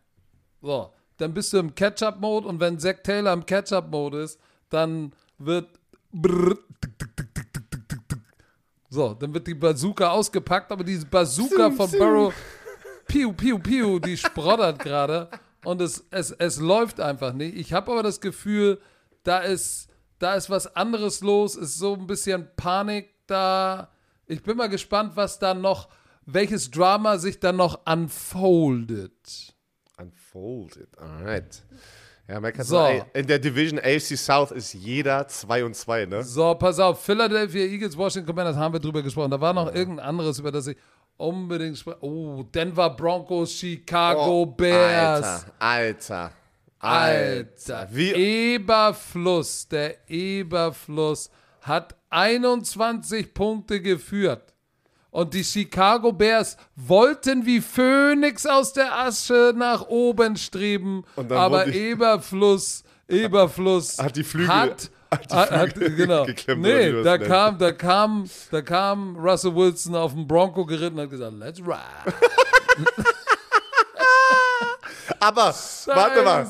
so, 0.61 0.91
dann 1.17 1.33
bist 1.33 1.53
du 1.53 1.57
im 1.59 1.75
Catch-Up-Mode 1.75 2.47
und 2.47 2.59
wenn 2.59 2.79
Zack 2.79 3.03
Taylor 3.03 3.33
im 3.33 3.45
Catch-Up-Mode 3.45 4.21
ist, 4.23 4.39
dann 4.69 5.13
wird 5.37 5.69
so, 8.89 9.13
dann 9.13 9.33
wird 9.33 9.47
die 9.47 9.53
Bazooka 9.53 10.09
ausgepackt, 10.09 10.71
aber 10.71 10.83
diese 10.83 11.05
Bazooka 11.05 11.71
von 11.71 11.89
Burrow, 11.91 12.33
piu, 13.07 13.33
piu, 13.33 13.59
piu, 13.59 13.99
die 13.99 14.17
sprottert 14.17 14.79
gerade 14.79 15.29
und 15.63 15.81
es, 15.81 16.05
es, 16.11 16.31
es 16.31 16.59
läuft 16.59 16.99
einfach 16.99 17.33
nicht. 17.33 17.55
Ich 17.55 17.73
habe 17.73 17.91
aber 17.91 18.03
das 18.03 18.21
Gefühl, 18.21 18.79
da 19.23 19.39
ist 19.39 19.89
da 20.19 20.35
ist 20.35 20.49
was 20.49 20.75
anderes 20.75 21.21
los, 21.21 21.55
ist 21.55 21.77
so 21.77 21.93
ein 21.95 22.07
bisschen 22.07 22.47
Panik 22.55 23.09
da. 23.27 23.89
Ich 24.25 24.41
bin 24.43 24.57
mal 24.57 24.69
gespannt, 24.69 25.13
was 25.15 25.39
da 25.39 25.53
noch, 25.53 25.89
welches 26.25 26.71
Drama 26.71 27.17
sich 27.17 27.39
dann 27.39 27.57
noch 27.57 27.79
unfoldet. 27.85 29.53
Unfolded. 29.97 30.89
Alright. 30.97 31.63
Ja, 32.27 32.39
man 32.39 32.53
kann 32.53 32.65
So. 32.65 32.75
sagen, 32.77 33.05
in 33.13 33.27
der 33.27 33.37
Division 33.37 33.79
AFC 33.79 34.17
South 34.17 34.51
ist 34.51 34.73
jeder 34.73 35.27
2 35.27 35.65
und 35.65 35.75
2, 35.75 36.05
ne? 36.05 36.23
So, 36.23 36.55
pass 36.55 36.79
auf, 36.79 37.03
Philadelphia 37.03 37.65
Eagles, 37.65 37.97
Washington 37.97 38.27
Commanders 38.27 38.55
haben 38.55 38.73
wir 38.73 38.79
drüber 38.79 39.03
gesprochen. 39.03 39.31
Da 39.31 39.41
war 39.41 39.53
noch 39.53 39.73
irgendein 39.73 40.05
anderes, 40.07 40.39
über 40.39 40.51
das 40.51 40.67
ich 40.67 40.77
unbedingt 41.17 41.77
spreche. 41.77 41.97
Oh, 42.01 42.43
Denver 42.43 42.89
Broncos, 42.91 43.51
Chicago 43.53 44.45
Bears. 44.45 45.45
Oh, 45.47 45.51
Alter, 45.59 45.59
Alter. 45.59 46.31
Alter, 46.83 47.87
Wie, 47.91 48.11
Eberfluss, 48.11 49.67
der 49.67 50.09
Eberfluss 50.09 51.29
hat 51.61 51.95
21 52.09 53.33
Punkte 53.33 53.81
geführt. 53.81 54.53
Und 55.11 55.33
die 55.33 55.43
Chicago 55.43 56.11
Bears 56.11 56.57
wollten 56.75 57.45
wie 57.45 57.61
Phönix 57.61 58.45
aus 58.47 58.73
der 58.73 58.97
Asche 58.97 59.53
nach 59.55 59.83
oben 59.87 60.35
streben, 60.37 61.03
aber 61.29 61.67
Eberfluss, 61.67 62.83
Eberfluss 63.07 63.99
Hat 63.99 64.15
die 64.15 64.23
Flügel- 64.23 64.47
hat, 64.47 64.89
hat 65.11 65.31
die 65.31 65.35
hat, 65.35 65.51
hat, 65.51 65.73
Flügel 65.73 65.95
genau. 65.95 66.25
geklemmt, 66.25 66.61
Nee, 66.63 67.03
da 67.03 67.17
nennst. 67.17 67.27
kam, 67.27 67.57
da 67.59 67.71
kam, 67.71 68.29
da 68.49 68.61
kam 68.63 69.15
Russell 69.17 69.55
Wilson 69.55 69.95
auf 69.95 70.13
dem 70.13 70.27
Bronco 70.27 70.65
geritten 70.65 70.97
und 70.97 71.03
hat 71.03 71.09
gesagt, 71.11 71.33
let's 71.37 71.59
ride. 71.59 72.13
aber, 75.23 75.55
warte 75.85 76.21
mal. 76.21 76.47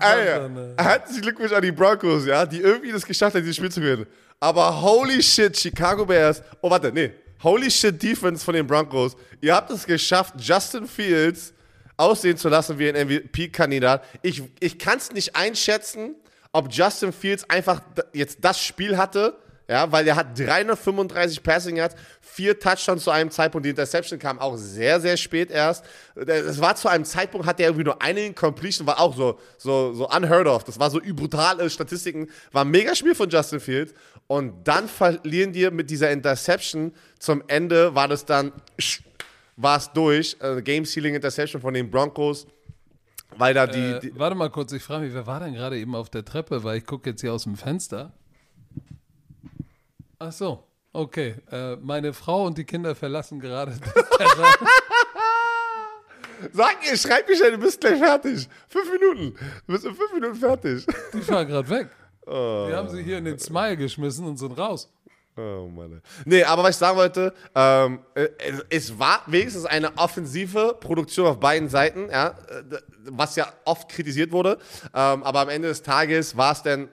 Ey, 0.00 0.50
herzlichen 0.76 1.22
Glückwunsch 1.22 1.52
an 1.52 1.62
die 1.62 1.72
Broncos, 1.72 2.26
ja, 2.26 2.44
die 2.44 2.60
irgendwie 2.60 2.92
das 2.92 3.04
geschafft 3.04 3.36
haben, 3.36 3.42
dieses 3.42 3.56
Spiel 3.56 3.70
zu 3.70 3.80
gewinnen. 3.80 4.06
Aber 4.40 4.80
holy 4.80 5.22
shit, 5.22 5.56
Chicago 5.56 6.04
Bears. 6.04 6.42
Oh, 6.60 6.70
warte, 6.70 6.90
nee. 6.92 7.12
Holy 7.42 7.70
shit, 7.70 8.02
Defense 8.02 8.44
von 8.44 8.54
den 8.54 8.66
Broncos. 8.66 9.16
Ihr 9.40 9.54
habt 9.54 9.70
es 9.70 9.86
geschafft, 9.86 10.34
Justin 10.38 10.86
Fields 10.86 11.54
aussehen 11.96 12.36
zu 12.36 12.48
lassen 12.48 12.78
wie 12.78 12.88
ein 12.88 13.06
MVP-Kandidat. 13.06 14.02
Ich, 14.22 14.42
ich 14.58 14.78
kann 14.78 14.98
es 14.98 15.12
nicht 15.12 15.36
einschätzen, 15.36 16.14
ob 16.52 16.72
Justin 16.72 17.12
Fields 17.12 17.48
einfach 17.48 17.82
jetzt 18.12 18.38
das 18.40 18.60
Spiel 18.60 18.96
hatte, 18.96 19.38
ja, 19.70 19.92
weil 19.92 20.04
er 20.08 20.16
hat 20.16 20.36
335 20.36 21.44
Passing 21.44 21.76
Yards, 21.76 21.94
vier 22.20 22.58
Touchdowns 22.58 23.04
zu 23.04 23.12
einem 23.12 23.30
Zeitpunkt. 23.30 23.64
Die 23.64 23.70
Interception 23.70 24.18
kam 24.18 24.40
auch 24.40 24.56
sehr, 24.56 25.00
sehr 25.00 25.16
spät 25.16 25.52
erst. 25.52 25.84
Es 26.16 26.60
war 26.60 26.74
zu 26.74 26.88
einem 26.88 27.04
Zeitpunkt, 27.04 27.46
hat 27.46 27.60
er 27.60 27.68
irgendwie 27.68 27.84
nur 27.84 28.02
eine 28.02 28.26
Incompletion, 28.26 28.84
war 28.88 28.98
auch 28.98 29.14
so, 29.14 29.38
so, 29.58 29.92
so 29.92 30.08
unheard 30.08 30.48
of. 30.48 30.64
Das 30.64 30.80
war 30.80 30.90
so 30.90 30.98
brutale 31.14 31.70
Statistiken. 31.70 32.26
War 32.50 32.64
ein 32.64 32.70
mega 32.72 32.96
Spiel 32.96 33.14
von 33.14 33.30
Justin 33.30 33.60
Fields. 33.60 33.94
Und 34.26 34.66
dann 34.66 34.88
verlieren 34.88 35.52
die 35.52 35.70
mit 35.70 35.88
dieser 35.88 36.10
Interception. 36.10 36.92
Zum 37.20 37.44
Ende 37.46 37.94
war 37.94 38.08
das 38.08 38.24
dann, 38.26 38.50
war 39.54 39.76
es 39.76 39.92
durch. 39.92 40.36
Äh, 40.40 40.62
Game-Sealing 40.62 41.14
Interception 41.14 41.62
von 41.62 41.74
den 41.74 41.88
Broncos. 41.88 42.48
Weil 43.36 43.54
da 43.54 43.68
die, 43.68 43.78
Äh, 43.78 44.00
die 44.00 44.18
warte 44.18 44.34
mal 44.34 44.50
kurz, 44.50 44.72
ich 44.72 44.82
frage 44.82 45.04
mich, 45.04 45.14
wer 45.14 45.28
war 45.28 45.38
denn 45.38 45.54
gerade 45.54 45.78
eben 45.78 45.94
auf 45.94 46.10
der 46.10 46.24
Treppe? 46.24 46.64
Weil 46.64 46.78
ich 46.78 46.86
gucke 46.86 47.10
jetzt 47.10 47.20
hier 47.20 47.32
aus 47.32 47.44
dem 47.44 47.54
Fenster. 47.54 48.12
Ach 50.22 50.32
so, 50.32 50.62
okay. 50.92 51.36
Äh, 51.50 51.76
meine 51.76 52.12
Frau 52.12 52.44
und 52.44 52.58
die 52.58 52.64
Kinder 52.64 52.94
verlassen 52.94 53.40
gerade 53.40 53.72
das 53.72 54.18
Terrain. 54.18 54.54
Sag 56.52 56.76
ihr, 56.86 56.96
schreib 56.98 57.26
mir 57.26 57.36
schnell, 57.36 57.52
du 57.52 57.58
bist 57.58 57.80
gleich 57.80 57.98
fertig. 57.98 58.46
Fünf 58.68 58.92
Minuten. 58.92 59.34
Du 59.66 59.72
bist 59.72 59.86
in 59.86 59.94
fünf 59.94 60.12
Minuten 60.12 60.34
fertig. 60.34 60.86
Die 61.14 61.22
fahren 61.22 61.48
gerade 61.48 61.68
weg. 61.70 61.88
Wir 62.26 62.76
haben 62.76 62.90
sie 62.90 63.02
hier 63.02 63.16
in 63.16 63.24
den 63.24 63.38
Smile 63.38 63.78
geschmissen 63.78 64.26
und 64.26 64.36
sind 64.36 64.56
raus. 64.56 64.92
Oh 65.36 65.68
Mann. 65.74 66.02
Nee, 66.26 66.44
aber 66.44 66.64
was 66.64 66.70
ich 66.72 66.76
sagen 66.76 66.98
wollte, 66.98 67.32
ähm, 67.54 68.00
äh, 68.14 68.28
es, 68.38 68.64
es 68.68 68.98
war 68.98 69.22
wenigstens 69.26 69.64
eine 69.64 69.96
offensive 69.96 70.76
Produktion 70.78 71.26
auf 71.28 71.40
beiden 71.40 71.70
Seiten, 71.70 72.10
ja, 72.10 72.28
äh, 72.28 72.78
was 73.04 73.36
ja 73.36 73.50
oft 73.64 73.88
kritisiert 73.88 74.32
wurde. 74.32 74.58
Ähm, 74.94 75.22
aber 75.22 75.40
am 75.40 75.48
Ende 75.48 75.68
des 75.68 75.82
Tages 75.82 76.36
war 76.36 76.52
es 76.52 76.62
dann, 76.62 76.88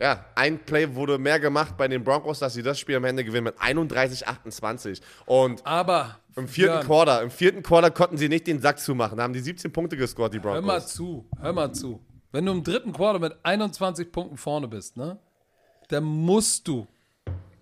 ja, 0.00 0.24
ein 0.34 0.58
Play 0.64 0.94
wurde 0.94 1.18
mehr 1.18 1.40
gemacht 1.40 1.76
bei 1.76 1.88
den 1.88 2.04
Broncos, 2.04 2.38
dass 2.38 2.54
sie 2.54 2.62
das 2.62 2.78
Spiel 2.78 2.96
am 2.96 3.04
Ende 3.04 3.24
gewinnen 3.24 3.44
mit 3.44 3.58
31-28. 3.58 5.00
Und 5.26 5.66
Aber 5.66 6.18
im 6.36 6.46
vierten 6.46 6.74
Björn, 6.74 6.86
Quarter, 6.86 7.22
im 7.22 7.30
vierten 7.30 7.62
Quarter 7.62 7.90
konnten 7.90 8.16
sie 8.16 8.28
nicht 8.28 8.46
den 8.46 8.60
Sack 8.60 8.78
zumachen. 8.78 9.16
Da 9.18 9.24
haben 9.24 9.32
die 9.32 9.40
17 9.40 9.72
Punkte 9.72 9.96
gescored, 9.96 10.32
die 10.32 10.40
hör 10.40 10.60
mal 10.60 10.78
Broncos. 10.78 10.94
zu, 10.94 11.28
hör 11.40 11.52
mal 11.52 11.72
zu. 11.72 12.00
Wenn 12.30 12.46
du 12.46 12.52
im 12.52 12.62
dritten 12.62 12.92
Quarter 12.92 13.18
mit 13.18 13.36
21 13.42 14.12
Punkten 14.12 14.36
vorne 14.36 14.68
bist, 14.68 14.96
ne, 14.96 15.18
dann 15.88 16.04
musst 16.04 16.68
du, 16.68 16.86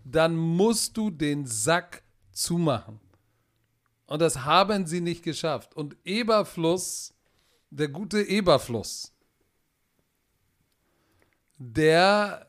dann 0.05 0.37
musst 0.37 0.97
du 0.97 1.11
den 1.11 1.47
Sack 1.47 2.03
zumachen. 2.33 3.01
Und 4.07 4.21
das 4.21 4.45
haben 4.45 4.87
sie 4.87 5.01
nicht 5.01 5.23
geschafft. 5.23 5.75
Und 5.75 5.97
Eberfluss, 6.05 7.15
der 7.71 7.89
gute 7.89 8.23
Eberfluss, 8.23 9.16
der 11.59 12.47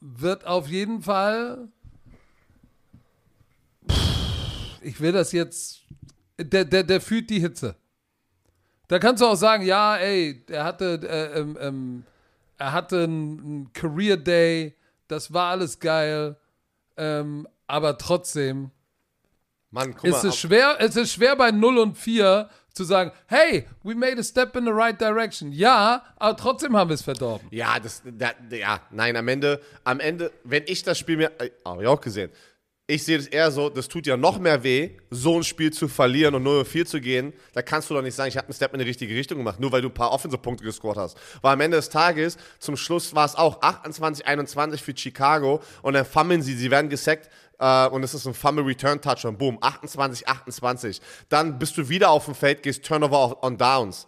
wird 0.00 0.46
auf 0.46 0.68
jeden 0.68 1.02
Fall. 1.02 1.68
Ich 4.80 5.00
will 5.00 5.12
das 5.12 5.32
jetzt. 5.32 5.82
Der, 6.38 6.64
der, 6.64 6.84
der 6.84 7.00
fühlt 7.00 7.30
die 7.30 7.40
Hitze. 7.40 7.74
Da 8.86 8.98
kannst 8.98 9.22
du 9.22 9.26
auch 9.26 9.34
sagen, 9.34 9.64
ja, 9.64 9.96
ey, 9.96 10.44
er 10.48 10.64
hatte, 10.64 11.00
äh, 11.02 11.40
ähm, 11.40 11.58
ähm, 11.60 12.04
er 12.56 12.72
hatte 12.72 13.04
einen 13.04 13.72
Career 13.72 14.16
Day, 14.16 14.74
das 15.08 15.32
war 15.32 15.50
alles 15.50 15.78
geil, 15.78 16.36
ähm, 16.96 17.46
aber 17.66 17.98
trotzdem 17.98 18.70
Mann, 19.70 19.94
guck 19.94 20.04
ist 20.04 20.22
mal. 20.22 20.28
es 20.30 20.36
schwer, 20.36 20.76
es 20.80 20.96
ist 20.96 21.12
schwer 21.12 21.36
bei 21.36 21.50
0 21.50 21.78
und 21.78 21.98
4 21.98 22.48
zu 22.78 22.84
sagen, 22.84 23.12
hey, 23.26 23.66
we 23.82 23.94
made 23.94 24.18
a 24.18 24.22
step 24.22 24.56
in 24.56 24.64
the 24.64 24.70
right 24.70 24.98
direction. 24.98 25.52
Ja, 25.52 26.02
aber 26.16 26.36
trotzdem 26.36 26.76
haben 26.76 26.88
wir 26.88 26.94
es 26.94 27.02
verdorben. 27.02 27.46
Ja, 27.50 27.78
das, 27.78 28.02
da, 28.04 28.30
ja, 28.50 28.80
nein, 28.90 29.16
am 29.16 29.28
Ende, 29.28 29.60
am 29.84 30.00
Ende, 30.00 30.32
wenn 30.44 30.62
ich 30.66 30.82
das 30.82 30.98
Spiel 30.98 31.18
mir, 31.18 31.32
äh, 31.38 31.50
habe 31.64 31.82
ich 31.82 31.88
auch 31.88 32.00
gesehen, 32.00 32.30
ich 32.90 33.04
sehe 33.04 33.18
das 33.18 33.26
eher 33.26 33.50
so, 33.50 33.68
das 33.68 33.86
tut 33.86 34.06
ja 34.06 34.16
noch 34.16 34.38
mehr 34.38 34.62
weh, 34.62 34.92
so 35.10 35.36
ein 35.36 35.44
Spiel 35.44 35.70
zu 35.70 35.88
verlieren 35.88 36.34
und 36.34 36.46
0-4 36.46 36.86
zu 36.86 37.02
gehen. 37.02 37.34
Da 37.52 37.60
kannst 37.60 37.90
du 37.90 37.94
doch 37.94 38.00
nicht 38.00 38.14
sagen, 38.14 38.30
ich 38.30 38.38
habe 38.38 38.46
einen 38.46 38.54
Step 38.54 38.72
in 38.72 38.78
die 38.78 38.86
richtige 38.86 39.14
Richtung 39.14 39.36
gemacht, 39.36 39.60
nur 39.60 39.70
weil 39.72 39.82
du 39.82 39.88
ein 39.88 39.94
paar 39.94 40.10
Offensive-Punkte 40.10 40.64
gescored 40.64 40.96
hast. 40.96 41.18
Weil 41.42 41.52
am 41.52 41.60
Ende 41.60 41.76
des 41.76 41.90
Tages, 41.90 42.38
zum 42.58 42.78
Schluss 42.78 43.14
war 43.14 43.26
es 43.26 43.34
auch 43.34 43.60
28-21 43.60 44.78
für 44.78 44.96
Chicago 44.96 45.60
und 45.82 45.92
dann 45.92 46.06
fummeln 46.06 46.40
sie, 46.40 46.54
sie 46.54 46.70
werden 46.70 46.88
gesackt 46.88 47.28
äh, 47.58 47.88
und 47.88 48.02
es 48.02 48.14
ist 48.14 48.26
ein 48.26 48.34
Fumble-Return-Touchdown, 48.34 49.36
boom, 49.36 49.58
28-28. 49.58 51.00
Dann 51.28 51.58
bist 51.58 51.76
du 51.76 51.88
wieder 51.88 52.10
auf 52.10 52.24
dem 52.24 52.34
Feld, 52.34 52.62
gehst 52.62 52.84
Turnover 52.84 53.42
on 53.42 53.56
Downs. 53.56 54.06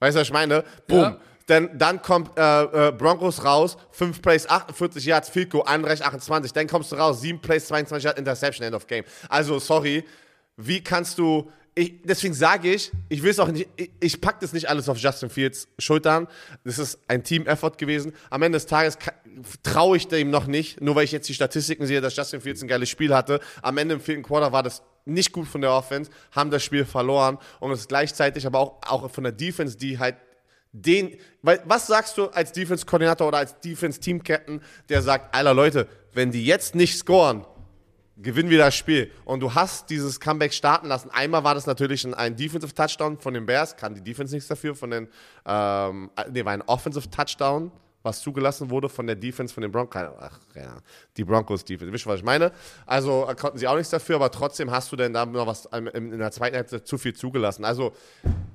Weißt 0.00 0.16
du, 0.16 0.20
was 0.20 0.28
ich 0.28 0.32
meine? 0.32 0.64
Boom. 0.86 0.98
Ja. 0.98 1.20
Dann, 1.46 1.78
dann 1.78 2.02
kommt 2.02 2.36
äh, 2.36 2.88
äh, 2.88 2.92
Broncos 2.92 3.44
raus, 3.44 3.76
5 3.92 4.20
Plays, 4.20 4.48
48 4.48 5.04
Yards, 5.04 5.28
Field 5.28 5.50
Goal, 5.50 5.62
31, 5.64 6.04
28. 6.04 6.52
Dann 6.52 6.66
kommst 6.66 6.90
du 6.90 6.96
raus, 6.96 7.20
7 7.20 7.40
Plays, 7.40 7.68
22 7.68 8.04
Yards, 8.04 8.18
Interception, 8.18 8.66
End 8.66 8.74
of 8.74 8.86
Game. 8.88 9.04
Also, 9.28 9.60
sorry, 9.60 10.04
wie 10.56 10.82
kannst 10.82 11.18
du, 11.18 11.50
ich, 11.78 12.00
deswegen 12.04 12.32
sage 12.32 12.72
ich, 12.72 12.90
ich 13.10 13.22
will 13.22 13.30
es 13.30 13.38
auch 13.38 13.48
nicht, 13.48 13.68
ich, 13.76 13.90
ich 14.00 14.20
packe 14.22 14.38
das 14.40 14.54
nicht 14.54 14.68
alles 14.70 14.88
auf 14.88 14.96
Justin 14.96 15.28
Fields 15.28 15.68
Schultern. 15.78 16.26
Das 16.64 16.78
ist 16.78 16.98
ein 17.06 17.22
Team-Effort 17.22 17.76
gewesen. 17.76 18.14
Am 18.30 18.42
Ende 18.42 18.56
des 18.56 18.64
Tages 18.64 18.96
traue 19.62 19.98
ich 19.98 20.08
dem 20.08 20.30
noch 20.30 20.46
nicht, 20.46 20.80
nur 20.80 20.94
weil 20.94 21.04
ich 21.04 21.12
jetzt 21.12 21.28
die 21.28 21.34
Statistiken 21.34 21.86
sehe, 21.86 22.00
dass 22.00 22.16
Justin 22.16 22.40
Fields 22.40 22.62
ein 22.62 22.68
geiles 22.68 22.88
Spiel 22.88 23.14
hatte. 23.14 23.40
Am 23.60 23.76
Ende 23.76 23.94
im 23.94 24.00
vierten 24.00 24.22
Quarter 24.22 24.52
war 24.52 24.62
das 24.62 24.82
nicht 25.04 25.32
gut 25.32 25.46
von 25.46 25.60
der 25.60 25.70
Offense, 25.70 26.10
haben 26.32 26.50
das 26.50 26.64
Spiel 26.64 26.86
verloren 26.86 27.36
und 27.60 27.70
es 27.72 27.86
gleichzeitig 27.86 28.46
aber 28.46 28.58
auch, 28.58 28.80
auch 28.86 29.10
von 29.10 29.24
der 29.24 29.34
Defense, 29.34 29.76
die 29.76 29.98
halt 29.98 30.16
den, 30.72 31.18
weil 31.42 31.60
was 31.66 31.86
sagst 31.86 32.16
du 32.16 32.28
als 32.28 32.52
Defense-Koordinator 32.52 33.28
oder 33.28 33.38
als 33.38 33.60
Defense-Team-Captain, 33.60 34.62
der 34.88 35.02
sagt, 35.02 35.34
Alter 35.34 35.52
Leute, 35.52 35.88
wenn 36.14 36.30
die 36.30 36.44
jetzt 36.46 36.74
nicht 36.74 36.96
scoren, 36.96 37.44
gewinnen 38.16 38.50
wir 38.50 38.58
das 38.58 38.74
Spiel. 38.74 39.10
Und 39.24 39.40
du 39.40 39.54
hast 39.54 39.90
dieses 39.90 40.18
Comeback 40.20 40.52
starten 40.52 40.86
lassen. 40.86 41.10
Einmal 41.10 41.44
war 41.44 41.54
das 41.54 41.66
natürlich 41.66 42.04
ein, 42.04 42.14
ein 42.14 42.36
Defensive-Touchdown 42.36 43.18
von 43.18 43.34
den 43.34 43.46
Bears, 43.46 43.76
kann 43.76 43.94
die 43.94 44.02
Defense 44.02 44.34
nichts 44.34 44.48
dafür, 44.48 44.74
von 44.74 44.90
den, 44.90 45.08
ähm, 45.44 46.10
nee, 46.30 46.44
war 46.44 46.52
ein 46.52 46.62
Offensive-Touchdown, 46.62 47.70
was 48.02 48.20
zugelassen 48.20 48.70
wurde 48.70 48.88
von 48.88 49.06
der 49.06 49.16
Defense 49.16 49.52
von 49.52 49.62
den 49.62 49.72
Broncos. 49.72 50.02
Ach, 50.20 50.38
ja, 50.54 50.78
die 51.16 51.24
Broncos-Defense. 51.24 51.92
Wisst 51.92 52.06
ihr, 52.06 52.10
was 52.10 52.20
ich 52.20 52.24
meine? 52.24 52.52
Also 52.86 53.26
äh, 53.28 53.34
konnten 53.34 53.58
sie 53.58 53.68
auch 53.68 53.76
nichts 53.76 53.90
dafür, 53.90 54.16
aber 54.16 54.30
trotzdem 54.30 54.70
hast 54.70 54.90
du 54.92 54.96
denn 54.96 55.12
da 55.12 55.26
noch 55.26 55.46
was 55.46 55.68
ähm, 55.72 55.88
in 55.88 56.18
der 56.18 56.30
zweiten 56.30 56.56
Halbzeit 56.56 56.86
zu 56.86 56.98
viel 56.98 57.14
zugelassen. 57.14 57.64
Also, 57.64 57.92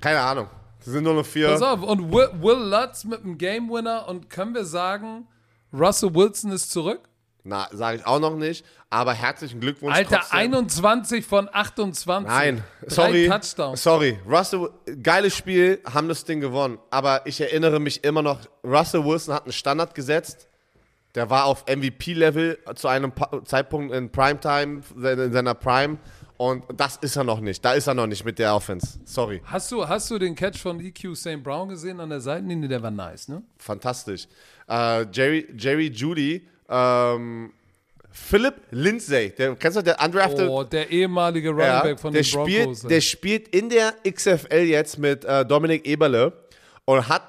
keine 0.00 0.20
Ahnung. 0.20 0.48
Sie 0.80 0.90
sind 0.90 1.04
nur 1.04 1.14
noch 1.14 1.26
vier. 1.26 1.48
Pass 1.48 1.62
auf, 1.62 1.82
und 1.82 2.10
Will, 2.10 2.28
Will 2.40 2.68
Lutz 2.68 3.04
mit 3.04 3.22
dem 3.22 3.38
Game 3.38 3.70
Winner 3.70 4.08
und 4.08 4.28
können 4.28 4.52
wir 4.52 4.64
sagen, 4.64 5.28
Russell 5.72 6.12
Wilson 6.12 6.50
ist 6.50 6.72
zurück? 6.72 7.08
Na, 7.44 7.68
sage 7.72 7.98
ich 7.98 8.06
auch 8.06 8.20
noch 8.20 8.36
nicht. 8.36 8.64
Aber 8.92 9.14
herzlichen 9.14 9.58
Glückwunsch. 9.58 9.94
Alter, 9.96 10.18
trotzdem. 10.18 10.38
21 10.38 11.24
von 11.24 11.48
28. 11.50 12.28
Nein, 12.28 12.62
sorry. 12.86 13.26
Touchdowns. 13.26 13.82
Sorry. 13.82 14.18
Russell, 14.28 14.68
geiles 15.02 15.34
Spiel, 15.34 15.80
haben 15.90 16.08
das 16.08 16.24
Ding 16.26 16.40
gewonnen. 16.40 16.78
Aber 16.90 17.26
ich 17.26 17.40
erinnere 17.40 17.80
mich 17.80 18.04
immer 18.04 18.20
noch, 18.20 18.40
Russell 18.62 19.02
Wilson 19.04 19.34
hat 19.34 19.44
einen 19.44 19.52
Standard 19.54 19.94
gesetzt. 19.94 20.46
Der 21.14 21.30
war 21.30 21.46
auf 21.46 21.64
MVP-Level 21.66 22.58
zu 22.74 22.88
einem 22.88 23.12
Pa- 23.12 23.42
Zeitpunkt 23.46 23.94
in 23.94 24.10
Primetime, 24.10 24.82
in 24.94 25.32
seiner 25.32 25.54
Prime. 25.54 25.96
Und 26.36 26.64
das 26.76 26.96
ist 26.96 27.16
er 27.16 27.24
noch 27.24 27.40
nicht. 27.40 27.64
Da 27.64 27.72
ist 27.72 27.86
er 27.86 27.94
noch 27.94 28.06
nicht 28.06 28.24
mit 28.26 28.38
der 28.38 28.54
Offense. 28.54 28.98
Sorry. 29.06 29.40
Hast 29.44 29.72
du, 29.72 29.88
hast 29.88 30.10
du 30.10 30.18
den 30.18 30.34
Catch 30.34 30.58
von 30.58 30.80
EQ 30.80 31.14
St. 31.16 31.42
Brown 31.42 31.68
gesehen 31.70 31.98
an 32.00 32.10
der 32.10 32.20
Seitenlinie? 32.20 32.68
Der 32.68 32.82
war 32.82 32.90
nice, 32.90 33.28
ne? 33.28 33.42
Fantastisch. 33.58 34.26
Äh, 34.68 35.06
Jerry, 35.12 35.46
Jerry 35.56 35.86
Judy, 35.88 36.46
ähm, 36.68 37.52
Philip 38.12 38.54
Lindsay, 38.70 39.30
der, 39.30 39.54
kennst 39.56 39.78
du, 39.78 39.82
der 39.82 39.96
undrafted 40.04 40.48
Oh, 40.48 40.62
der 40.64 40.90
ehemalige 40.90 41.50
Running 41.50 41.64
Ja, 41.66 41.82
Back 41.82 41.98
von 42.00 42.12
der, 42.12 42.22
den 42.22 42.30
Broncos. 42.32 42.78
spielt, 42.78 42.90
der 42.90 43.00
spielt 43.00 43.48
in 43.48 43.68
der 43.70 43.94
XFL 44.08 44.56
jetzt 44.64 44.98
mit 44.98 45.24
äh, 45.24 45.44
Dominik 45.44 45.86
Eberle 45.86 46.32
und 46.84 47.08
hat 47.08 47.22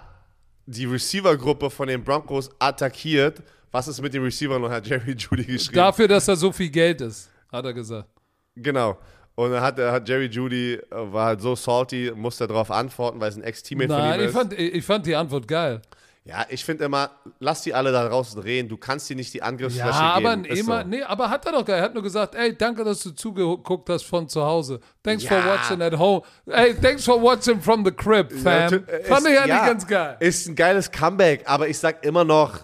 die 0.66 0.86
Receiver-Gruppe 0.86 1.70
von 1.70 1.88
den 1.88 2.04
Broncos 2.04 2.50
attackiert. 2.60 3.42
Was 3.72 3.88
ist 3.88 4.02
mit 4.02 4.14
dem 4.14 4.24
Receiver 4.24 4.60
noch? 4.60 4.70
Hat 4.70 4.86
Jerry 4.88 5.12
Judy 5.18 5.44
geschrieben. 5.46 5.76
Dafür, 5.76 6.08
dass 6.08 6.28
er 6.28 6.36
so 6.36 6.52
viel 6.52 6.70
Geld 6.70 7.02
ist, 7.02 7.30
hat 7.52 7.66
er 7.66 7.74
gesagt. 7.74 8.08
Genau. 8.56 8.98
Und 9.36 9.52
dann 9.52 9.62
hat, 9.64 9.80
hat 9.80 10.08
Jerry 10.08 10.28
Judy, 10.28 10.74
äh, 10.76 10.82
war 10.92 11.26
halt 11.28 11.42
so 11.42 11.56
salty, 11.56 12.12
musste 12.16 12.46
darauf 12.48 12.70
antworten, 12.70 13.20
weil 13.20 13.30
es 13.30 13.36
ein 13.36 13.42
Ex-Teammate 13.44 13.90
von 13.90 13.98
Nein, 13.98 14.20
ihm 14.20 14.22
ich 14.24 14.28
ist. 14.28 14.34
fand, 14.36 14.54
ich 14.54 14.86
fand 14.86 15.06
die 15.08 15.16
Antwort 15.16 15.48
geil. 15.48 15.82
Ja, 16.26 16.46
ich 16.50 16.64
finde 16.64 16.86
immer, 16.86 17.12
lass 17.40 17.64
die 17.64 17.74
alle 17.74 17.92
da 17.92 18.08
draußen 18.08 18.42
reden. 18.42 18.70
Du 18.70 18.78
kannst 18.78 19.10
dir 19.10 19.16
nicht 19.18 19.34
die 19.34 19.44
Angriffsfläche 19.44 19.90
Ja, 19.90 20.14
aber, 20.14 20.38
geben. 20.38 20.46
Ehemann, 20.56 20.84
so. 20.84 20.88
nee, 20.98 21.04
aber 21.04 21.30
hat 21.30 21.46
er 21.46 21.52
doch 21.52 21.66
geil. 21.66 21.80
Er 21.80 21.84
hat 21.84 21.94
nur 21.94 22.02
gesagt, 22.04 22.34
ey, 22.36 22.58
danke, 22.58 22.84
dass 22.86 23.02
du 23.04 23.12
zugeguckt 23.12 23.90
hast 23.90 24.04
von 24.04 24.30
zu 24.30 24.42
Hause. 24.44 24.80
Thanks 25.04 25.26
for 25.26 25.38
Ja. 25.38 25.46
watching 25.46 25.82
at 25.82 25.98
home. 26.00 26.22
Ey, 26.46 26.74
thanks 26.76 27.04
for 27.04 27.22
watching 27.22 27.60
from 27.62 27.84
the 27.84 27.92
crib, 27.92 28.32
fam. 28.32 28.46
Ja, 28.46 28.68
äh, 28.68 29.04
Fand 29.04 29.22
ist- 29.26 29.28
ich 29.28 29.36
ja, 29.36 29.46
ja, 29.48 29.56
nicht 29.56 29.66
ganz 29.66 29.86
geil. 29.88 30.18
Ist 30.22 30.48
ein 30.48 30.56
geiles 30.56 30.90
Comeback, 30.92 31.44
aber 31.46 31.68
ich 31.68 31.78
sag 31.78 32.06
immer 32.06 32.24
noch, 32.24 32.60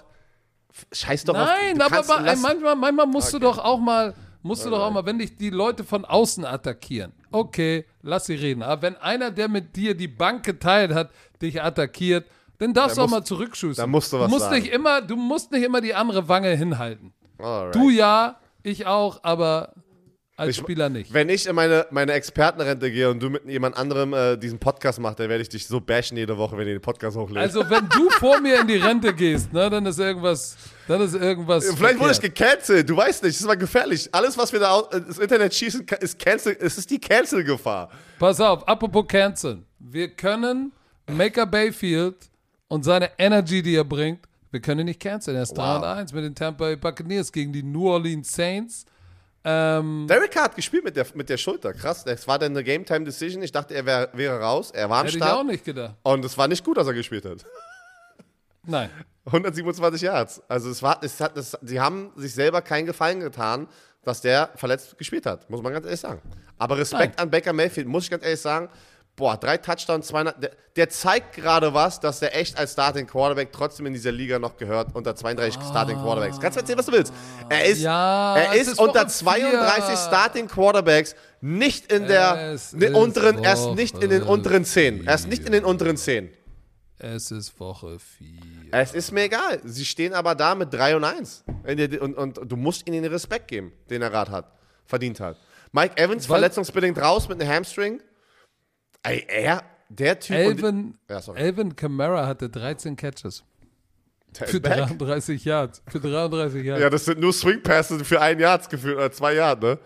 scheiß 0.94 1.26
doch 1.26 1.36
auf 1.36 1.48
Nein, 1.48 1.78
du 1.78 1.86
aber, 1.86 1.96
kannst- 1.96 2.10
ey, 2.12 2.36
manchmal, 2.42 2.76
manchmal 2.76 3.08
musst 3.08 3.34
du 3.34 3.38
Okay. 3.38 3.46
doch 3.46 3.58
auch 3.58 3.80
mal, 3.80 4.14
musst 4.42 4.66
du 4.66 4.70
doch 4.70 4.80
auch 4.80 4.92
mal, 4.92 5.06
wenn 5.06 5.20
dich 5.20 5.36
die 5.36 5.50
Leute 5.50 5.84
von 5.84 6.06
außen 6.06 6.46
attackieren, 6.46 7.12
okay, 7.32 7.86
lass 8.02 8.26
sie 8.28 8.36
reden. 8.36 8.64
Aber 8.64 8.82
wenn 8.84 8.96
einer, 8.96 9.32
der 9.32 9.50
mit 9.50 9.76
dir 9.76 9.96
die 9.96 10.08
Bank 10.08 10.46
geteilt 10.46 10.94
hat, 10.94 11.10
dich 11.42 11.62
attackiert, 11.62 12.26
Dann 12.60 12.74
darfst 12.74 12.98
Da 12.98 13.02
du 13.02 13.06
auch 13.06 13.10
musst- 13.10 13.20
mal 13.22 13.26
zurückschießen. 13.26 13.76
da 13.76 13.88
musst 13.88 14.14
du 14.14 14.20
was 14.20 14.26
du 14.28 14.32
musst 14.32 14.46
sagen. 14.46 14.62
nicht 14.62 14.72
immer, 14.72 15.02
Du 15.02 15.16
musst 15.16 15.52
nicht 15.52 15.64
immer 15.64 15.82
die 15.82 15.94
andere 15.96 16.28
Wange 16.28 16.50
hinhalten. 16.56 17.14
Alright. 17.38 17.74
Du 17.74 17.90
ja, 17.90 18.38
ich 18.64 18.86
auch, 18.86 19.24
aber 19.24 19.74
als 20.36 20.52
Ich- 20.52 20.58
Spieler 20.58 20.88
nicht. 20.90 21.14
Wenn 21.14 21.28
ich 21.30 21.48
in 21.48 21.56
meine, 21.56 21.86
meine 21.92 22.14
Expertenrente 22.14 22.92
gehe 22.92 23.10
und 23.10 23.22
du 23.22 23.30
mit 23.30 23.46
jemand 23.46 23.76
anderem 23.78 24.14
äh, 24.14 24.38
diesen 24.38 24.58
Podcast 24.60 24.98
machst, 25.00 25.20
dann 25.20 25.28
werde 25.30 25.42
ich 25.42 25.50
dich 25.50 25.68
so 25.68 25.82
bashen 25.82 26.16
jede 26.18 26.38
Woche, 26.38 26.58
wenn 26.58 26.66
ihr 26.68 26.76
den 26.76 26.82
Podcast 26.82 27.18
hochlädst. 27.18 27.56
Also 27.58 27.70
wenn 27.70 27.88
du 27.90 28.10
vor 28.20 28.40
mir 28.40 28.62
in 28.62 28.68
die 28.68 28.78
Rente 28.78 29.14
gehst, 29.14 29.52
ne, 29.52 29.70
dann 29.70 29.86
ist 29.86 30.00
irgendwas, 30.00 30.56
dann 30.88 31.02
ist 31.02 31.14
irgendwas. 31.16 31.66
Vielleicht 31.74 32.00
wurde 32.00 32.12
ich 32.12 32.20
verkehrt. 32.20 32.52
gecancelt, 32.60 32.90
du 32.90 32.96
weißt 32.98 33.24
nicht, 33.24 33.40
das 33.40 33.48
war 33.48 33.58
gefährlich. 33.58 34.08
Alles, 34.14 34.38
was 34.38 34.52
wir 34.54 34.60
da 34.62 34.80
ins 34.94 35.18
Internet 35.20 35.54
schießen, 35.54 35.86
ist 36.02 36.18
Cancel, 36.20 36.58
es 36.60 36.78
ist 36.78 36.90
die 36.90 37.00
Cancel-Gefahr. 37.00 37.90
Pass 38.18 38.40
auf, 38.40 38.66
apropos 38.68 39.06
Canceln. 39.08 39.66
Wir 39.78 40.10
können 40.10 40.72
Maker 41.10 41.46
Bayfield 41.46 42.16
und 42.70 42.84
seine 42.84 43.10
Energy, 43.18 43.62
die 43.62 43.76
er 43.76 43.84
bringt, 43.84 44.26
wir 44.52 44.62
können 44.62 44.82
ihn 44.82 44.86
nicht 44.86 45.02
canceln. 45.02 45.36
Er 45.36 45.44
ist 45.44 45.54
3 45.54 45.76
und 45.78 45.84
1 45.84 46.14
mit 46.14 46.24
den 46.24 46.34
Tampa 46.34 46.66
Bay 46.66 46.76
Buccaneers 46.76 47.32
gegen 47.32 47.52
die 47.52 47.62
New 47.62 47.88
Orleans 47.90 48.32
Saints. 48.34 48.86
Ähm, 49.44 50.06
Derek 50.10 50.36
hat 50.36 50.56
gespielt 50.56 50.84
mit 50.84 50.96
der, 50.96 51.06
mit 51.14 51.30
der 51.30 51.38
Schulter, 51.38 51.74
krass. 51.74 52.04
Das 52.04 52.28
war 52.28 52.40
dann 52.40 52.52
eine 52.52 52.64
Game-Time-Decision. 52.64 53.42
Ich 53.42 53.52
dachte, 53.52 53.74
er 53.74 53.86
wär, 53.86 54.10
wäre 54.14 54.40
raus, 54.40 54.72
er 54.72 54.90
war 54.90 55.00
am 55.00 55.06
hätte 55.06 55.18
ich 55.18 55.24
auch 55.24 55.28
Start. 55.28 55.48
nicht 55.48 55.66
gedacht. 55.66 55.96
Und 56.04 56.26
es 56.26 56.38
war 56.38 56.48
nicht 56.48 56.64
gut, 56.64 56.78
dass 56.78 56.88
er 56.88 56.94
gespielt 56.94 57.26
hat. 57.26 57.46
Nein. 58.66 58.90
127 59.26 60.02
Yards. 60.02 60.42
Also 60.48 60.70
es 60.70 60.82
war, 60.82 61.00
es 61.04 61.20
hat, 61.20 61.38
es, 61.38 61.58
sie 61.62 61.80
haben 61.80 62.12
sich 62.16 62.34
selber 62.34 62.62
keinen 62.62 62.86
Gefallen 62.86 63.20
getan, 63.20 63.68
dass 64.04 64.22
der 64.22 64.50
verletzt 64.56 64.98
gespielt 64.98 65.26
hat, 65.26 65.50
muss 65.50 65.62
man 65.62 65.74
ganz 65.74 65.86
ehrlich 65.86 66.00
sagen. 66.00 66.22
Aber 66.58 66.78
Respekt 66.78 67.18
Nein. 67.18 67.20
an 67.20 67.30
Baker 67.32 67.54
Mayfield, 67.54 67.88
muss 67.88 68.06
ich 68.06 68.10
ganz 68.10 68.24
ehrlich 68.24 68.42
sagen. 68.42 68.70
Boah, 69.16 69.36
drei 69.36 69.58
Touchdowns, 69.58 70.08
200. 70.08 70.42
Der, 70.42 70.52
der 70.78 70.90
zeigt 70.90 71.36
gerade 71.36 71.74
was, 71.74 72.00
dass 72.00 72.20
der 72.20 72.38
echt 72.38 72.58
als 72.58 72.72
Starting 72.72 73.06
Quarterback 73.06 73.52
trotzdem 73.52 73.86
in 73.86 73.94
dieser 73.94 74.14
Liga 74.14 74.40
noch 74.40 74.56
gehört, 74.56 74.96
unter 74.96 75.14
32 75.14 75.62
Starting 75.62 75.98
Quarterbacks. 75.98 76.40
Kannst 76.40 76.56
du 76.56 76.62
erzählen, 76.62 76.80
was 76.80 76.86
du 76.86 76.92
willst? 76.94 77.14
Er 77.50 77.66
ist, 77.66 77.82
Ja, 77.82 78.38
er 78.38 78.54
ist, 78.54 78.70
ist 78.70 78.80
unter 78.80 79.02
Woche 79.02 79.08
32 79.08 79.84
vier. 79.86 79.98
Starting 79.98 80.48
Quarterbacks 80.48 81.16
nicht 81.42 81.92
in 81.92 82.08
der 82.08 82.58
ne, 82.72 82.92
unteren, 82.94 83.44
er 83.44 83.54
ist 83.54 83.76
nicht 83.76 84.02
in 84.02 84.10
den 84.10 84.24
unteren 84.24 84.64
10. 84.64 85.06
Er 85.06 85.16
ist 85.16 85.28
nicht 85.28 85.46
in 85.46 85.52
den 85.52 85.66
unteren 85.66 85.98
10. 85.98 86.30
Es 86.98 87.32
ist 87.32 87.58
Woche 87.60 87.98
4. 88.00 88.28
Es 88.72 88.94
ist 88.94 89.12
mir 89.12 89.24
egal. 89.24 89.62
Sie 89.64 89.86
stehen 89.86 90.14
aber 90.14 90.36
da 90.36 90.54
mit 90.54 90.74
3 90.74 90.98
und 90.98 91.04
1. 91.06 91.44
Und, 91.66 92.18
und, 92.18 92.38
und 92.38 92.52
du 92.52 92.56
musst 92.58 92.88
ihnen 92.88 93.04
den 93.04 93.12
Respekt 93.12 93.48
geben, 93.48 93.72
den 93.90 94.02
er 94.02 94.10
gerade 94.10 94.32
hat, 94.32 94.52
verdient 94.86 95.20
hat. 95.20 95.38
Mike 95.72 95.98
Evans, 95.98 96.28
Weil- 96.28 96.40
verletzungsbedingt 96.40 96.98
raus 96.98 97.30
mit 97.30 97.42
einem 97.42 97.50
Hamstring. 97.52 98.02
Ey, 99.04 99.26
er, 99.28 99.64
der 99.90 100.20
Typ. 100.20 100.36
Elvin, 100.36 100.98
Ja. 101.10 101.20
Elvin 101.36 101.76
Kamara 101.76 102.28
hatte 102.28 102.50
13 102.50 102.96
Catches 102.96 103.44
der 104.40 104.48
für 104.48 104.60
back. 104.60 104.78
33 104.78 105.46
Yards. 105.46 105.82
Für 105.88 106.00
33 106.00 106.64
Yards. 106.64 106.82
Ja, 106.82 106.90
das 106.90 107.06
sind 107.06 107.20
nur 107.20 107.34
Swing 107.34 107.64
Passes 107.64 108.08
für 108.08 108.22
ein 108.22 108.40
Jahr 108.40 108.60
gefühlt, 108.60 108.98
oder 108.98 109.12
zwei 109.12 109.36
Jahre, 109.36 109.60
ne? 109.60 109.80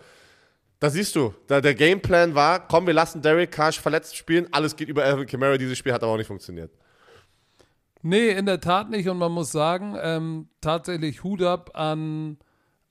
Da 0.80 0.90
siehst 0.90 1.16
du, 1.16 1.34
da 1.46 1.60
der 1.60 1.74
Gameplan 1.74 2.34
war, 2.34 2.66
komm, 2.66 2.86
wir 2.86 2.92
lassen 2.92 3.22
Derek 3.22 3.52
Carr 3.52 3.72
verletzt 3.72 4.16
spielen, 4.16 4.48
alles 4.52 4.76
geht 4.76 4.88
über 4.88 5.04
Elvin 5.04 5.26
Kamara. 5.26 5.56
Dieses 5.56 5.78
Spiel 5.78 5.92
hat 5.92 6.02
aber 6.02 6.12
auch 6.12 6.18
nicht 6.18 6.26
funktioniert. 6.26 6.70
Nee, 8.02 8.30
in 8.30 8.44
der 8.44 8.60
Tat 8.60 8.90
nicht. 8.90 9.08
Und 9.08 9.16
man 9.16 9.32
muss 9.32 9.50
sagen, 9.50 9.96
ähm, 9.98 10.48
tatsächlich 10.60 11.24
Hut 11.24 11.40
ab 11.40 11.70
an, 11.72 12.36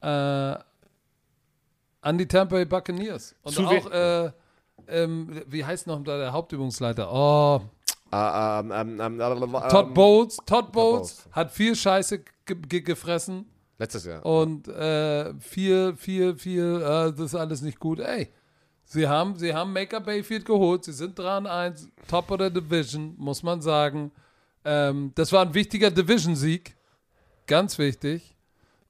äh, 0.01 0.07
an 0.07 0.57
die 2.17 2.27
Tampa 2.27 2.55
Bay 2.55 2.65
Buccaneers. 2.65 3.35
Und 3.43 3.53
Zu 3.53 3.67
auch, 3.67 3.91
äh, 3.91 4.31
ähm, 4.87 5.41
wie 5.47 5.65
heißt 5.65 5.87
noch 5.87 6.03
der 6.03 6.31
Hauptübungsleiter? 6.31 7.11
Oh, 7.11 7.61
Ah, 8.13 8.59
ähm, 8.59 8.99
ähm, 8.99 9.19
ähm, 9.19 9.51
Todd 9.69 9.93
Bowles. 9.95 10.37
Todd 10.45 10.71
Bowles 10.71 11.27
hat 11.31 11.51
viel 11.51 11.75
Scheiße 11.75 12.19
ge 12.45 12.55
ge 12.69 12.81
gefressen. 12.81 13.47
Letztes 13.79 14.05
Jahr. 14.05 14.23
Und 14.23 14.67
äh, 14.67 15.33
viel, 15.39 15.95
viel, 15.97 16.35
viel, 16.35 16.75
äh, 16.79 17.11
das 17.11 17.19
ist 17.19 17.35
alles 17.35 17.63
nicht 17.63 17.79
gut. 17.79 17.99
Ey, 17.99 18.29
sie 18.83 19.07
haben, 19.07 19.35
sie 19.39 19.51
haben 19.55 19.73
Maker 19.73 19.99
Bayfield 19.99 20.45
geholt, 20.45 20.83
sie 20.83 20.93
sind 20.93 21.17
3 21.17 21.37
und 21.39 21.47
1, 21.47 21.89
Top 22.07 22.29
of 22.29 22.39
the 22.39 22.51
Division, 22.51 23.15
muss 23.17 23.41
man 23.41 23.63
sagen. 23.63 24.11
Ähm, 24.63 25.11
das 25.15 25.31
war 25.31 25.41
ein 25.43 25.53
wichtiger 25.55 25.89
Division-Sieg. 25.89 26.75
Ganz 27.47 27.79
wichtig. 27.79 28.35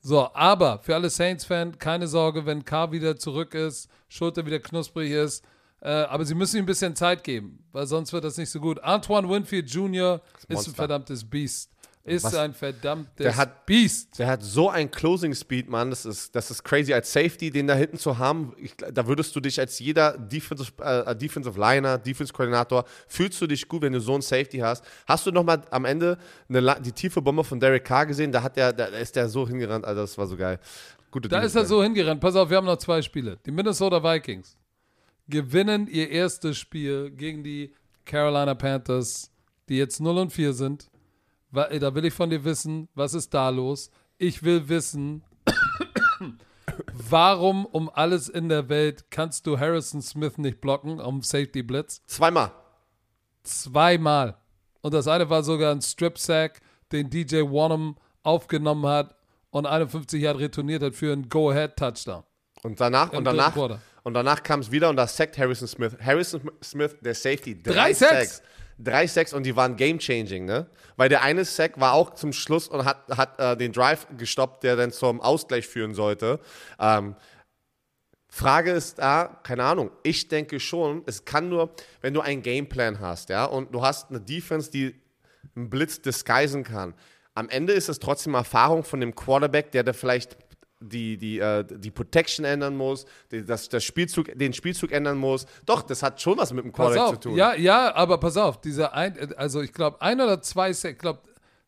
So, 0.01 0.29
aber 0.33 0.79
für 0.79 0.95
alle 0.95 1.09
Saints-Fans, 1.09 1.79
keine 1.79 2.07
Sorge, 2.07 2.45
wenn 2.45 2.65
Carr 2.65 2.91
wieder 2.91 3.15
zurück 3.15 3.53
ist, 3.55 3.89
Schulter 4.09 4.45
wieder 4.45 4.59
knusprig 4.59 5.11
ist. 5.11 5.45
Äh, 5.83 5.89
aber 5.89 6.23
sie 6.23 6.33
müssen 6.33 6.55
ihm 6.57 6.63
ein 6.63 6.65
bisschen 6.65 6.95
Zeit 6.95 7.25
geben, 7.25 7.59
weil 7.73 7.85
sonst 7.87 8.13
wird 8.13 8.23
das 8.23 8.37
nicht 8.37 8.49
so 8.49 8.61
gut. 8.61 8.81
Antoine 8.81 9.27
Winfield 9.29 9.69
Jr. 9.69 10.21
ist 10.47 10.67
ein 10.69 10.73
verdammtes 10.73 11.29
Biest. 11.29 11.69
Ist 12.05 12.23
Was? 12.23 12.35
ein 12.35 12.53
verdammtes 12.53 13.15
Der 13.17 13.35
hat- 13.35 13.65
Biest. 13.65 14.17
Der 14.19 14.27
hat 14.27 14.43
so 14.43 14.69
ein 14.69 14.89
Closing 14.91 15.33
Speed, 15.35 15.69
Mann. 15.69 15.89
Das 15.89 16.05
ist, 16.05 16.33
das 16.35 16.51
ist 16.51 16.63
crazy. 16.63 16.93
Als 16.93 17.11
Safety, 17.11 17.49
den 17.49 17.67
da 17.67 17.75
hinten 17.75 17.97
zu 17.97 18.17
haben, 18.17 18.53
ich, 18.57 18.75
da 18.77 19.07
würdest 19.07 19.33
du 19.35 19.41
dich 19.41 19.59
als 19.59 19.79
jeder 19.79 20.17
Defensive, 20.17 20.71
äh, 20.81 21.15
Defensive 21.15 21.57
Liner, 21.59 21.97
Defense 21.97 22.31
Koordinator, 22.33 22.85
fühlst 23.07 23.41
du 23.41 23.47
dich 23.47 23.67
gut, 23.67 23.81
wenn 23.81 23.93
du 23.93 23.99
so 24.01 24.13
einen 24.13 24.21
Safety 24.21 24.59
hast. 24.59 24.85
Hast 25.05 25.25
du 25.25 25.31
nochmal 25.31 25.61
am 25.69 25.83
Ende 25.85 26.17
eine, 26.49 26.77
die 26.81 26.91
tiefe 26.93 27.21
Bombe 27.21 27.43
von 27.43 27.59
Derek 27.59 27.83
Carr 27.85 28.05
gesehen? 28.05 28.31
Da 28.33 28.41
hat 28.43 28.55
der, 28.57 28.71
da 28.73 28.85
ist 28.85 29.15
der 29.17 29.27
so 29.29 29.45
hingerannt, 29.47 29.83
Alter, 29.85 30.01
das 30.01 30.17
war 30.17 30.27
so 30.27 30.35
geil. 30.37 30.59
Gute 31.11 31.27
Da 31.29 31.39
ist 31.41 31.55
er 31.55 31.65
so 31.65 31.83
hingerannt. 31.83 32.19
Pass 32.21 32.35
auf, 32.35 32.49
wir 32.49 32.57
haben 32.57 32.65
noch 32.65 32.77
zwei 32.77 33.01
Spiele. 33.01 33.37
Die 33.45 33.51
Minnesota 33.51 34.01
Vikings 34.03 34.57
gewinnen 35.27 35.87
ihr 35.87 36.09
erstes 36.09 36.57
Spiel 36.57 37.11
gegen 37.11 37.43
die 37.43 37.73
Carolina 38.05 38.55
Panthers, 38.55 39.31
die 39.69 39.77
jetzt 39.77 39.99
0 39.99 40.17
und 40.17 40.31
4 40.31 40.53
sind. 40.53 40.89
Da 41.51 41.95
will 41.95 42.05
ich 42.05 42.13
von 42.13 42.29
dir 42.29 42.43
wissen, 42.43 42.89
was 42.95 43.13
ist 43.13 43.33
da 43.33 43.49
los? 43.49 43.91
Ich 44.17 44.43
will 44.43 44.67
wissen, 44.69 45.23
warum 46.91 47.65
um 47.65 47.89
alles 47.93 48.27
in 48.27 48.49
der 48.49 48.69
Welt 48.69 49.05
kannst 49.11 49.45
du 49.47 49.59
Harrison 49.59 50.01
Smith 50.01 50.37
nicht 50.37 50.61
blocken 50.61 50.99
am 50.99 51.21
Safety 51.21 51.63
Blitz? 51.63 52.01
Zweimal. 52.05 52.51
Zweimal. 53.43 54.37
Und 54.81 54.93
das 54.93 55.07
eine 55.07 55.29
war 55.29 55.43
sogar 55.43 55.71
ein 55.71 55.81
Strip-Sack, 55.81 56.61
den 56.91 57.09
DJ 57.09 57.41
Wanham 57.41 57.95
aufgenommen 58.23 58.85
hat 58.85 59.15
und 59.51 59.65
51 59.65 60.21
Jahre 60.21 60.39
retourniert 60.39 60.81
hat 60.83 60.95
für 60.95 61.13
einen 61.13 61.29
Go-Ahead-Touchdown. 61.29 62.23
Und 62.63 62.79
danach, 62.79 63.11
Im 63.11 63.19
und 63.19 63.25
danach. 63.25 63.55
Und 64.03 64.13
danach 64.13 64.43
kam 64.43 64.59
es 64.59 64.71
wieder 64.71 64.89
und 64.89 64.97
da 64.97 65.07
sackt 65.07 65.37
Harrison 65.37 65.67
Smith. 65.67 65.95
Harrison 66.03 66.51
Smith, 66.63 66.95
der 67.01 67.15
Safety. 67.15 67.61
Drei 67.61 67.93
Sacks. 67.93 68.41
Drei 68.77 69.07
Sacks 69.07 69.33
und 69.33 69.43
die 69.43 69.55
waren 69.55 69.75
game-changing, 69.75 70.45
ne? 70.45 70.67
Weil 70.95 71.07
der 71.07 71.21
eine 71.21 71.45
Sack 71.45 71.79
war 71.79 71.93
auch 71.93 72.15
zum 72.15 72.33
Schluss 72.33 72.67
und 72.67 72.85
hat, 72.85 73.07
hat 73.09 73.39
äh, 73.39 73.55
den 73.55 73.71
Drive 73.71 74.07
gestoppt, 74.17 74.63
der 74.63 74.75
dann 74.75 74.91
zum 74.91 75.21
Ausgleich 75.21 75.67
führen 75.67 75.93
sollte. 75.93 76.39
Ähm, 76.79 77.15
Frage 78.27 78.71
ist 78.71 78.97
da, 78.97 79.39
keine 79.43 79.63
Ahnung, 79.63 79.91
ich 80.01 80.27
denke 80.27 80.59
schon, 80.59 81.03
es 81.05 81.23
kann 81.23 81.49
nur, 81.49 81.75
wenn 82.01 82.15
du 82.15 82.21
einen 82.21 82.41
Gameplan 82.41 82.99
hast, 82.99 83.29
ja, 83.29 83.45
und 83.45 83.73
du 83.75 83.83
hast 83.83 84.09
eine 84.09 84.19
Defense, 84.19 84.71
die 84.71 84.99
einen 85.55 85.69
Blitz 85.69 86.01
disguisen 86.01 86.63
kann. 86.63 86.95
Am 87.35 87.47
Ende 87.49 87.73
ist 87.73 87.89
es 87.89 87.99
trotzdem 87.99 88.33
Erfahrung 88.33 88.83
von 88.83 88.99
dem 88.99 89.13
Quarterback, 89.13 89.71
der 89.71 89.83
da 89.83 89.93
vielleicht 89.93 90.42
die, 90.89 91.17
die, 91.17 91.39
äh, 91.39 91.63
die 91.63 91.91
Protection 91.91 92.45
ändern 92.45 92.75
muss, 92.75 93.05
die, 93.31 93.45
das, 93.45 93.69
das 93.69 93.83
Spielzug, 93.83 94.37
den 94.37 94.53
Spielzug 94.53 94.91
ändern 94.91 95.17
muss. 95.17 95.45
Doch, 95.65 95.81
das 95.81 96.03
hat 96.03 96.21
schon 96.21 96.37
was 96.37 96.53
mit 96.53 96.65
dem 96.65 96.71
Quarterback 96.71 97.21
zu 97.21 97.29
tun. 97.29 97.35
ja, 97.37 97.55
ja, 97.55 97.93
aber 97.95 98.17
pass 98.19 98.37
auf, 98.37 98.61
dieser 98.61 98.93
ein, 98.93 99.33
also 99.35 99.61
ich 99.61 99.73
glaube 99.73 100.01
ein 100.01 100.19
oder 100.19 100.41
zwei, 100.41 100.71
ich 100.71 100.97
glaube 100.97 101.19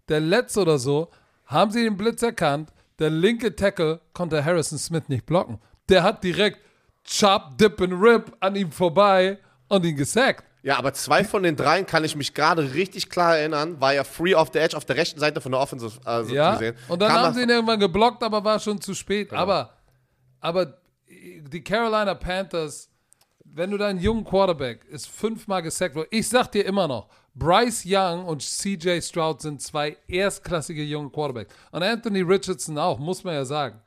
der 0.07 0.19
letzte 0.19 0.61
oder 0.61 0.77
so, 0.77 1.09
haben 1.45 1.71
sie 1.71 1.83
den 1.83 1.97
Blitz 1.97 2.21
erkannt, 2.21 2.71
der 2.99 3.09
linke 3.09 3.55
Tackle 3.55 3.99
konnte 4.13 4.43
Harrison 4.43 4.77
Smith 4.77 5.03
nicht 5.07 5.25
blocken. 5.25 5.59
Der 5.89 6.03
hat 6.03 6.23
direkt 6.23 6.59
Chop, 7.07 7.57
Dip 7.57 7.81
and 7.81 7.93
Rip 7.93 8.35
an 8.39 8.55
ihm 8.55 8.71
vorbei 8.71 9.37
und 9.67 9.85
ihn 9.85 9.95
gesackt. 9.95 10.43
Ja, 10.65 10.79
aber 10.79 10.93
zwei 10.93 11.23
von 11.23 11.43
den 11.43 11.55
dreien 11.55 11.85
kann 11.85 12.03
ich 12.03 12.15
mich 12.15 12.33
gerade 12.33 12.73
richtig 12.73 13.11
klar 13.11 13.37
erinnern, 13.37 13.79
war 13.79 13.93
ja 13.93 14.03
free 14.03 14.33
off 14.33 14.49
the 14.51 14.57
edge 14.57 14.75
auf 14.75 14.83
der 14.83 14.95
rechten 14.97 15.19
Seite 15.19 15.39
von 15.39 15.51
der 15.51 15.61
Offensive 15.61 15.99
also 16.03 16.33
Ja, 16.33 16.53
gesehen. 16.53 16.75
und 16.87 16.99
dann 17.03 17.11
Kam 17.11 17.21
haben 17.21 17.35
sie 17.35 17.43
ihn 17.43 17.49
irgendwann 17.49 17.79
geblockt, 17.79 18.23
aber 18.23 18.43
war 18.43 18.59
schon 18.59 18.81
zu 18.81 18.95
spät. 18.95 19.31
Aber, 19.31 19.75
aber 20.39 20.79
die 21.07 21.63
Carolina 21.63 22.15
Panthers, 22.15 22.89
wenn 23.43 23.69
du 23.69 23.77
deinen 23.77 23.99
jungen 23.99 24.23
Quarterback 24.25 24.83
ist 24.85 25.07
fünfmal 25.07 25.61
gesackt 25.61 25.93
worden, 25.93 26.07
ich 26.09 26.27
sag 26.27 26.51
dir 26.51 26.65
immer 26.65 26.87
noch, 26.87 27.09
Bryce 27.35 27.83
Young 27.85 28.25
und 28.25 28.41
CJ 28.41 29.01
Stroud 29.01 29.43
sind 29.43 29.61
zwei 29.61 29.95
erstklassige 30.07 30.81
junge 30.81 31.11
Quarterbacks. 31.11 31.53
Und 31.69 31.83
Anthony 31.83 32.21
Richardson 32.21 32.79
auch, 32.79 32.97
muss 32.97 33.23
man 33.23 33.35
ja 33.35 33.45
sagen. 33.45 33.79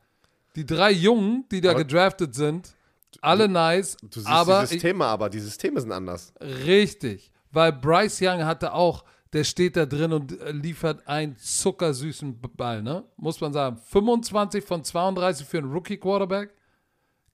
Die 0.55 0.65
drei 0.65 0.93
Jungen, 0.93 1.45
die 1.51 1.61
da 1.61 1.73
gedraftet 1.73 2.37
sind, 2.37 2.73
alle 3.21 3.49
nice, 3.49 3.97
Du 4.03 4.21
siehst 4.21 4.27
aber 4.27 4.63
die 4.63 4.67
Systeme, 4.67 5.05
aber 5.07 5.31
die 5.31 5.41
Systeme 5.41 5.81
sind 5.81 5.93
anders. 5.93 6.33
Richtig, 6.41 7.33
weil 7.51 7.73
Bryce 7.73 8.21
Young 8.23 8.45
hatte 8.45 8.73
auch, 8.73 9.05
der 9.33 9.45
steht 9.45 9.77
da 9.77 9.87
drin 9.87 10.13
und 10.13 10.41
äh, 10.41 10.53
liefert 10.53 11.07
einen 11.07 11.37
zuckersüßen 11.37 12.41
Ball, 12.57 12.83
ne? 12.83 13.05
Muss 13.17 13.41
man 13.41 13.53
sagen. 13.53 13.77
25 13.77 14.65
von 14.65 14.85
32 14.85 15.47
für 15.47 15.59
einen 15.59 15.71
Rookie-Quarterback. 15.71 16.55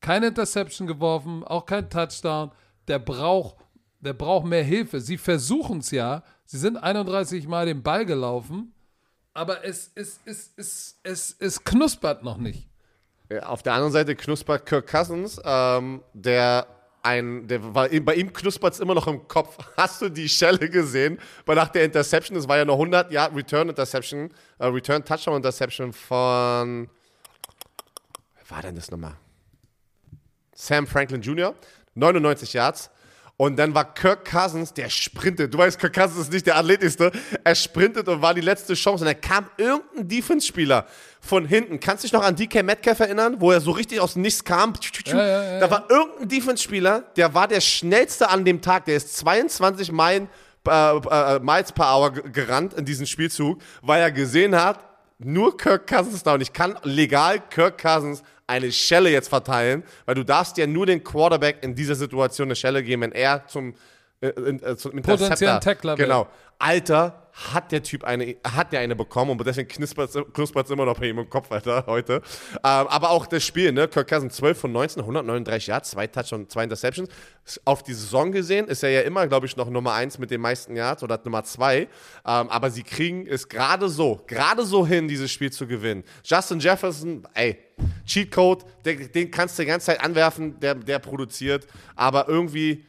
Keine 0.01 0.29
Interception 0.29 0.87
geworfen, 0.87 1.45
auch 1.45 1.67
kein 1.67 1.89
Touchdown. 1.89 2.51
Der 2.89 2.99
braucht 2.99 3.57
der 4.05 4.13
braucht 4.13 4.47
mehr 4.47 4.63
Hilfe. 4.63 5.01
Sie 5.01 5.17
versuchen 5.17 5.79
es 5.79 5.91
ja. 5.91 6.23
Sie 6.45 6.59
sind 6.59 6.77
31 6.77 7.49
Mal 7.49 7.67
den 7.67 7.83
Ball 7.83 8.05
gelaufen, 8.05 8.75
aber 9.33 9.65
es, 9.65 9.91
es, 9.95 10.21
es, 10.27 10.53
es, 10.57 11.01
es, 11.03 11.37
es 11.39 11.65
knuspert 11.65 12.23
noch 12.23 12.37
nicht. 12.37 12.69
Ja, 13.35 13.47
Auf 13.47 13.63
der 13.63 13.73
anderen 13.73 13.93
Seite 13.93 14.15
knuspert 14.15 14.65
Kirk 14.67 14.87
Cousins, 14.87 15.41
ähm, 15.45 16.03
der 16.13 16.69
ein, 17.03 17.49
der 17.49 17.75
war, 17.75 17.89
bei 17.89 18.15
ihm 18.15 18.33
knuspert 18.33 18.75
es 18.75 18.81
immer 18.81 18.95
noch 18.95 19.09
im 19.09 19.27
Kopf. 19.27 19.59
Hast 19.77 20.01
du 20.03 20.09
die 20.09 20.29
Schelle 20.29 20.71
gesehen? 20.71 21.19
Bei 21.45 21.55
nach 21.55 21.69
der 21.69 21.85
Interception, 21.85 22.37
das 22.37 22.47
war 22.49 22.57
ja 22.57 22.63
eine 22.63 22.73
100 22.73 23.11
Yard 23.11 23.35
Return 23.35 23.69
Interception, 23.69 24.31
äh, 24.59 24.67
Return 24.67 25.05
Touchdown 25.05 25.37
Interception 25.37 25.93
von, 25.93 26.89
wer 28.37 28.51
war 28.51 28.63
denn 28.63 28.77
das 28.77 28.91
nochmal? 28.91 29.17
Sam 30.55 30.87
Franklin 30.87 31.21
Jr., 31.21 31.55
99 31.95 32.53
Yards. 32.53 32.91
Und 33.37 33.57
dann 33.57 33.75
war 33.75 33.95
Kirk 33.95 34.31
Cousins, 34.31 34.73
der 34.73 34.89
sprintet. 34.89 35.53
Du 35.53 35.59
weißt, 35.59 35.79
Kirk 35.81 35.93
Cousins 35.93 36.21
ist 36.21 36.33
nicht 36.33 36.47
der 36.47 36.57
athletischste. 36.57 37.11
Er 37.43 37.55
sprintet 37.57 38.07
und 38.07 38.23
war 38.23 38.33
die 38.33 38.41
letzte 38.41 38.75
Chance. 38.75 39.05
Und 39.05 39.11
dann 39.13 39.21
kam 39.21 39.51
irgendein 39.57 40.07
Defense-Spieler 40.07 40.87
von 41.21 41.45
hinten. 41.45 41.81
Kannst 41.81 42.05
du 42.05 42.07
dich 42.07 42.13
noch 42.13 42.23
an 42.23 42.37
DK 42.37 42.63
Metcalf 42.63 43.01
erinnern, 43.01 43.37
wo 43.41 43.51
er 43.51 43.61
so 43.61 43.73
richtig 43.73 43.99
aus 43.99 44.15
Nichts 44.15 44.45
kam? 44.45 44.75
Ja, 45.07 45.17
ja, 45.17 45.45
ja, 45.55 45.61
da 45.61 45.71
war 45.71 45.91
irgendein 45.91 46.29
Defense-Spieler, 46.29 47.01
der 47.17 47.35
war 47.35 47.49
der 47.49 47.61
schnellste 47.61 48.31
an 48.31 48.45
dem 48.45 48.63
Tag. 48.63 48.85
Der 48.85 48.97
ist 48.97 49.17
22 49.17 49.91
Meilen, 49.91 50.29
äh, 50.69 50.97
äh, 50.97 51.41
Miles 51.41 51.73
per 51.73 51.93
Hour 51.93 52.13
gerannt 52.13 52.75
in 52.75 52.85
diesem 52.85 53.07
Spielzug, 53.07 53.61
weil 53.83 54.01
er 54.01 54.13
gesehen 54.13 54.55
hat, 54.55 54.79
nur 55.19 55.57
Kirk 55.57 55.89
Cousins 55.89 56.23
da 56.23 56.35
und 56.35 56.41
ich 56.41 56.53
kann 56.53 56.79
legal 56.83 57.41
Kirk 57.51 57.83
Cousins 57.83 58.23
eine 58.47 58.71
Schelle 58.73 59.11
jetzt 59.11 59.29
verteilen, 59.29 59.83
weil 60.07 60.15
du 60.15 60.25
darfst 60.25 60.57
ja 60.59 60.67
nur 60.67 60.87
den 60.87 61.03
Quarterback 61.03 61.59
in 61.63 61.75
dieser 61.75 61.95
Situation 61.95 62.49
eine 62.49 62.57
Schelle 62.57 62.83
geben, 62.83 63.03
wenn 63.03 63.13
er 63.13 63.47
zum, 63.47 63.75
äh, 64.21 64.29
äh, 64.29 64.77
zum 64.77 64.93
Potenziellen 64.93 65.57
Interceptor- 65.57 65.61
Tackler. 65.61 65.97
Genau. 65.97 66.29
Alter, 66.59 67.25
hat 67.35 67.73
der 67.73 67.83
Typ 67.83 68.05
eine, 68.05 68.37
hat 68.45 68.73
der 68.73 68.81
eine 68.81 68.95
bekommen 68.95 69.33
und 69.33 69.45
deswegen 69.45 69.69
knispert 69.69 70.15
es 70.15 70.71
immer 70.71 70.85
noch 70.85 70.99
bei 70.99 71.09
ihm 71.09 71.19
im 71.19 71.29
Kopf, 71.29 71.51
Alter, 71.51 71.85
heute. 71.87 72.15
Ähm, 72.15 72.61
aber 72.63 73.11
auch 73.11 73.27
das 73.27 73.43
Spiel, 73.43 73.73
ne? 73.73 73.89
Kirk 73.89 74.09
Cousins 74.09 74.37
12 74.37 74.59
von 74.59 74.73
19, 74.73 75.01
139 75.03 75.67
Yards, 75.67 75.91
zwei 75.91 76.07
Touch 76.07 76.33
und 76.33 76.51
zwei 76.53 76.63
Interceptions. 76.63 77.09
Auf 77.65 77.83
die 77.83 77.93
Saison 77.93 78.31
gesehen 78.31 78.69
ist 78.69 78.85
er 78.85 78.91
ja 78.91 79.01
immer, 79.01 79.27
glaube 79.27 79.47
ich, 79.47 79.57
noch 79.57 79.69
Nummer 79.69 79.95
1 79.95 80.19
mit 80.19 80.31
den 80.31 80.41
meisten 80.41 80.77
Yards 80.77 81.03
oder 81.03 81.21
Nummer 81.25 81.43
2. 81.43 81.79
Ähm, 81.79 81.89
aber 82.25 82.71
sie 82.71 82.85
kriegen 82.85 83.27
es 83.27 83.49
gerade 83.49 83.89
so, 83.89 84.23
gerade 84.29 84.65
so 84.65 84.87
hin, 84.87 85.09
dieses 85.09 85.33
Spiel 85.33 85.51
zu 85.51 85.67
gewinnen. 85.67 86.05
Justin 86.25 86.61
Jefferson, 86.61 87.27
ey, 87.35 87.59
Cheatcode, 88.07 88.65
den, 88.85 89.11
den 89.11 89.31
kannst 89.33 89.59
du 89.59 89.63
die 89.63 89.69
ganze 89.69 89.87
Zeit 89.87 90.01
anwerfen, 90.01 90.61
der, 90.61 90.77
der 90.77 91.01
produziert, 91.01 91.67
aber 91.97 92.29
irgendwie 92.29 92.85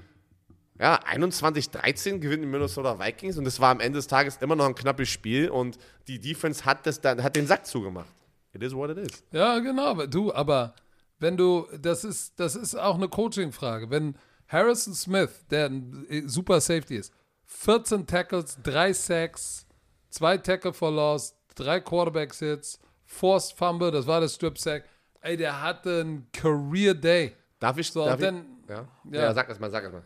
ja, 0.80 1.00
21-13 1.04 2.20
gewinnen 2.20 2.44
die 2.44 2.48
Minnesota 2.50 3.00
Vikings 3.00 3.38
und 3.38 3.46
es 3.46 3.60
war 3.60 3.72
am 3.72 3.80
Ende 3.80 3.98
des 3.98 4.08
Tages 4.08 4.38
immer 4.38 4.56
noch 4.56 4.66
ein 4.66 4.76
knappes 4.76 5.10
Spiel 5.10 5.50
und 5.50 5.78
die 6.08 6.20
Defense 6.20 6.66
hat, 6.66 6.86
das 6.86 7.00
dann, 7.02 7.24
hat 7.24 7.36
den 7.36 7.48
Sack 7.48 7.66
zugemacht. 7.66 8.08
It 8.54 8.62
is 8.64 8.74
what 8.74 8.90
it 8.90 8.98
is. 8.98 9.24
Ja, 9.32 9.60
genau. 9.60 10.06
Du, 10.06 10.34
aber 10.34 10.76
wenn 11.20 11.38
du, 11.38 11.68
das 11.80 12.04
ist, 12.04 12.40
das 12.40 12.56
ist 12.56 12.76
auch 12.76 12.96
eine 12.96 13.08
Coaching-Frage. 13.10 13.90
Wenn 13.90 14.16
Harrison 14.48 14.94
Smith, 14.94 15.46
der 15.50 15.68
ein 15.68 16.06
äh, 16.10 16.24
super 16.28 16.62
Safety 16.62 16.98
ist, 16.98 17.14
14 17.46 18.06
Tackles, 18.08 18.58
3 18.64 18.94
Sacks, 18.94 19.66
2 20.10 20.38
Tackle 20.40 20.74
for 20.74 20.92
Loss, 20.92 21.36
3 21.56 21.80
Quarterback-Hits, 21.82 22.80
Forced 23.06 23.58
Fumble, 23.58 23.92
das 23.92 24.08
war 24.08 24.20
das 24.22 24.36
Strip-Sack. 24.36 24.84
Ey, 25.22 25.38
der 25.38 25.62
hatte 25.62 26.02
einen 26.02 26.28
Career-Day. 26.32 27.36
Darf 27.60 27.78
ich, 27.78 27.92
So, 27.92 28.06
darf 28.06 28.20
dann- 28.20 28.46
ich, 28.64 28.70
ja? 28.70 28.88
ja. 29.12 29.22
Ja. 29.22 29.34
sag 29.34 29.48
das 29.48 29.60
mal, 29.60 29.70
sag 29.72 29.84
das 29.84 29.94
mal. 29.94 30.04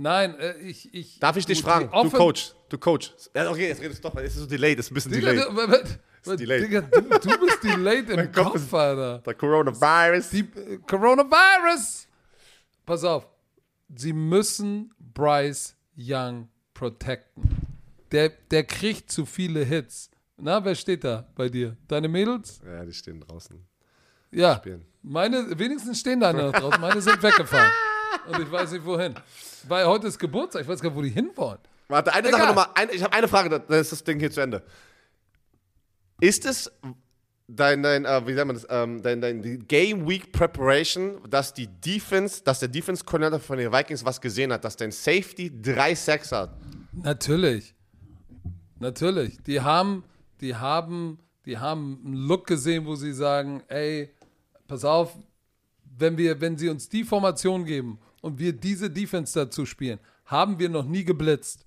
Nein, 0.00 0.34
äh, 0.38 0.56
ich, 0.60 0.94
ich. 0.94 1.18
Darf 1.20 1.36
ich 1.36 1.44
dich 1.44 1.60
fragen? 1.60 1.90
Du 1.90 2.08
Coach, 2.10 2.54
du 2.70 2.78
Coach. 2.78 3.12
Ja, 3.34 3.50
okay, 3.50 3.68
jetzt 3.68 3.82
redest 3.82 4.02
du 4.02 4.08
doch, 4.08 4.16
es 4.16 4.32
ist 4.34 4.40
so 4.40 4.46
delayed, 4.46 4.78
es 4.78 4.86
ist 4.86 4.90
ein 4.92 4.94
bisschen 4.94 5.12
Digga, 5.12 5.32
delayed. 5.32 5.48
du, 5.50 6.26
wa- 6.26 6.36
delayed. 6.36 6.62
Digga, 6.64 6.80
du, 6.80 7.00
du 7.02 7.38
bist 7.46 7.62
delayed 7.62 8.08
im 8.10 8.32
Kopf 8.32 8.52
Kopf, 8.52 8.72
Alter. 8.74 9.18
Der 9.18 9.34
Coronavirus. 9.34 10.30
Die 10.30 10.40
äh, 10.40 10.78
Coronavirus. 10.88 12.08
Pass 12.86 13.04
auf. 13.04 13.26
Sie 13.94 14.14
müssen 14.14 14.94
Bryce 14.98 15.76
Young 15.98 16.48
protecten. 16.72 17.42
Der, 18.10 18.30
der 18.30 18.64
kriegt 18.64 19.12
zu 19.12 19.26
viele 19.26 19.64
Hits. 19.64 20.10
Na, 20.38 20.64
wer 20.64 20.74
steht 20.76 21.04
da 21.04 21.28
bei 21.34 21.50
dir? 21.50 21.76
Deine 21.88 22.08
Mädels? 22.08 22.62
ja, 22.64 22.86
die 22.86 22.94
stehen 22.94 23.20
draußen. 23.20 23.62
Ja. 24.30 24.56
Spielen. 24.56 24.86
Meine, 25.02 25.58
wenigstens 25.58 26.00
stehen 26.00 26.20
deine 26.20 26.44
noch 26.44 26.52
draußen. 26.52 26.80
Meine 26.80 27.02
sind 27.02 27.22
weggefahren. 27.22 27.70
Und 28.28 28.40
ich 28.40 28.50
weiß 28.50 28.72
nicht 28.72 28.84
wohin. 28.84 29.14
Weil 29.68 29.86
heute 29.86 30.08
ist 30.08 30.18
Geburtstag. 30.18 30.62
Ich 30.62 30.68
weiß 30.68 30.80
gar 30.80 30.90
nicht, 30.90 30.96
wo 30.96 31.02
die 31.02 31.10
hinwollen. 31.10 31.58
Warte, 31.88 32.12
eine 32.12 32.28
Egal. 32.28 32.40
Sache 32.40 32.48
nochmal. 32.48 32.68
Eine, 32.74 32.92
ich 32.92 33.02
habe 33.02 33.12
eine 33.12 33.28
Frage, 33.28 33.48
dann 33.48 33.80
ist 33.80 33.92
das 33.92 34.04
Ding 34.04 34.18
hier 34.18 34.30
zu 34.30 34.40
Ende. 34.40 34.62
Ist 36.20 36.44
es 36.44 36.70
dein, 37.48 37.82
dein 37.82 38.04
äh, 38.04 38.26
wie 38.26 38.34
sagt 38.34 38.46
man 38.46 38.56
das, 38.56 38.66
ähm, 38.70 39.02
dein, 39.02 39.20
dein 39.20 39.66
Game 39.66 40.08
Week 40.08 40.32
Preparation, 40.32 41.20
dass 41.28 41.52
die 41.52 41.66
Defense, 41.66 42.42
dass 42.44 42.60
der 42.60 42.68
Defense 42.68 43.04
Coordinator 43.04 43.40
von 43.40 43.58
den 43.58 43.72
Vikings 43.72 44.04
was 44.04 44.20
gesehen 44.20 44.52
hat, 44.52 44.64
dass 44.64 44.76
dein 44.76 44.92
Safety 44.92 45.50
drei 45.60 45.94
Sacks 45.94 46.32
hat? 46.32 46.56
Natürlich. 46.92 47.74
Natürlich. 48.78 49.42
Die 49.42 49.60
haben, 49.60 50.04
die 50.40 50.54
haben, 50.54 51.18
die 51.44 51.58
haben 51.58 52.00
einen 52.04 52.14
Look 52.14 52.46
gesehen, 52.46 52.86
wo 52.86 52.94
sie 52.94 53.12
sagen, 53.12 53.62
ey, 53.68 54.14
pass 54.68 54.84
auf, 54.84 55.16
wenn 56.00 56.16
wir, 56.16 56.40
wenn 56.40 56.56
sie 56.56 56.68
uns 56.68 56.88
die 56.88 57.04
Formation 57.04 57.64
geben 57.64 57.98
und 58.20 58.38
wir 58.38 58.52
diese 58.52 58.90
Defense 58.90 59.38
dazu 59.38 59.66
spielen, 59.66 60.00
haben 60.24 60.58
wir 60.58 60.68
noch 60.68 60.84
nie 60.84 61.04
geblitzt. 61.04 61.64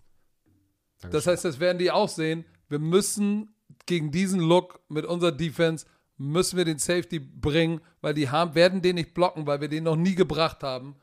Das 1.12 1.28
heißt, 1.28 1.44
das 1.46 1.60
werden 1.60 1.78
die 1.78 1.92
auch 1.92 2.10
sehen. 2.10 2.46
Wir 2.70 2.80
müssen 2.80 3.54
gegen 3.86 4.12
diesen 4.12 4.40
Look 4.40 4.80
mit 4.90 5.06
unserer 5.06 5.32
Defense 5.32 5.86
müssen 6.18 6.58
wir 6.58 6.66
den 6.66 6.80
Safety 6.80 7.20
bringen, 7.20 7.82
weil 8.02 8.14
die 8.14 8.30
haben, 8.30 8.56
werden 8.56 8.82
den 8.82 8.96
nicht 8.96 9.14
blocken, 9.14 9.46
weil 9.46 9.62
wir 9.62 9.68
den 9.68 9.84
noch 9.84 9.96
nie 9.96 10.16
gebracht 10.16 10.64
haben. 10.64 10.96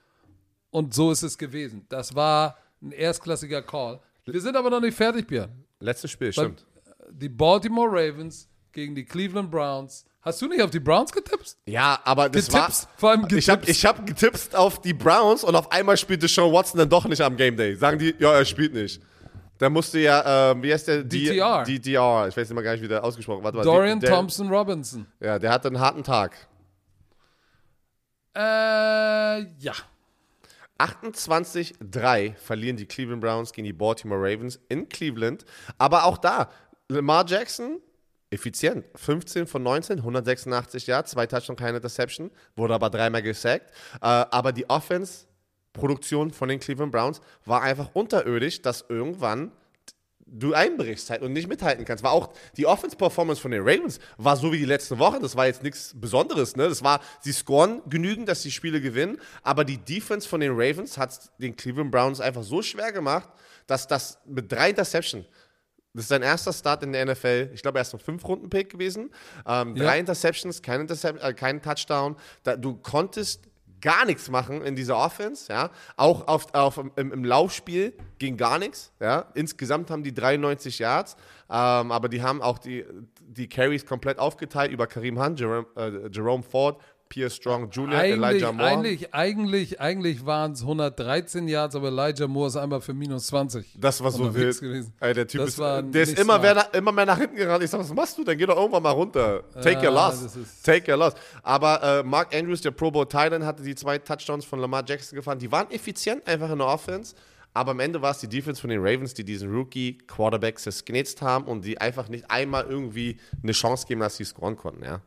Und 0.71 0.95
so 0.95 1.11
ist 1.11 1.23
es 1.23 1.37
gewesen. 1.37 1.85
Das 1.89 2.15
war 2.15 2.57
ein 2.81 2.93
erstklassiger 2.93 3.63
Call. 3.63 4.01
Wir 4.25 4.41
sind 4.41 4.57
aber 4.57 4.71
noch 4.71 4.81
nicht 4.81 4.97
fertig, 4.97 5.27
Björn. 5.27 5.65
Letztes 5.81 6.13
Spiel, 6.13 6.29
Weil 6.29 6.33
stimmt. 6.33 6.67
Die 7.11 7.29
Baltimore 7.29 7.89
Ravens 7.91 8.49
gegen 8.73 8.95
die 8.95 9.05
Cleveland 9.05 9.51
Browns. 9.51 10.05
Hast 10.23 10.43
du 10.43 10.49
nicht 10.49 10.61
auf 10.61 10.71
die 10.71 10.81
Browns 10.81 11.13
getippt? 11.13 11.57
Ja, 11.65 11.99
aber 12.05 12.29
das 12.29 12.47
Getippt, 12.47 12.63
war. 12.63 12.71
vor 12.97 13.11
allem 13.11 13.27
ich 13.31 13.49
habe 13.49 13.61
getippt. 13.61 13.69
ich 13.79 13.87
hab 13.87 14.07
getippt 14.07 14.55
auf 14.55 14.81
die 14.83 14.93
Browns 14.93 15.45
und 15.45 15.55
auf 15.55 15.73
einmal 15.73 15.97
spielte 15.97 16.29
Sean 16.29 16.53
Watson 16.53 16.79
dann 16.79 16.91
doch 16.91 17.07
nicht 17.07 17.23
am 17.23 17.37
Game 17.37 17.57
Day. 17.57 17.75
Sagen 17.75 17.99
die, 17.99 18.15
ja, 18.19 18.35
er 18.35 18.45
spielt 18.45 18.75
nicht. 18.75 19.01
Da 19.57 19.71
musste 19.71 19.99
ja, 19.99 20.53
ähm, 20.53 20.63
wie 20.63 20.73
heißt 20.73 20.89
der? 20.89 21.05
DTR. 21.05 21.65
DTR. 21.65 22.29
Ich 22.29 22.37
weiß 22.37 22.51
immer 22.51 22.63
gar 22.63 22.73
nicht, 22.73 22.83
wie 22.83 22.89
der 22.89 23.03
ausgesprochen. 23.03 23.43
Warte 23.45 23.59
mal, 23.59 23.63
Dorian 23.63 24.01
der, 24.01 24.11
Thompson 24.11 24.49
Robinson. 24.49 25.07
Ja, 25.21 25.39
der 25.39 25.53
hatte 25.53 25.69
einen 25.69 25.81
harten 25.81 26.03
Tag. 26.03 26.35
Äh, 28.35 28.41
ja. 28.41 29.75
28-3 30.79 32.37
verlieren 32.37 32.77
die 32.77 32.87
Cleveland 32.87 33.21
Browns 33.21 33.53
gegen 33.53 33.67
die 33.67 33.73
Baltimore 33.73 34.21
Ravens 34.21 34.59
in 34.69 34.89
Cleveland. 34.89 35.45
Aber 35.77 36.05
auch 36.05 36.17
da, 36.17 36.51
Lamar 36.89 37.27
Jackson, 37.27 37.81
effizient. 38.31 38.85
15 38.95 39.47
von 39.47 39.63
19, 39.63 39.99
186 39.99 40.87
Yards, 40.87 41.11
zwei 41.11 41.27
Touchdowns, 41.27 41.59
keine 41.59 41.77
Interception. 41.79 42.31
Wurde 42.57 42.75
aber 42.75 42.91
dreimal 42.91 43.23
gesackt. 43.23 43.71
Äh, 43.97 44.07
aber 44.07 44.53
die 44.53 44.69
Offense-Produktion 44.71 46.31
von 46.31 46.49
den 46.49 46.61
Cleveland 46.61 46.93
Browns 46.93 47.21
war 47.45 47.63
einfach 47.63 47.91
unterirdisch, 47.95 48.63
dass 48.63 48.85
irgendwann 48.89 49.53
du 50.33 50.55
einbrichst 50.55 51.11
halt 51.11 51.23
und 51.23 51.33
nicht 51.33 51.49
mithalten 51.49 51.85
kannst. 51.85 52.05
War 52.05 52.13
auch 52.13 52.33
die 52.57 52.67
Offense-Performance 52.67 53.41
von 53.41 53.51
den 53.51 53.63
Ravens 53.63 53.99
war 54.17 54.37
so 54.37 54.53
wie 54.53 54.59
die 54.59 54.65
letzten 54.65 55.01
Wochen. 55.01 55.21
Das 55.21 55.35
war 55.35 55.47
jetzt 55.47 55.65
nichts 55.65 55.93
Besonderes. 55.97 56.55
Ne? 56.55 56.69
Das 56.69 56.85
war, 56.85 57.01
sie 57.21 57.33
scoren 57.33 57.83
genügend, 57.89 58.29
dass 58.29 58.43
die 58.43 58.53
Spiele 58.53 58.81
gewinnen. 58.81 59.19
Aber 59.43 59.65
die 59.65 59.79
Defense 59.79 60.29
von 60.29 60.41
den 60.41 60.53
Ravens 60.53 60.99
hat 60.99 61.33
den 61.39 61.57
Cleveland 61.57 61.91
Browns 61.91 62.21
einfach 62.21 62.45
so 62.45 62.63
schwer 62.63 62.93
gemacht, 62.93 63.29
dass 63.67 63.89
das 63.89 64.19
mit 64.25 64.53
drei 64.53 64.71
Interception 64.71 65.27
das 65.93 66.05
ist 66.05 66.09
sein 66.09 66.23
erster 66.23 66.53
Start 66.53 66.83
in 66.83 66.93
der 66.93 67.05
NFL. 67.05 67.51
Ich 67.53 67.63
glaube, 67.63 67.79
er 67.79 67.83
ist 67.83 67.93
ein 67.93 67.99
Fünf-Runden-Pick 68.01 68.71
gewesen. 68.71 69.11
Ähm, 69.47 69.75
Ja. 69.77 69.85
Drei 69.85 69.99
Interceptions, 69.99 70.63
kein, 70.63 70.83
Intercep 70.83 71.23
äh, 71.23 71.33
kein 71.35 71.61
Touchdown. 71.61 72.17
Da, 72.45 72.57
du 72.57 72.77
konntest 72.77 73.43
gar 73.81 74.05
nichts 74.05 74.31
machen 74.31 74.63
in 74.63 74.77
dieser 74.77 74.97
Offense. 74.97 75.53
Ja? 75.53 75.71
Auch 75.97 76.29
auf, 76.29 76.55
auf, 76.55 76.79
im, 76.97 77.13
im 77.13 77.25
Laufspiel 77.25 77.95
ging 78.19 78.37
gar 78.37 78.59
nichts. 78.59 78.93
Ja? 79.01 79.27
Insgesamt 79.35 79.91
haben 79.91 80.03
die 80.05 80.15
93 80.15 80.79
Yards. 80.79 81.17
Ähm, 81.49 81.91
aber 81.91 82.09
die 82.09 82.23
haben 82.23 82.43
auch 82.43 82.59
die, 82.59 82.85
die 83.21 83.49
Carries 83.49 83.85
komplett 83.85 84.19
aufgeteilt 84.19 84.71
über 84.71 84.87
Kareem 84.87 85.21
Hunt, 85.21 85.41
Jerome, 85.41 85.67
äh, 85.77 86.09
Jerome 86.13 86.43
Ford, 86.43 86.81
Pierre 87.11 87.29
Strong 87.29 87.69
Jr., 87.71 87.99
Eigentlich, 87.99 88.31
Elijah 88.31 88.53
Moore. 88.53 88.69
eigentlich, 88.71 89.13
eigentlich, 89.15 89.81
eigentlich 89.81 90.25
waren 90.25 90.53
es 90.53 90.63
113 90.63 91.49
Yards, 91.49 91.75
aber 91.75 91.89
Elijah 91.89 92.27
Moore 92.29 92.47
ist 92.49 92.57
einmal 92.57 92.81
für 92.81 92.95
minus 92.95 93.27
20. 93.27 93.67
Das 93.79 94.03
war 94.03 94.11
so 94.13 94.33
wild. 94.35 94.59
gewesen. 94.61 94.95
Ey, 95.01 95.13
der 95.13 95.27
Typ 95.27 95.41
Das 95.41 95.51
ist, 95.51 95.59
war 95.59 95.83
der 95.83 96.03
ist 96.05 96.19
immer, 96.19 96.39
mehr 96.39 96.55
nach, 96.55 96.73
immer 96.73 96.93
mehr 96.93 97.05
nach 97.07 97.19
hinten 97.19 97.35
gerannt. 97.37 97.63
Ich 97.65 97.69
sag, 97.71 97.81
was 97.81 97.93
machst 97.93 98.17
du? 98.17 98.25
Dann 98.25 98.39
geh 98.39 98.47
doch 98.47 98.57
irgendwann 98.57 98.83
mal 98.83 98.91
runter. 98.93 99.43
Take 99.61 99.79
your 99.79 99.83
Ja, 99.93 100.07
loss. 100.09 100.23
das 100.23 100.37
ist- 100.37 100.65
Take 100.65 100.91
your 100.91 100.97
loss. 100.99 101.13
Aber 101.43 101.83
äh, 101.83 102.03
Mark 102.05 102.35
Andrews, 102.35 102.61
der 102.63 102.71
Pro 102.71 102.91
Bowl 102.91 103.05
Titan, 103.07 103.45
hatte 103.45 103.63
die 103.63 103.75
zwei 103.75 103.99
Touchdowns 103.99 104.45
von 104.45 104.61
Lamar 104.61 104.85
Jackson 104.87 105.17
gefahren. 105.17 105.39
Die 105.39 105.51
waren 105.51 105.69
effizient 105.73 106.27
einfach 106.27 106.51
in 106.51 106.59
der 106.59 106.69
Offense. 106.69 107.15
Aber 107.53 107.73
am 107.73 107.81
Ende 107.81 108.01
war 108.01 108.13
es 108.13 108.19
die 108.19 108.29
Defense 108.29 108.61
von 108.61 108.71
den 108.71 108.79
Ravens, 108.81 109.13
die 109.13 109.25
diesen 109.25 109.53
Rookie-Quarterback 109.53 110.61
zersknetzt 110.61 111.21
haben 111.23 111.47
und 111.47 111.65
die 111.65 111.81
einfach 111.81 112.09
nicht 112.09 112.31
einmal 112.31 112.67
irgendwie 112.69 113.19
eine 113.43 113.51
Chance 113.51 113.87
geben, 113.89 114.01
dass 114.03 114.17
sie 114.17 114.25
scoren 114.25 114.57
konnten, 114.57 114.85
ja. 114.85 115.01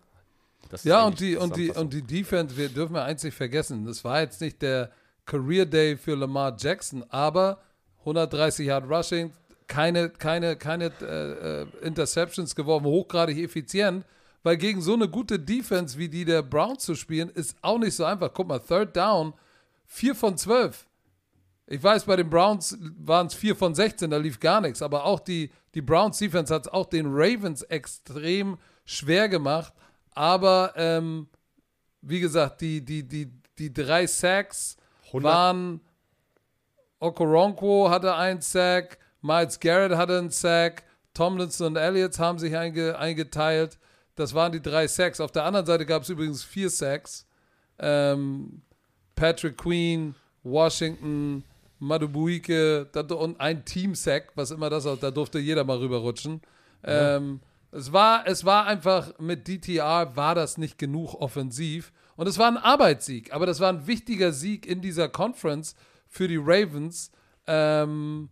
Das 0.73 0.83
Ja, 0.85 1.05
und 1.05 1.19
die, 1.19 1.35
und, 1.35 1.55
die, 1.55 1.69
und 1.69 1.93
die 1.93 2.01
Defense, 2.01 2.57
wir 2.57 2.67
dürfen 2.67 2.95
ja 2.95 3.07
nicht 3.07 3.35
vergessen, 3.35 3.85
das 3.85 4.03
war 4.03 4.21
jetzt 4.21 4.41
nicht 4.41 4.59
der 4.63 4.89
Career 5.23 5.67
Day 5.67 5.95
für 5.95 6.15
Lamar 6.15 6.57
Jackson, 6.59 7.05
aber 7.09 7.59
130 7.99 8.65
Yard 8.65 8.89
Rushing, 8.89 9.31
keine, 9.67 10.09
keine, 10.09 10.55
keine 10.55 10.91
äh, 10.99 11.61
äh, 11.61 11.67
Interceptions 11.83 12.55
geworfen, 12.55 12.85
hochgradig 12.87 13.37
effizient, 13.37 14.03
weil 14.41 14.57
gegen 14.57 14.81
so 14.81 14.95
eine 14.95 15.07
gute 15.07 15.37
Defense 15.37 15.99
wie 15.99 16.09
die 16.09 16.25
der 16.25 16.41
Browns 16.41 16.83
zu 16.85 16.95
spielen, 16.95 17.29
ist 17.29 17.55
auch 17.61 17.77
nicht 17.77 17.95
so 17.95 18.05
einfach. 18.05 18.33
Guck 18.33 18.47
mal, 18.47 18.57
Third 18.57 18.97
Down, 18.97 19.35
4 19.85 20.15
von 20.15 20.37
12. 20.39 20.87
Ich 21.67 21.83
weiß, 21.83 22.05
bei 22.05 22.15
den 22.15 22.31
Browns 22.31 22.79
waren 22.97 23.27
es 23.27 23.35
4 23.35 23.55
von 23.55 23.75
16, 23.75 24.09
da 24.09 24.17
lief 24.17 24.39
gar 24.39 24.59
nichts. 24.59 24.81
Aber 24.81 25.05
auch 25.05 25.19
die, 25.19 25.51
die 25.75 25.83
Browns 25.83 26.17
Defense 26.17 26.51
hat 26.51 26.65
es 26.65 26.73
auch 26.73 26.87
den 26.87 27.05
Ravens 27.09 27.61
extrem 27.61 28.57
schwer 28.85 29.29
gemacht. 29.29 29.71
Aber 30.15 30.73
ähm, 30.75 31.27
wie 32.01 32.19
gesagt, 32.19 32.61
die, 32.61 32.83
die, 32.83 33.07
die, 33.07 33.31
die 33.57 33.73
drei 33.73 34.07
Sacks 34.07 34.77
100 35.07 35.31
waren 35.31 35.81
Okoronkwo 36.99 37.89
hatte 37.89 38.15
einen 38.15 38.41
Sack, 38.41 38.97
Miles 39.21 39.59
Garrett 39.59 39.97
hatte 39.97 40.17
einen 40.17 40.29
Sack, 40.29 40.83
Tomlinson 41.13 41.67
und 41.67 41.75
Elliott 41.75 42.17
haben 42.17 42.39
sich 42.39 42.55
einge, 42.55 42.97
eingeteilt. 42.97 43.77
Das 44.15 44.33
waren 44.33 44.51
die 44.51 44.61
drei 44.61 44.87
Sacks. 44.87 45.19
Auf 45.19 45.31
der 45.31 45.43
anderen 45.43 45.65
Seite 45.65 45.85
gab 45.85 46.03
es 46.03 46.09
übrigens 46.09 46.43
vier 46.43 46.69
Sacks. 46.69 47.27
Ähm, 47.79 48.61
Patrick 49.15 49.57
Queen, 49.57 50.15
Washington, 50.43 51.43
Madubuike 51.79 52.87
da- 52.91 53.15
und 53.15 53.39
ein 53.39 53.65
Team-Sack, 53.65 54.31
was 54.35 54.51
immer 54.51 54.69
das 54.69 54.85
auch, 54.85 54.97
da 54.97 55.11
durfte 55.11 55.39
jeder 55.39 55.63
mal 55.63 55.77
rüberrutschen. 55.77 56.41
Ähm, 56.83 57.41
es, 57.73 57.91
war, 57.91 58.27
es 58.27 58.45
war 58.45 58.65
einfach, 58.65 59.17
mit 59.19 59.47
DTR 59.47 60.15
war 60.15 60.35
das 60.35 60.57
nicht 60.57 60.77
genug 60.77 61.15
offensiv. 61.15 61.91
Und 62.15 62.27
es 62.27 62.37
war 62.37 62.47
ein 62.47 62.57
Arbeitssieg, 62.57 63.33
aber 63.33 63.45
das 63.47 63.59
war 63.59 63.69
ein 63.69 63.87
wichtiger 63.87 64.31
Sieg 64.31 64.67
in 64.67 64.81
dieser 64.81 65.09
Conference 65.09 65.75
für 66.07 66.27
die 66.27 66.37
Ravens. 66.37 67.11
Ähm, 67.47 68.29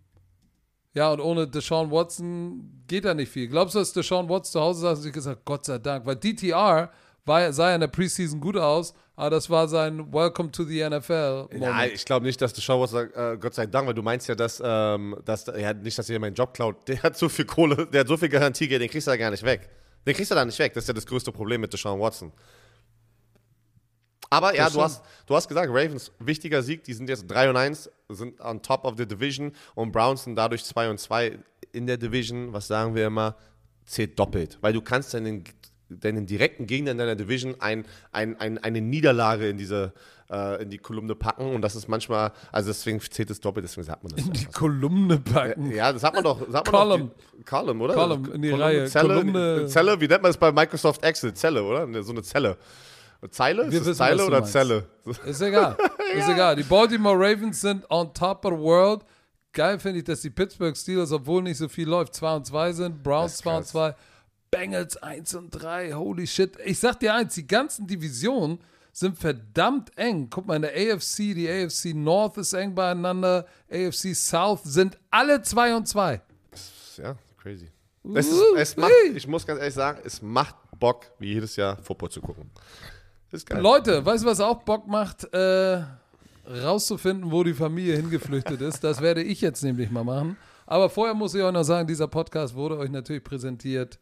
ja, 0.94 1.12
und 1.12 1.20
ohne 1.20 1.48
Deshaun 1.48 1.90
Watson 1.90 2.84
geht 2.86 3.06
da 3.06 3.14
nicht 3.14 3.32
viel. 3.32 3.48
Glaubst 3.48 3.76
du, 3.76 3.80
dass 3.80 3.94
Deshaun 3.94 4.30
Watson 4.30 4.52
zu 4.52 4.62
Hause 4.62 4.82
saß 4.82 4.98
und 5.00 5.04
sich 5.04 5.14
gesagt, 5.14 5.46
Gott 5.46 5.66
sei 5.66 5.80
Dank, 5.80 6.06
weil 6.06 6.18
DTR 6.18 6.92
war, 7.26 7.54
sah 7.54 7.70
ja 7.70 7.76
in 7.76 7.82
der 7.82 7.88
Preseason 7.88 8.40
gut 8.40 8.58
aus, 8.58 8.94
aber 9.16 9.30
das 9.30 9.50
war 9.50 9.68
sein 9.68 10.12
Welcome 10.12 10.52
to 10.52 10.64
the 10.64 10.88
NFL. 10.90 11.48
Ja, 11.52 11.58
Moment. 11.60 11.94
ich 11.94 12.06
glaube 12.06 12.26
nicht, 12.26 12.42
dass 12.42 12.54
du 12.54 12.62
Show 12.62 12.86
sagt, 12.88 13.16
äh, 13.16 13.38
Gott 13.38 13.54
sei 13.54 13.66
Dank, 13.68 13.88
weil 13.88 13.94
du 13.94 14.02
meinst 14.02 14.28
ja, 14.28 14.36
dass, 14.36 14.62
ähm, 14.64 15.16
dass 15.26 15.46
ja, 15.46 15.74
nicht, 15.74 15.98
dass 15.98 16.10
er 16.10 16.20
meinen 16.20 16.36
Job 16.36 16.54
klaut. 16.54 16.88
Der 16.88 17.02
hat 17.04 17.18
so 17.18 17.30
viel 17.30 17.46
Kohle, 17.46 17.88
der 17.88 18.02
hat 18.02 18.08
so 18.08 18.18
viel 18.18 18.30
Garantiegeld, 18.30 18.82
den 18.82 18.90
kriegst 18.90 19.08
du 19.08 19.12
da 19.12 19.18
gar 19.18 19.32
nicht 19.32 19.44
weg. 19.44 19.70
Den 20.06 20.16
kriegst 20.16 20.32
du 20.32 20.36
da 20.36 20.44
nicht 20.44 20.58
weg. 20.58 20.74
Das 20.74 20.84
ist 20.84 20.88
ja 20.88 20.94
das 20.94 21.06
größte 21.06 21.32
Problem 21.32 21.62
mit 21.62 21.72
Deshaun 21.72 22.00
Watson. 22.00 22.32
Aber 24.32 24.56
ja, 24.56 24.70
du 24.70 24.82
hast, 24.82 25.04
du 25.28 25.36
hast 25.36 25.48
gesagt, 25.48 25.70
Ravens, 25.70 26.10
wichtiger 26.20 26.64
Sieg, 26.64 26.86
die 26.86 26.94
sind 26.94 27.10
jetzt 27.10 27.28
3 27.28 27.50
und 27.50 27.58
1, 27.58 27.92
sind 28.10 28.40
on 28.40 28.62
top 28.62 28.86
of 28.86 28.96
the 28.98 29.06
Division 29.06 29.52
und 29.76 29.92
Browns 29.92 30.24
sind 30.24 30.38
dadurch 30.38 30.64
2 30.64 30.90
und 30.90 31.00
2 31.00 31.38
in 31.74 31.86
der 31.86 31.98
Division, 31.98 32.54
was 32.54 32.68
sagen 32.68 32.96
wir 32.96 33.08
immer, 33.08 33.36
zählt 33.86 34.18
doppelt. 34.18 34.58
Weil 34.62 34.72
du 34.72 34.82
kannst 34.82 35.14
deinen, 35.14 35.44
deinen 36.00 36.26
direkten 36.26 36.68
Gegner 36.68 36.92
in 36.92 36.98
deiner 36.98 37.16
Division 37.16 37.56
ein, 37.60 37.86
ein, 38.12 38.40
ein, 38.40 38.58
eine 38.58 38.82
Niederlage 38.82 39.50
in 39.50 39.58
diese 39.58 39.94
äh, 40.32 40.64
in 40.64 40.70
die 40.70 40.78
Kolumne 40.78 41.14
packen 41.16 41.54
und 41.54 41.62
das 41.62 41.76
ist 41.76 41.88
manchmal, 41.88 42.32
also 42.52 42.70
deswegen 42.70 43.02
zählt 43.02 43.30
es 43.30 43.42
doppelt, 43.42 43.66
deswegen 43.66 43.86
sagt 43.86 44.04
man 44.04 44.14
das. 44.16 44.26
in 44.26 44.32
die 44.34 44.40
einfach. 44.40 44.54
Kolumne 44.60 45.18
packen. 45.20 45.72
Ja, 45.72 45.92
das 45.92 46.04
hat 46.04 46.14
man 46.14 46.24
doch. 46.24 46.40
Das 46.40 46.54
man 46.54 46.64
Column. 46.64 47.12
Doch, 47.12 47.38
die, 47.38 47.44
Column, 47.44 47.82
oder? 47.82 47.94
Column 47.94 48.32
in 48.34 48.42
die 48.42 48.52
Reihe. 48.52 48.86
Zelle, 48.86 49.08
Kolumne. 49.10 49.66
Zelle, 49.68 50.00
wie 50.00 50.08
nennt 50.08 50.22
man 50.22 50.32
es 50.32 50.38
bei 50.38 50.52
Microsoft 50.52 51.04
Excel? 51.04 51.34
Zelle, 51.34 51.64
oder? 51.64 51.86
Ne, 51.86 52.02
So 52.02 52.12
eine 52.12 52.24
Zelle. 52.24 52.58
Zeile? 53.30 53.64
Wir 53.64 53.68
ist 53.68 53.74
wissen, 53.74 53.88
das 53.90 53.98
Zeile 53.98 54.26
oder. 54.26 54.44
Zelle? 54.44 54.86
Ist 55.26 55.42
egal. 55.42 55.78
Ist 56.18 56.28
egal. 56.28 56.56
Die 56.56 56.64
Baltimore 56.64 57.16
Ravens 57.16 57.62
sind 57.62 57.90
on 57.90 58.14
top 58.14 58.44
of 58.46 58.54
the 58.54 58.58
world. 58.58 59.02
Geil 59.54 59.80
finde 59.80 60.00
ich, 60.00 60.06
dass 60.06 60.22
die 60.22 60.30
Pittsburgh 60.30 60.76
Steelers, 60.76 61.12
obwohl 61.12 61.44
nicht 61.44 61.58
so 61.58 61.68
viel 61.70 61.88
läuft, 61.88 62.16
2 62.16 62.36
und 62.38 62.46
2 62.46 62.72
sind. 62.74 63.04
Browns 63.04 63.34
Das 63.34 63.34
ist 63.34 63.44
2 63.44 63.50
und 63.52 63.62
krass. 63.62 63.72
2. 63.72 63.96
Bengals 64.52 64.98
1 64.98 65.34
und 65.36 65.50
3. 65.52 65.94
Holy 65.94 66.28
shit. 66.28 66.58
Ich 66.66 66.80
sag 66.80 67.00
dir 67.00 67.16
eins, 67.16 67.36
die 67.36 67.48
ganzen 67.48 67.88
Divisionen 67.88 68.60
sind 68.92 69.18
verdammt 69.18 69.98
eng. 69.98 70.30
Guck 70.30 70.46
mal, 70.46 70.58
in 70.58 70.64
der 70.64 70.74
AFC, 70.74 71.34
die 71.34 71.50
AFC 71.50 71.96
North 71.96 72.38
ist 72.38 72.52
eng 72.54 72.76
beieinander. 72.76 73.48
AFC 73.72 74.14
South 74.14 74.64
sind 74.66 74.98
alle 75.10 75.42
2 75.42 75.76
und 75.76 75.88
2. 75.88 76.22
Ja, 76.98 77.16
crazy. 77.38 77.70
Es 78.14 78.28
ist, 78.28 78.42
es 78.58 78.78
macht, 78.78 78.92
ich 79.16 79.28
muss 79.28 79.46
ganz 79.46 79.60
ehrlich 79.60 79.76
sagen, 79.76 80.02
es 80.04 80.22
macht 80.22 80.56
Bock, 80.78 81.06
wie 81.20 81.34
jedes 81.34 81.56
Jahr 81.56 81.78
Football 81.78 82.10
zu 82.10 82.20
gucken. 82.20 82.50
Ist 83.32 83.46
geil. 83.46 83.62
Leute, 83.62 84.06
weißt 84.06 84.24
du, 84.24 84.28
was 84.28 84.42
auch 84.42 84.64
Bock 84.64 84.88
macht? 84.88 85.32
Äh, 85.34 85.84
rauszufinden, 86.46 87.32
wo 87.32 87.44
die 87.44 87.54
Familie 87.54 87.96
hingeflüchtet 87.96 88.60
ist. 88.60 88.84
Das 88.84 89.00
werde 89.00 89.24
ich 89.24 89.40
jetzt 89.40 89.64
nämlich 89.64 89.90
mal 89.92 90.04
machen. 90.04 90.36
Aber 90.66 90.90
vorher 90.90 91.14
muss 91.14 91.36
ich 91.36 91.42
euch 91.42 91.54
noch 91.54 91.64
sagen, 91.64 91.88
dieser 91.88 92.08
Podcast 92.08 92.56
wurde 92.56 92.78
euch 92.78 92.90
natürlich 92.90 93.24
präsentiert 93.24 94.00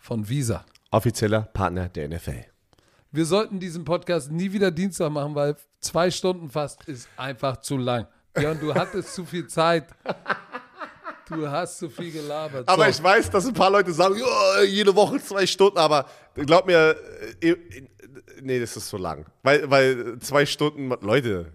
von 0.00 0.28
Visa. 0.28 0.64
Offizieller 0.90 1.42
Partner 1.42 1.88
der 1.88 2.08
NFL. 2.08 2.44
Wir 3.12 3.24
sollten 3.26 3.58
diesen 3.60 3.84
Podcast 3.84 4.30
nie 4.30 4.52
wieder 4.52 4.70
Dienstag 4.70 5.10
machen, 5.10 5.34
weil 5.34 5.56
zwei 5.80 6.10
Stunden 6.10 6.48
fast 6.50 6.84
ist 6.84 7.08
einfach 7.16 7.56
zu 7.58 7.76
lang. 7.76 8.06
Björn, 8.34 8.58
du 8.60 8.72
hattest 8.74 9.14
zu 9.14 9.24
viel 9.24 9.46
Zeit. 9.48 9.86
Du 11.28 11.48
hast 11.48 11.78
zu 11.78 11.88
viel 11.88 12.10
gelabert. 12.10 12.68
Aber 12.68 12.84
So. 12.84 12.90
ich 12.90 13.02
weiß, 13.02 13.30
dass 13.30 13.46
ein 13.46 13.54
paar 13.54 13.70
Leute 13.70 13.92
sagen, 13.92 14.16
ja, 14.16 14.62
jede 14.62 14.94
Woche 14.94 15.20
zwei 15.20 15.46
Stunden, 15.46 15.78
aber 15.78 16.06
glaub 16.34 16.66
mir, 16.66 16.96
äh, 17.40 17.50
äh, 17.50 17.56
nee, 18.42 18.58
das 18.58 18.76
ist 18.76 18.88
so 18.88 18.96
lang. 18.96 19.26
Weil, 19.42 19.70
weil 19.70 20.18
zwei 20.18 20.44
Stunden, 20.46 20.88
Leute, 21.00 21.52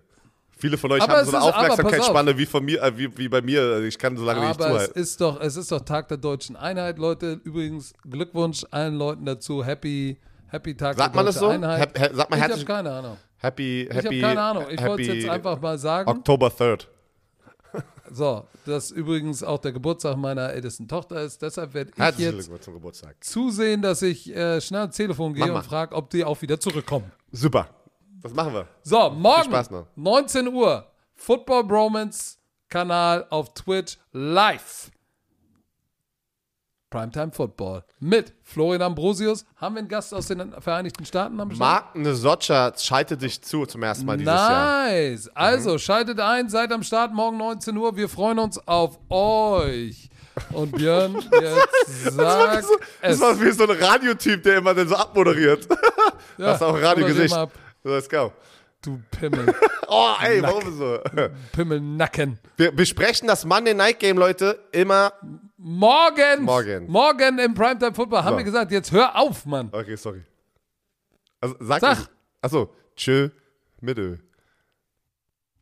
viele 0.65 0.77
von 0.77 0.91
euch 0.91 1.01
Aber 1.01 1.13
haben 1.13 1.21
es 1.25 1.29
so 1.31 1.37
eine 1.37 1.45
ist- 1.47 1.53
Aufmerksamkeitsspanne 1.55 2.37
wie 2.37 2.45
von 2.45 2.65
mir, 2.65 2.81
äh, 2.81 2.97
wie, 2.97 3.17
wie 3.17 3.29
bei 3.29 3.41
mir. 3.41 3.81
Ich 3.83 3.97
kann 3.97 4.17
so 4.17 4.25
lange 4.25 4.39
nicht 4.41 4.49
Aber 4.49 4.65
es 4.65 4.71
zuhalten. 4.71 4.99
ist, 4.99 5.21
doch, 5.21 5.39
es 5.41 5.55
ist 5.55 5.71
doch 5.71 5.81
Tag 5.81 6.07
der 6.07 6.17
deutschen 6.17 6.55
Einheit, 6.55 6.97
Leute. 6.97 7.39
Übrigens, 7.43 7.93
Glückwunsch 8.09 8.65
allen 8.71 8.95
Leuten 8.95 9.25
dazu. 9.25 9.63
Happy, 9.63 10.17
happy 10.47 10.75
Tag 10.75 10.97
Sagt 10.97 11.13
der 11.13 11.15
man 11.15 11.25
das 11.27 11.35
deutschen 11.39 11.61
so? 11.61 11.67
Einheit. 11.67 11.81
Hap- 11.81 11.99
ha- 11.99 12.13
sagt 12.15 12.29
man 12.29 12.39
ich 12.39 12.43
habe 12.43 12.51
herzlich- 12.53 12.65
keine 12.67 12.91
Ahnung. 12.91 13.17
Happy, 13.37 13.81
Ich 13.83 13.95
happy, 13.95 14.05
habe 14.05 14.21
keine 14.21 14.41
Ahnung. 14.41 14.65
Ich 14.71 14.81
wollte 14.83 15.01
es 15.03 15.07
jetzt 15.07 15.29
einfach 15.29 15.61
mal 15.61 15.77
sagen. 15.77 16.09
October 16.09 16.47
3rd. 16.47 16.87
So, 18.11 18.45
dass 18.65 18.91
übrigens 18.91 19.43
auch 19.43 19.57
der 19.59 19.71
Geburtstag 19.71 20.15
meiner 20.17 20.51
ältesten 20.53 20.87
Tochter 20.87 21.21
ist. 21.23 21.41
Deshalb 21.41 21.73
werde 21.73 21.89
ich 21.91 21.97
Herzlichen 21.97 22.37
jetzt 22.39 23.23
zusehen, 23.23 23.81
dass 23.81 24.01
ich 24.03 24.33
äh, 24.33 24.61
schnell 24.61 24.81
ans 24.81 24.95
Telefon 24.95 25.33
gehe 25.33 25.41
Mach 25.45 25.53
mal. 25.53 25.57
und 25.59 25.65
frage, 25.65 25.95
ob 25.95 26.09
die 26.11 26.23
auch 26.23 26.39
wieder 26.41 26.59
zurückkommen. 26.59 27.11
Super. 27.31 27.67
Das 28.25 28.33
machen 28.33 28.53
wir. 28.55 28.67
So, 28.81 29.11
morgen, 29.11 29.43
Spaß 29.51 29.69
noch. 29.69 29.85
19 29.95 30.47
Uhr, 30.47 30.87
Football 31.13 31.63
Bromance 31.65 32.37
Kanal 32.69 33.27
auf 33.29 33.53
Twitch 33.53 33.99
live. 34.13 34.89
Primetime 36.89 37.31
Football 37.31 37.83
mit 37.99 38.33
Florian 38.41 38.81
Ambrosius. 38.81 39.45
Haben 39.57 39.75
wir 39.75 39.79
einen 39.81 39.87
Gast 39.89 40.11
aus 40.11 40.25
den 40.25 40.53
Vereinigten 40.59 41.05
Staaten 41.05 41.39
am 41.39 41.51
Start? 41.51 41.59
Mark 41.59 41.95
Nesocca 41.95 42.73
schaltet 42.75 43.21
dich 43.21 43.43
zu 43.43 43.67
zum 43.67 43.83
ersten 43.83 44.07
Mal 44.07 44.17
dieses 44.17 44.33
Jahr. 44.33 44.85
Nice. 44.87 45.29
Also, 45.35 45.77
schaltet 45.77 46.19
ein, 46.19 46.49
seid 46.49 46.71
am 46.71 46.81
Start 46.81 47.13
morgen 47.13 47.37
19 47.37 47.77
Uhr. 47.77 47.95
Wir 47.95 48.09
freuen 48.09 48.39
uns 48.39 48.57
auf 48.67 48.97
euch. 49.11 50.09
Und 50.51 50.71
Björn, 50.71 51.13
jetzt 51.31 52.15
sag 52.15 52.55
Das, 52.55 52.67
das 53.01 53.11
es. 53.13 53.21
war 53.21 53.39
wie 53.39 53.51
so 53.51 53.63
ein 53.67 53.77
Radiotyp, 53.77 54.41
der 54.41 54.57
immer 54.57 54.73
dann 54.73 54.87
so 54.87 54.95
abmoderiert. 54.95 55.67
Ja, 56.37 56.47
das 56.47 56.55
ist 56.57 56.63
auch 56.63 56.81
Radiogesicht. 56.81 57.33
ab. 57.33 57.49
Let's 57.85 58.09
go. 58.09 58.33
Du 58.81 58.99
Pimmel, 59.11 59.53
Oh, 59.87 60.13
ey, 60.21 60.41
warum 60.41 60.75
so? 60.75 60.99
Pimmelnacken. 61.51 62.39
Wir 62.57 62.71
besprechen 62.71 63.27
das 63.27 63.45
Monday 63.45 63.73
Night 63.75 63.99
Game, 63.99 64.17
Leute, 64.17 64.59
immer. 64.71 65.13
Morgen, 65.57 66.43
Morgen. 66.43 66.91
morgen 66.91 67.39
im 67.39 67.53
Primetime 67.53 67.93
Football 67.93 68.23
haben 68.23 68.33
So. 68.33 68.37
wir 68.37 68.43
gesagt, 68.43 68.71
jetzt 68.71 68.91
hör 68.91 69.15
auf, 69.15 69.45
Mann. 69.45 69.69
Okay, 69.71 69.95
sorry. 69.95 70.23
Also, 71.41 71.55
sag. 71.59 71.81
Sag. 71.81 72.09
Achso, 72.41 72.73
tschö, 72.95 73.29
Mitte. 73.81 74.19